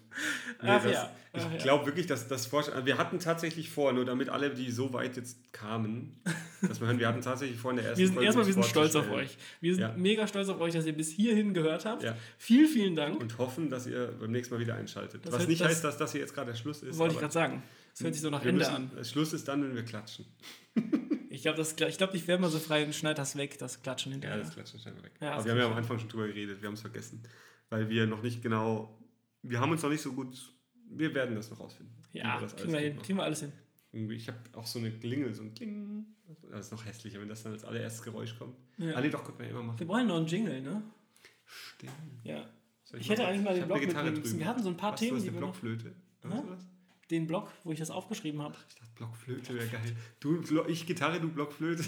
Nee, 0.63 0.69
Ach 0.71 0.83
das, 0.83 0.93
ja, 0.93 1.11
ach 1.35 1.41
ja. 1.43 1.57
Ich 1.57 1.63
glaube 1.63 1.85
wirklich, 1.85 2.07
dass 2.07 2.27
das 2.27 2.47
Vorstellen. 2.47 2.87
Wir 2.87 2.97
hatten 2.97 3.19
tatsächlich 3.19 3.69
vor, 3.69 3.93
nur 3.93 4.07
damit 4.07 4.31
alle, 4.31 4.49
die 4.55 4.71
so 4.71 4.93
weit 4.95 5.17
jetzt 5.19 5.53
kamen, 5.53 6.19
dass 6.63 6.81
wir 6.81 6.87
hören, 6.87 6.99
wir 6.99 7.07
hatten 7.09 7.21
tatsächlich 7.21 7.59
vor 7.61 7.73
in 7.73 7.77
der 7.77 7.85
ersten 7.87 7.99
Wir 7.99 8.07
sind 8.07 8.15
Folge 8.15 8.27
erstmal, 8.27 8.47
wir 8.47 8.55
sind 8.55 8.65
stolz 8.65 8.95
auf 8.97 9.11
euch. 9.11 9.37
Wir 9.61 9.75
sind 9.75 9.83
Ja. 9.83 9.93
mega 9.95 10.27
stolz 10.27 10.49
auf 10.49 10.59
euch, 10.61 10.73
dass 10.73 10.87
ihr 10.87 10.95
bis 10.97 11.11
hierhin 11.11 11.53
gehört 11.53 11.85
habt. 11.85 12.03
Ja. 12.03 12.17
Vielen, 12.39 12.67
vielen 12.69 12.97
Dank. 12.97 13.21
Und 13.21 13.37
hoffen, 13.37 13.69
dass 13.69 13.87
ihr 13.87 14.15
beim 14.19 14.31
nächsten 14.31 14.55
Mal 14.55 14.61
wieder 14.61 14.75
einschaltet. 14.77 15.27
Das 15.27 15.33
Was 15.33 15.41
heißt, 15.41 15.49
nicht 15.51 15.61
das- 15.61 15.69
heißt, 15.69 15.85
dass 15.85 15.99
das 15.99 16.13
hier 16.13 16.23
jetzt 16.23 16.35
gerade 16.35 16.53
der 16.53 16.57
Schluss 16.59 16.83
ist. 16.83 16.97
Wollte 16.97 17.15
ich 17.15 17.21
gerade 17.21 17.35
sagen. 17.35 17.63
Das 17.93 18.03
hört 18.05 18.15
sich 18.15 18.23
so 18.23 18.31
nach 18.31 18.41
Ende 18.43 18.59
müssen, 18.59 18.75
an. 18.75 18.91
Der 18.97 19.05
Schluss 19.05 19.33
ist 19.35 19.47
dann, 19.49 19.63
wenn 19.63 19.75
wir 19.75 19.85
klatschen. 19.85 20.25
Ich 21.29 21.43
glaube, 21.43 21.61
ich, 21.61 21.99
glaub, 21.99 22.15
ich 22.15 22.27
wäre 22.27 22.39
mal 22.39 22.49
so 22.49 22.59
frei 22.59 22.87
und 22.87 22.95
schneid 22.95 23.19
das 23.19 23.37
weg, 23.37 23.59
das 23.59 23.83
Klatschen 23.83 24.11
Ja, 24.11 24.15
hinterher. 24.15 24.39
das 24.39 24.55
Klatschen 24.55 24.81
schneiden 24.81 25.01
wir 25.01 25.05
weg. 25.05 25.13
Ja, 25.21 25.33
aber 25.35 25.45
wir 25.45 25.53
haben 25.53 25.59
ja 25.59 25.67
am. 25.67 25.75
Anfang 25.75 25.99
schon 25.99 26.09
drüber 26.09 26.27
geredet, 26.29 26.63
wir 26.63 26.67
haben 26.69 26.75
es 26.77 26.81
vergessen. 26.81 27.23
Weil 27.69 27.91
wir 27.91 28.07
noch 28.07 28.23
nicht 28.23 28.43
genau. 28.43 28.97
Wir 29.49 29.61
haben 29.61 29.71
uns 29.73 29.83
noch 29.83 29.91
nicht 29.91 30.03
so 30.03 30.13
gut. 30.13 30.37
Wir 30.91 31.15
werden 31.15 31.35
das 31.35 31.51
noch 31.51 31.61
rausfinden. 31.61 31.95
ja, 32.13 32.41
das 32.41 32.55
kriegen 32.57 32.73
wir, 32.73 32.81
hin, 32.81 32.99
kriegen 32.99 33.19
wir 33.19 33.25
alles 33.25 33.41
hin. 33.41 33.53
Ich 34.11 34.29
habe 34.29 34.39
auch 34.55 34.67
so 34.67 34.79
eine 34.79 34.91
Klingel, 34.93 35.33
so 35.35 35.43
ein 35.43 35.55
Kling. 35.55 36.05
Das 36.51 36.67
ist 36.67 36.73
noch 36.73 36.85
hässlicher, 36.85 37.21
wenn 37.21 37.29
das 37.29 37.43
dann 37.43 37.53
als 37.53 37.65
allererstes 37.65 38.03
Geräusch 38.03 38.37
kommt. 38.39 38.57
Ja. 38.79 38.95
Ah, 38.95 39.01
nee, 39.01 39.09
doch, 39.09 39.25
könnte 39.25 39.43
man 39.43 39.51
immer 39.51 39.63
machen. 39.63 39.79
Wir 39.79 39.87
brauchen 39.87 40.07
noch 40.07 40.17
einen 40.17 40.27
Jingle, 40.27 40.61
ne? 40.61 40.83
Stimmt. 41.45 41.93
Ja. 42.25 42.45
Soll 42.85 43.01
Ich 43.01 43.09
hätte 43.09 43.27
eigentlich 43.27 43.43
mal 43.45 43.51
Ich 43.53 43.61
den 43.61 43.63
hab 43.63 43.69
Blog 43.69 43.81
mitnehmen 43.87 44.21
müssen. 44.21 44.39
Wir 44.39 44.47
hatten 44.47 44.63
so 44.63 44.69
ein 44.69 44.77
paar 44.77 44.93
Was, 44.93 45.01
Themen, 45.01 45.11
du 45.13 45.17
hast 45.17 45.25
die 45.25 45.29
eine. 45.31 45.39
Blockflöte. 45.39 45.95
Du 46.21 46.29
das? 46.29 46.67
Den 47.11 47.27
Blog, 47.27 47.49
wo 47.65 47.73
ich 47.73 47.79
das 47.79 47.91
aufgeschrieben 47.91 48.43
habe. 48.43 48.57
Ich 48.69 48.75
dachte, 48.75 48.91
Blockflöte 48.97 49.55
wäre 49.55 49.69
geil. 49.69 49.97
Du, 50.21 50.43
ich 50.67 50.87
Gitarre, 50.87 51.21
du 51.21 51.29
Blockflöte. 51.29 51.83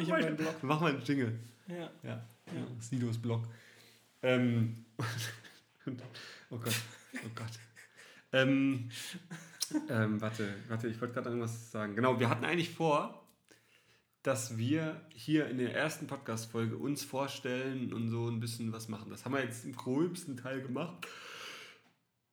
Ich 0.00 0.10
habe 0.10 0.22
meinen 0.22 0.36
Blog. 0.36 0.54
Mach 0.62 0.80
mal 0.80 0.92
einen 0.92 1.04
Jingle. 1.04 1.38
Ja. 1.66 1.90
Ja, 2.02 2.28
Ja. 2.46 2.66
Sidos 2.78 3.18
Blog. 3.18 3.42
Ähm, 4.22 4.84
oh 6.52 6.58
Gott, 6.58 6.74
oh 7.14 7.30
Gott. 7.34 7.58
Ähm, 8.32 8.90
ähm, 9.88 10.20
warte, 10.20 10.54
warte, 10.68 10.88
ich 10.88 11.00
wollte 11.00 11.14
gerade 11.14 11.28
irgendwas 11.30 11.70
sagen. 11.70 11.96
Genau, 11.96 12.20
wir 12.20 12.28
hatten 12.28 12.44
eigentlich 12.44 12.70
vor, 12.70 13.26
dass 14.22 14.56
wir 14.56 15.00
hier 15.10 15.48
in 15.48 15.58
der 15.58 15.74
ersten 15.74 16.06
Podcast-Folge 16.06 16.76
uns 16.76 17.02
vorstellen 17.02 17.92
und 17.92 18.08
so 18.08 18.28
ein 18.28 18.40
bisschen 18.40 18.72
was 18.72 18.88
machen. 18.88 19.10
Das 19.10 19.24
haben 19.24 19.34
wir 19.34 19.42
jetzt 19.42 19.64
im 19.64 19.74
gröbsten 19.74 20.36
Teil 20.36 20.62
gemacht. 20.62 21.06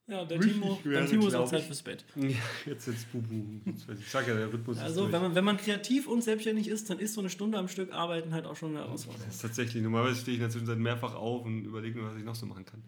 Ja, 0.07 0.25
der 0.25 0.39
Richtig 0.39 0.53
Timo, 0.53 0.79
der 0.83 1.05
Timo 1.05 1.27
ist 1.27 1.35
auch 1.35 1.47
Zeit 1.47 1.61
fürs 1.61 1.83
Bett. 1.83 2.03
Ja, 2.15 2.29
jetzt 2.65 2.87
jetzt 2.87 3.11
Bubu. 3.11 3.61
Ich 3.99 4.09
sag 4.09 4.27
ja, 4.27 4.33
der 4.33 4.51
Rhythmus 4.51 4.77
ist 4.77 4.83
Also, 4.83 5.11
wenn 5.11 5.21
man, 5.21 5.35
wenn 5.35 5.43
man 5.43 5.57
kreativ 5.57 6.07
und 6.07 6.23
selbstständig 6.23 6.67
ist, 6.67 6.89
dann 6.89 6.97
ist 6.97 7.13
so 7.13 7.21
eine 7.21 7.29
Stunde 7.29 7.59
am 7.59 7.67
Stück 7.67 7.93
Arbeiten 7.93 8.33
halt 8.33 8.47
auch 8.47 8.55
schon 8.55 8.71
eine 8.71 8.79
Herausforderung. 8.79 9.27
Das 9.27 9.35
ist 9.35 9.41
tatsächlich, 9.41 9.83
normalerweise 9.83 10.21
stehe 10.21 10.35
ich 10.35 10.39
in 10.39 10.45
der 10.45 10.49
Zwischenzeit 10.49 10.79
mehrfach 10.79 11.13
auf 11.13 11.45
und 11.45 11.63
überlege 11.63 11.99
mir, 11.99 12.09
was 12.09 12.17
ich 12.17 12.23
noch 12.23 12.33
so 12.33 12.47
machen 12.47 12.65
kann. 12.65 12.83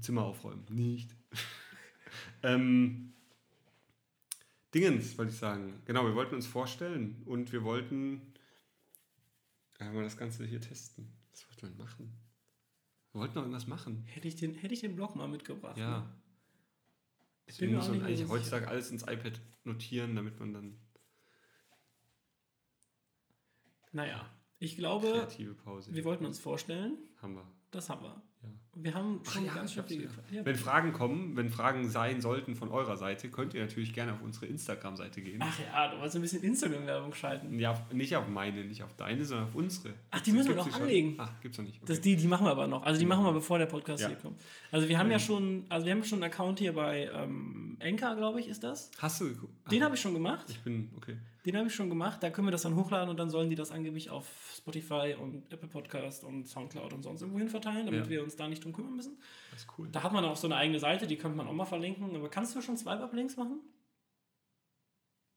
Zimmer 0.00 0.24
aufräumen. 0.24 0.64
Nicht. 0.70 1.14
ähm, 2.42 3.12
Dingens, 4.74 5.18
wollte 5.18 5.32
ich 5.32 5.38
sagen. 5.38 5.82
Genau, 5.84 6.04
wir 6.06 6.14
wollten 6.14 6.34
uns 6.34 6.46
vorstellen 6.46 7.22
und 7.24 7.52
wir 7.52 7.64
wollten 7.64 8.34
ja, 9.80 9.90
mal 9.90 10.04
das 10.04 10.16
Ganze 10.16 10.44
hier 10.44 10.60
testen. 10.60 11.10
Was 11.32 11.46
wollten 11.48 11.76
wir 11.76 11.84
machen? 11.84 12.12
Wir 13.12 13.20
wollten 13.20 13.34
noch 13.34 13.42
irgendwas 13.42 13.66
machen. 13.66 14.04
Hätte 14.06 14.28
ich 14.28 14.36
den, 14.36 14.54
hätte 14.54 14.74
ich 14.74 14.80
den 14.80 14.94
Blog 14.94 15.16
mal 15.16 15.26
mitgebracht. 15.26 15.76
Ja. 15.76 16.00
Ne? 16.00 16.10
Deswegen 17.48 17.74
muss 17.74 17.88
man 17.88 18.02
eigentlich 18.02 18.28
heutzutage 18.28 18.68
alles 18.68 18.90
ins 18.92 19.02
iPad 19.02 19.40
notieren, 19.64 20.14
damit 20.14 20.38
man 20.38 20.52
dann 20.52 20.78
Naja, 23.92 24.30
ich 24.60 24.76
glaube, 24.76 25.08
kreative 25.08 25.54
Pause 25.54 25.92
wir 25.92 26.04
wollten 26.04 26.24
uns 26.24 26.38
vorstellen, 26.38 26.96
haben 27.20 27.34
wir. 27.34 27.46
das 27.72 27.90
haben 27.90 28.04
wir. 28.04 28.22
Wir 28.74 28.94
haben 28.94 29.20
Ach 29.26 29.32
schon 29.32 29.44
ja, 29.44 29.52
ganz 29.52 29.70
ich 29.70 29.74
schön 29.74 29.82
hab's 29.82 29.88
viel 29.92 29.98
wieder. 30.02 30.08
gefragt. 30.10 30.28
Ja, 30.32 30.44
Wenn 30.46 30.54
Fragen 30.56 30.92
kommen, 30.92 31.36
wenn 31.36 31.50
Fragen 31.50 31.88
sein 31.90 32.20
sollten 32.20 32.54
von 32.54 32.68
eurer 32.70 32.96
Seite, 32.96 33.28
könnt 33.28 33.52
ihr 33.52 33.60
natürlich 33.62 33.92
gerne 33.92 34.12
auf 34.12 34.22
unsere 34.22 34.46
Instagram-Seite 34.46 35.20
gehen. 35.22 35.40
Ach 35.42 35.58
ja, 35.58 35.88
du 35.88 35.96
wolltest 35.98 36.16
ein 36.16 36.22
bisschen 36.22 36.42
Instagram-Werbung 36.44 37.12
schalten. 37.14 37.58
Ja, 37.58 37.84
nicht 37.92 38.14
auf 38.16 38.28
meine, 38.28 38.64
nicht 38.64 38.82
auf 38.84 38.94
deine, 38.94 39.24
sondern 39.24 39.48
auf 39.48 39.54
unsere. 39.56 39.94
Ach, 40.12 40.20
die 40.20 40.30
müssen 40.32 40.50
wir 40.50 40.54
noch 40.56 40.70
schon? 40.70 40.82
anlegen. 40.82 41.14
Ach, 41.18 41.32
gibt's 41.40 41.58
noch 41.58 41.64
nicht. 41.64 41.76
Okay. 41.78 41.84
Das, 41.86 42.00
die, 42.00 42.14
die 42.14 42.28
machen 42.28 42.46
wir 42.46 42.52
aber 42.52 42.68
noch. 42.68 42.84
Also 42.84 43.00
die 43.00 43.06
machen 43.06 43.24
wir, 43.24 43.32
bevor 43.32 43.58
der 43.58 43.66
Podcast 43.66 44.02
Ja. 44.02 44.08
hier 44.08 44.16
kommt. 44.18 44.40
Also 44.70 44.88
wir 44.88 44.98
haben 44.98 45.10
ja 45.10 45.18
schon, 45.18 45.64
also 45.68 45.84
wir 45.86 45.92
haben 45.92 46.04
schon 46.04 46.22
einen 46.22 46.32
Account 46.32 46.60
hier 46.60 46.72
bei 46.72 47.10
ähm, 47.12 47.76
Enka, 47.80 48.14
glaube 48.14 48.38
ich, 48.40 48.46
ist 48.48 48.62
das. 48.62 48.90
Hast 48.98 49.20
du 49.20 49.28
geguckt? 49.30 49.52
Ach, 49.64 49.70
Den 49.70 49.82
habe 49.82 49.96
ich 49.96 50.00
schon 50.00 50.14
gemacht. 50.14 50.46
Ich 50.48 50.60
bin, 50.60 50.90
okay. 50.96 51.16
Den 51.46 51.56
habe 51.56 51.68
ich 51.68 51.74
schon 51.74 51.88
gemacht. 51.88 52.22
Da 52.22 52.28
können 52.30 52.46
wir 52.48 52.52
das 52.52 52.62
dann 52.62 52.76
hochladen 52.76 53.08
und 53.08 53.18
dann 53.18 53.30
sollen 53.30 53.48
die 53.48 53.56
das 53.56 53.70
angeblich 53.70 54.10
auf 54.10 54.26
Spotify 54.54 55.14
und 55.18 55.50
Apple 55.52 55.68
Podcast 55.68 56.22
und 56.24 56.46
Soundcloud 56.46 56.92
und 56.92 57.02
sonst 57.02 57.22
irgendwo 57.22 57.38
hin 57.38 57.48
verteilen, 57.48 57.86
damit 57.86 58.04
Ja. 58.04 58.10
wir 58.10 58.22
uns 58.22 58.36
da 58.36 58.46
nicht 58.46 58.62
drum 58.62 58.72
kümmern 58.74 58.94
müssen. 58.96 59.18
Das 59.50 59.60
ist 59.62 59.68
cool. 59.78 59.88
Da 59.90 60.02
hat 60.02 60.12
man 60.12 60.24
auch 60.24 60.36
so 60.36 60.46
eine 60.46 60.56
eigene 60.56 60.78
Seite, 60.78 61.06
die 61.06 61.16
könnte 61.16 61.36
man 61.38 61.46
auch 61.48 61.52
mal 61.54 61.64
verlinken. 61.64 62.14
Aber 62.14 62.28
kannst 62.28 62.54
du 62.54 62.60
schon 62.60 62.76
Swipe-Up-Links 62.76 63.36
machen? 63.38 63.60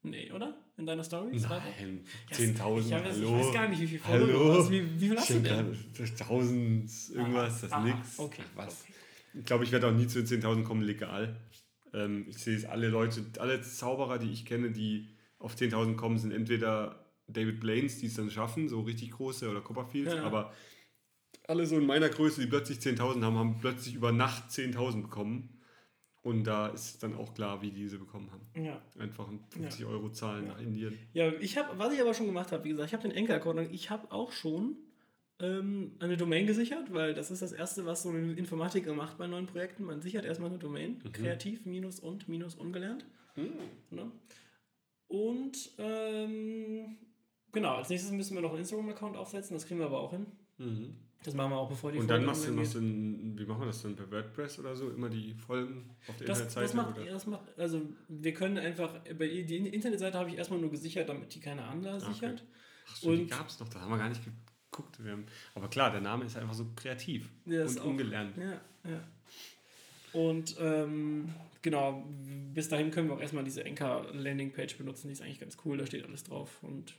Nee, 0.02 0.30
oder? 0.32 0.54
In 0.76 0.84
deiner 0.84 1.02
Story? 1.04 1.30
Nein, 1.40 2.04
Ja, 2.30 2.36
10.000, 2.36 2.86
ich, 2.88 2.92
hab 2.92 3.04
jetzt- 3.06 3.16
hallo. 3.16 3.38
ich 3.40 3.46
weiß 3.46 3.54
gar 3.54 3.68
nicht, 3.68 3.80
wie 3.80 3.86
viel 3.86 3.98
Follower 3.98 4.26
Hallo. 4.28 4.62
du. 4.64 4.70
Wie, 4.70 5.00
wie 5.00 5.08
viel 5.08 5.16
hast 5.16 5.30
du 5.30 5.40
denn? 5.40 5.78
1000, 5.94 6.90
irgendwas, 7.14 7.60
das 7.62 7.70
ist 7.70 7.78
nix. 7.84 8.18
Okay. 8.18 8.42
Was? 8.54 8.82
okay. 8.82 8.92
Ich 9.40 9.44
glaube, 9.46 9.64
ich 9.64 9.72
werde 9.72 9.88
auch 9.88 9.92
nie 9.92 10.06
zu 10.06 10.18
den 10.22 10.26
10.000 10.42 10.64
kommen, 10.64 10.82
legal. 10.82 11.40
Ähm, 11.94 12.26
ich 12.28 12.36
sehe 12.36 12.54
es, 12.56 12.66
alle 12.66 12.88
Leute, 12.88 13.24
alle 13.38 13.62
Zauberer, 13.62 14.18
die 14.18 14.30
ich 14.30 14.44
kenne, 14.44 14.70
die 14.72 15.08
auf 15.44 15.54
10.000 15.54 15.96
kommen, 15.96 16.18
sind 16.18 16.32
entweder 16.32 17.04
David 17.28 17.60
Blaines, 17.60 17.98
die 17.98 18.06
es 18.06 18.14
dann 18.14 18.30
schaffen, 18.30 18.68
so 18.68 18.80
richtig 18.80 19.12
große, 19.12 19.48
oder 19.48 19.60
Copperfields, 19.60 20.12
Ja, 20.12 20.20
ja. 20.20 20.24
aber 20.24 20.52
alle 21.46 21.66
so 21.66 21.76
in 21.78 21.86
meiner 21.86 22.08
Größe, 22.08 22.40
die 22.40 22.46
plötzlich 22.46 22.78
10.000 22.78 23.22
haben, 23.22 23.36
haben 23.36 23.58
plötzlich 23.60 23.94
über 23.94 24.12
Nacht 24.12 24.50
10.000 24.50 25.02
bekommen. 25.02 25.50
Und 26.22 26.44
da 26.44 26.68
ist 26.68 27.02
dann 27.02 27.14
auch 27.14 27.34
klar, 27.34 27.60
wie 27.60 27.70
die 27.70 27.86
sie 27.86 27.98
bekommen 27.98 28.30
haben. 28.32 28.64
Ja. 28.64 28.80
Einfach 28.98 29.28
ein 29.28 29.44
50 29.50 29.84
Euro 29.84 30.08
zahlen 30.08 30.46
nach 30.46 30.58
Indien. 30.58 30.98
Ja, 31.12 31.30
ich 31.34 31.58
habe, 31.58 31.78
was 31.78 31.92
ich 31.92 32.00
aber 32.00 32.14
schon 32.14 32.24
gemacht 32.26 32.50
habe, 32.50 32.64
wie 32.64 32.70
gesagt, 32.70 32.88
ich 32.88 32.94
habe 32.94 33.06
den 33.06 33.16
Anchor-Account 33.16 33.58
und 33.58 33.70
ich 33.74 33.90
habe 33.90 34.10
auch 34.10 34.32
schon 34.32 34.78
ähm, 35.38 35.96
eine 35.98 36.16
Domain 36.16 36.46
gesichert, 36.46 36.94
weil 36.94 37.12
das 37.12 37.30
ist 37.30 37.42
das 37.42 37.52
Erste, 37.52 37.84
was 37.84 38.04
so 38.04 38.10
ein 38.10 38.38
Informatiker 38.38 38.94
macht 38.94 39.18
bei 39.18 39.26
neuen 39.26 39.44
Projekten. 39.46 39.84
Man 39.84 40.00
sichert 40.00 40.24
erstmal 40.24 40.48
eine 40.48 40.58
Domain, 40.58 40.98
kreativ 41.12 41.66
minus 41.66 42.00
und 42.00 42.26
minus 42.26 42.54
ungelernt. 42.54 43.04
Ne? 43.90 44.10
Und 45.08 45.70
ähm, 45.78 46.96
genau, 47.52 47.76
als 47.76 47.88
nächstes 47.88 48.10
müssen 48.12 48.34
wir 48.34 48.42
noch 48.42 48.50
einen 48.50 48.60
Instagram-Account 48.60 49.16
aufsetzen, 49.16 49.54
das 49.54 49.66
kriegen 49.66 49.80
wir 49.80 49.86
aber 49.86 50.00
auch 50.00 50.10
hin. 50.12 50.26
Mhm. 50.58 50.96
Das 51.22 51.32
machen 51.34 51.52
wir 51.52 51.56
auch, 51.56 51.68
bevor 51.70 51.90
die 51.90 51.98
Und 51.98 52.06
dann 52.08 52.18
Folge 52.22 52.26
machst 52.26 52.48
du, 52.48 52.52
machst 52.52 52.74
du 52.74 52.78
ein, 52.80 53.38
wie 53.38 53.46
machen 53.46 53.60
wir 53.62 53.66
das 53.68 53.80
dann 53.82 53.96
per 53.96 54.10
WordPress 54.10 54.58
oder 54.58 54.76
so? 54.76 54.90
Immer 54.90 55.08
die 55.08 55.32
Folgen 55.34 55.90
auf 56.06 56.16
der 56.18 56.26
Das, 56.26 56.40
Internetseite? 56.40 56.66
das, 56.66 56.74
macht, 56.74 56.98
oder? 56.98 57.10
das 57.12 57.26
macht, 57.26 57.58
also 57.58 57.82
wir 58.08 58.34
können 58.34 58.58
einfach, 58.58 58.92
bei 59.18 59.28
die 59.28 59.56
Internetseite 59.68 60.18
habe 60.18 60.28
ich 60.28 60.36
erstmal 60.36 60.60
nur 60.60 60.70
gesichert, 60.70 61.08
damit 61.08 61.34
die 61.34 61.40
keine 61.40 61.64
andere 61.64 61.98
sichert. 61.98 62.44
Ach 62.90 63.00
die 63.00 63.06
und- 63.06 63.30
gab 63.30 63.48
es 63.48 63.58
noch, 63.58 63.68
da 63.70 63.80
haben 63.80 63.90
wir 63.90 63.96
gar 63.98 64.10
nicht 64.10 64.20
geguckt. 64.22 65.02
Wir 65.02 65.12
haben, 65.12 65.24
aber 65.54 65.68
klar, 65.68 65.90
der 65.90 66.02
Name 66.02 66.26
ist 66.26 66.36
einfach 66.36 66.52
so 66.54 66.66
kreativ 66.76 67.30
Ja, 67.46 67.64
ist 67.64 67.76
und 67.76 67.82
auch- 67.82 67.86
ungelernt. 67.86 68.36
Ja, 68.36 68.60
ja. 68.90 69.00
Und 70.12 70.56
ähm, 70.60 71.32
genau, 71.64 72.04
bis 72.52 72.68
dahin 72.68 72.92
können 72.92 73.08
wir 73.08 73.16
auch 73.16 73.20
erstmal 73.20 73.42
diese 73.42 73.64
Anchor-Landing-Page 73.66 74.78
benutzen, 74.78 75.08
die 75.08 75.14
ist 75.14 75.22
eigentlich 75.22 75.40
ganz 75.40 75.56
cool, 75.64 75.76
da 75.78 75.84
steht 75.86 76.04
alles 76.04 76.22
drauf. 76.22 76.62
Und 76.62 76.94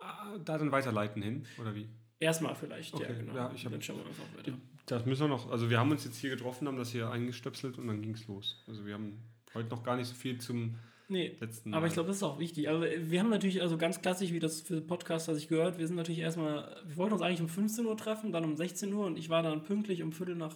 Ah, 0.00 0.36
da 0.44 0.58
dann 0.58 0.70
weiterleiten 0.72 1.22
hin, 1.22 1.44
oder 1.60 1.74
wie? 1.74 1.88
erstmal 2.20 2.54
vielleicht, 2.56 2.92
ja, 2.98 3.00
Okay, 3.06 3.14
genau. 3.20 3.34
ja, 3.34 3.52
ich 3.54 3.64
hab- 3.64 3.72
dann 3.72 3.82
schauen 3.82 3.98
wir 3.98 4.06
einfach 4.06 4.24
weiter. 4.36 4.52
Das 4.86 5.04
müssen 5.06 5.22
wir 5.22 5.28
noch, 5.28 5.50
also 5.50 5.70
wir 5.70 5.78
haben 5.78 5.90
uns 5.90 6.04
jetzt 6.04 6.16
hier 6.18 6.30
getroffen, 6.30 6.66
haben 6.66 6.76
das 6.78 6.90
hier 6.90 7.10
eingestöpselt 7.10 7.78
und 7.78 7.86
dann 7.88 8.00
ging 8.02 8.14
es 8.14 8.26
los. 8.26 8.64
Also 8.66 8.84
wir 8.86 8.94
haben 8.94 9.22
heute 9.54 9.68
noch 9.68 9.82
gar 9.84 9.96
nicht 9.96 10.06
so 10.08 10.14
viel 10.14 10.38
zum 10.40 10.76
Nee, 11.10 11.36
letzten 11.40 11.72
aber 11.74 11.86
ich 11.86 11.94
glaube, 11.94 12.08
das 12.08 12.16
ist 12.18 12.22
auch 12.22 12.38
wichtig. 12.38 12.68
Aber 12.68 12.82
wir 12.82 13.20
haben 13.20 13.30
natürlich, 13.30 13.62
also 13.62 13.78
ganz 13.78 14.00
klassisch, 14.02 14.30
wie 14.32 14.40
das 14.40 14.60
für 14.60 14.80
Podcast, 14.82 15.26
was 15.28 15.38
ich 15.38 15.48
gehört, 15.48 15.78
wir 15.78 15.86
sind 15.86 15.96
natürlich 15.96 16.20
erstmal, 16.20 16.82
wir 16.86 16.96
wollten 16.98 17.14
uns 17.14 17.22
eigentlich 17.22 17.40
um 17.40 17.48
15 17.48 17.86
Uhr 17.86 17.96
treffen, 17.96 18.30
dann 18.30 18.44
um 18.44 18.56
16 18.56 18.92
Uhr 18.92 19.06
und 19.06 19.16
ich 19.18 19.28
war 19.30 19.42
dann 19.42 19.62
pünktlich 19.64 20.02
um 20.02 20.12
Viertel 20.12 20.34
nach 20.36 20.54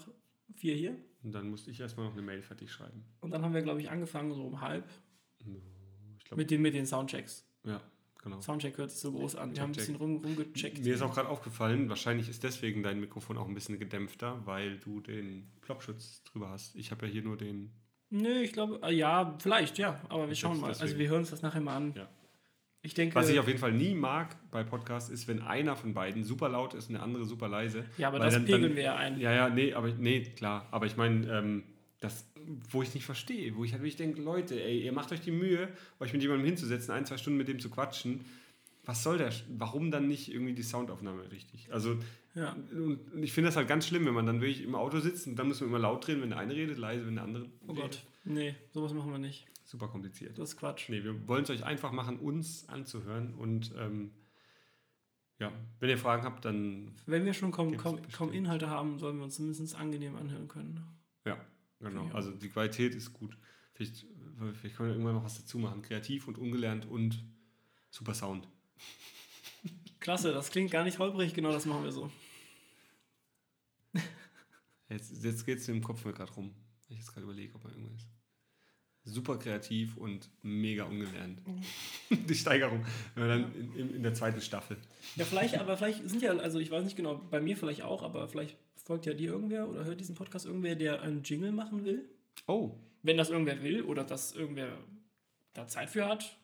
vier 0.55 0.75
hier. 0.75 0.97
Und 1.23 1.33
dann 1.33 1.49
musste 1.49 1.71
ich 1.71 1.81
erstmal 1.81 2.07
noch 2.07 2.13
eine 2.13 2.23
Mail 2.23 2.43
fertig 2.43 2.71
schreiben. 2.73 3.05
Und 3.21 3.31
dann 3.31 3.43
haben 3.43 3.55
wir, 3.55 3.63
glaube 3.63 3.81
ich, 3.81 3.91
angefangen 3.91 4.35
so 4.35 4.45
um 4.45 4.61
halb 4.61 4.89
Ich 6.19 6.25
glaube, 6.25 6.43
mit 6.43 6.51
den, 6.51 6.63
mit 6.63 6.75
den 6.75 6.87
Soundchecks. 6.87 7.47
ja, 7.65 7.81
genau. 8.23 8.41
Soundcheck 8.41 8.77
hört 8.79 8.91
sich 8.91 9.01
so 9.01 9.13
groß 9.13 9.37
an. 9.37 9.55
Wir 9.55 9.63
haben 9.63 9.71
ein 9.71 9.77
bisschen 9.77 9.97
rum, 9.97 10.17
rumgecheckt. 10.17 10.85
Mir 10.85 10.95
ist 10.95 11.03
auch 11.03 11.15
gerade 11.15 11.29
aufgefallen, 11.29 11.89
wahrscheinlich 11.89 12.29
ist 12.29 12.43
deswegen 12.43 12.83
dein 12.83 13.01
Mikrofon 13.01 13.39
auch 13.39 13.47
ein 13.47 13.55
bisschen 13.55 13.79
gedämpfter, 13.79 14.45
weil 14.47 14.79
du 14.79 15.01
den 15.01 15.51
Plopschutz 15.61 16.23
drüber 16.25 16.51
hast. 16.51 16.75
Ich 16.75 16.91
habe 16.91 17.07
ja 17.07 17.13
hier 17.13 17.23
nur 17.23 17.37
den. 17.37 17.73
Nö, 18.11 18.41
ich 18.41 18.53
glaube, 18.53 18.81
äh, 18.83 18.93
ja, 18.95 19.37
vielleicht, 19.39 19.79
ja. 19.79 20.01
Aber 20.09 20.29
wir 20.29 20.35
schauen 20.35 20.61
mal. 20.61 20.69
Also 20.69 20.83
deswegen. 20.83 21.01
wir 21.01 21.09
hören 21.09 21.21
uns 21.21 21.31
das 21.31 21.43
nachher 21.43 21.61
mal 21.61 21.77
an. 21.77 21.95
Ja. 21.95 22.09
Ich 22.85 22.95
denke, 22.95 23.15
Was 23.15 23.29
ich 23.29 23.39
auf 23.39 23.47
jeden 23.47 23.61
Fall 23.61 23.73
nie 23.73 23.95
mag 23.95 24.35
bei 24.51 24.65
Podcasts 24.65 25.09
ist, 25.09 25.29
wenn 25.29 25.41
einer 25.41 25.77
von 25.77 25.95
beiden 25.95 26.25
super 26.25 26.49
laut 26.49 26.75
ist 26.75 26.89
und 26.89 26.95
der 26.95 27.03
andere 27.03 27.25
super 27.25 27.49
leise. 27.49 27.85
ja, 27.97 28.09
aber 28.09 28.19
das 28.19 28.35
dann- 28.35 28.45
pegeln 28.45 28.63
dann- 28.63 28.77
wir 28.77 28.83
ja 28.83 28.97
ein. 28.97 29.21
Ja, 29.21 29.33
ja, 29.33 29.49
nee, 29.49 29.73
aber 29.73 29.89
nee, 29.93 30.21
klar. 30.37 30.67
Aber 30.73 30.87
ich 30.87 30.97
meine, 30.97 31.27
ähm, 31.33 31.63
das, 32.01 32.27
wo 32.71 32.83
ich 32.83 32.93
nicht 32.95 33.05
verstehe, 33.05 33.55
wo 33.55 33.63
ich 33.65 33.71
halt 33.73 33.83
wirklich 33.83 33.95
denke, 33.97 34.21
Leute, 34.21 34.61
ey, 34.61 34.81
ihr 34.83 34.93
macht 34.93 35.13
euch 35.13 35.21
die 35.21 35.31
Mühe, 35.31 35.69
euch 36.01 36.13
mit 36.13 36.23
jemandem 36.23 36.45
hinzusetzen, 36.47 36.93
ein, 36.93 37.07
zwei 37.07 37.19
Stunden 37.19 37.37
mit 37.39 37.47
dem 37.47 37.61
zu 37.61 37.71
quatschen. 37.71 38.25
Was 38.85 39.05
soll 39.05 39.17
der? 39.19 39.31
Warum 39.59 39.93
dann 39.93 40.09
nicht 40.09 40.33
irgendwie 40.33 40.55
die 40.55 40.65
Soundaufnahme 40.65 41.31
richtig? 41.31 41.69
Also, 41.73 41.99
Ja. 42.35 42.57
und 42.73 42.99
und 43.15 43.23
ich 43.23 43.33
finde 43.33 43.47
das 43.51 43.57
halt 43.57 43.69
ganz 43.69 43.87
schlimm, 43.87 44.07
wenn 44.07 44.15
man 44.15 44.27
dann 44.27 44.41
wirklich 44.41 44.65
im 44.65 44.75
Auto 44.75 44.99
sitzt 44.99 45.29
und 45.29 45.37
dann 45.39 45.47
muss 45.47 45.61
man 45.61 45.69
immer 45.71 45.79
laut 45.79 46.05
drehen, 46.05 46.21
wenn 46.21 46.31
der 46.31 46.41
eine 46.41 46.53
redet, 46.53 46.79
leise, 46.79 47.07
wenn 47.07 47.15
der 47.15 47.23
andere. 47.23 47.47
Oh 47.69 47.73
redet. 47.75 47.83
Gott. 47.83 48.03
Nee, 48.25 48.57
sowas 48.73 48.93
machen 48.93 49.13
wir 49.13 49.19
nicht. 49.19 49.47
Super 49.73 49.89
kompliziert. 49.89 50.39
Das 50.39 50.51
ist 50.51 50.59
Quatsch. 50.59 50.91
Nee, 50.91 51.03
wir 51.03 51.27
wollen 51.27 51.45
es 51.45 51.51
euch 51.51 51.65
einfach 51.65 51.93
machen, 51.93 52.19
uns 52.19 52.69
anzuhören 52.69 53.33
und 53.33 53.73
ähm, 53.79 54.13
ja, 55.39 55.51
wenn 55.81 55.89
ihr 55.89 55.97
Fragen 55.97 56.25
habt, 56.25 56.45
dann 56.45 56.95
Wenn 57.07 57.25
wir 57.25 57.33
schon 57.33 57.53
kaum, 57.53 57.75
kaum, 57.79 57.99
kaum 58.13 58.35
Inhalte 58.35 58.69
haben, 58.69 58.99
sollen 58.99 59.17
wir 59.17 59.25
uns 59.25 59.37
zumindest 59.37 59.75
angenehm 59.75 60.15
anhören 60.17 60.47
können. 60.47 60.87
Ja, 61.25 61.43
genau. 61.81 62.07
Also 62.13 62.33
die 62.33 62.51
Qualität 62.51 62.95
ist 62.95 63.15
gut. 63.15 63.39
Vielleicht, 63.73 64.05
vielleicht 64.53 64.77
können 64.77 64.91
wir 64.91 64.95
irgendwann 64.95 65.15
noch 65.15 65.25
was 65.25 65.39
dazu 65.39 65.57
machen. 65.57 65.81
Kreativ 65.81 66.29
und 66.29 66.37
ungelernt 66.37 66.85
und 66.85 67.25
super 67.89 68.13
Sound. 68.13 68.47
Klasse, 70.01 70.35
das 70.35 70.51
klingt 70.51 70.71
gar 70.71 70.85
nicht 70.85 70.99
holprig, 70.99 71.33
genau 71.33 71.51
das 71.51 71.65
machen 71.65 71.85
wir 71.85 71.93
so. 71.93 72.13
Jetzt, 74.91 75.25
jetzt 75.25 75.47
geht 75.47 75.61
es 75.61 75.69
im 75.69 75.83
Kopf 75.83 76.05
mir 76.05 76.13
gerade 76.13 76.35
rum. 76.35 76.55
Ich 76.91 76.99
jetzt 76.99 77.15
gerade 77.15 77.25
überlege, 77.25 77.55
ob 77.55 77.65
man 77.65 77.73
irgendwas 77.73 78.03
ist. 78.03 78.22
Super 79.05 79.37
kreativ 79.39 79.97
und 79.97 80.31
mega 80.43 80.85
ungelernt. 80.85 81.41
die 82.11 82.35
Steigerung. 82.35 82.85
Wenn 83.15 83.25
wir 83.25 83.29
dann 83.29 83.55
in, 83.55 83.75
in, 83.75 83.95
in 83.97 84.03
der 84.03 84.15
zweiten 84.15 84.41
Staffel. 84.41 84.77
Ja, 85.17 85.25
vielleicht, 85.25 85.59
aber 85.59 85.77
vielleicht 85.77 86.09
sind 86.09 86.23
ja, 86.23 86.37
also 86.37 86.61
ich 86.61 86.71
weiß 86.71 86.85
nicht 86.85 86.97
genau, 86.97 87.17
bei 87.31 87.41
mir 87.41 87.57
vielleicht 87.57 87.83
auch, 87.83 88.03
aber 88.03 88.29
vielleicht 88.29 88.57
folgt 88.85 89.07
ja 89.07 89.15
dir 89.15 89.31
irgendwer 89.31 89.69
oder 89.69 89.85
hört 89.85 90.01
diesen 90.01 90.15
Podcast 90.15 90.47
irgendwer, 90.47 90.77
der 90.77 91.03
einen 91.03 91.23
Jingle 91.23 91.53
machen 91.53 91.85
will. 91.85 92.09
Oh, 92.47 92.77
Wenn 93.03 93.17
das 93.17 93.31
irgendwer 93.31 93.63
will 93.63 93.83
oder 93.83 94.05
dass 94.05 94.35
irgendwer 94.35 94.69
da 95.55 95.67
Zeit 95.67 95.91
für 95.91 96.07
hat. 96.07 96.37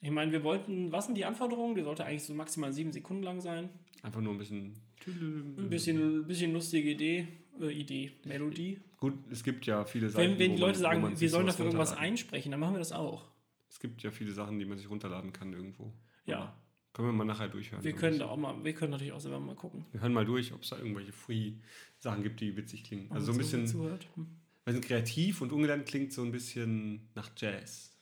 Ich 0.00 0.10
meine, 0.10 0.30
wir 0.30 0.44
wollten, 0.44 0.92
was 0.92 1.06
sind 1.06 1.16
die 1.16 1.24
Anforderungen? 1.24 1.74
Die 1.74 1.82
sollte 1.82 2.04
eigentlich 2.04 2.24
so 2.24 2.34
maximal 2.34 2.72
sieben 2.72 2.92
Sekunden 2.92 3.22
lang 3.22 3.40
sein. 3.40 3.68
einfach 4.02 4.20
nur 4.20 4.34
ein 4.34 4.38
bisschen. 4.38 4.74
Ein 5.06 5.68
bisschen, 5.68 6.20
ein 6.20 6.26
bisschen 6.26 6.52
lustige 6.52 6.90
Idee, 6.90 7.28
äh, 7.60 7.72
Idee, 7.72 8.12
Melodie. 8.24 8.78
Gut, 8.98 9.14
es 9.30 9.44
gibt 9.44 9.66
ja 9.66 9.84
viele 9.84 10.08
Sachen. 10.08 10.22
Wenn, 10.24 10.30
wenn 10.38 10.56
die 10.56 10.60
man- 10.60 10.68
Leute 10.68 10.78
wo 10.78 10.82
sagen, 10.82 11.02
man 11.02 11.20
wir 11.20 11.30
sollen 11.30 11.46
dafür 11.46 11.66
irgendwas 11.66 11.92
einsprechen, 11.96 12.50
dann 12.50 12.60
machen 12.60 12.74
wir 12.74 12.78
das 12.78 12.92
auch. 12.92 13.26
Es 13.68 13.78
gibt 13.80 14.02
ja 14.02 14.10
viele 14.10 14.32
Sachen, 14.32 14.58
die 14.58 14.64
man 14.64 14.78
sich 14.78 14.88
runterladen 14.88 15.32
kann 15.32 15.52
irgendwo. 15.52 15.92
Ja. 16.24 16.38
Aber 16.38 16.54
Können 16.94 17.08
wir 17.08 17.12
mal 17.12 17.24
nachher 17.24 17.48
durchhören. 17.48 17.84
Wir 17.84 17.92
können 17.92 18.18
da 18.18 18.26
auch 18.26 18.38
mal, 18.38 18.64
wir 18.64 18.72
können 18.74 18.92
natürlich 18.92 19.12
auch 19.12 19.20
selber 19.20 19.38
mal 19.38 19.54
gucken. 19.54 19.84
Wir 19.92 20.00
hören 20.00 20.14
mal 20.14 20.24
durch, 20.24 20.52
ob 20.54 20.62
es 20.62 20.70
da 20.70 20.78
irgendwelche 20.78 21.12
Free-Sachen 21.12 22.22
gibt, 22.22 22.40
die 22.40 22.56
witzig 22.56 22.84
klingen. 22.84 23.12
Also 23.12 23.26
so 23.26 23.32
ein 23.32 23.38
bisschen, 23.38 23.66
Zuhört. 23.66 24.06
Hm. 24.14 24.26
weil 24.64 24.80
kreativ 24.80 25.42
und 25.42 25.52
ungelernt 25.52 25.84
klingt 25.86 26.12
so 26.14 26.22
ein 26.22 26.32
bisschen 26.32 27.10
nach 27.14 27.30
Jazz. 27.36 27.92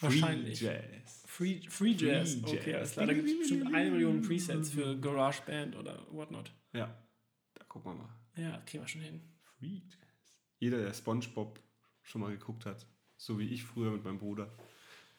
Wahrscheinlich. 0.00 0.58
Free 0.60 0.66
Jazz. 0.66 1.24
Free, 1.26 1.60
Free 1.68 1.90
Jazz. 1.92 2.34
Free 2.34 2.58
Okay, 2.58 2.70
Jazz. 2.72 2.94
Da 2.94 3.06
gibt 3.12 3.28
es 3.28 3.38
bestimmt 3.38 3.74
eine 3.74 3.90
Million 3.90 4.22
Presets 4.22 4.70
für 4.70 4.96
GarageBand 5.00 5.76
oder 5.76 6.06
whatnot. 6.10 6.52
Ja, 6.72 6.96
da 7.54 7.64
gucken 7.64 7.92
wir 7.92 7.96
mal. 8.04 8.08
Ja, 8.36 8.58
kriegen 8.66 8.82
wir 8.84 8.88
schon 8.88 9.00
hin. 9.02 9.20
Free 9.58 9.80
Jazz. 9.88 10.01
Jeder, 10.62 10.80
der 10.80 10.94
SpongeBob 10.94 11.58
schon 12.02 12.20
mal 12.20 12.30
geguckt 12.30 12.66
hat, 12.66 12.86
so 13.16 13.36
wie 13.40 13.48
ich 13.48 13.64
früher 13.64 13.90
mit 13.90 14.04
meinem 14.04 14.18
Bruder, 14.18 14.48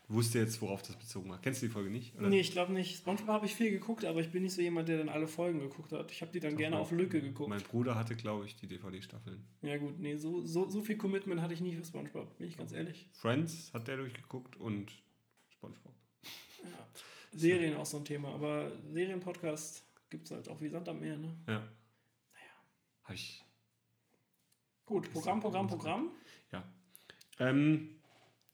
wusste 0.07 0.39
jetzt, 0.39 0.61
worauf 0.61 0.81
das 0.83 0.95
bezogen 0.95 1.29
war. 1.29 1.41
Kennst 1.41 1.61
du 1.61 1.65
die 1.65 1.71
Folge 1.73 1.89
nicht? 1.89 2.15
Oder? 2.17 2.29
Nee, 2.29 2.39
ich 2.39 2.51
glaube 2.53 2.71
nicht. 2.71 2.95
Spongebob 2.95 3.27
habe 3.27 3.45
ich 3.45 3.53
viel 3.53 3.69
geguckt, 3.69 4.05
aber 4.05 4.21
ich 4.21 4.31
bin 4.31 4.43
nicht 4.43 4.53
so 4.53 4.61
jemand, 4.61 4.87
der 4.87 4.99
dann 4.99 5.09
alle 5.09 5.27
Folgen 5.27 5.59
geguckt 5.59 5.91
hat. 5.91 6.09
Ich 6.13 6.21
habe 6.21 6.31
die 6.31 6.39
dann 6.39 6.55
gerne 6.55 6.77
mein- 6.77 6.81
auf 6.81 6.91
Lücke 6.91 7.21
geguckt. 7.21 7.49
Mein 7.49 7.61
Bruder 7.61 7.95
hatte, 7.95 8.15
glaube 8.15 8.45
ich, 8.45 8.55
die 8.55 8.67
DVD-Staffeln. 8.67 9.45
Ja 9.63 9.75
gut, 9.77 9.99
nee, 9.99 10.15
so, 10.15 10.45
so, 10.45 10.69
so 10.69 10.81
viel 10.81 10.95
Commitment 10.95 11.41
hatte 11.41 11.53
ich 11.55 11.59
nie 11.59 11.75
für 11.75 11.83
Spongebob, 11.83 12.37
bin 12.37 12.47
ich 12.47 12.55
ganz 12.57 12.71
ehrlich. 12.71 13.09
Friends 13.11 13.69
hat 13.73 13.85
der 13.89 13.97
durchgeguckt 13.97 14.55
und 14.55 14.93
SpongeBob. 15.49 15.93
Ja. 16.63 16.87
Serien 17.37 17.75
auch 17.75 17.85
so 17.85 17.97
ein 17.97 18.05
Thema, 18.05 18.33
aber 18.33 18.71
Serienpodcast 18.93 19.83
gibt 20.09 20.27
es 20.27 20.31
halt 20.31 20.47
auch 20.47 20.61
wie 20.61 20.69
Sand 20.69 20.87
am 20.87 21.01
Meer, 21.01 21.17
ne? 21.17 21.35
Ja. 21.49 21.59
Naja. 21.59 22.53
Habe 23.03 23.15
ich 23.15 23.43
Gut, 24.85 25.11
Programm, 25.11 25.39
Programm, 25.39 25.67
Programm. 25.67 26.11
Ja. 26.51 26.63
Ähm, 27.39 27.89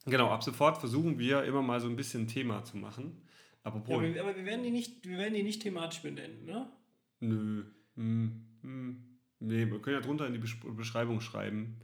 genau, 0.05 0.29
ab 0.29 0.43
sofort 0.43 0.77
versuchen 0.77 1.17
wir 1.19 1.43
immer 1.43 1.61
mal 1.61 1.79
so 1.81 1.87
ein 1.87 1.95
bisschen 1.95 2.27
Thema 2.27 2.63
zu 2.63 2.77
machen. 2.77 3.21
Apropos, 3.63 3.89
Ja, 3.91 3.97
aber, 3.97 4.13
wir- 4.13 4.21
aber 4.23 4.35
wir 4.35 4.45
werden 4.45 4.63
die 4.63 4.71
nicht, 4.71 5.05
wir 5.07 5.17
werden 5.17 5.33
die 5.33 5.43
nicht 5.43 5.61
thematisch 5.61 6.01
benennen, 6.01 6.45
ne? 6.45 6.71
nö. 7.19 7.65
Hm, 7.95 8.45
hm, 8.61 9.19
nee, 9.39 9.65
wir 9.69 9.81
können 9.81 9.97
ja 9.97 10.01
drunter 10.01 10.25
in 10.27 10.33
die 10.33 10.39
Besch- 10.39 10.73
Beschreibung 10.75 11.19
schreiben, 11.19 11.81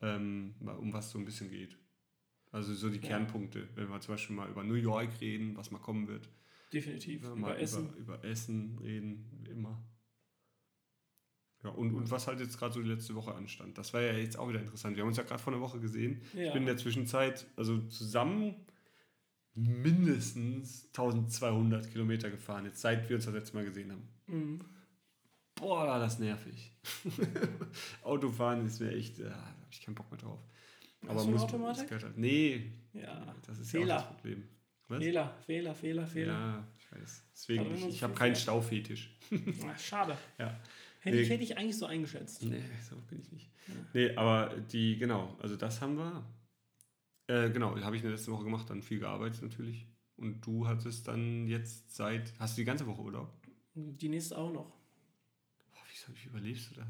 ähm, 0.00 0.54
um 0.60 0.92
was 0.92 1.10
so 1.10 1.18
ein 1.18 1.24
bisschen 1.26 1.50
geht. 1.50 1.76
Also 2.50 2.72
so 2.74 2.88
die 2.88 2.96
Ja. 2.96 3.02
Kernpunkte, 3.08 3.68
wenn 3.74 3.88
wir 3.90 4.00
zum 4.00 4.14
Beispiel 4.14 4.36
mal 4.36 4.48
über 4.48 4.62
New 4.64 4.74
York 4.74 5.20
reden, 5.20 5.56
was 5.56 5.70
mal 5.70 5.78
kommen 5.78 6.08
wird. 6.08 6.28
Definitiv. 6.72 7.22
Ja, 7.22 7.28
Über 7.32 7.36
mal 7.36 7.56
Essen. 7.60 7.88
Über, 7.96 8.16
über 8.16 8.24
Essen 8.24 8.78
reden, 8.82 9.30
wie 9.44 9.50
immer. 9.50 9.82
Ja, 11.64 11.70
und, 11.70 11.94
und 11.94 12.10
was 12.10 12.26
halt 12.26 12.40
jetzt 12.40 12.58
gerade 12.58 12.74
so 12.74 12.82
die 12.82 12.88
letzte 12.88 13.14
Woche 13.14 13.34
anstand. 13.34 13.78
Das 13.78 13.94
war 13.94 14.00
ja 14.00 14.12
jetzt 14.14 14.36
auch 14.38 14.48
wieder 14.48 14.60
interessant. 14.60 14.96
Wir 14.96 15.02
haben 15.02 15.08
uns 15.08 15.16
ja 15.16 15.22
gerade 15.22 15.40
vor 15.42 15.52
einer 15.52 15.62
Woche 15.62 15.78
gesehen. 15.78 16.20
Ja. 16.34 16.46
Ich 16.46 16.52
bin 16.52 16.62
in 16.62 16.66
der 16.66 16.76
Zwischenzeit, 16.76 17.46
also 17.56 17.78
zusammen 17.88 18.54
mindestens 19.54 20.86
1200 20.88 21.90
Kilometer 21.90 22.30
gefahren, 22.30 22.64
jetzt 22.64 22.80
seit 22.80 23.08
wir 23.08 23.16
uns 23.16 23.26
das 23.26 23.34
letzte 23.34 23.56
Mal 23.56 23.64
gesehen 23.64 23.92
haben. 23.92 24.08
Mhm. 24.26 24.60
Boah, 25.54 25.86
war 25.86 26.00
das 26.00 26.18
nervig. 26.18 26.72
Autofahren 28.02 28.66
ist 28.66 28.80
mir 28.80 28.92
echt, 28.92 29.18
äh, 29.20 29.24
da 29.24 29.36
habe 29.36 29.68
ich 29.70 29.82
keinen 29.82 29.94
Bock 29.94 30.10
mehr 30.10 30.18
drauf. 30.20 30.40
Hast 31.06 31.26
du 31.26 31.30
eine 31.30 31.40
Automatik? 31.40 31.90
halt, 31.90 32.16
nee, 32.18 32.72
Ja. 32.92 33.34
das 33.46 33.58
ist 33.58 33.70
Fehler. 33.70 33.86
ja 33.86 33.96
auch 33.96 34.02
das 34.06 34.14
Problem. 34.14 34.48
Was? 34.88 34.98
Fehler, 34.98 35.34
Fehler, 35.46 35.74
Fehler, 35.74 36.06
Fehler. 36.06 36.32
Ja, 36.32 36.68
ich 36.78 36.92
weiß. 36.92 37.24
Deswegen, 37.32 37.66
Aber 37.66 37.74
ich, 37.74 37.86
ich 37.86 38.02
habe 38.02 38.14
keinen. 38.14 38.36
Staufetisch. 38.36 39.16
Ach, 39.66 39.78
schade. 39.78 40.16
Ja. 40.38 40.58
Hätte, 41.02 41.18
ich, 41.18 41.30
hätte 41.30 41.42
ich 41.42 41.58
eigentlich 41.58 41.76
so 41.76 41.86
eingeschätzt. 41.86 42.44
Nee, 42.44 42.62
so 42.88 42.96
bin 43.08 43.20
ich 43.20 43.32
nicht. 43.32 43.50
Nee, 43.92 44.14
aber 44.14 44.54
die, 44.72 44.96
genau, 44.96 45.36
also 45.40 45.56
das 45.56 45.80
haben 45.80 45.96
wir. 45.96 46.24
Äh, 47.26 47.50
genau, 47.50 47.76
habe 47.80 47.96
ich 47.96 48.02
eine 48.02 48.12
letzte 48.12 48.30
Woche 48.30 48.44
gemacht, 48.44 48.70
dann 48.70 48.82
viel 48.82 49.00
gearbeitet 49.00 49.42
natürlich. 49.42 49.88
Und 50.16 50.46
du 50.46 50.68
hattest 50.68 51.08
dann 51.08 51.48
jetzt 51.48 51.94
seit, 51.94 52.32
hast 52.38 52.56
du 52.56 52.60
die 52.60 52.64
ganze 52.64 52.86
Woche 52.86 53.02
Urlaub? 53.02 53.32
Die 53.74 54.08
nächste 54.08 54.38
auch 54.38 54.52
noch. 54.52 54.70
Boah, 55.72 55.82
wie, 55.88 56.22
wie 56.22 56.28
überlebst 56.28 56.70
du 56.70 56.74
da? 56.76 56.86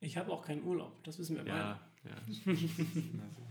Ich 0.00 0.16
habe 0.16 0.32
auch 0.32 0.42
keinen 0.42 0.62
Urlaub, 0.64 1.04
das 1.04 1.18
wissen 1.18 1.36
wir 1.36 1.44
beide. 1.44 1.58
Ja, 1.58 1.80
ja. 2.04 2.32
immer 2.46 3.30
so. 3.30 3.46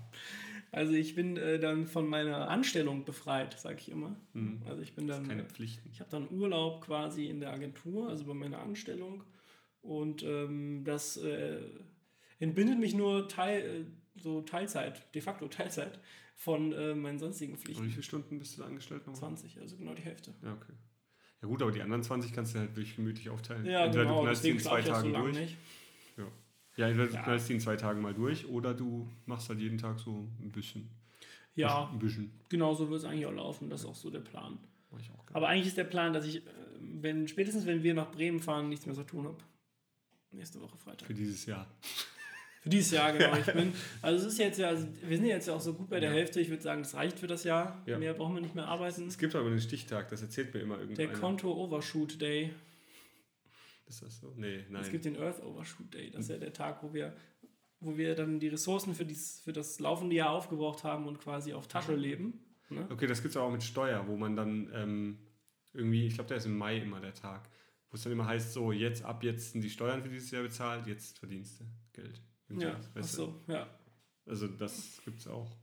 Also 0.71 0.93
ich 0.93 1.13
bin 1.13 1.37
äh, 1.37 1.59
dann 1.59 1.85
von 1.85 2.07
meiner 2.07 2.49
Anstellung 2.49 3.05
befreit, 3.05 3.59
sage 3.59 3.77
ich 3.79 3.91
immer. 3.91 4.15
Mhm. 4.33 4.63
Also 4.65 4.81
ich 4.81 4.95
bin 4.95 5.05
dann, 5.05 5.27
Keine 5.27 5.45
Pflichten. 5.45 5.87
ich 5.91 5.99
habe 5.99 6.09
dann 6.09 6.27
Urlaub 6.31 6.81
quasi 6.81 7.27
in 7.27 7.39
der 7.39 7.53
Agentur, 7.53 8.09
also 8.09 8.25
bei 8.25 8.33
meiner 8.33 8.59
Anstellung. 8.59 9.23
Und 9.83 10.23
ähm, 10.23 10.83
das 10.85 11.17
äh, 11.17 11.59
entbindet 12.39 12.79
mich 12.79 12.95
nur 12.95 13.27
Teil, 13.27 13.61
äh, 13.61 14.19
so 14.19 14.41
Teilzeit, 14.41 15.13
de 15.13 15.21
facto 15.21 15.47
Teilzeit 15.47 15.99
von 16.35 16.71
äh, 16.73 16.95
meinen 16.95 17.19
sonstigen 17.19 17.53
Und 17.53 17.59
wie 17.59 17.63
Pflichten. 17.65 17.89
viele 17.91 18.03
Stunden 18.03 18.39
bist 18.39 18.57
du 18.57 18.61
da 18.61 18.67
angestellt 18.67 19.05
noch? 19.05 19.13
20, 19.13 19.59
also 19.59 19.77
genau 19.77 19.93
die 19.93 20.01
Hälfte. 20.01 20.33
Ja, 20.41 20.53
okay. 20.53 20.73
Ja 21.41 21.47
gut, 21.47 21.61
aber 21.61 21.71
die 21.71 21.81
anderen 21.81 22.01
20 22.01 22.31
kannst 22.33 22.55
du 22.55 22.59
halt 22.59 22.69
wirklich 22.75 22.95
gemütlich 22.95 23.29
aufteilen. 23.29 23.65
Ja, 23.65 23.85
Entweder 23.85 24.05
genau, 24.05 24.15
du 24.17 24.21
knallst 24.23 24.43
die 24.45 24.49
in 24.51 24.59
zwei 24.59 24.81
so 24.81 24.89
Tagen 24.91 25.11
lange 25.11 25.31
durch. 25.31 25.39
nicht. 25.41 25.57
Ja, 26.75 26.87
entweder 26.87 27.07
du 27.07 27.13
Ja. 27.13 27.21
knallst 27.21 27.49
die 27.49 27.53
in 27.53 27.59
zwei 27.59 27.75
Tagen 27.75 28.01
mal 28.01 28.15
durch 28.15 28.47
oder 28.47 28.73
du 28.73 29.07
machst 29.27 29.47
halt 29.49 29.59
jeden 29.59 29.77
Tag 29.77 29.99
so 29.99 30.27
ein 30.41 30.51
bisschen. 30.51 30.89
Ja, 31.55 31.87
Ein 31.91 31.99
bisschen. 31.99 32.31
genau 32.49 32.73
so 32.73 32.89
wird 32.89 32.99
es 33.01 33.05
eigentlich 33.05 33.27
auch 33.27 33.33
laufen, 33.33 33.69
das 33.69 33.81
ist 33.81 33.85
auch 33.85 33.93
so 33.95 34.09
der 34.09 34.21
Plan. 34.21 34.57
Aber 35.33 35.47
eigentlich 35.49 35.67
ist 35.67 35.77
der 35.77 35.83
Plan, 35.83 36.13
dass 36.13 36.25
ich, 36.25 36.37
äh, 36.37 36.49
wenn, 36.79 37.27
spätestens 37.27 37.65
wenn 37.67 37.83
wir 37.83 37.93
nach 37.93 38.11
Bremen 38.11 38.39
fahren, 38.39 38.69
nichts 38.69 38.85
mehr 38.87 38.95
zu 38.95 39.03
tun 39.03 39.25
habe. 39.25 39.37
Nächste 40.33 40.59
Woche 40.61 40.77
Freitag. 40.77 41.07
Für 41.07 41.13
dieses 41.13 41.45
Jahr. 41.45 41.67
Für 42.61 42.69
dieses 42.69 42.91
Jahr, 42.91 43.11
genau. 43.11 43.35
Ich 43.45 43.45
bin, 43.53 43.73
also 44.01 44.25
es 44.25 44.33
ist 44.33 44.39
jetzt 44.39 44.57
ja, 44.57 44.69
also 44.69 44.87
wir 45.05 45.17
sind 45.17 45.25
jetzt 45.27 45.47
ja 45.47 45.53
auch 45.53 45.61
so 45.61 45.73
gut 45.73 45.89
bei 45.89 45.99
der 45.99 46.11
Ja. 46.11 46.15
Hälfte. 46.15 46.39
Ich 46.39 46.49
würde 46.49 46.63
sagen, 46.63 46.81
das 46.81 46.93
reicht 46.95 47.19
für 47.19 47.27
das 47.27 47.43
Jahr. 47.43 47.83
Ja. 47.85 47.99
Mehr 47.99 48.13
brauchen 48.13 48.35
wir 48.35 48.41
nicht 48.41 48.55
mehr 48.55 48.67
arbeiten. 48.67 49.05
Es 49.07 49.17
gibt 49.17 49.35
aber 49.35 49.47
einen 49.47 49.59
Stichtag, 49.59 50.07
das 50.09 50.21
erzählt 50.21 50.53
mir 50.53 50.61
immer 50.61 50.77
Der 50.77 50.83
irgendeiner. 50.87 51.19
Konto 51.19 51.51
Overshoot 51.51 52.21
Day. 52.21 52.53
Ist 53.87 54.01
das 54.01 54.21
so? 54.21 54.33
Nee, 54.37 54.63
nein. 54.69 54.81
Es 54.81 54.89
gibt 54.91 55.03
den 55.03 55.17
Earth 55.17 55.43
Overshoot 55.43 55.93
Day. 55.93 56.09
Das 56.09 56.21
ist 56.21 56.29
ja 56.29 56.37
der 56.37 56.53
Tag, 56.53 56.81
wo 56.83 56.93
wir, 56.93 57.13
wo 57.81 57.97
wir 57.97 58.15
dann 58.15 58.39
die 58.39 58.47
Ressourcen 58.47 58.95
für, 58.95 59.05
dies, 59.05 59.41
für 59.43 59.51
das 59.51 59.79
laufende 59.79 60.15
Jahr 60.15 60.29
aufgebraucht 60.31 60.85
haben 60.85 61.05
und 61.05 61.19
quasi 61.19 61.53
auf 61.53 61.67
Tasche 61.67 61.95
leben. 61.95 62.39
Ne? 62.69 62.87
okay, 62.89 63.07
das 63.07 63.21
gibt 63.21 63.35
es 63.35 63.37
auch 63.37 63.51
mit 63.51 63.61
Steuer, 63.61 64.07
wo 64.07 64.15
man 64.15 64.37
dann 64.37 64.71
ähm, 64.73 65.17
irgendwie, 65.73 66.07
ich 66.07 66.13
glaube, 66.15 66.29
der 66.29 66.37
ist 66.37 66.45
im 66.45 66.57
Mai 66.57 66.77
immer 66.77 67.01
der 67.01 67.13
Tag, 67.13 67.49
wo 67.93 67.95
es 67.95 68.01
dann 68.01 68.11
immer 68.11 68.25
heißt, 68.25 68.53
so, 68.53 68.71
jetzt, 68.71 69.03
ab 69.03 69.23
jetzt 69.23 69.51
sind 69.51 69.61
die 69.61 69.69
Steuern 69.69 70.01
für 70.01 70.09
dieses 70.09 70.31
Jahr 70.31 70.41
bezahlt, 70.41 70.87
jetzt 70.87 71.19
verdienst 71.19 71.59
du 71.59 71.65
Geld. 71.93 72.19
Ja, 72.49 72.79
ach 72.95 73.03
so, 73.03 73.39
ja. 73.47 73.67
Also 74.25 74.47
das 74.47 74.99
gibt 75.05 75.19
es 75.19 75.27
auch. 75.27 75.55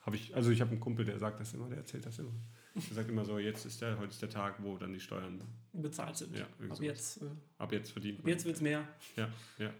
Habe 0.00 0.16
ich, 0.16 0.34
also 0.34 0.50
ich 0.50 0.62
habe 0.62 0.70
einen 0.70 0.80
Kumpel, 0.80 1.04
der 1.04 1.18
sagt 1.18 1.38
das 1.38 1.52
immer, 1.52 1.68
der 1.68 1.78
erzählt 1.78 2.06
das 2.06 2.18
immer. 2.18 2.32
Der 2.74 2.94
sagt 2.94 3.10
immer 3.10 3.26
so, 3.26 3.38
jetzt 3.38 3.66
ist 3.66 3.82
der, 3.82 3.98
heute 3.98 4.08
ist 4.08 4.22
der 4.22 4.30
Tag, 4.30 4.54
wo 4.62 4.78
dann 4.78 4.94
die 4.94 5.00
Steuern, 5.00 5.38
Bezahlt 5.74 6.16
sind. 6.16 6.34
Ja, 6.34 6.44
Ab 6.44 6.50
sowas. 6.60 6.80
jetzt, 6.80 7.20
äh, 7.20 7.26
ab 7.58 7.72
jetzt 7.72 7.90
verdient 7.92 8.20
ab 8.20 8.26
jetzt 8.26 8.46
wird 8.46 8.56
es 8.56 8.62
mehr. 8.62 8.88
Ja, 9.14 9.28
ja. 9.58 9.70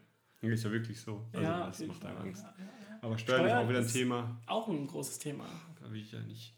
Ist 0.43 0.65
ja 0.65 0.71
wirklich 0.71 1.01
so. 1.01 1.27
Also 1.33 1.43
ja, 1.47 1.67
das 1.67 1.87
macht 1.87 2.05
einem 2.05 2.19
Angst. 2.19 2.43
Ja, 2.43 2.55
ja. 2.59 2.99
Aber 3.01 3.17
Steuern, 3.17 3.41
Steuern 3.41 3.47
ist 3.47 3.65
auch 3.65 3.69
wieder 3.71 3.79
ein 3.79 3.89
Thema. 3.89 4.43
Auch 4.47 4.69
ein 4.69 4.87
großes 4.87 5.19
Thema. 5.19 5.47
Da 5.81 5.91
will 5.91 6.03
ich 6.03 6.13
ja 6.13 6.21
nicht 6.21 6.55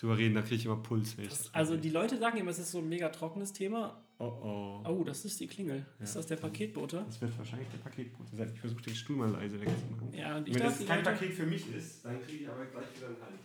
drüber 0.00 0.16
reden, 0.18 0.34
da 0.34 0.42
kriege 0.42 0.56
ich 0.56 0.64
immer 0.64 0.76
Puls. 0.76 1.16
Das, 1.16 1.52
also 1.54 1.76
die 1.76 1.90
Leute 1.90 2.18
sagen 2.18 2.38
immer, 2.38 2.50
es 2.50 2.58
ist 2.58 2.70
so 2.70 2.78
ein 2.78 2.88
mega 2.88 3.08
trockenes 3.08 3.52
Thema. 3.52 4.02
Oh 4.20 4.24
oh. 4.24 4.88
Oh, 4.88 5.04
das 5.04 5.24
ist 5.24 5.38
die 5.40 5.46
Klingel. 5.46 5.86
Ist 6.00 6.14
Ja. 6.14 6.20
das 6.20 6.26
der 6.26 6.36
Paketbote? 6.36 7.04
Das 7.06 7.20
wird 7.20 7.36
wahrscheinlich 7.38 7.68
der 7.68 7.78
Paketbote 7.78 8.34
sein. 8.36 8.50
Ich 8.52 8.60
versuche 8.60 8.82
den 8.82 8.94
Stuhl 8.94 9.16
mal 9.16 9.30
leise 9.30 9.60
wegzumachen. 9.60 10.12
Ja, 10.12 10.36
und 10.38 10.48
ich 10.48 10.54
Wenn 10.54 10.62
das 10.62 10.78
kein 10.86 11.04
Leute, 11.04 11.10
Paket 11.10 11.32
für 11.34 11.46
mich 11.46 11.72
ist, 11.74 12.04
dann 12.04 12.20
kriege 12.22 12.44
ich 12.44 12.48
aber 12.48 12.64
gleich 12.66 12.84
wieder 12.96 13.06
einen 13.08 13.16
Hals. 13.22 13.40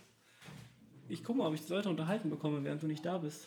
ich 1.08 1.22
gucke 1.22 1.38
mal, 1.38 1.46
ob 1.48 1.54
ich 1.54 1.64
die 1.64 1.72
Leute 1.72 1.88
unterhalten 1.90 2.30
bekomme, 2.30 2.62
während 2.64 2.82
du 2.82 2.86
nicht 2.88 3.04
da 3.04 3.18
bist. 3.18 3.46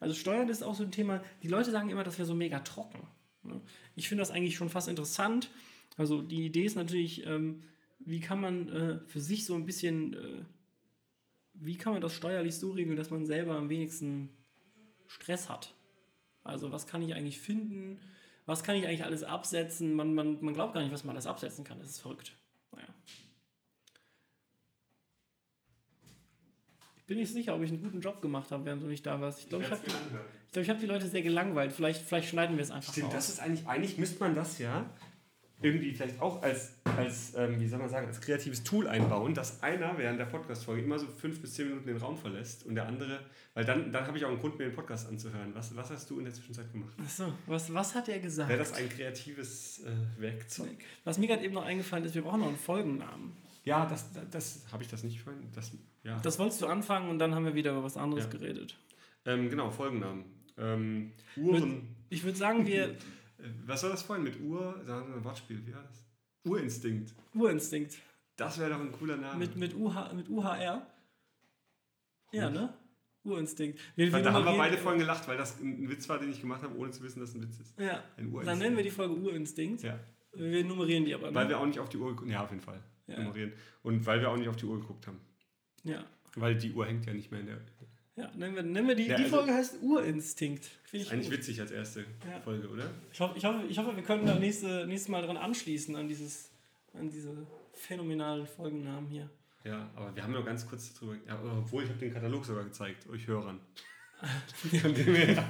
Also 0.00 0.14
Steuern 0.14 0.48
ist 0.48 0.62
auch 0.62 0.74
so 0.74 0.84
ein 0.84 0.92
Thema, 0.92 1.22
die 1.42 1.48
Leute 1.48 1.70
sagen 1.70 1.90
immer, 1.90 2.04
das 2.04 2.18
wäre 2.18 2.26
so 2.26 2.34
mega 2.34 2.60
trocken. 2.60 3.00
ne? 3.42 3.60
Ich 3.96 4.08
finde 4.08 4.22
das 4.22 4.30
eigentlich 4.30 4.56
schon 4.56 4.68
fast 4.68 4.88
interessant. 4.88 5.50
Also 5.96 6.22
die 6.22 6.44
Idee 6.46 6.64
ist 6.64 6.76
natürlich, 6.76 7.26
ähm, 7.26 7.62
wie 7.98 8.20
kann 8.20 8.40
man 8.40 8.68
äh, 8.68 8.98
für 9.06 9.20
sich 9.20 9.44
so 9.44 9.54
ein 9.54 9.66
bisschen, 9.66 10.14
äh, 10.14 10.44
wie 11.60 11.76
kann 11.76 11.92
man 11.92 12.02
das 12.02 12.14
steuerlich 12.14 12.56
so 12.56 12.72
regeln, 12.72 12.96
dass 12.96 13.10
man 13.10 13.26
selber 13.26 13.56
am 13.56 13.68
wenigsten 13.68 14.30
Stress 15.06 15.48
hat. 15.48 15.74
Also 16.44 16.70
was 16.72 16.86
kann 16.86 17.02
ich 17.02 17.14
eigentlich 17.14 17.40
finden? 17.40 18.00
Was 18.46 18.62
kann 18.62 18.76
ich 18.76 18.86
eigentlich 18.86 19.04
alles 19.04 19.24
absetzen? 19.24 19.94
Man, 19.94 20.14
man, 20.14 20.42
man 20.42 20.54
glaubt 20.54 20.74
gar 20.74 20.82
nicht, 20.82 20.92
was 20.92 21.04
man 21.04 21.14
alles 21.14 21.26
absetzen 21.26 21.64
kann. 21.64 21.78
Das 21.78 21.90
ist 21.90 22.00
verrückt. 22.00 22.32
Naja. 22.72 22.88
Ich 26.96 27.04
bin 27.04 27.18
nicht 27.18 27.32
sicher, 27.32 27.54
ob 27.54 27.62
ich 27.62 27.70
einen 27.70 27.82
guten 27.82 28.00
Job 28.00 28.22
gemacht 28.22 28.50
habe, 28.50 28.64
während 28.64 28.82
du 28.82 28.86
nicht 28.86 29.04
da 29.04 29.20
warst. 29.20 29.40
Ich 29.40 29.48
glaube, 29.48 29.64
ich 29.64 29.70
habe 29.70 29.80
ich 29.84 30.52
glaub, 30.52 30.62
ich 30.62 30.70
hab 30.70 30.78
die 30.78 30.86
Leute 30.86 31.08
sehr 31.08 31.22
gelangweilt. 31.22 31.72
Vielleicht, 31.72 32.02
vielleicht 32.02 32.28
schneiden 32.28 32.56
wir 32.56 32.62
es 32.62 32.70
einfach 32.70 32.92
Stimmt, 32.92 33.08
raus. 33.08 33.14
das 33.14 33.28
ist 33.30 33.40
eigentlich, 33.40 33.66
eigentlich 33.66 33.98
müsste 33.98 34.20
man 34.20 34.34
das 34.34 34.58
ja 34.58 34.90
irgendwie 35.60 35.92
vielleicht 35.92 36.20
auch 36.20 36.42
als, 36.42 36.74
als 36.96 37.34
ähm, 37.36 37.60
wie 37.60 37.66
soll 37.66 37.78
man 37.80 37.88
sagen, 37.88 38.06
als 38.06 38.20
kreatives 38.20 38.62
Tool 38.62 38.86
einbauen, 38.86 39.34
dass 39.34 39.62
einer 39.62 39.98
während 39.98 40.20
der 40.20 40.26
Podcast-Folge 40.26 40.82
immer 40.82 40.98
so 40.98 41.06
fünf 41.06 41.40
bis 41.40 41.54
zehn 41.54 41.68
Minuten 41.68 41.86
den 41.86 41.96
Raum 41.96 42.16
verlässt 42.16 42.64
und 42.66 42.74
der 42.76 42.86
andere, 42.86 43.20
weil 43.54 43.64
dann, 43.64 43.90
dann 43.90 44.06
habe 44.06 44.16
ich 44.16 44.24
auch 44.24 44.28
einen 44.30 44.38
Grund, 44.38 44.58
mir 44.58 44.66
den 44.66 44.74
Podcast 44.74 45.08
anzuhören. 45.08 45.52
Was, 45.54 45.74
was 45.74 45.90
hast 45.90 46.08
du 46.10 46.18
in 46.18 46.24
der 46.26 46.34
Zwischenzeit 46.34 46.70
gemacht? 46.70 46.92
Achso, 47.02 47.32
was, 47.46 47.72
was 47.74 47.94
hat 47.94 48.08
er 48.08 48.20
gesagt? 48.20 48.48
Wäre 48.48 48.58
das 48.60 48.72
ein 48.72 48.88
kreatives 48.88 49.80
äh, 49.84 50.20
Werkzeug? 50.20 50.78
Was 51.04 51.18
mir 51.18 51.26
gerade 51.26 51.44
eben 51.44 51.54
noch 51.54 51.64
eingefallen 51.64 52.04
ist, 52.04 52.14
wir 52.14 52.22
brauchen 52.22 52.40
noch 52.40 52.48
einen 52.48 52.56
Folgennamen. 52.56 53.32
Ja, 53.64 53.84
das, 53.84 54.12
das, 54.12 54.30
das 54.30 54.62
habe 54.72 54.82
ich 54.84 54.88
das 54.88 55.02
nicht 55.02 55.20
vorhin. 55.20 55.42
Das, 55.54 55.72
ja. 56.04 56.18
Das 56.20 56.38
wolltest 56.38 56.62
du 56.62 56.66
anfangen 56.68 57.10
und 57.10 57.18
dann 57.18 57.34
haben 57.34 57.44
wir 57.44 57.54
wieder 57.54 57.72
über 57.72 57.82
was 57.82 57.96
anderes 57.96 58.24
Ja. 58.24 58.30
geredet. 58.30 58.76
Ähm, 59.26 59.50
genau, 59.50 59.70
Folgennamen. 59.70 60.24
Ähm, 60.56 61.12
Uhren. 61.36 61.94
Ich 62.08 62.24
würde 62.24 62.38
sagen, 62.38 62.66
wir 62.66 62.94
Was 63.66 63.82
war 63.82 63.90
das 63.90 64.02
vorhin 64.02 64.24
mit 64.24 64.40
Uhr? 64.40 64.80
Sagen 64.84 65.08
wir 65.08 65.16
ein 65.16 65.24
Wortspiel, 65.24 65.64
wie 65.66 65.72
war 65.74 65.82
das? 65.82 66.02
Urinstinkt. 66.44 67.14
Urinstinkt 67.34 67.96
Das 68.36 68.58
wäre 68.58 68.70
doch 68.70 68.80
ein 68.80 68.92
cooler 68.92 69.16
Name. 69.16 69.38
mit, 69.38 69.56
mit, 69.56 69.74
UH, 69.74 70.12
mit 70.14 70.28
UHR. 70.28 70.86
Ja, 72.32 72.50
ne? 72.50 72.74
Urinstinkt. 73.24 73.78
Wir, 73.96 74.10
da 74.10 74.32
haben 74.32 74.44
wir 74.44 74.56
beide 74.56 74.78
vorhin 74.78 75.00
gelacht, 75.00 75.26
weil 75.28 75.36
das 75.36 75.60
ein 75.60 75.88
Witz 75.88 76.08
war, 76.08 76.18
den 76.18 76.30
ich 76.30 76.40
gemacht 76.40 76.62
habe, 76.62 76.76
ohne 76.76 76.90
zu 76.90 77.02
wissen, 77.02 77.20
dass 77.20 77.30
es 77.30 77.34
ein 77.34 77.42
Witz 77.42 77.58
ist. 77.60 77.78
Ja, 77.78 78.02
Ein 78.16 78.26
Urinstinkt. 78.26 78.46
dann 78.46 78.58
nennen 78.58 78.76
wir 78.76 78.84
die 78.84 78.90
Folge 78.90 79.14
Urinstinkt. 79.14 79.82
Ja, 79.82 79.98
Wir 80.34 80.64
nummerieren 80.64 81.04
die 81.04 81.14
aber. 81.14 81.28
Ne? 81.30 81.34
weil 81.34 81.48
wir 81.48 81.58
auch 81.58 81.66
nicht 81.66 81.78
auf 81.78 81.88
die 81.88 81.96
Uhr 81.98 82.10
geguckt 82.10 82.30
Ja, 82.30 82.44
auf 82.44 82.50
jeden 82.50 82.62
Fall. 82.62 82.80
Ja. 83.06 83.18
Nummerieren. 83.18 83.52
Und 83.82 84.04
weil 84.06 84.20
wir 84.20 84.30
auch 84.30 84.36
nicht 84.36 84.48
auf 84.48 84.56
die 84.56 84.66
Uhr 84.66 84.78
geguckt 84.80 85.06
haben. 85.06 85.20
ja. 85.84 86.04
Weil 86.36 86.56
die 86.56 86.72
Uhr 86.72 86.86
hängt 86.86 87.06
ja 87.06 87.14
nicht 87.14 87.30
mehr 87.32 87.40
in 87.40 87.46
der. 87.46 87.58
Ja, 88.18 88.30
nennen 88.36 88.54
wir, 88.56 88.62
nennen 88.62 88.88
wir 88.88 88.94
die, 88.94 89.06
Ja, 89.06 89.16
die 89.16 89.24
also- 89.24 89.36
Folge 89.36 89.54
heißt 89.54 89.82
Urinstinkt. 89.82 90.64
Finde 90.84 91.06
ich 91.06 91.12
Eigentlich 91.12 91.28
gut. 91.30 91.38
witzig 91.38 91.60
als 91.60 91.70
erste 91.70 92.00
Ja. 92.28 92.40
Folge, 92.40 92.68
oder? 92.68 92.90
Ich 93.12 93.20
hoffe, 93.20 93.36
ich, 93.38 93.44
hoffe, 93.44 93.64
ich 93.68 93.78
hoffe, 93.78 93.94
wir 93.96 94.02
können 94.02 94.26
da 94.26 94.34
nächste, 94.34 94.86
nächstes 94.86 95.08
Mal 95.08 95.22
dran 95.22 95.36
anschließen, 95.36 95.94
an, 95.96 96.08
dieses, 96.08 96.50
an 96.94 97.08
diese 97.10 97.46
phänomenalen 97.74 98.46
Folgennamen 98.46 99.08
hier. 99.08 99.30
Ja, 99.64 99.90
aber 99.94 100.14
wir 100.16 100.22
haben 100.22 100.32
noch 100.32 100.44
ganz 100.44 100.66
kurz 100.66 100.92
darüber. 100.94 101.16
Ja, 101.26 101.38
obwohl 101.58 101.82
ich 101.84 101.88
habe 101.90 101.98
den 101.98 102.12
Katalog 102.12 102.44
sogar 102.44 102.64
gezeigt, 102.64 103.08
euch 103.08 103.26
Hörern. 103.26 103.60
Von 104.82 104.94
dem 104.94 105.14
her- 105.14 105.44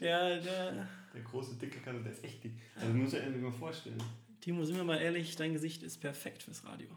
der, 0.00 0.40
der 0.40 1.22
große, 1.24 1.56
dicke 1.56 1.78
Katalog, 1.80 2.02
der 2.04 2.12
ist 2.12 2.22
echt 2.24 2.44
dick. 2.44 2.52
Also 2.76 2.92
muss 2.92 3.12
ich 3.12 3.20
mir 3.24 3.30
mal 3.38 3.52
vorstellen. 3.52 3.98
Timo, 4.40 4.64
sind 4.64 4.76
wir 4.76 4.84
mal 4.84 4.98
ehrlich, 4.98 5.34
dein 5.36 5.52
Gesicht 5.54 5.82
ist 5.82 5.98
perfekt 5.98 6.42
fürs 6.44 6.64
Radio. 6.64 6.88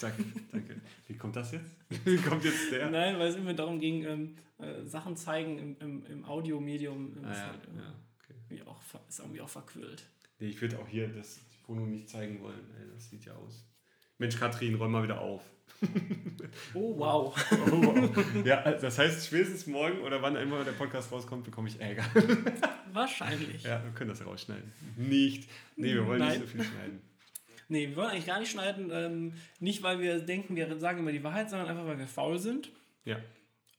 Danke, 0.00 0.24
danke. 0.52 0.80
Wie 1.06 1.14
kommt 1.14 1.36
das 1.36 1.52
jetzt? 1.52 1.70
Wie 2.04 2.16
kommt 2.16 2.44
jetzt 2.44 2.72
der? 2.72 2.90
Nein, 2.90 3.18
weil 3.18 3.28
es 3.28 3.36
immer 3.36 3.54
darum 3.54 3.78
ging, 3.78 4.04
ähm, 4.04 4.36
äh, 4.58 4.84
Sachen 4.84 5.16
zeigen 5.16 5.58
im, 5.58 5.76
im, 5.80 6.06
im 6.06 6.24
Audiomedium. 6.24 7.16
Ah, 7.22 7.32
ja, 7.32 7.46
halt, 7.46 7.60
ja, 7.76 7.94
okay. 8.18 8.34
irgendwie 8.48 8.66
auch, 8.66 8.80
ist 9.08 9.18
irgendwie 9.18 9.40
auch 9.40 9.48
verquillt. 9.48 10.06
Nee, 10.38 10.48
ich 10.48 10.60
würde 10.60 10.78
auch 10.78 10.88
hier 10.88 11.08
das 11.08 11.40
Wohnung 11.66 11.90
nicht 11.90 12.08
zeigen 12.08 12.40
wollen. 12.40 12.70
Ey, 12.78 12.86
das 12.94 13.10
sieht 13.10 13.24
ja 13.24 13.34
aus. 13.34 13.66
Mensch, 14.18 14.38
Katrin, 14.38 14.74
räum 14.74 14.92
mal 14.92 15.02
wieder 15.02 15.20
auf. 15.20 15.42
Oh, 16.74 16.98
wow. 16.98 17.34
Oh, 17.52 17.84
wow. 17.84 18.44
ja, 18.44 18.72
das 18.72 18.98
heißt, 18.98 19.26
spätestens 19.26 19.66
morgen 19.66 20.00
oder 20.00 20.20
wann 20.20 20.36
immer 20.36 20.64
der 20.64 20.72
Podcast 20.72 21.12
rauskommt, 21.12 21.44
bekomme 21.44 21.68
ich 21.68 21.80
Ärger. 21.80 22.04
Wahrscheinlich. 22.92 23.62
Ja, 23.62 23.82
wir 23.82 23.92
können 23.92 24.10
das 24.10 24.24
rausschneiden. 24.24 24.72
Nicht. 24.96 25.48
Nee, 25.76 25.94
wir 25.94 26.06
wollen 26.06 26.18
Nein. 26.18 26.40
nicht 26.40 26.40
so 26.40 26.46
viel 26.46 26.64
schneiden. 26.64 27.00
Nee, 27.70 27.88
wir 27.88 27.96
wollen 27.96 28.10
eigentlich 28.10 28.26
gar 28.26 28.40
nicht 28.40 28.50
schneiden. 28.50 28.90
Ähm, 28.92 29.32
nicht, 29.60 29.82
weil 29.82 30.00
wir 30.00 30.20
denken, 30.20 30.56
wir 30.56 30.78
sagen 30.78 30.98
immer 30.98 31.12
die 31.12 31.22
Wahrheit, 31.22 31.48
sondern 31.48 31.68
einfach, 31.68 31.86
weil 31.86 31.98
wir 31.98 32.08
faul 32.08 32.38
sind 32.38 32.70
Ja, 33.04 33.16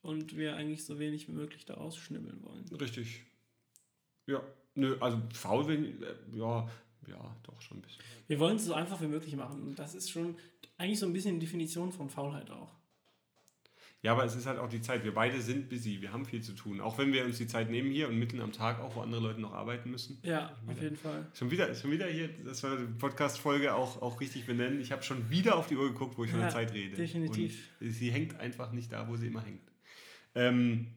und 0.01 0.35
wir 0.37 0.55
eigentlich 0.55 0.85
so 0.85 0.97
wenig 0.97 1.27
wie 1.27 1.33
möglich 1.33 1.65
da 1.65 1.75
rausschnibbeln 1.75 2.41
wollen. 2.43 2.65
richtig. 2.79 3.23
Ja, 4.27 4.41
nö, 4.75 4.97
also 4.99 5.21
faul 5.33 5.65
bin 5.65 6.01
äh, 6.01 6.37
ja, 6.37 6.69
ja, 7.07 7.35
doch 7.43 7.61
schon 7.61 7.79
ein 7.79 7.81
bisschen. 7.81 8.01
Wir 8.27 8.39
wollen 8.39 8.55
es 8.55 8.65
so 8.65 8.73
einfach 8.73 9.01
wie 9.01 9.07
möglich 9.07 9.35
machen. 9.35 9.61
Und 9.61 9.77
das 9.77 9.93
ist 9.93 10.09
schon 10.09 10.35
eigentlich 10.77 10.99
so 10.99 11.05
ein 11.05 11.13
bisschen 11.13 11.39
die 11.39 11.45
Definition 11.45 11.91
von 11.91 12.09
Faulheit 12.09 12.49
auch. 12.49 12.73
Ja, 14.03 14.13
aber 14.13 14.25
es 14.25 14.35
ist 14.35 14.47
halt 14.47 14.57
auch 14.57 14.67
die 14.69 14.81
Zeit. 14.81 15.03
Wir 15.03 15.13
beide 15.13 15.39
sind 15.41 15.69
busy, 15.69 16.01
wir 16.01 16.11
haben 16.11 16.25
viel 16.25 16.41
zu 16.41 16.53
tun. 16.53 16.81
Auch 16.81 16.97
wenn 16.97 17.13
wir 17.13 17.23
uns 17.23 17.37
die 17.37 17.45
Zeit 17.45 17.69
nehmen 17.69 17.91
hier 17.91 18.07
und 18.09 18.17
mitten 18.17 18.41
am 18.41 18.51
Tag 18.51 18.79
auch, 18.79 18.95
wo 18.95 19.01
andere 19.01 19.21
Leute 19.21 19.39
noch 19.39 19.53
arbeiten 19.53 19.91
müssen. 19.91 20.17
Ja, 20.23 20.57
auf 20.67 20.81
jeden 20.81 20.95
Fall. 20.97 21.27
Schon 21.35 21.51
wieder, 21.51 21.73
schon 21.75 21.91
wieder 21.91 22.07
hier, 22.07 22.27
das 22.43 22.63
war 22.63 22.77
die 22.77 22.85
Podcast-Folge 22.97 23.75
auch, 23.75 24.01
auch 24.01 24.19
richtig 24.19 24.47
benennen. 24.47 24.81
Ich 24.81 24.91
habe 24.91 25.03
schon 25.03 25.29
wieder 25.29 25.55
auf 25.55 25.67
die 25.67 25.77
Uhr 25.77 25.89
geguckt, 25.89 26.17
wo 26.17 26.23
ich 26.23 26.31
von 26.31 26.39
Ja, 26.39 26.47
der 26.47 26.53
Zeit 26.55 26.73
rede. 26.73 26.95
definitiv. 26.95 27.69
Und 27.79 27.91
sie 27.91 28.11
hängt 28.11 28.39
einfach 28.39 28.71
nicht 28.71 28.91
da, 28.91 29.07
wo 29.07 29.15
sie 29.17 29.27
immer 29.27 29.41
hängt. 29.43 29.61
Ähm, 30.33 30.87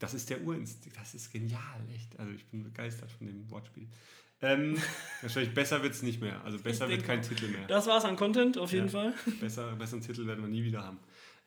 das 0.00 0.12
ist 0.12 0.28
der 0.28 0.42
Urinstinkt. 0.42 0.98
Das 0.98 1.14
ist 1.14 1.32
genial, 1.32 1.60
echt. 1.94 2.18
Also 2.18 2.32
ich 2.32 2.44
bin 2.46 2.64
begeistert 2.64 3.12
von 3.12 3.28
dem 3.28 3.48
Wortspiel. 3.50 3.86
Ähm, 4.42 4.76
wahrscheinlich 5.22 5.54
besser 5.54 5.82
wird 5.84 5.94
es 5.94 6.02
nicht 6.02 6.20
mehr. 6.20 6.42
Also 6.44 6.58
besser 6.58 6.88
wird 6.88 7.04
kein 7.04 7.22
Titel 7.22 7.46
mehr. 7.46 7.66
Das 7.68 7.86
war's 7.86 8.04
an 8.04 8.16
Content, 8.16 8.58
auf 8.58 8.72
jeden 8.72 8.86
Ja. 8.86 8.90
Fall. 8.92 9.14
Besser, 9.40 9.76
besseren 9.76 10.02
Titel 10.02 10.26
werden 10.26 10.42
wir 10.42 10.48
nie 10.50 10.64
wieder 10.64 10.82
haben. 10.84 10.98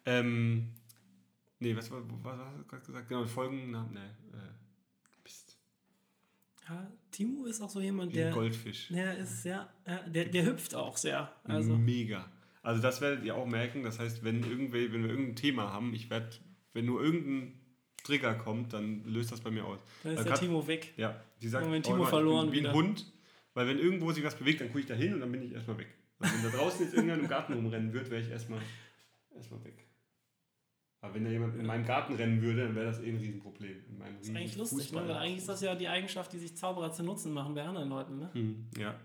Ähm, 0.08 0.74
nee, 1.60 1.76
was, 1.76 1.92
war- 1.92 2.02
was 2.24 2.38
hast 2.40 2.58
du 2.60 2.64
gerade 2.66 2.86
gesagt? 2.86 3.10
Genau, 3.10 3.26
Folgennamen. 3.26 3.94
Nee, 3.94 4.00
äh, 4.38 5.22
Mist. 5.24 5.58
Ja, 6.70 6.90
Timo 7.12 7.46
ist 7.46 7.62
auch 7.62 7.70
so 7.70 7.82
jemand, 7.82 8.14
Wie 8.14 8.20
ein 8.20 8.26
der, 8.26 8.34
Goldfisch. 8.34 8.88
der 8.90 9.18
ist 9.18 9.44
sehr, 9.44 9.70
ja, 9.86 9.98
der, 10.10 10.26
der 10.26 10.46
hüpft 10.46 10.76
auch 10.76 10.98
sehr. 10.98 11.32
Also, 11.44 11.76
Mega. 11.78 12.30
Also 12.62 12.82
das 12.82 13.00
werdet 13.02 13.24
ihr 13.24 13.36
auch 13.36 13.46
merken. 13.46 13.84
Das 13.84 14.00
heißt, 14.00 14.24
wenn, 14.24 14.44
irgendwie, 14.44 14.92
wenn 14.92 15.04
wir 15.04 15.10
irgendein 15.10 15.36
Thema 15.38 15.72
haben, 15.72 15.94
ich 15.94 16.10
werde, 16.10 16.30
wenn 16.74 16.86
nur 16.86 17.02
irgendein 17.02 17.60
Trigger 18.04 18.34
kommt, 18.36 18.74
dann 18.74 19.04
löst 19.06 19.32
das 19.32 19.42
bei 19.42 19.52
mir 19.52 19.66
aus. 19.66 19.80
dann 20.04 20.14
ist 20.14 20.18
Weil 20.20 20.24
der 20.26 20.34
grad- 20.34 20.40
Timo 20.42 20.68
weg. 20.68 20.94
Ja, 20.98 21.22
die 21.42 21.48
sagt, 21.50 21.66
den 21.66 21.74
oh, 21.74 21.80
Timo 21.82 22.06
verloren 22.06 22.52
wie 22.52 22.58
wieder. 22.60 22.70
ein 22.70 22.76
Hund, 22.76 23.06
weil 23.54 23.68
wenn 23.68 23.80
irgendwo 23.80 24.12
sich 24.12 24.24
was 24.24 24.36
bewegt, 24.36 24.60
dann 24.62 24.68
gucke 24.68 24.82
ich 24.82 24.86
da 24.86 24.94
hin 24.96 25.14
und 25.14 25.20
dann 25.22 25.32
bin 25.32 25.42
ich 25.44 25.54
erstmal 25.54 25.78
weg. 25.78 25.88
Also 26.20 26.36
wenn 26.36 26.44
da 26.52 26.58
draußen 26.58 26.82
jetzt 26.82 26.94
irgendjemand 26.94 27.24
im 27.24 27.30
Garten 27.30 27.54
rumrennen 27.54 27.94
würde, 27.94 28.10
wäre 28.12 28.22
ich 28.22 28.30
erstmal 28.30 28.60
erstmal 29.36 29.64
weg. 29.64 29.87
Aber 31.02 31.14
wenn 31.14 31.26
da 31.26 31.30
jemand 31.30 31.56
in 31.56 31.66
meinem 31.66 31.86
Garten 31.86 32.16
rennen 32.16 32.42
würde, 32.42 32.66
dann 32.66 32.76
wäre 32.76 32.88
das 32.88 33.00
eh 33.00 33.10
ein 33.10 33.18
Riesenproblem. 33.18 33.86
In 33.88 33.98
meinem 34.00 34.18
Das 34.18 34.28
ist 34.28 34.36
eigentlich 34.36 34.58
lustig, 34.58 34.92
ne? 34.92 35.08
weil 35.08 35.12
eigentlich 35.12 35.38
ist 35.38 35.50
das 35.50 35.62
ja 35.62 35.76
die 35.76 35.88
Eigenschaft, 35.88 36.34
die 36.34 36.40
sich 36.40 36.56
Zauberer 36.56 36.92
zu 36.92 37.04
Nutzen 37.04 37.34
machen 37.34 37.54
bei 37.54 37.64
anderen 37.64 37.90
Leuten. 37.90 38.18
Ne? 38.18 38.30
Hm, 38.34 38.66
ja. 38.78 39.00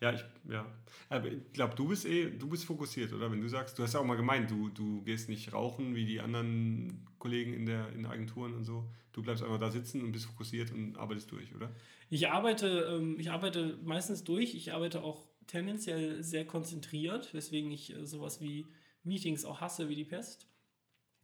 Ja, 0.00 0.12
ich, 0.12 0.24
ja. 0.48 0.66
Aber 1.08 1.28
ich 1.28 1.52
glaube, 1.52 1.74
du 1.74 1.88
bist 1.88 2.04
eh, 2.04 2.30
du 2.30 2.48
bist 2.48 2.64
fokussiert, 2.64 3.12
oder? 3.14 3.30
Wenn 3.30 3.40
du 3.40 3.48
sagst, 3.48 3.78
du 3.78 3.82
hast 3.82 3.94
ja 3.94 4.00
auch 4.00 4.04
mal 4.04 4.16
gemeint, 4.16 4.50
du, 4.50 4.68
du 4.68 5.02
gehst 5.02 5.28
nicht 5.28 5.54
rauchen 5.54 5.94
wie 5.94 6.04
die 6.04 6.20
anderen 6.20 7.06
Kollegen 7.18 7.54
in 7.54 7.64
der 7.64 7.90
in 7.92 8.04
Agenturen 8.04 8.52
und 8.54 8.64
so. 8.64 8.90
Du 9.12 9.22
bleibst 9.22 9.42
einfach 9.42 9.58
da 9.58 9.70
sitzen 9.70 10.02
und 10.02 10.12
bist 10.12 10.26
fokussiert 10.26 10.70
und 10.70 10.98
arbeitest 10.98 11.30
durch, 11.32 11.54
oder? 11.54 11.70
Ich 12.10 12.28
arbeite, 12.28 12.90
ähm, 12.90 13.18
ich 13.18 13.30
arbeite 13.30 13.78
meistens 13.84 14.22
durch. 14.22 14.54
Ich 14.54 14.74
arbeite 14.74 15.02
auch 15.02 15.26
tendenziell 15.46 16.22
sehr 16.22 16.44
konzentriert, 16.44 17.32
weswegen 17.32 17.70
ich 17.70 17.94
äh, 17.96 18.04
sowas 18.04 18.42
wie 18.42 18.66
Meetings 19.02 19.46
auch 19.46 19.62
hasse 19.62 19.88
wie 19.88 19.96
die 19.96 20.04
Pest. 20.04 20.46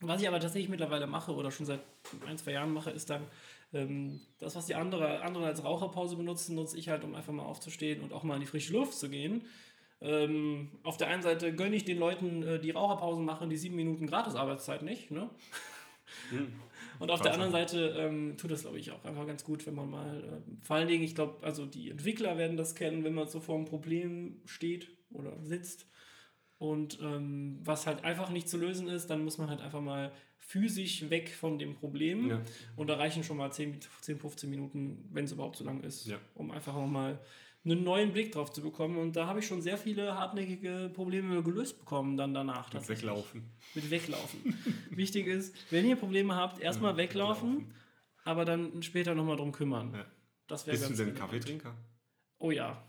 Was 0.02 0.20
ich 0.20 0.28
aber 0.28 0.40
tatsächlich 0.40 0.68
mittlerweile 0.68 1.06
mache 1.06 1.32
oder 1.34 1.50
schon 1.50 1.66
seit 1.66 1.80
ein, 2.26 2.38
zwei 2.38 2.52
Jahren 2.52 2.72
mache, 2.72 2.90
ist 2.90 3.10
dann 3.10 3.22
ähm, 3.72 4.20
das, 4.38 4.56
was 4.56 4.66
die 4.66 4.74
andere, 4.74 5.22
anderen 5.22 5.46
als 5.46 5.64
Raucherpause 5.64 6.16
benutzen, 6.16 6.54
nutze 6.54 6.78
ich 6.78 6.88
halt, 6.88 7.04
um 7.04 7.14
einfach 7.14 7.32
mal 7.32 7.44
aufzustehen 7.44 8.02
und 8.02 8.12
auch 8.12 8.22
mal 8.22 8.34
in 8.34 8.40
die 8.40 8.46
frische 8.46 8.72
Luft 8.72 8.94
zu 8.94 9.08
gehen. 9.08 9.44
Ähm, 10.00 10.70
auf 10.82 10.96
der 10.96 11.08
einen 11.08 11.22
Seite 11.22 11.54
gönne 11.54 11.76
ich 11.76 11.84
den 11.84 11.98
Leuten, 11.98 12.42
äh, 12.42 12.60
die 12.60 12.72
Raucherpausen 12.72 13.24
machen, 13.24 13.50
die 13.50 13.56
sieben 13.56 13.76
Minuten 13.76 14.06
Gratis-Arbeitszeit 14.06 14.82
nicht. 14.82 15.10
Ne? 15.10 15.30
Und 16.98 17.10
auf 17.10 17.20
der 17.20 17.32
anderen 17.32 17.52
Seite 17.52 17.96
ähm, 17.98 18.36
tut 18.36 18.50
das, 18.50 18.62
glaube 18.62 18.78
ich, 18.78 18.90
auch 18.90 19.04
einfach 19.04 19.26
ganz 19.26 19.44
gut, 19.44 19.66
wenn 19.66 19.74
man 19.74 19.90
mal, 19.90 20.24
ähm, 20.24 20.58
vor 20.62 20.76
allen 20.76 20.88
Dingen, 20.88 21.04
ich 21.04 21.14
glaube, 21.14 21.44
also 21.44 21.66
die 21.66 21.90
Entwickler 21.90 22.36
werden 22.36 22.56
das 22.56 22.74
kennen, 22.74 23.04
wenn 23.04 23.14
man 23.14 23.28
so 23.28 23.40
vor 23.40 23.56
einem 23.56 23.64
Problem 23.64 24.40
steht 24.44 24.88
oder 25.12 25.32
sitzt 25.42 25.86
und 26.62 26.98
ähm, 27.02 27.58
was 27.64 27.86
halt 27.88 28.04
einfach 28.04 28.30
nicht 28.30 28.48
zu 28.48 28.56
lösen 28.56 28.86
ist, 28.88 29.08
dann 29.08 29.24
muss 29.24 29.36
man 29.38 29.50
halt 29.50 29.60
einfach 29.60 29.80
mal 29.80 30.12
physisch 30.38 31.10
weg 31.10 31.30
von 31.34 31.58
dem 31.58 31.74
Problem 31.74 32.28
Ja. 32.30 32.40
und 32.76 32.86
da 32.88 32.94
reichen 32.94 33.24
schon 33.24 33.36
mal 33.36 33.50
10, 33.52 33.80
10 34.00 34.18
15 34.18 34.48
Minuten, 34.48 35.08
wenn 35.12 35.24
es 35.24 35.32
überhaupt 35.32 35.56
so 35.56 35.64
lang 35.64 35.80
ist, 35.82 36.06
Ja. 36.06 36.18
um 36.34 36.52
einfach 36.52 36.74
nochmal 36.74 37.18
einen 37.64 37.82
neuen 37.84 38.12
Blick 38.12 38.32
drauf 38.32 38.50
zu 38.52 38.60
bekommen. 38.60 38.96
Und 38.98 39.14
da 39.16 39.26
habe 39.28 39.38
ich 39.40 39.46
schon 39.46 39.62
sehr 39.62 39.76
viele 39.78 40.16
hartnäckige 40.18 40.90
Probleme 40.94 41.42
gelöst 41.42 41.78
bekommen 41.78 42.16
dann 42.16 42.34
danach. 42.34 42.70
Tatsächlich. 42.70 43.08
weglaufen. 43.08 43.50
Mit 43.74 43.90
weglaufen. 43.90 44.40
Wichtig 44.90 45.26
ist, 45.28 45.54
wenn 45.70 45.84
ihr 45.86 45.96
Probleme 45.96 46.34
habt, 46.36 46.60
erstmal 46.60 46.92
Ja, 46.92 46.96
weglaufen, 46.98 47.72
aber 48.24 48.44
dann 48.44 48.82
später 48.82 49.14
nochmal 49.14 49.36
drum 49.36 49.52
kümmern. 49.52 49.92
Ja. 49.94 50.04
Das 50.48 50.66
wäre 50.66 50.76
Bist 50.76 50.90
du 50.90 51.04
denn. 51.04 51.14
Kaffeetrinker? 51.14 51.74
Oh 52.38 52.50
ja. 52.50 52.82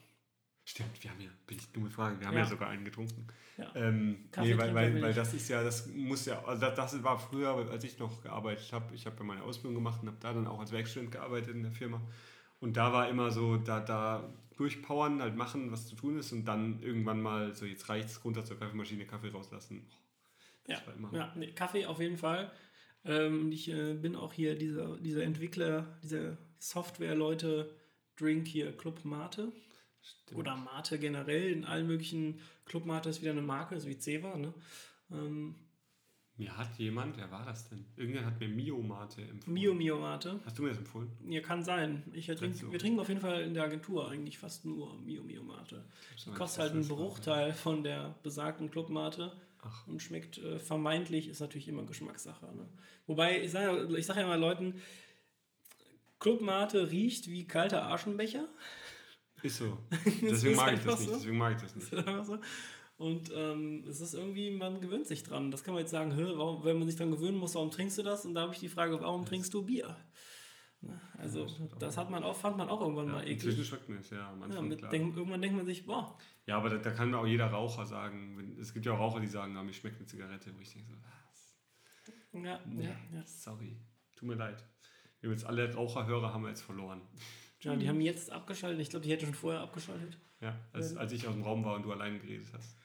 Stimmt, 0.65 1.03
wir 1.03 1.11
haben 1.11 1.19
ja, 1.19 1.29
bin 1.45 1.57
ich 1.57 1.69
dumme 1.73 1.89
Frage, 1.89 2.19
wir 2.19 2.27
haben 2.27 2.35
Ja. 2.35 2.43
ja, 2.43 2.45
sogar 2.45 2.69
einen 2.69 2.85
getrunken. 2.85 3.27
Ja. 3.57 3.71
Ähm, 3.75 4.29
nee, 4.37 4.57
weil, 4.57 4.73
weil, 4.73 5.01
weil 5.01 5.13
das 5.13 5.33
ist 5.33 5.49
ja, 5.49 5.61
das 5.61 5.87
muss 5.87 6.25
ja, 6.25 6.41
also 6.45 6.61
das, 6.61 6.75
das 6.75 7.03
war 7.03 7.19
früher, 7.19 7.49
als 7.69 7.83
ich 7.83 7.99
noch 7.99 8.21
gearbeitet 8.23 8.71
habe. 8.71 8.95
Ich 8.95 9.05
habe 9.05 9.17
ja 9.17 9.23
meine 9.23 9.43
Ausbildung 9.43 9.75
gemacht 9.75 10.01
und 10.01 10.07
habe 10.07 10.17
da 10.21 10.33
dann 10.33 10.47
auch 10.47 10.59
als 10.59 10.71
Werkstudent 10.71 11.11
gearbeitet 11.11 11.53
in 11.53 11.63
der 11.63 11.71
Firma. 11.71 12.01
Und 12.61 12.77
da 12.77 12.93
war 12.93 13.09
immer 13.09 13.29
so, 13.29 13.57
da, 13.57 13.81
da 13.81 14.33
durchpowern, 14.55 15.21
halt 15.21 15.35
machen, 15.35 15.71
was 15.71 15.87
zu 15.87 15.95
tun 15.95 16.17
ist 16.17 16.31
und 16.31 16.45
dann 16.45 16.81
irgendwann 16.81 17.21
mal 17.21 17.53
so, 17.53 17.65
jetzt 17.65 17.89
reicht's 17.89 18.23
runter 18.23 18.45
zur 18.45 18.57
Kaffeemaschine, 18.57 19.05
Kaffee 19.05 19.29
rauslassen. 19.29 19.85
Das 20.65 20.79
Ja, 20.85 20.93
immer. 20.93 21.13
ja 21.13 21.33
nee, 21.35 21.51
Kaffee 21.51 21.85
auf 21.85 21.99
jeden 21.99 22.17
Fall. 22.17 22.51
Ähm, 23.03 23.51
ich 23.51 23.69
äh, 23.69 23.95
bin 23.95 24.15
auch 24.15 24.31
hier 24.31 24.55
dieser, 24.55 24.95
dieser 24.97 25.23
Entwickler, 25.23 25.99
dieser 26.01 26.37
Software-Leute, 26.59 27.75
Drink 28.15 28.47
hier 28.47 28.71
Club 28.77 29.03
Mate 29.03 29.51
Stimmt. 30.03 30.39
oder 30.39 30.55
Mate 30.55 30.99
generell. 30.99 31.51
In 31.51 31.65
allen 31.65 31.87
möglichen 31.87 32.39
Club 32.65 32.85
Mate 32.85 33.09
ist 33.09 33.21
wieder 33.21 33.31
eine 33.31 33.41
Marke, 33.41 33.79
so 33.79 33.87
wie 33.87 33.97
Ceva. 33.97 34.37
Ne? 34.37 34.53
Ähm, 35.11 35.55
Mir 36.37 36.57
hat 36.57 36.77
jemand, 36.77 37.15
wer 37.17 37.31
war 37.31 37.45
das 37.45 37.69
denn? 37.69 37.85
Irgendjemand 37.95 38.33
hat 38.33 38.39
mir 38.41 38.49
Mio 38.49 38.81
Mate 38.81 39.21
empfohlen. 39.21 39.53
Mio 39.53 39.73
Mio 39.73 39.99
Mate. 39.99 40.39
Hast 40.45 40.57
du 40.57 40.63
mir 40.63 40.69
das 40.69 40.77
empfohlen? 40.79 41.09
Ja, 41.29 41.41
kann 41.41 41.63
sein. 41.63 42.03
Ich 42.13 42.25
trink, 42.27 42.71
wir 42.71 42.79
trinken 42.79 42.99
auf 42.99 43.07
jeden 43.07 43.21
Fall 43.21 43.41
in 43.43 43.53
der 43.53 43.63
Agentur 43.63 44.09
eigentlich 44.11 44.37
fast 44.37 44.65
nur 44.65 44.99
Mio 45.01 45.23
Mio 45.23 45.43
Mate. 45.43 45.85
Glaub, 46.23 46.35
Kostet 46.35 46.61
halt 46.63 46.71
einen. 46.73 46.87
Bruchteil 46.87 47.53
von 47.53 47.83
der 47.83 48.15
besagten 48.23 48.69
Clubmate 48.71 49.31
Ach. 49.61 49.87
und 49.87 50.01
schmeckt 50.01 50.37
äh, 50.39 50.59
vermeintlich, 50.59 51.29
ist 51.29 51.39
natürlich 51.39 51.67
immer 51.69 51.83
Geschmackssache. 51.85 52.45
Ne? 52.47 52.67
Wobei, 53.07 53.41
ich 53.41 53.51
sage 53.51 53.95
ich 53.97 54.05
sag 54.05 54.17
ja 54.17 54.27
mal 54.27 54.39
Leuten, 54.39 54.81
Clubmate 56.19 56.89
riecht 56.91 57.29
wie 57.29 57.45
kalter 57.45 57.87
Aschenbecher. 57.89 58.47
Ist 59.43 59.57
so. 59.57 59.77
Deswegen 60.21 60.55
mag 60.55 60.73
ich 60.73 60.83
das 60.83 60.99
nicht. 60.99 61.09
so. 61.09 61.15
Deswegen 61.17 61.37
mag 61.37 61.55
ich 61.55 61.61
das 61.61 61.75
nicht. 61.75 61.89
So. 62.25 62.39
Und 62.97 63.31
ähm, 63.35 63.83
es 63.87 63.99
ist 64.01 64.13
irgendwie, 64.13 64.51
man 64.51 64.79
gewöhnt 64.79 65.05
sich 65.07 65.23
dran. 65.23 65.51
Das 65.51 65.63
kann 65.63 65.73
man 65.73 65.81
jetzt 65.81 65.91
sagen, 65.91 66.11
hä, 66.15 66.23
warum, 66.35 66.63
wenn 66.63 66.77
man 66.79 66.87
sich 66.87 66.95
dran 66.97 67.11
gewöhnen 67.11 67.37
muss, 67.37 67.55
warum 67.55 67.71
trinkst 67.71 67.97
du 67.97 68.03
das? 68.03 68.25
Und 68.25 68.33
da 68.35 68.41
habe 68.41 68.53
ich 68.53 68.59
die 68.59 68.69
Frage, 68.69 68.99
warum 69.01 69.25
trinkst 69.25 69.53
du 69.53 69.63
Bier? 69.63 69.97
Ne? 70.81 70.99
Also, 71.17 71.45
Ja, 71.45 71.67
das 71.79 71.97
hat 71.97 72.09
man 72.09 72.23
auch, 72.23 72.35
fand 72.35 72.57
man 72.57 72.69
auch 72.69 72.81
irgendwann 72.81 73.07
Ja, 73.07 73.13
mal 73.13 73.27
inzwischen 73.27 73.53
eklig. 73.61 73.67
schmeckt 73.67 73.89
mir 73.89 73.97
das, 73.97 74.09
ja, 74.11 74.29
am 74.31 74.39
Ja, 74.39 74.45
Anfang, 74.45 74.77
klar. 74.77 74.91
denk, 74.91 75.15
irgendwann 75.17 75.41
denkt 75.41 75.57
man 75.57 75.65
sich, 75.65 75.85
boah, 75.85 76.17
Ja, 76.45 76.57
aber 76.57 76.69
da, 76.69 76.77
da 76.77 76.91
kann 76.91 77.13
auch 77.15 77.25
jeder 77.25 77.47
Raucher 77.47 77.85
sagen, 77.85 78.57
es 78.59 78.73
gibt 78.73 78.85
ja 78.85 78.93
auch 78.93 78.99
Raucher, 78.99 79.19
die 79.21 79.27
sagen, 79.27 79.55
ah, 79.57 79.63
mir 79.63 79.73
schmeckt 79.73 79.97
eine 79.97 80.05
Zigarette, 80.05 80.53
wo 80.55 80.59
ich 80.59 80.71
denke 80.73 80.89
so, 80.89 80.95
was? 81.01 82.43
ja, 82.43 82.59
Nee, 82.65 82.83
ja, 82.83 82.95
ja. 83.13 83.25
sorry, 83.25 83.77
tut 84.15 84.27
mir 84.29 84.35
leid. 84.35 84.63
Wir 85.19 85.29
haben 85.29 85.35
jetzt 85.37 85.45
alle 85.45 85.73
Raucherhörer 85.73 86.33
haben 86.33 86.43
wir 86.43 86.49
jetzt 86.49 86.61
verloren. 86.63 87.01
Ja, 87.63 87.75
die 87.75 87.87
haben 87.89 88.01
jetzt 88.01 88.31
abgeschaltet. 88.31 88.79
Ich 88.81 88.89
glaube, 88.89 89.05
die 89.05 89.11
hätten 89.11 89.25
schon 89.25 89.33
vorher 89.33 89.61
abgeschaltet. 89.61 90.17
Ja, 90.41 90.59
als, 90.73 90.95
als 90.97 91.11
ich 91.13 91.25
aus 91.27 91.33
dem 91.33 91.43
Raum 91.43 91.63
war 91.63 91.75
und 91.75 91.83
du 91.83 91.91
allein 91.91 92.19
geredet 92.19 92.47
hast. 92.53 92.77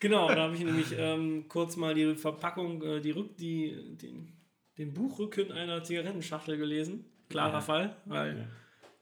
Genau, 0.00 0.28
da 0.28 0.42
habe 0.44 0.54
ich 0.54 0.60
nämlich 0.60 0.92
ähm, 0.96 1.46
kurz 1.48 1.76
mal 1.76 1.94
die 1.94 2.14
Verpackung, 2.14 2.82
äh, 2.82 3.00
die 3.00 3.10
Rück, 3.10 3.36
die, 3.36 3.96
den, 3.96 4.32
den 4.78 4.94
Buchrücken 4.94 5.52
einer 5.52 5.82
Zigarettenschachtel 5.82 6.56
gelesen. 6.56 7.04
Klarer 7.28 7.54
Ja. 7.54 7.60
Fall, 7.60 7.96
weil 8.06 8.38
Ja. 8.38 8.48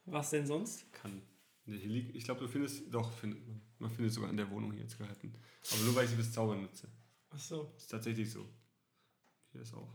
was 0.07 0.31
denn 0.31 0.47
sonst? 0.47 0.91
Kann. 0.93 1.23
Ich 1.67 2.25
glaube, 2.25 2.41
du 2.41 2.49
findest, 2.49 2.93
doch, 2.93 3.13
findet 3.13 3.47
man. 3.47 3.61
Man 3.79 3.91
findet 3.91 4.13
sogar 4.15 4.31
in 4.31 4.37
der 4.39 4.51
Wohnung 4.51 4.73
hier 4.73 4.89
Zigaretten. 4.89 5.35
Aber 5.73 5.83
nur, 5.83 5.95
weil 5.95 6.05
ich 6.05 6.11
sie 6.11 6.17
bis 6.17 6.33
Zaubern 6.33 6.63
nutze. 6.63 6.89
Achso, 7.29 7.73
Ist 7.77 7.89
tatsächlich 7.89 8.31
so. 8.31 8.49
Hier 9.53 9.61
ist 9.61 9.75
auch. 9.75 9.93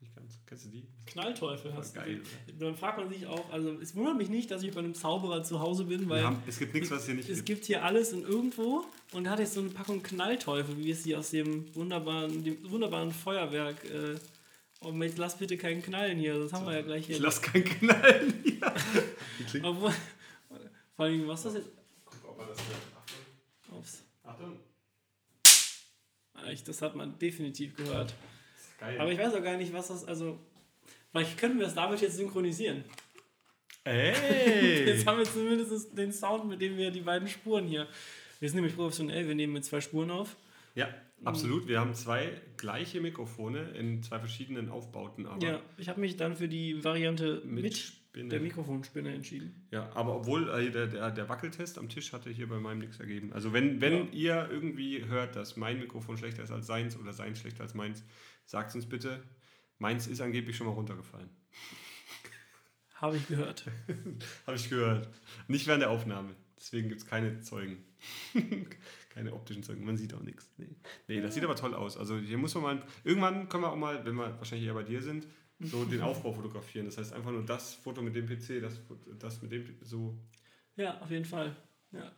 Nicht 0.00 0.14
ganz. 0.14 0.38
Kennst 0.46 0.64
du 0.64 0.68
die? 0.70 0.86
Knallteufel 1.06 1.74
hast 1.74 1.94
du. 1.94 2.00
geil. 2.00 2.22
Dann 2.58 2.74
fragt 2.74 2.98
man 2.98 3.10
sich 3.10 3.26
auch, 3.26 3.52
also 3.52 3.72
es 3.80 3.94
wundert 3.94 4.16
mich 4.16 4.30
nicht, 4.30 4.50
dass 4.50 4.62
ich 4.62 4.72
bei 4.72 4.80
einem 4.80 4.94
Zauberer 4.94 5.42
zu 5.42 5.60
Hause 5.60 5.84
bin, 5.84 6.08
weil 6.08 6.24
haben, 6.24 6.42
es 6.46 6.58
gibt 6.58 6.72
nichts, 6.72 6.90
was 6.90 7.04
hier 7.04 7.14
nicht 7.14 7.28
es 7.28 7.38
gibt. 7.38 7.46
gibt 7.46 7.64
hier 7.66 7.84
alles 7.84 8.12
und 8.14 8.22
irgendwo 8.22 8.86
und 9.12 9.26
er 9.26 9.32
hat 9.32 9.40
jetzt 9.40 9.54
so 9.54 9.60
eine 9.60 9.68
Packung 9.68 10.02
Knallteufel, 10.02 10.78
wie 10.78 10.86
wir 10.86 10.94
es 10.94 11.04
hier 11.04 11.18
aus 11.18 11.30
dem 11.30 11.74
wunderbaren, 11.74 12.42
dem 12.42 12.70
wunderbaren 12.70 13.12
Feuerwerk. 13.12 13.84
Äh, 13.84 14.18
oh, 14.80 14.92
jetzt 15.02 15.18
lass 15.18 15.36
bitte 15.36 15.58
keinen 15.58 15.82
Knallen 15.82 16.18
hier, 16.18 16.38
das 16.38 16.52
haben 16.54 16.64
wir 16.64 16.74
ja 16.74 16.82
gleich 16.82 17.06
hier. 17.06 17.16
Ich 17.16 17.22
lass 17.22 17.42
keinen 17.42 17.64
Knallen 17.64 18.42
hier. 18.42 19.62
Obwohl, 19.62 19.92
vor 20.96 21.04
allem, 21.04 21.28
was 21.28 21.40
ist 21.40 21.46
das 21.46 21.54
jetzt? 21.54 21.70
Guck, 22.06 22.30
ob 22.30 22.38
man 22.38 22.48
das 22.48 22.58
hört. 22.58 22.78
Achtung. 22.96 23.78
Ups. 23.78 24.02
Achtung. 24.24 24.58
Das 26.66 26.82
hat 26.82 26.96
man 26.96 27.18
definitiv 27.18 27.76
gehört. 27.76 28.14
Geil. 28.80 28.98
Aber 28.98 29.12
ich 29.12 29.18
weiß 29.18 29.34
auch 29.34 29.42
gar 29.42 29.56
nicht, 29.56 29.72
was 29.72 29.88
das, 29.88 30.04
also. 30.04 30.38
Vielleicht 31.12 31.38
können 31.38 31.58
wir 31.58 31.64
das 31.64 31.74
damit 31.74 32.00
jetzt 32.00 32.16
synchronisieren. 32.16 32.84
Ey! 33.84 34.84
Jetzt 34.86 35.06
haben 35.06 35.18
wir 35.18 35.24
zumindest 35.24 35.96
den 35.96 36.12
Sound, 36.12 36.48
mit 36.48 36.60
dem 36.60 36.76
wir 36.76 36.90
die 36.90 37.00
beiden 37.00 37.26
Spuren 37.26 37.66
hier. 37.66 37.88
Wir 38.38 38.48
sind 38.48 38.56
nämlich 38.56 38.76
professionell, 38.76 39.26
wir 39.26 39.34
nehmen 39.34 39.54
mit 39.54 39.64
zwei 39.64 39.80
Spuren 39.80 40.10
auf. 40.10 40.36
Ja, 40.74 40.88
absolut. 41.24 41.66
Wir 41.66 41.80
haben 41.80 41.94
zwei 41.94 42.30
gleiche 42.56 43.00
Mikrofone 43.00 43.70
in 43.70 44.02
zwei 44.02 44.18
verschiedenen 44.18 44.68
Aufbauten. 44.68 45.26
Aber 45.26 45.44
Ja, 45.44 45.60
ich 45.78 45.88
habe 45.88 46.00
mich 46.00 46.16
dann 46.16 46.36
für 46.36 46.46
die 46.48 46.84
Variante 46.84 47.42
Mit 47.44 47.64
mit, 47.64 47.76
Spinne. 47.76 48.28
der 48.28 48.40
Mikrofonspinne 48.40 49.12
entschieden. 49.12 49.66
Ja, 49.70 49.90
aber 49.94 50.16
obwohl 50.16 50.48
äh, 50.50 50.70
der, 50.70 50.86
der, 50.86 51.10
der 51.10 51.28
Wackeltest 51.28 51.78
am 51.78 51.88
Tisch 51.88 52.12
hatte 52.12 52.30
hier 52.30 52.48
bei 52.48 52.58
meinem 52.58 52.78
nichts 52.78 53.00
ergeben. 53.00 53.32
Also 53.32 53.52
wenn, 53.52 53.80
wenn 53.80 54.12
ihr 54.12 54.48
irgendwie 54.50 55.04
hört, 55.06 55.36
dass 55.36 55.56
mein 55.56 55.80
Mikrofon 55.80 56.16
schlechter 56.18 56.44
ist 56.44 56.50
als 56.50 56.66
seins 56.66 56.96
oder 56.98 57.12
seins 57.12 57.40
schlechter 57.40 57.62
als 57.62 57.74
meins, 57.74 58.04
sagt 58.50 58.74
uns 58.74 58.88
bitte. 58.88 59.22
Meins 59.78 60.08
ist 60.08 60.20
angeblich 60.20 60.56
schon 60.56 60.66
mal 60.66 60.72
runtergefallen. 60.72 61.30
Habe 62.96 63.16
ich 63.16 63.28
gehört. 63.28 63.64
Habe 64.46 64.56
ich 64.56 64.68
gehört. 64.68 65.08
Nicht 65.46 65.68
während 65.68 65.82
der 65.82 65.90
Aufnahme. 65.90 66.34
Deswegen 66.58 66.88
gibt 66.88 67.00
es 67.00 67.06
keine 67.06 67.40
Zeugen. 67.42 67.84
keine 69.10 69.32
optischen 69.32 69.62
Zeugen. 69.62 69.84
Man 69.84 69.96
sieht 69.96 70.12
auch 70.14 70.22
nichts. 70.22 70.50
Nee. 70.58 70.68
nee, 71.06 71.20
das 71.20 71.34
sieht 71.34 71.44
aber 71.44 71.54
toll 71.54 71.74
aus. 71.74 71.96
Also 71.96 72.18
hier 72.18 72.38
muss 72.38 72.54
man 72.54 72.62
mal. 72.62 72.82
Irgendwann 73.04 73.48
können 73.48 73.62
wir 73.62 73.70
auch 73.70 73.76
mal, 73.76 74.04
wenn 74.04 74.16
wir 74.16 74.36
wahrscheinlich 74.36 74.66
eher 74.66 74.74
bei 74.74 74.82
dir 74.82 75.00
sind, 75.00 75.28
so 75.60 75.84
den 75.86 76.02
Aufbau 76.02 76.32
fotografieren. 76.32 76.86
Das 76.86 76.98
heißt 76.98 77.12
einfach 77.12 77.30
nur 77.30 77.46
das 77.46 77.74
Foto 77.74 78.02
mit 78.02 78.16
dem 78.16 78.26
PC, 78.26 78.60
das, 78.60 78.80
das 79.18 79.40
mit 79.42 79.52
dem 79.52 79.76
so. 79.80 80.18
Ja, 80.74 81.00
auf 81.00 81.10
jeden 81.10 81.24
Fall. 81.24 81.56
Ja. 81.92 82.10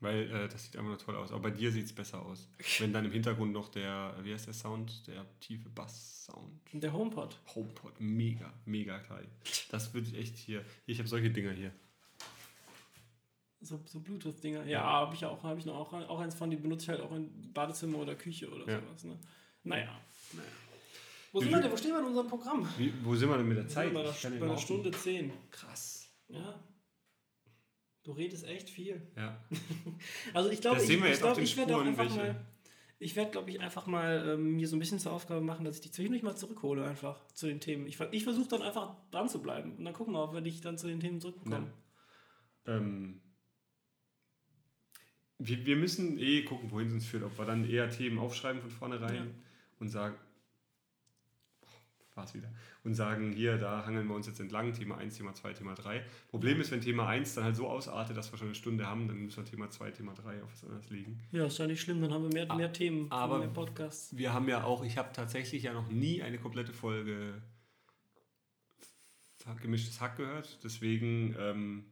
Weil 0.00 0.30
äh, 0.30 0.48
das 0.48 0.64
sieht 0.64 0.76
einfach 0.76 0.90
nur 0.90 0.98
toll 0.98 1.16
aus. 1.16 1.30
Aber 1.32 1.40
bei 1.40 1.50
dir 1.50 1.72
sieht 1.72 1.86
es 1.86 1.92
besser 1.94 2.20
aus. 2.24 2.48
Wenn 2.80 2.92
dann 2.92 3.04
im 3.06 3.12
Hintergrund 3.12 3.52
noch 3.52 3.68
der, 3.70 4.14
wie 4.22 4.32
heißt 4.32 4.46
der 4.46 4.52
Sound? 4.54 5.06
Der 5.06 5.24
tiefe 5.40 5.70
Bass-Sound. 5.70 6.60
Und 6.72 6.82
der 6.82 6.92
HomePod. 6.92 7.38
HomePod, 7.54 7.98
mega, 7.98 8.52
mega 8.66 8.98
geil. 8.98 9.26
Das 9.70 9.94
würde 9.94 10.08
ich 10.08 10.16
echt 10.16 10.36
hier. 10.36 10.62
ich 10.84 10.98
habe 10.98 11.08
solche 11.08 11.30
Dinger 11.30 11.52
hier. 11.52 11.72
So, 13.62 13.80
so 13.86 14.00
Bluetooth-Dinger. 14.00 14.66
Ja, 14.66 14.82
habe 14.82 15.14
ich 15.14 15.24
auch, 15.24 15.42
habe 15.42 15.58
ich 15.58 15.64
noch 15.64 15.76
auch, 15.76 15.92
auch 15.92 16.20
eins 16.20 16.34
von, 16.34 16.50
die 16.50 16.56
benutze 16.56 16.84
ich 16.84 16.88
halt 16.90 17.00
auch 17.00 17.12
in 17.16 17.52
Badezimmer 17.52 17.98
oder 17.98 18.14
Küche 18.14 18.50
oder 18.50 18.70
Ja. 18.70 18.80
sowas. 18.80 19.04
Ne? 19.04 19.18
Naja. 19.64 19.98
naja. 20.32 20.48
Wo 21.32 21.40
sind 21.40 21.50
wir 21.50 21.60
denn? 21.60 21.72
Wo 21.72 21.76
stehen 21.76 21.92
wir 21.92 22.00
in 22.00 22.06
unserem 22.06 22.28
Programm? 22.28 22.68
Wie, 22.76 22.92
wo 23.02 23.16
sind 23.16 23.28
wir 23.28 23.38
denn 23.38 23.48
mit 23.48 23.56
der 23.56 23.68
Zeit? 23.68 23.92
bei 23.92 24.02
den 24.02 24.12
bei 24.12 24.28
einer 24.28 24.46
laufen. 24.46 24.62
Stunde 24.62 24.90
zehn. 24.90 25.32
Krass. 25.50 26.08
Ja. 26.28 26.60
Du 28.06 28.12
redest 28.12 28.46
echt 28.46 28.70
viel. 28.70 29.02
Ja. 29.16 29.36
Also 30.32 30.48
ich 30.50 30.60
glaube, 30.60 30.76
ich, 30.76 30.88
ich, 30.88 31.00
den 31.00 31.42
ich 31.42 31.56
werde 31.56 31.76
auch 31.76 31.80
einfach 31.84 32.04
welche. 32.04 32.16
mal. 32.32 32.46
Ich 33.00 33.16
werde, 33.16 33.32
glaube 33.32 33.50
ich, 33.50 33.60
einfach 33.60 33.86
mal 33.86 34.26
ähm, 34.34 34.52
mir 34.56 34.68
so 34.68 34.76
ein 34.76 34.78
bisschen 34.78 35.00
zur 35.00 35.12
Aufgabe 35.12 35.40
machen, 35.40 35.64
dass 35.64 35.74
ich 35.76 35.82
dich 35.82 35.92
zwischendurch 35.92 36.22
mal 36.22 36.36
zurückhole, 36.36 36.84
einfach 36.86 37.26
zu 37.34 37.46
den 37.46 37.58
Themen. 37.60 37.86
Ich, 37.86 38.00
ich 38.12 38.22
versuche 38.24 38.48
dann 38.48 38.62
einfach 38.62 38.94
dran 39.10 39.28
zu 39.28 39.42
bleiben 39.42 39.76
und 39.76 39.84
dann 39.84 39.92
gucken 39.92 40.14
wir, 40.14 40.22
ob 40.22 40.32
wir 40.34 40.40
dich 40.40 40.60
dann 40.60 40.78
zu 40.78 40.86
den 40.86 41.00
Themen 41.00 41.20
zurückbekommen. 41.20 41.72
Ähm, 42.66 43.20
wir, 45.38 45.66
wir 45.66 45.76
müssen 45.76 46.16
eh 46.18 46.42
gucken, 46.44 46.70
wohin 46.70 46.86
es 46.88 46.94
uns 46.94 47.06
führt. 47.06 47.24
Ob 47.24 47.36
wir 47.36 47.44
dann 47.44 47.68
eher 47.68 47.90
Themen 47.90 48.18
aufschreiben 48.18 48.62
von 48.62 48.70
vornherein 48.70 49.14
Ja. 49.14 49.26
und 49.80 49.88
sagen, 49.88 50.16
war 52.16 52.24
es 52.24 52.34
wieder, 52.34 52.50
und 52.84 52.94
sagen, 52.94 53.32
hier, 53.32 53.58
da 53.58 53.84
hangeln 53.84 54.08
wir 54.08 54.14
uns 54.14 54.26
jetzt 54.26 54.40
entlang, 54.40 54.72
Thema 54.72 54.96
1, 54.96 55.16
Thema 55.16 55.34
2, 55.34 55.52
Thema 55.52 55.74
3. 55.74 56.02
Problem 56.28 56.60
ist, 56.60 56.70
wenn 56.70 56.80
Thema 56.80 57.06
1 57.06 57.34
dann 57.34 57.44
halt 57.44 57.56
so 57.56 57.68
ausartet, 57.68 58.16
dass 58.16 58.32
wir 58.32 58.38
schon 58.38 58.48
eine 58.48 58.54
Stunde 58.54 58.86
haben, 58.86 59.06
dann 59.06 59.18
müssen 59.24 59.36
wir 59.44 59.50
Thema 59.50 59.70
2, 59.70 59.90
Thema 59.90 60.14
3 60.14 60.42
auf 60.42 60.52
was 60.52 60.64
anderes 60.64 60.88
legen. 60.90 61.20
Ja, 61.32 61.46
ist 61.46 61.58
ja 61.58 61.66
nicht 61.66 61.80
schlimm, 61.80 62.00
dann 62.00 62.12
haben 62.12 62.22
wir 62.24 62.32
mehr, 62.46 62.54
mehr 62.56 62.72
Themen 62.72 63.10
aber- 63.12 63.38
mehr 63.38 63.48
Podcasts. 63.48 64.16
Wir 64.16 64.32
haben 64.32 64.48
ja 64.48 64.64
auch, 64.64 64.82
ich 64.84 64.96
habe 64.98 65.10
tatsächlich 65.12 65.62
ja 65.64 65.72
noch 65.72 65.88
nie 65.88 66.22
eine 66.22 66.38
komplette 66.38 66.72
Folge 66.72 67.42
gemischtes 69.60 70.00
Hack 70.00 70.16
gehört, 70.16 70.58
deswegen 70.64 71.36
ähm, 71.38 71.84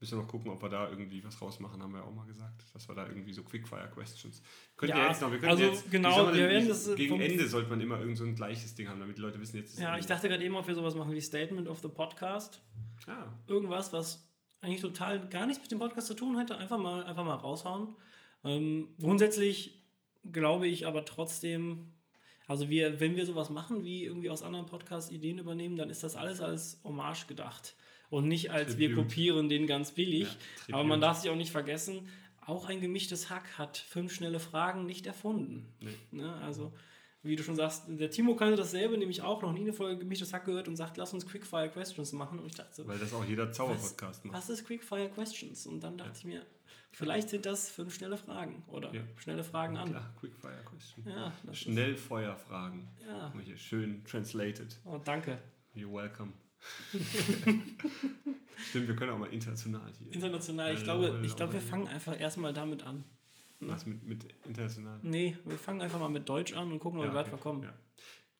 müssen 0.00 0.18
wir 0.18 0.22
noch 0.22 0.28
gucken, 0.30 0.50
ob 0.50 0.62
wir 0.62 0.68
da 0.68 0.90
irgendwie 0.90 1.24
was 1.24 1.40
rausmachen, 1.40 1.82
haben 1.82 1.94
wir 1.94 2.04
auch 2.04 2.14
mal 2.14 2.26
gesagt, 2.26 2.64
dass 2.74 2.86
wir 2.88 2.94
da 2.94 3.06
irgendwie 3.06 3.32
so 3.32 3.42
Quickfire-Questions. 3.42 4.42
Könnt 4.76 4.92
ihr 4.92 4.98
Ja, 4.98 5.08
jetzt 5.08 5.22
noch, 5.22 5.30
wir 5.30 5.38
können 5.38 5.50
also 5.52 5.62
jetzt, 5.64 5.90
genau, 5.90 6.32
wir 6.34 6.48
werden 6.48 6.68
das, 6.68 6.86
äh, 6.88 6.94
gegen 6.96 7.20
Ende 7.20 7.48
sollte 7.48 7.70
man 7.70 7.80
immer 7.80 7.98
irgend 8.00 8.18
so 8.18 8.24
ein 8.24 8.34
gleiches 8.34 8.74
Ding 8.74 8.88
haben, 8.88 9.00
damit 9.00 9.16
die 9.16 9.22
Leute 9.22 9.40
wissen, 9.40 9.56
jetzt 9.56 9.74
ist 9.74 9.80
Ja, 9.80 9.88
Ende. 9.88 10.00
ich 10.00 10.06
dachte 10.06 10.28
gerade 10.28 10.44
eben, 10.44 10.54
ob 10.56 10.66
wir 10.66 10.74
sowas 10.74 10.94
machen 10.94 11.12
wie 11.12 11.20
Statement 11.20 11.66
of 11.68 11.80
the 11.80 11.88
Podcast. 11.88 12.60
Ah, 13.06 13.32
Irgendwas, 13.46 13.92
was 13.92 14.28
eigentlich 14.60 14.80
total 14.82 15.28
gar 15.28 15.46
nichts 15.46 15.62
mit 15.62 15.70
dem 15.70 15.78
Podcast 15.78 16.06
zu 16.08 16.14
tun 16.14 16.36
hätte, 16.38 16.56
einfach 16.58 16.78
mal, 16.78 17.04
einfach 17.04 17.24
mal 17.24 17.34
raushauen. 17.34 17.94
Ähm, 18.44 18.88
grundsätzlich 19.00 19.82
glaube 20.30 20.66
ich 20.66 20.86
aber 20.86 21.04
trotzdem, 21.04 21.92
also 22.46 22.68
wir, 22.68 23.00
wenn 23.00 23.16
wir 23.16 23.24
sowas 23.26 23.48
machen, 23.48 23.84
wie 23.84 24.04
irgendwie 24.04 24.28
aus 24.30 24.42
anderen 24.42 24.66
Podcasts 24.66 25.10
Ideen 25.10 25.38
übernehmen, 25.38 25.76
dann 25.76 25.88
ist 25.88 26.02
das 26.02 26.16
alles 26.16 26.40
als 26.40 26.80
Hommage 26.84 27.26
gedacht. 27.26 27.76
Und 28.10 28.28
nicht 28.28 28.50
als 28.50 28.78
wir 28.78 28.88
Tribute. 28.88 29.04
kopieren 29.08 29.48
den 29.48 29.66
ganz 29.66 29.92
billig. 29.92 30.28
Ja, 30.68 30.74
aber 30.76 30.84
man 30.84 31.00
darf 31.00 31.18
sich 31.18 31.30
auch 31.30 31.36
nicht 31.36 31.50
vergessen, 31.52 32.08
auch 32.46 32.68
ein 32.68 32.80
gemischtes 32.80 33.28
Hack 33.30 33.58
hat 33.58 33.76
fünf 33.78 34.12
schnelle 34.14 34.38
Fragen 34.38 34.86
nicht 34.86 35.06
erfunden. 35.06 35.66
Nee. 35.80 35.90
Ne? 36.12 36.32
Also, 36.36 36.72
wie 37.24 37.34
du 37.34 37.42
schon 37.42 37.56
sagst, 37.56 37.84
der 37.88 38.08
Timo 38.10 38.36
kannte 38.36 38.54
dasselbe, 38.56 38.96
nämlich 38.96 39.22
auch 39.22 39.42
noch 39.42 39.52
nie 39.52 39.62
eine 39.62 39.72
Folge 39.72 39.98
gemischtes 39.98 40.32
Hack 40.32 40.44
gehört 40.44 40.68
und 40.68 40.76
sagt, 40.76 40.96
lass 40.96 41.12
uns 41.12 41.26
Quickfire 41.26 41.68
Questions 41.70 42.12
machen. 42.12 42.38
Und 42.38 42.46
ich 42.46 42.54
dachte 42.54 42.72
so, 42.72 42.86
weil 42.86 42.98
das 43.00 43.12
auch 43.12 43.24
jeder 43.24 43.50
Zauberpodcast 43.50 44.24
macht. 44.24 44.36
was 44.36 44.48
ist 44.48 44.64
Quickfire 44.64 45.08
Questions? 45.10 45.66
Und 45.66 45.80
dann 45.82 45.98
dachte 45.98 46.12
ich 46.18 46.24
mir, 46.24 46.46
vielleicht 46.92 47.30
sind 47.30 47.44
das 47.44 47.68
fünf 47.68 47.92
schnelle 47.96 48.16
Fragen 48.16 48.62
oder 48.68 48.94
Ja. 48.94 49.02
schnelle 49.16 49.42
Fragen 49.42 49.76
an. 49.76 49.88
Klar, 49.90 50.14
Quickfire-Question. 50.20 51.04
Ja, 51.08 51.32
das 51.44 51.56
ist, 51.56 51.62
Schnellfeuerfragen. 51.64 52.86
ja. 53.04 53.32
Schön 53.56 54.04
translated. 54.04 54.78
Oh, 54.84 54.98
danke. 55.04 55.42
You're 55.74 55.92
welcome. 55.92 56.32
Stimmt, 58.68 58.88
wir 58.88 58.96
können 58.96 59.12
auch 59.12 59.18
mal 59.18 59.32
international 59.32 59.92
hier. 59.98 60.12
International. 60.12 60.72
Ich 60.72 60.86
Hallo, 60.86 61.00
glaube, 61.00 61.26
ich 61.26 61.36
glaube, 61.36 61.52
wir 61.54 61.60
fangen 61.60 61.88
einfach 61.88 62.18
erstmal 62.18 62.52
damit 62.52 62.82
an. 62.82 63.04
Was 63.60 63.86
mit, 63.86 64.02
mit 64.02 64.24
international? 64.44 64.98
Nee, 65.02 65.36
wir 65.44 65.58
fangen 65.58 65.80
einfach 65.80 65.98
mal 65.98 66.10
mit 66.10 66.28
Deutsch 66.28 66.52
an 66.54 66.72
und 66.72 66.78
gucken, 66.78 67.00
wie 67.00 67.04
Ja, 67.06 67.14
weit 67.14 67.26
okay. 67.26 67.36
wir 67.36 67.38
kommen. 67.38 67.62
Ja. 67.62 67.74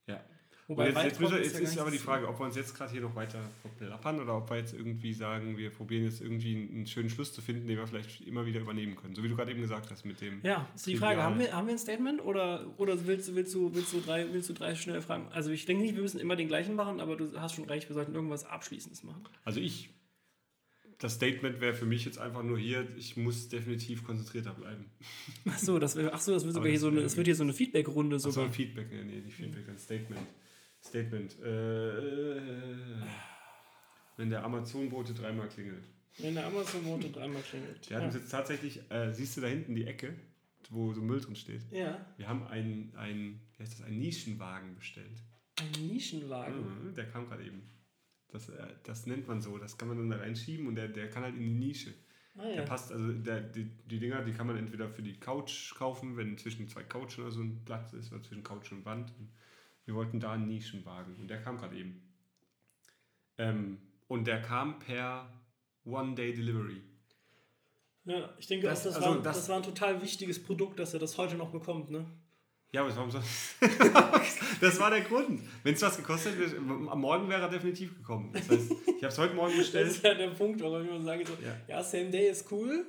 ja. 0.06 0.24
Wobei 0.68 0.88
jetzt, 0.88 1.04
jetzt, 1.04 1.20
müssen 1.20 1.36
jetzt 1.36 1.54
ja 1.54 1.60
ist 1.60 1.78
aber 1.78 1.92
die 1.92 1.98
Frage, 1.98 2.26
ob 2.26 2.40
wir 2.40 2.44
uns 2.46 2.56
jetzt 2.56 2.74
gerade 2.74 2.90
hier 2.90 3.00
noch 3.00 3.14
weiter 3.14 3.38
verplappern 3.62 4.18
oder 4.20 4.36
ob 4.36 4.50
wir 4.50 4.56
jetzt 4.56 4.74
irgendwie 4.74 5.12
sagen, 5.14 5.56
wir 5.56 5.70
probieren 5.70 6.02
jetzt 6.02 6.20
irgendwie 6.20 6.56
einen 6.56 6.86
schönen 6.88 7.08
Schluss 7.08 7.32
zu 7.32 7.40
finden, 7.40 7.68
den 7.68 7.76
wir 7.78 7.86
vielleicht 7.86 8.20
immer 8.22 8.46
wieder 8.46 8.58
übernehmen 8.60 8.96
können. 8.96 9.14
So 9.14 9.22
wie 9.22 9.28
du 9.28 9.36
gerade 9.36 9.52
eben 9.52 9.60
gesagt 9.60 9.88
hast 9.92 10.04
mit 10.04 10.20
dem. 10.20 10.40
so. 10.42 10.48
Ja, 10.48 10.68
ist 10.74 10.84
die. 10.88 10.96
Frage, 10.96 11.22
haben 11.22 11.38
wir, 11.38 11.52
haben 11.52 11.68
wir 11.68 11.74
ein 11.74 11.78
Statement 11.78 12.20
oder, 12.24 12.66
oder 12.78 13.06
willst, 13.06 13.28
du- 13.28 13.36
willst, 13.36 13.54
du, 13.54 13.72
willst, 13.76 13.92
du 13.92 14.00
drei, 14.00 14.26
willst 14.32 14.48
du 14.48 14.54
drei 14.54 14.74
schnelle 14.74 15.02
Fragen? 15.02 15.28
Also 15.30 15.50
ich 15.52 15.66
denke 15.66 15.84
nicht, 15.84 15.94
wir 15.94 16.02
müssen 16.02 16.18
immer 16.18 16.34
den 16.34 16.48
gleichen 16.48 16.74
machen, 16.74 17.00
aber 17.00 17.14
du 17.16 17.40
hast 17.40 17.54
schon 17.54 17.66
recht, 17.66 17.88
wir 17.88 17.94
sollten 17.94 18.14
irgendwas 18.16 18.44
Abschließendes 18.44 19.04
machen. 19.04 19.22
Also 19.44 19.60
ich, 19.60 19.90
das 20.98 21.14
Statement 21.14 21.60
wäre 21.60 21.74
für 21.74 21.86
mich 21.86 22.04
jetzt 22.06 22.18
einfach 22.18 22.42
nur 22.42 22.58
hier, 22.58 22.88
ich 22.96 23.16
muss 23.16 23.48
definitiv 23.48 24.02
konzentrierter 24.02 24.52
bleiben. 24.54 24.86
Ach 25.48 25.58
so, 25.58 25.78
das, 25.78 25.94
wär- 25.94 26.12
ach 26.12 26.20
so, 26.20 26.32
das 26.32 26.42
wird 26.42 26.54
sogar 26.54 26.68
hier 26.70 26.80
so 26.80 26.88
eine, 26.88 27.02
wird 27.02 27.26
hier 27.26 27.36
so 27.36 27.44
eine 27.44 27.52
Feedback-Runde 27.52 28.18
So 28.18 28.30
sogar. 28.30 28.46
ein 28.48 28.52
Feedback, 28.52 28.86
nee, 28.90 29.20
nicht 29.20 29.36
Feedback, 29.36 29.68
ein 29.68 29.78
Statement. 29.78 30.26
Statement. 30.86 31.38
Äh, 31.42 33.02
wenn 34.16 34.30
der 34.30 34.44
Amazon-Bote 34.44 35.12
dreimal 35.14 35.48
klingelt. 35.48 35.84
Wenn 36.18 36.34
der 36.34 36.46
Amazon-Motor 36.46 37.10
dreimal 37.10 37.42
klingelt. 37.42 37.90
Der 37.90 37.98
hat 37.98 38.04
uns 38.06 38.14
jetzt 38.14 38.30
tatsächlich, 38.30 38.80
äh, 38.90 39.12
siehst 39.12 39.36
du 39.36 39.42
da 39.42 39.48
hinten 39.48 39.74
die 39.74 39.86
Ecke, 39.86 40.14
wo 40.70 40.92
so 40.94 41.02
Müll 41.02 41.20
drin 41.20 41.36
steht? 41.36 41.62
Ja, 41.70 42.06
Wir 42.16 42.28
haben 42.28 42.46
einen, 42.46 42.94
einen, 42.96 43.40
wie 43.56 43.62
heißt 43.62 43.74
das, 43.78 43.82
einen 43.86 43.98
Nischenwagen 43.98 44.74
bestellt. 44.76 45.22
ein 45.60 45.86
Nischenwagen. 45.86 46.88
Mhm, 46.88 46.94
der 46.94 47.06
kam 47.10 47.28
gerade 47.28 47.44
eben. 47.44 47.62
Das, 48.28 48.48
äh, 48.48 48.66
das 48.84 49.06
nennt 49.06 49.28
man 49.28 49.42
so, 49.42 49.58
das 49.58 49.76
kann 49.76 49.88
man 49.88 49.98
dann 49.98 50.10
da 50.10 50.16
reinschieben 50.16 50.66
und 50.66 50.74
der, 50.76 50.88
der 50.88 51.10
kann 51.10 51.22
halt 51.22 51.34
in 51.36 51.42
die 51.42 51.66
Nische. 51.66 51.92
Ah, 52.38 52.42
Der 52.42 52.54
ja. 52.56 52.62
passt, 52.62 52.92
also 52.92 53.12
der, 53.12 53.40
die, 53.40 53.64
die 53.64 53.98
Dinger, 53.98 54.22
die 54.24 54.32
kann 54.32 54.46
man 54.46 54.56
entweder 54.58 54.88
für 54.90 55.02
die 55.02 55.18
Couch 55.18 55.74
kaufen, 55.74 56.16
wenn 56.16 56.36
zwischen 56.36 56.68
zwei 56.68 56.82
Couchen 56.82 57.22
oder 57.24 57.30
so 57.32 57.40
ein 57.40 57.62
Platz 57.64 57.92
ist, 57.94 58.12
oder 58.12 58.22
zwischen 58.22 58.42
Couch 58.42 58.72
und 58.72 58.84
Wand. 58.84 59.10
Und 59.18 59.30
wir 59.86 59.94
wollten 59.94 60.20
da 60.20 60.32
einen 60.32 60.46
Nischenwagen 60.48 61.16
und 61.16 61.28
der 61.28 61.40
kam 61.40 61.56
gerade 61.58 61.76
eben. 61.76 62.02
Ähm, 63.38 63.78
und 64.08 64.26
der 64.26 64.40
kam 64.42 64.78
per 64.78 65.28
One-Day-Delivery. 65.84 66.82
ja, 68.04 68.30
ich 68.38 68.46
denke, 68.46 68.66
Das- 68.66 68.82
das, 68.84 68.94
das, 68.94 69.02
also 69.02 69.16
war, 69.16 69.22
das, 69.22 69.36
das- 69.38 69.48
war 69.48 69.56
ein 69.56 69.62
total 69.62 70.00
wichtiges 70.02 70.42
Produkt, 70.42 70.78
dass 70.78 70.94
er 70.94 71.00
das 71.00 71.16
heute 71.18 71.36
noch 71.36 71.50
bekommt, 71.50 71.90
ne? 71.90 72.04
Ja, 72.72 72.82
aber 72.84 72.94
warum 72.96 73.10
soll 73.10 73.22
Das 74.60 74.78
war 74.80 74.90
der 74.90 75.02
Grund. 75.02 75.40
Wenn 75.62 75.74
es 75.74 75.82
was 75.82 75.96
gekostet 75.96 76.36
hätte, 76.36 76.56
am 76.56 77.00
Morgen 77.00 77.28
wäre 77.28 77.42
er 77.42 77.48
definitiv 77.48 77.96
gekommen. 77.96 78.32
Das 78.32 78.48
heißt, 78.50 78.70
ich 78.86 78.94
habe 78.96 79.06
es 79.06 79.18
heute 79.18 79.34
Morgen 79.34 79.50
Das 79.52 79.58
bestellt. 79.60 79.86
ist 79.88 80.02
ja 80.04 80.14
der 80.14 80.28
Punkt, 80.30 80.60
warum 80.60 80.82
ich 80.82 80.88
immer 80.90 81.00
sage, 81.02 81.24
so, 81.24 81.32
Ja. 81.44 81.56
ja, 81.68 81.82
Same 81.82 82.10
Day 82.10 82.28
ist 82.28 82.50
cool. 82.50 82.84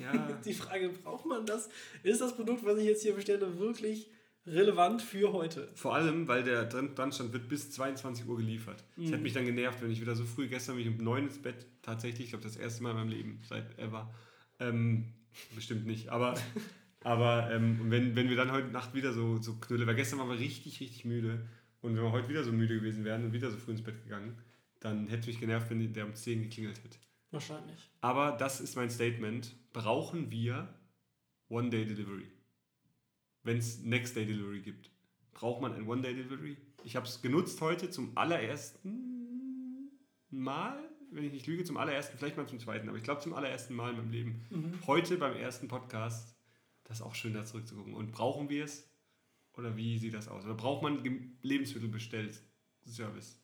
Ja, 0.00 0.12
Die 0.44 0.52
Frage, 0.52 0.90
braucht 0.90 1.24
man 1.26 1.46
das? 1.46 1.68
Ist 2.02 2.20
das 2.20 2.36
Produkt, 2.36 2.64
was 2.64 2.78
ich 2.78 2.84
jetzt 2.84 3.02
hier 3.02 3.14
bestelle, 3.14 3.58
wirklich 3.58 4.10
relevant 4.46 5.02
für 5.02 5.32
heute? 5.32 5.68
Vor 5.74 5.94
allem, 5.94 6.26
weil 6.28 6.42
der 6.42 6.64
drin 6.64 6.94
dran 6.94 7.12
stand, 7.12 7.32
wird 7.32 7.48
bis 7.48 7.70
22 7.70 8.26
Uhr 8.26 8.36
geliefert. 8.36 8.84
Das 8.96 9.06
Mhm. 9.08 9.12
hat 9.14 9.20
mich 9.22 9.32
dann 9.32 9.44
genervt, 9.46 9.82
wenn 9.82 9.90
ich 9.90 10.00
wieder 10.00 10.16
so 10.16 10.24
früh, 10.24 10.48
gestern 10.48 10.76
bin 10.76 10.86
ich 10.86 10.98
um 10.98 11.04
9 11.04 11.24
ins 11.24 11.38
Bett, 11.40 11.66
tatsächlich, 11.82 12.24
ich 12.24 12.30
glaube 12.30 12.44
das 12.44 12.56
erste 12.56 12.82
Mal 12.82 12.90
in 12.90 12.96
meinem 12.96 13.08
Leben, 13.10 13.40
seit 13.48 13.78
ever. 13.78 14.12
Ähm, 14.60 15.12
bestimmt 15.54 15.86
nicht, 15.86 16.08
aber, 16.10 16.34
aber 17.04 17.50
ähm, 17.52 17.90
wenn, 17.90 18.14
wenn 18.16 18.28
wir 18.28 18.36
dann 18.36 18.52
heute 18.52 18.68
Nacht 18.68 18.94
wieder 18.94 19.12
so, 19.12 19.40
so 19.40 19.54
knülle, 19.56 19.86
weil 19.86 19.94
gestern 19.96 20.18
waren 20.18 20.28
wir 20.28 20.38
richtig, 20.38 20.80
richtig 20.80 21.04
müde 21.04 21.48
und 21.80 21.96
wenn 21.96 22.02
wir 22.02 22.12
heute 22.12 22.28
wieder 22.28 22.44
so 22.44 22.52
müde 22.52 22.74
gewesen 22.76 23.04
wären 23.04 23.24
und 23.24 23.32
wieder 23.32 23.50
so 23.50 23.56
früh 23.56 23.72
ins 23.72 23.82
Bett 23.82 24.02
gegangen, 24.04 24.36
dann 24.80 25.06
hätte 25.08 25.28
mich 25.28 25.38
genervt, 25.38 25.70
wenn 25.70 25.92
der 25.92 26.04
um 26.06 26.14
10 26.14 26.42
geklingelt 26.42 26.82
hätte. 26.82 26.98
Wahrscheinlich. 27.30 27.90
Aber 28.00 28.32
das 28.32 28.60
ist 28.60 28.76
mein 28.76 28.90
Statement. 28.90 29.54
Brauchen 29.72 30.30
wir 30.30 30.68
One-Day-Delivery? 31.48 32.26
Wenn 33.42 33.58
es 33.58 33.80
Next 33.80 34.16
Day 34.16 34.26
Delivery 34.26 34.60
gibt? 34.60 34.90
Braucht 35.32 35.60
man 35.62 35.72
ein 35.74 35.88
One 35.88 36.02
Day 36.02 36.14
Delivery? 36.14 36.56
Ich 36.84 36.96
habe 36.96 37.06
es 37.06 37.22
genutzt 37.22 37.60
heute 37.60 37.90
zum 37.90 38.16
allerersten 38.16 39.90
Mal, 40.30 40.78
wenn 41.10 41.24
ich 41.24 41.32
nicht 41.32 41.46
lüge, 41.46 41.64
zum 41.64 41.76
allerersten, 41.76 42.16
vielleicht 42.16 42.36
mal 42.36 42.46
zum 42.48 42.58
zweiten, 42.58 42.88
aber 42.88 42.98
ich 42.98 43.04
glaube 43.04 43.20
zum 43.20 43.34
allerersten 43.34 43.74
Mal 43.74 43.90
in 43.90 43.96
meinem 43.98 44.10
Leben. 44.10 44.46
Mhm. 44.50 44.86
Heute 44.86 45.16
beim 45.18 45.36
ersten 45.36 45.68
Podcast, 45.68 46.34
das 46.84 46.98
ist 46.98 47.02
auch 47.02 47.14
schön 47.14 47.34
da 47.34 47.44
zurückzugucken. 47.44 47.94
Und 47.94 48.12
brauchen 48.12 48.48
wir 48.48 48.64
es? 48.64 48.88
Oder 49.54 49.76
wie 49.76 49.98
sieht 49.98 50.14
das 50.14 50.28
aus? 50.28 50.44
Oder 50.44 50.54
braucht 50.54 50.82
man 50.82 51.02
Gem- 51.02 51.36
Lebensmittel 51.42 51.88
bestellt 51.88 52.42
Service? 52.86 53.38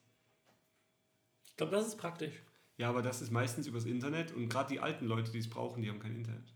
Ich 1.47 1.57
glaube, 1.57 1.73
das 1.73 1.87
ist 1.89 1.97
praktisch. 1.99 2.35
Ja, 2.79 2.89
aber 2.89 3.03
das 3.03 3.20
ist 3.20 3.31
meistens 3.33 3.66
übers 3.66 3.85
Internet 3.85 4.33
und 4.33 4.49
gerade 4.49 4.73
die 4.73 4.81
alten 4.81 5.07
Leute, 5.07 5.33
die 5.33 5.39
es 5.39 5.51
brauchen, 5.51 5.83
die 5.83 5.91
haben 5.91 5.99
kein 5.99 6.15
Internet. 6.15 6.55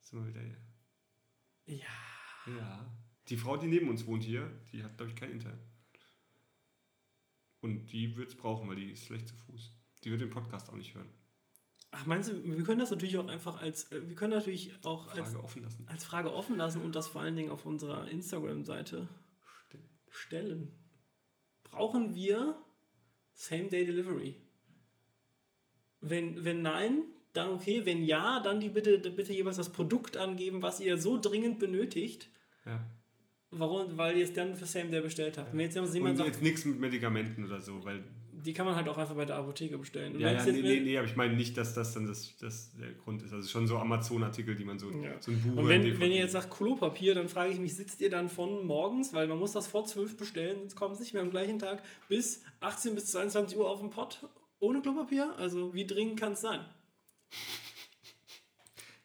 Sind 0.00 0.20
wir 0.20 0.28
wieder 0.28 0.42
hier. 0.42 0.58
Ja. 1.66 1.76
Ja. 2.46 2.90
Die 3.28 3.36
Frau, 3.36 3.56
die 3.56 3.66
neben 3.66 3.88
uns 3.88 4.06
wohnt 4.06 4.22
hier, 4.22 4.50
die 4.72 4.84
hat, 4.84 4.96
glaube 4.96 5.10
ich, 5.10 5.16
kein 5.16 5.30
Internet. 5.30 5.60
Und 7.60 7.86
die 7.92 8.16
wird 8.16 8.28
es 8.28 8.36
brauchen, 8.36 8.68
weil 8.68 8.76
die 8.76 8.92
ist 8.92 9.06
schlecht 9.06 9.28
zu 9.28 9.34
Fuß. 9.34 9.72
Die 10.04 10.10
wird 10.10 10.20
den 10.20 10.30
Podcast 10.30 10.68
auch 10.68 10.76
nicht 10.76 10.94
hören. 10.94 11.08
Ach, 11.92 12.04
meinst 12.06 12.30
du, 12.30 12.44
wir 12.44 12.62
können 12.64 12.80
das 12.80 12.90
natürlich 12.90 13.16
auch 13.16 13.28
einfach 13.28 13.62
als, 13.62 13.90
äh, 13.92 14.06
wir 14.06 14.16
können 14.16 14.32
natürlich 14.34 14.74
auch 14.84 15.08
als, 15.08 15.20
Frage 15.20 15.42
offen 15.42 15.62
lassen. 15.62 15.88
als 15.88 16.04
Frage 16.04 16.34
offen 16.34 16.56
lassen 16.56 16.82
und 16.82 16.94
das 16.94 17.08
vor 17.08 17.22
allen 17.22 17.36
Dingen 17.36 17.50
auf 17.50 17.64
unserer 17.64 18.08
Instagram-Seite 18.08 19.08
stellen. 20.10 20.72
Brauchen 21.62 22.14
wir 22.14 22.62
Same-Day-Delivery? 23.32 24.36
Wenn, 26.00 26.44
wenn 26.44 26.62
nein, 26.62 27.04
dann 27.34 27.50
okay. 27.50 27.82
Wenn 27.84 28.02
ja, 28.04 28.40
dann 28.40 28.60
die 28.60 28.70
bitte, 28.70 28.98
bitte 28.98 29.32
jeweils 29.32 29.56
das 29.56 29.70
Produkt 29.70 30.16
angeben, 30.16 30.62
was 30.62 30.80
ihr 30.80 30.96
so 30.96 31.20
dringend 31.20 31.58
benötigt. 31.58 32.30
Ja. 32.64 32.80
Warum? 33.50 33.96
Weil 33.96 34.16
ihr 34.16 34.24
es 34.24 34.32
dann 34.32 34.56
für 34.56 34.66
Same 34.66 34.90
Day 34.90 35.00
bestellt 35.00 35.38
habt. 35.38 35.52
Wenn 35.52 35.60
jetzt 35.60 35.74
jemand 35.74 36.16
sagt, 36.16 36.28
jetzt 36.28 36.42
nichts 36.42 36.64
mit 36.64 36.80
Medikamenten 36.80 37.44
oder 37.44 37.60
so, 37.60 37.84
weil. 37.84 38.02
die 38.32 38.52
kann 38.52 38.66
man 38.66 38.74
halt 38.74 38.88
auch 38.88 38.98
einfach 38.98 39.14
bei 39.14 39.24
der 39.24 39.36
Apotheke 39.36 39.78
bestellen. 39.78 40.14
Und 40.14 40.20
Ja, 40.20 40.32
ja, 40.32 40.44
nee, 40.44 40.60
nee, 40.60 40.80
nee, 40.80 40.98
aber 40.98 41.06
ich 41.06 41.14
meine 41.14 41.34
nicht, 41.34 41.56
dass 41.56 41.72
das 41.72 41.94
dann 41.94 42.06
das, 42.06 42.36
das 42.38 42.72
der 42.76 42.92
Grund 42.94 43.22
ist. 43.22 43.32
Also 43.32 43.48
schon 43.48 43.66
so 43.68 43.78
Amazon-Artikel, 43.78 44.56
die 44.56 44.64
man 44.64 44.78
so, 44.80 44.90
Ja. 44.90 45.20
so 45.20 45.30
ein 45.30 45.40
Buch 45.40 45.56
Und 45.56 45.68
wenn, 45.68 45.82
wenn 46.00 46.10
ihr 46.10 46.18
jetzt 46.18 46.32
sagt 46.32 46.50
Klopapier, 46.50 47.14
dann 47.14 47.28
frage 47.28 47.52
ich 47.52 47.60
mich, 47.60 47.74
sitzt 47.76 48.00
ihr 48.00 48.10
dann 48.10 48.28
von 48.28 48.66
morgens, 48.66 49.14
weil 49.14 49.28
man 49.28 49.38
muss 49.38 49.52
das 49.52 49.66
vor 49.68 49.84
12 49.84 50.16
bestellen, 50.16 50.58
sonst 50.60 50.74
kommt 50.74 50.94
es 50.94 51.00
nicht 51.00 51.14
mehr 51.14 51.22
am 51.22 51.30
gleichen 51.30 51.58
Tag, 51.60 51.82
bis 52.08 52.42
18 52.60 52.94
bis 52.96 53.06
22 53.06 53.56
Uhr 53.56 53.70
auf 53.70 53.80
dem 53.80 53.90
Pott 53.90 54.28
ohne 54.58 54.82
Klopapier? 54.82 55.32
Also 55.38 55.74
wie 55.74 55.86
dringend 55.86 56.18
kann 56.18 56.32
es 56.32 56.40
sein? 56.40 56.60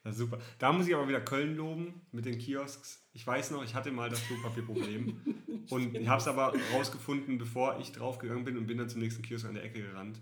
Ja, 0.04 0.12
super. 0.12 0.38
Da 0.58 0.72
muss 0.72 0.88
ich 0.88 0.94
aber 0.94 1.08
wieder 1.08 1.20
Köln 1.20 1.56
loben 1.56 2.00
mit 2.10 2.24
den 2.24 2.38
Kiosks. 2.38 3.06
Ich 3.12 3.26
weiß 3.26 3.50
noch, 3.50 3.62
ich 3.62 3.74
hatte 3.74 3.92
mal 3.92 4.08
das 4.08 4.24
Klopapierproblem 4.26 5.20
und 5.70 5.94
ich 5.94 6.08
habe 6.08 6.20
es 6.20 6.28
aber 6.28 6.54
rausgefunden, 6.72 7.38
bevor 7.38 7.78
ich 7.80 7.92
draufgegangen 7.92 8.44
bin 8.44 8.56
und 8.56 8.66
bin 8.66 8.78
dann 8.78 8.88
zum 8.88 9.00
nächsten 9.00 9.22
Kiosk 9.22 9.44
an 9.44 9.54
der 9.54 9.64
Ecke 9.64 9.82
gerannt 9.82 10.20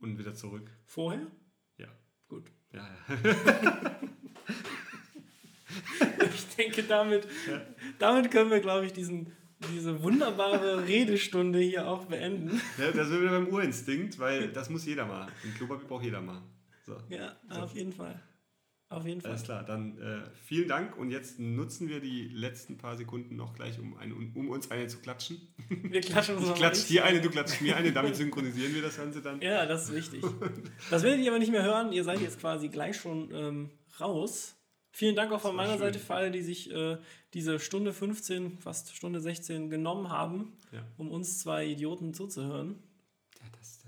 und 0.00 0.18
wieder 0.18 0.34
zurück. 0.34 0.70
Vorher? 0.84 1.26
Ja. 1.78 1.88
Gut. 2.28 2.50
Ja, 2.72 2.86
ja. 3.08 4.00
Ich 6.34 6.54
denke, 6.56 6.82
damit, 6.84 7.28
damit 7.98 8.30
können 8.30 8.50
wir, 8.50 8.60
glaube 8.60 8.86
ich, 8.86 8.92
diesen, 8.92 9.32
diese 9.74 10.02
wunderbare 10.02 10.86
Redestunde 10.86 11.58
hier 11.58 11.86
auch 11.86 12.06
beenden. 12.06 12.60
ja 12.78 12.90
das 12.92 13.08
sind 13.08 13.20
wir 13.20 13.28
wieder 13.28 13.40
beim 13.40 13.48
Urinstinkt, 13.48 14.18
weil 14.18 14.48
das 14.48 14.70
muss 14.70 14.86
jeder 14.86 15.04
mal. 15.04 15.26
Und 15.44 15.54
Klopapier 15.54 15.86
braucht 15.86 16.04
jeder 16.04 16.22
mal. 16.22 16.42
So. 16.86 16.96
Ja, 17.08 17.36
auf 17.50 17.74
jeden 17.74 17.92
Fall. 17.92 18.22
Auf 18.88 19.04
jeden 19.04 19.20
Fall. 19.20 19.32
Alles 19.32 19.42
klar, 19.42 19.64
dann 19.64 19.98
äh, 19.98 20.22
vielen 20.44 20.68
Dank 20.68 20.96
und 20.96 21.10
jetzt 21.10 21.40
nutzen 21.40 21.88
wir 21.88 21.98
die 21.98 22.28
letzten 22.28 22.78
paar 22.78 22.96
Sekunden 22.96 23.34
noch 23.34 23.52
gleich, 23.54 23.80
um, 23.80 23.96
eine, 23.96 24.14
um 24.14 24.48
uns 24.48 24.70
eine 24.70 24.86
zu 24.86 24.98
klatschen. 24.98 25.40
Wir 25.68 26.00
klatschen 26.00 26.36
uns 26.36 26.44
Ich 26.44 26.50
noch 26.50 26.56
klatsch 26.56 26.82
mal 26.82 26.86
dir 26.86 27.04
eine, 27.04 27.20
du 27.20 27.28
klatschst 27.28 27.62
mir 27.62 27.74
eine, 27.76 27.92
damit 27.92 28.14
synchronisieren 28.14 28.72
wir 28.72 28.82
das 28.82 28.96
Ganze 28.96 29.20
dann. 29.22 29.40
Ja, 29.42 29.66
das 29.66 29.88
ist 29.88 29.94
wichtig. 29.96 30.22
Das 30.88 31.02
werdet 31.02 31.24
ihr 31.24 31.32
aber 31.32 31.40
nicht 31.40 31.50
mehr 31.50 31.64
hören. 31.64 31.90
Ihr 31.92 32.04
seid 32.04 32.20
jetzt 32.20 32.38
quasi 32.38 32.68
gleich 32.68 32.96
schon 32.96 33.28
ähm, 33.34 33.70
raus. 33.98 34.54
Vielen 34.92 35.16
Dank 35.16 35.32
auch 35.32 35.40
von 35.40 35.56
meiner 35.56 35.72
schön. 35.72 35.80
Seite 35.80 35.98
für 35.98 36.14
alle, 36.14 36.30
die 36.30 36.42
sich 36.42 36.70
äh, 36.70 36.96
diese 37.34 37.58
Stunde 37.58 37.92
15, 37.92 38.58
fast 38.58 38.94
Stunde 38.94 39.20
16 39.20 39.68
genommen 39.68 40.10
haben, 40.10 40.52
Ja. 40.70 40.86
um 40.96 41.10
uns 41.10 41.40
zwei 41.40 41.66
Idioten 41.66 42.14
zuzuhören. 42.14 42.76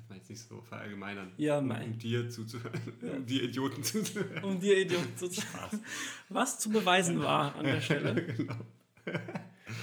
Ja, 0.09 0.15
darf 0.15 0.17
man 0.17 0.19
jetzt 0.19 0.31
nicht 0.31 0.41
so 0.41 0.61
verallgemeinern. 0.63 1.33
Ja, 1.37 1.59
um, 1.59 1.69
mei. 1.69 1.85
um 1.85 1.99
dir 1.99 2.29
zuzuhören, 2.31 2.81
um 3.15 3.27
dir 3.27 3.43
Idioten 3.43 3.83
zuzuhören. 3.83 4.45
Um 4.45 4.61
dir 4.61 4.79
Idioten 4.79 5.17
zuzuhören. 5.17 5.83
Was 6.29 6.59
zu 6.59 6.71
beweisen 6.71 7.21
war 7.21 7.55
an 7.57 7.65
der 7.65 7.81
Stelle. 7.81 8.15
genau. 8.37 8.57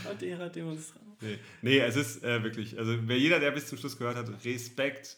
Hat 0.04 0.22
hat 0.40 0.56
Demonstration. 0.56 1.18
Nee, 1.22 1.40
nee, 1.62 1.80
es 1.80 1.96
ist 1.96 2.24
äh, 2.24 2.44
wirklich, 2.44 2.78
also 2.78 2.98
wer 3.08 3.18
jeder, 3.18 3.40
der 3.40 3.52
bis 3.52 3.68
zum 3.68 3.78
Schluss 3.78 3.98
gehört 3.98 4.18
hat, 4.18 4.30
Respekt, 4.44 5.18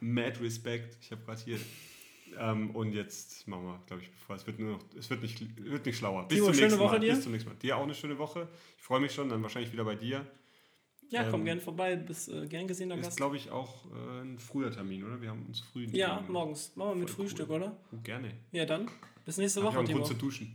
mad 0.00 0.40
Respekt. 0.40 0.98
Ich 1.00 1.10
habe 1.10 1.22
gerade 1.24 1.42
hier. 1.42 1.58
Ähm, 2.38 2.70
und 2.70 2.92
jetzt 2.92 3.46
machen 3.46 3.64
wir, 3.64 3.82
glaube 3.86 4.02
ich, 4.02 4.10
bevor 4.10 4.34
es 4.34 4.46
wird 4.46 4.58
nur 4.58 4.72
noch, 4.72 4.84
es 4.98 5.08
wird 5.10 5.22
nicht, 5.22 5.40
wird 5.62 5.86
nicht 5.86 5.98
schlauer. 5.98 6.26
Bis 6.26 6.38
Timo, 6.38 6.46
zum 6.46 6.54
schöne 6.54 6.66
nächsten 6.66 6.80
Woche 6.80 6.94
Mal. 6.94 7.00
dir. 7.00 7.14
Bis 7.14 7.22
zum 7.22 7.32
nächsten 7.32 7.50
Mal. 7.50 7.56
Dir 7.56 7.76
auch 7.76 7.82
eine 7.84 7.94
schöne 7.94 8.18
Woche. 8.18 8.48
Ich 8.76 8.82
freue 8.82 9.00
mich 9.00 9.12
schon, 9.12 9.28
dann 9.28 9.42
wahrscheinlich 9.42 9.72
wieder 9.72 9.84
bei 9.84 9.94
dir. 9.94 10.26
Ja, 11.14 11.30
komm 11.30 11.40
Ähm, 11.40 11.46
gern 11.46 11.60
vorbei. 11.60 11.96
Bist 11.96 12.28
äh, 12.28 12.46
gern 12.46 12.66
gesehener 12.66 12.96
Ist, 12.96 13.04
Gast. 13.04 13.16
glaube 13.16 13.36
ich, 13.36 13.50
auch 13.50 13.84
äh, 13.86 14.22
ein 14.22 14.38
früher 14.38 14.70
Termin, 14.70 15.04
oder? 15.04 15.20
Wir 15.20 15.30
haben 15.30 15.44
uns 15.46 15.60
früh. 15.60 15.86
Ja, 15.92 16.22
morgens. 16.28 16.72
Machen 16.76 16.90
wir 16.90 16.94
mit 16.96 17.10
Voll 17.10 17.20
cool. 17.24 17.28
Frühstück, 17.28 17.50
oder? 17.50 17.76
Gerne. 18.02 18.32
Ja, 18.52 18.64
dann. 18.66 18.90
Bis 19.24 19.38
nächste 19.38 19.62
Hab 19.62 19.70
ich 19.70 19.76
Woche, 19.76 19.84
einen 19.84 19.92
Grund 19.94 20.06
zu 20.06 20.14
duschen. 20.14 20.54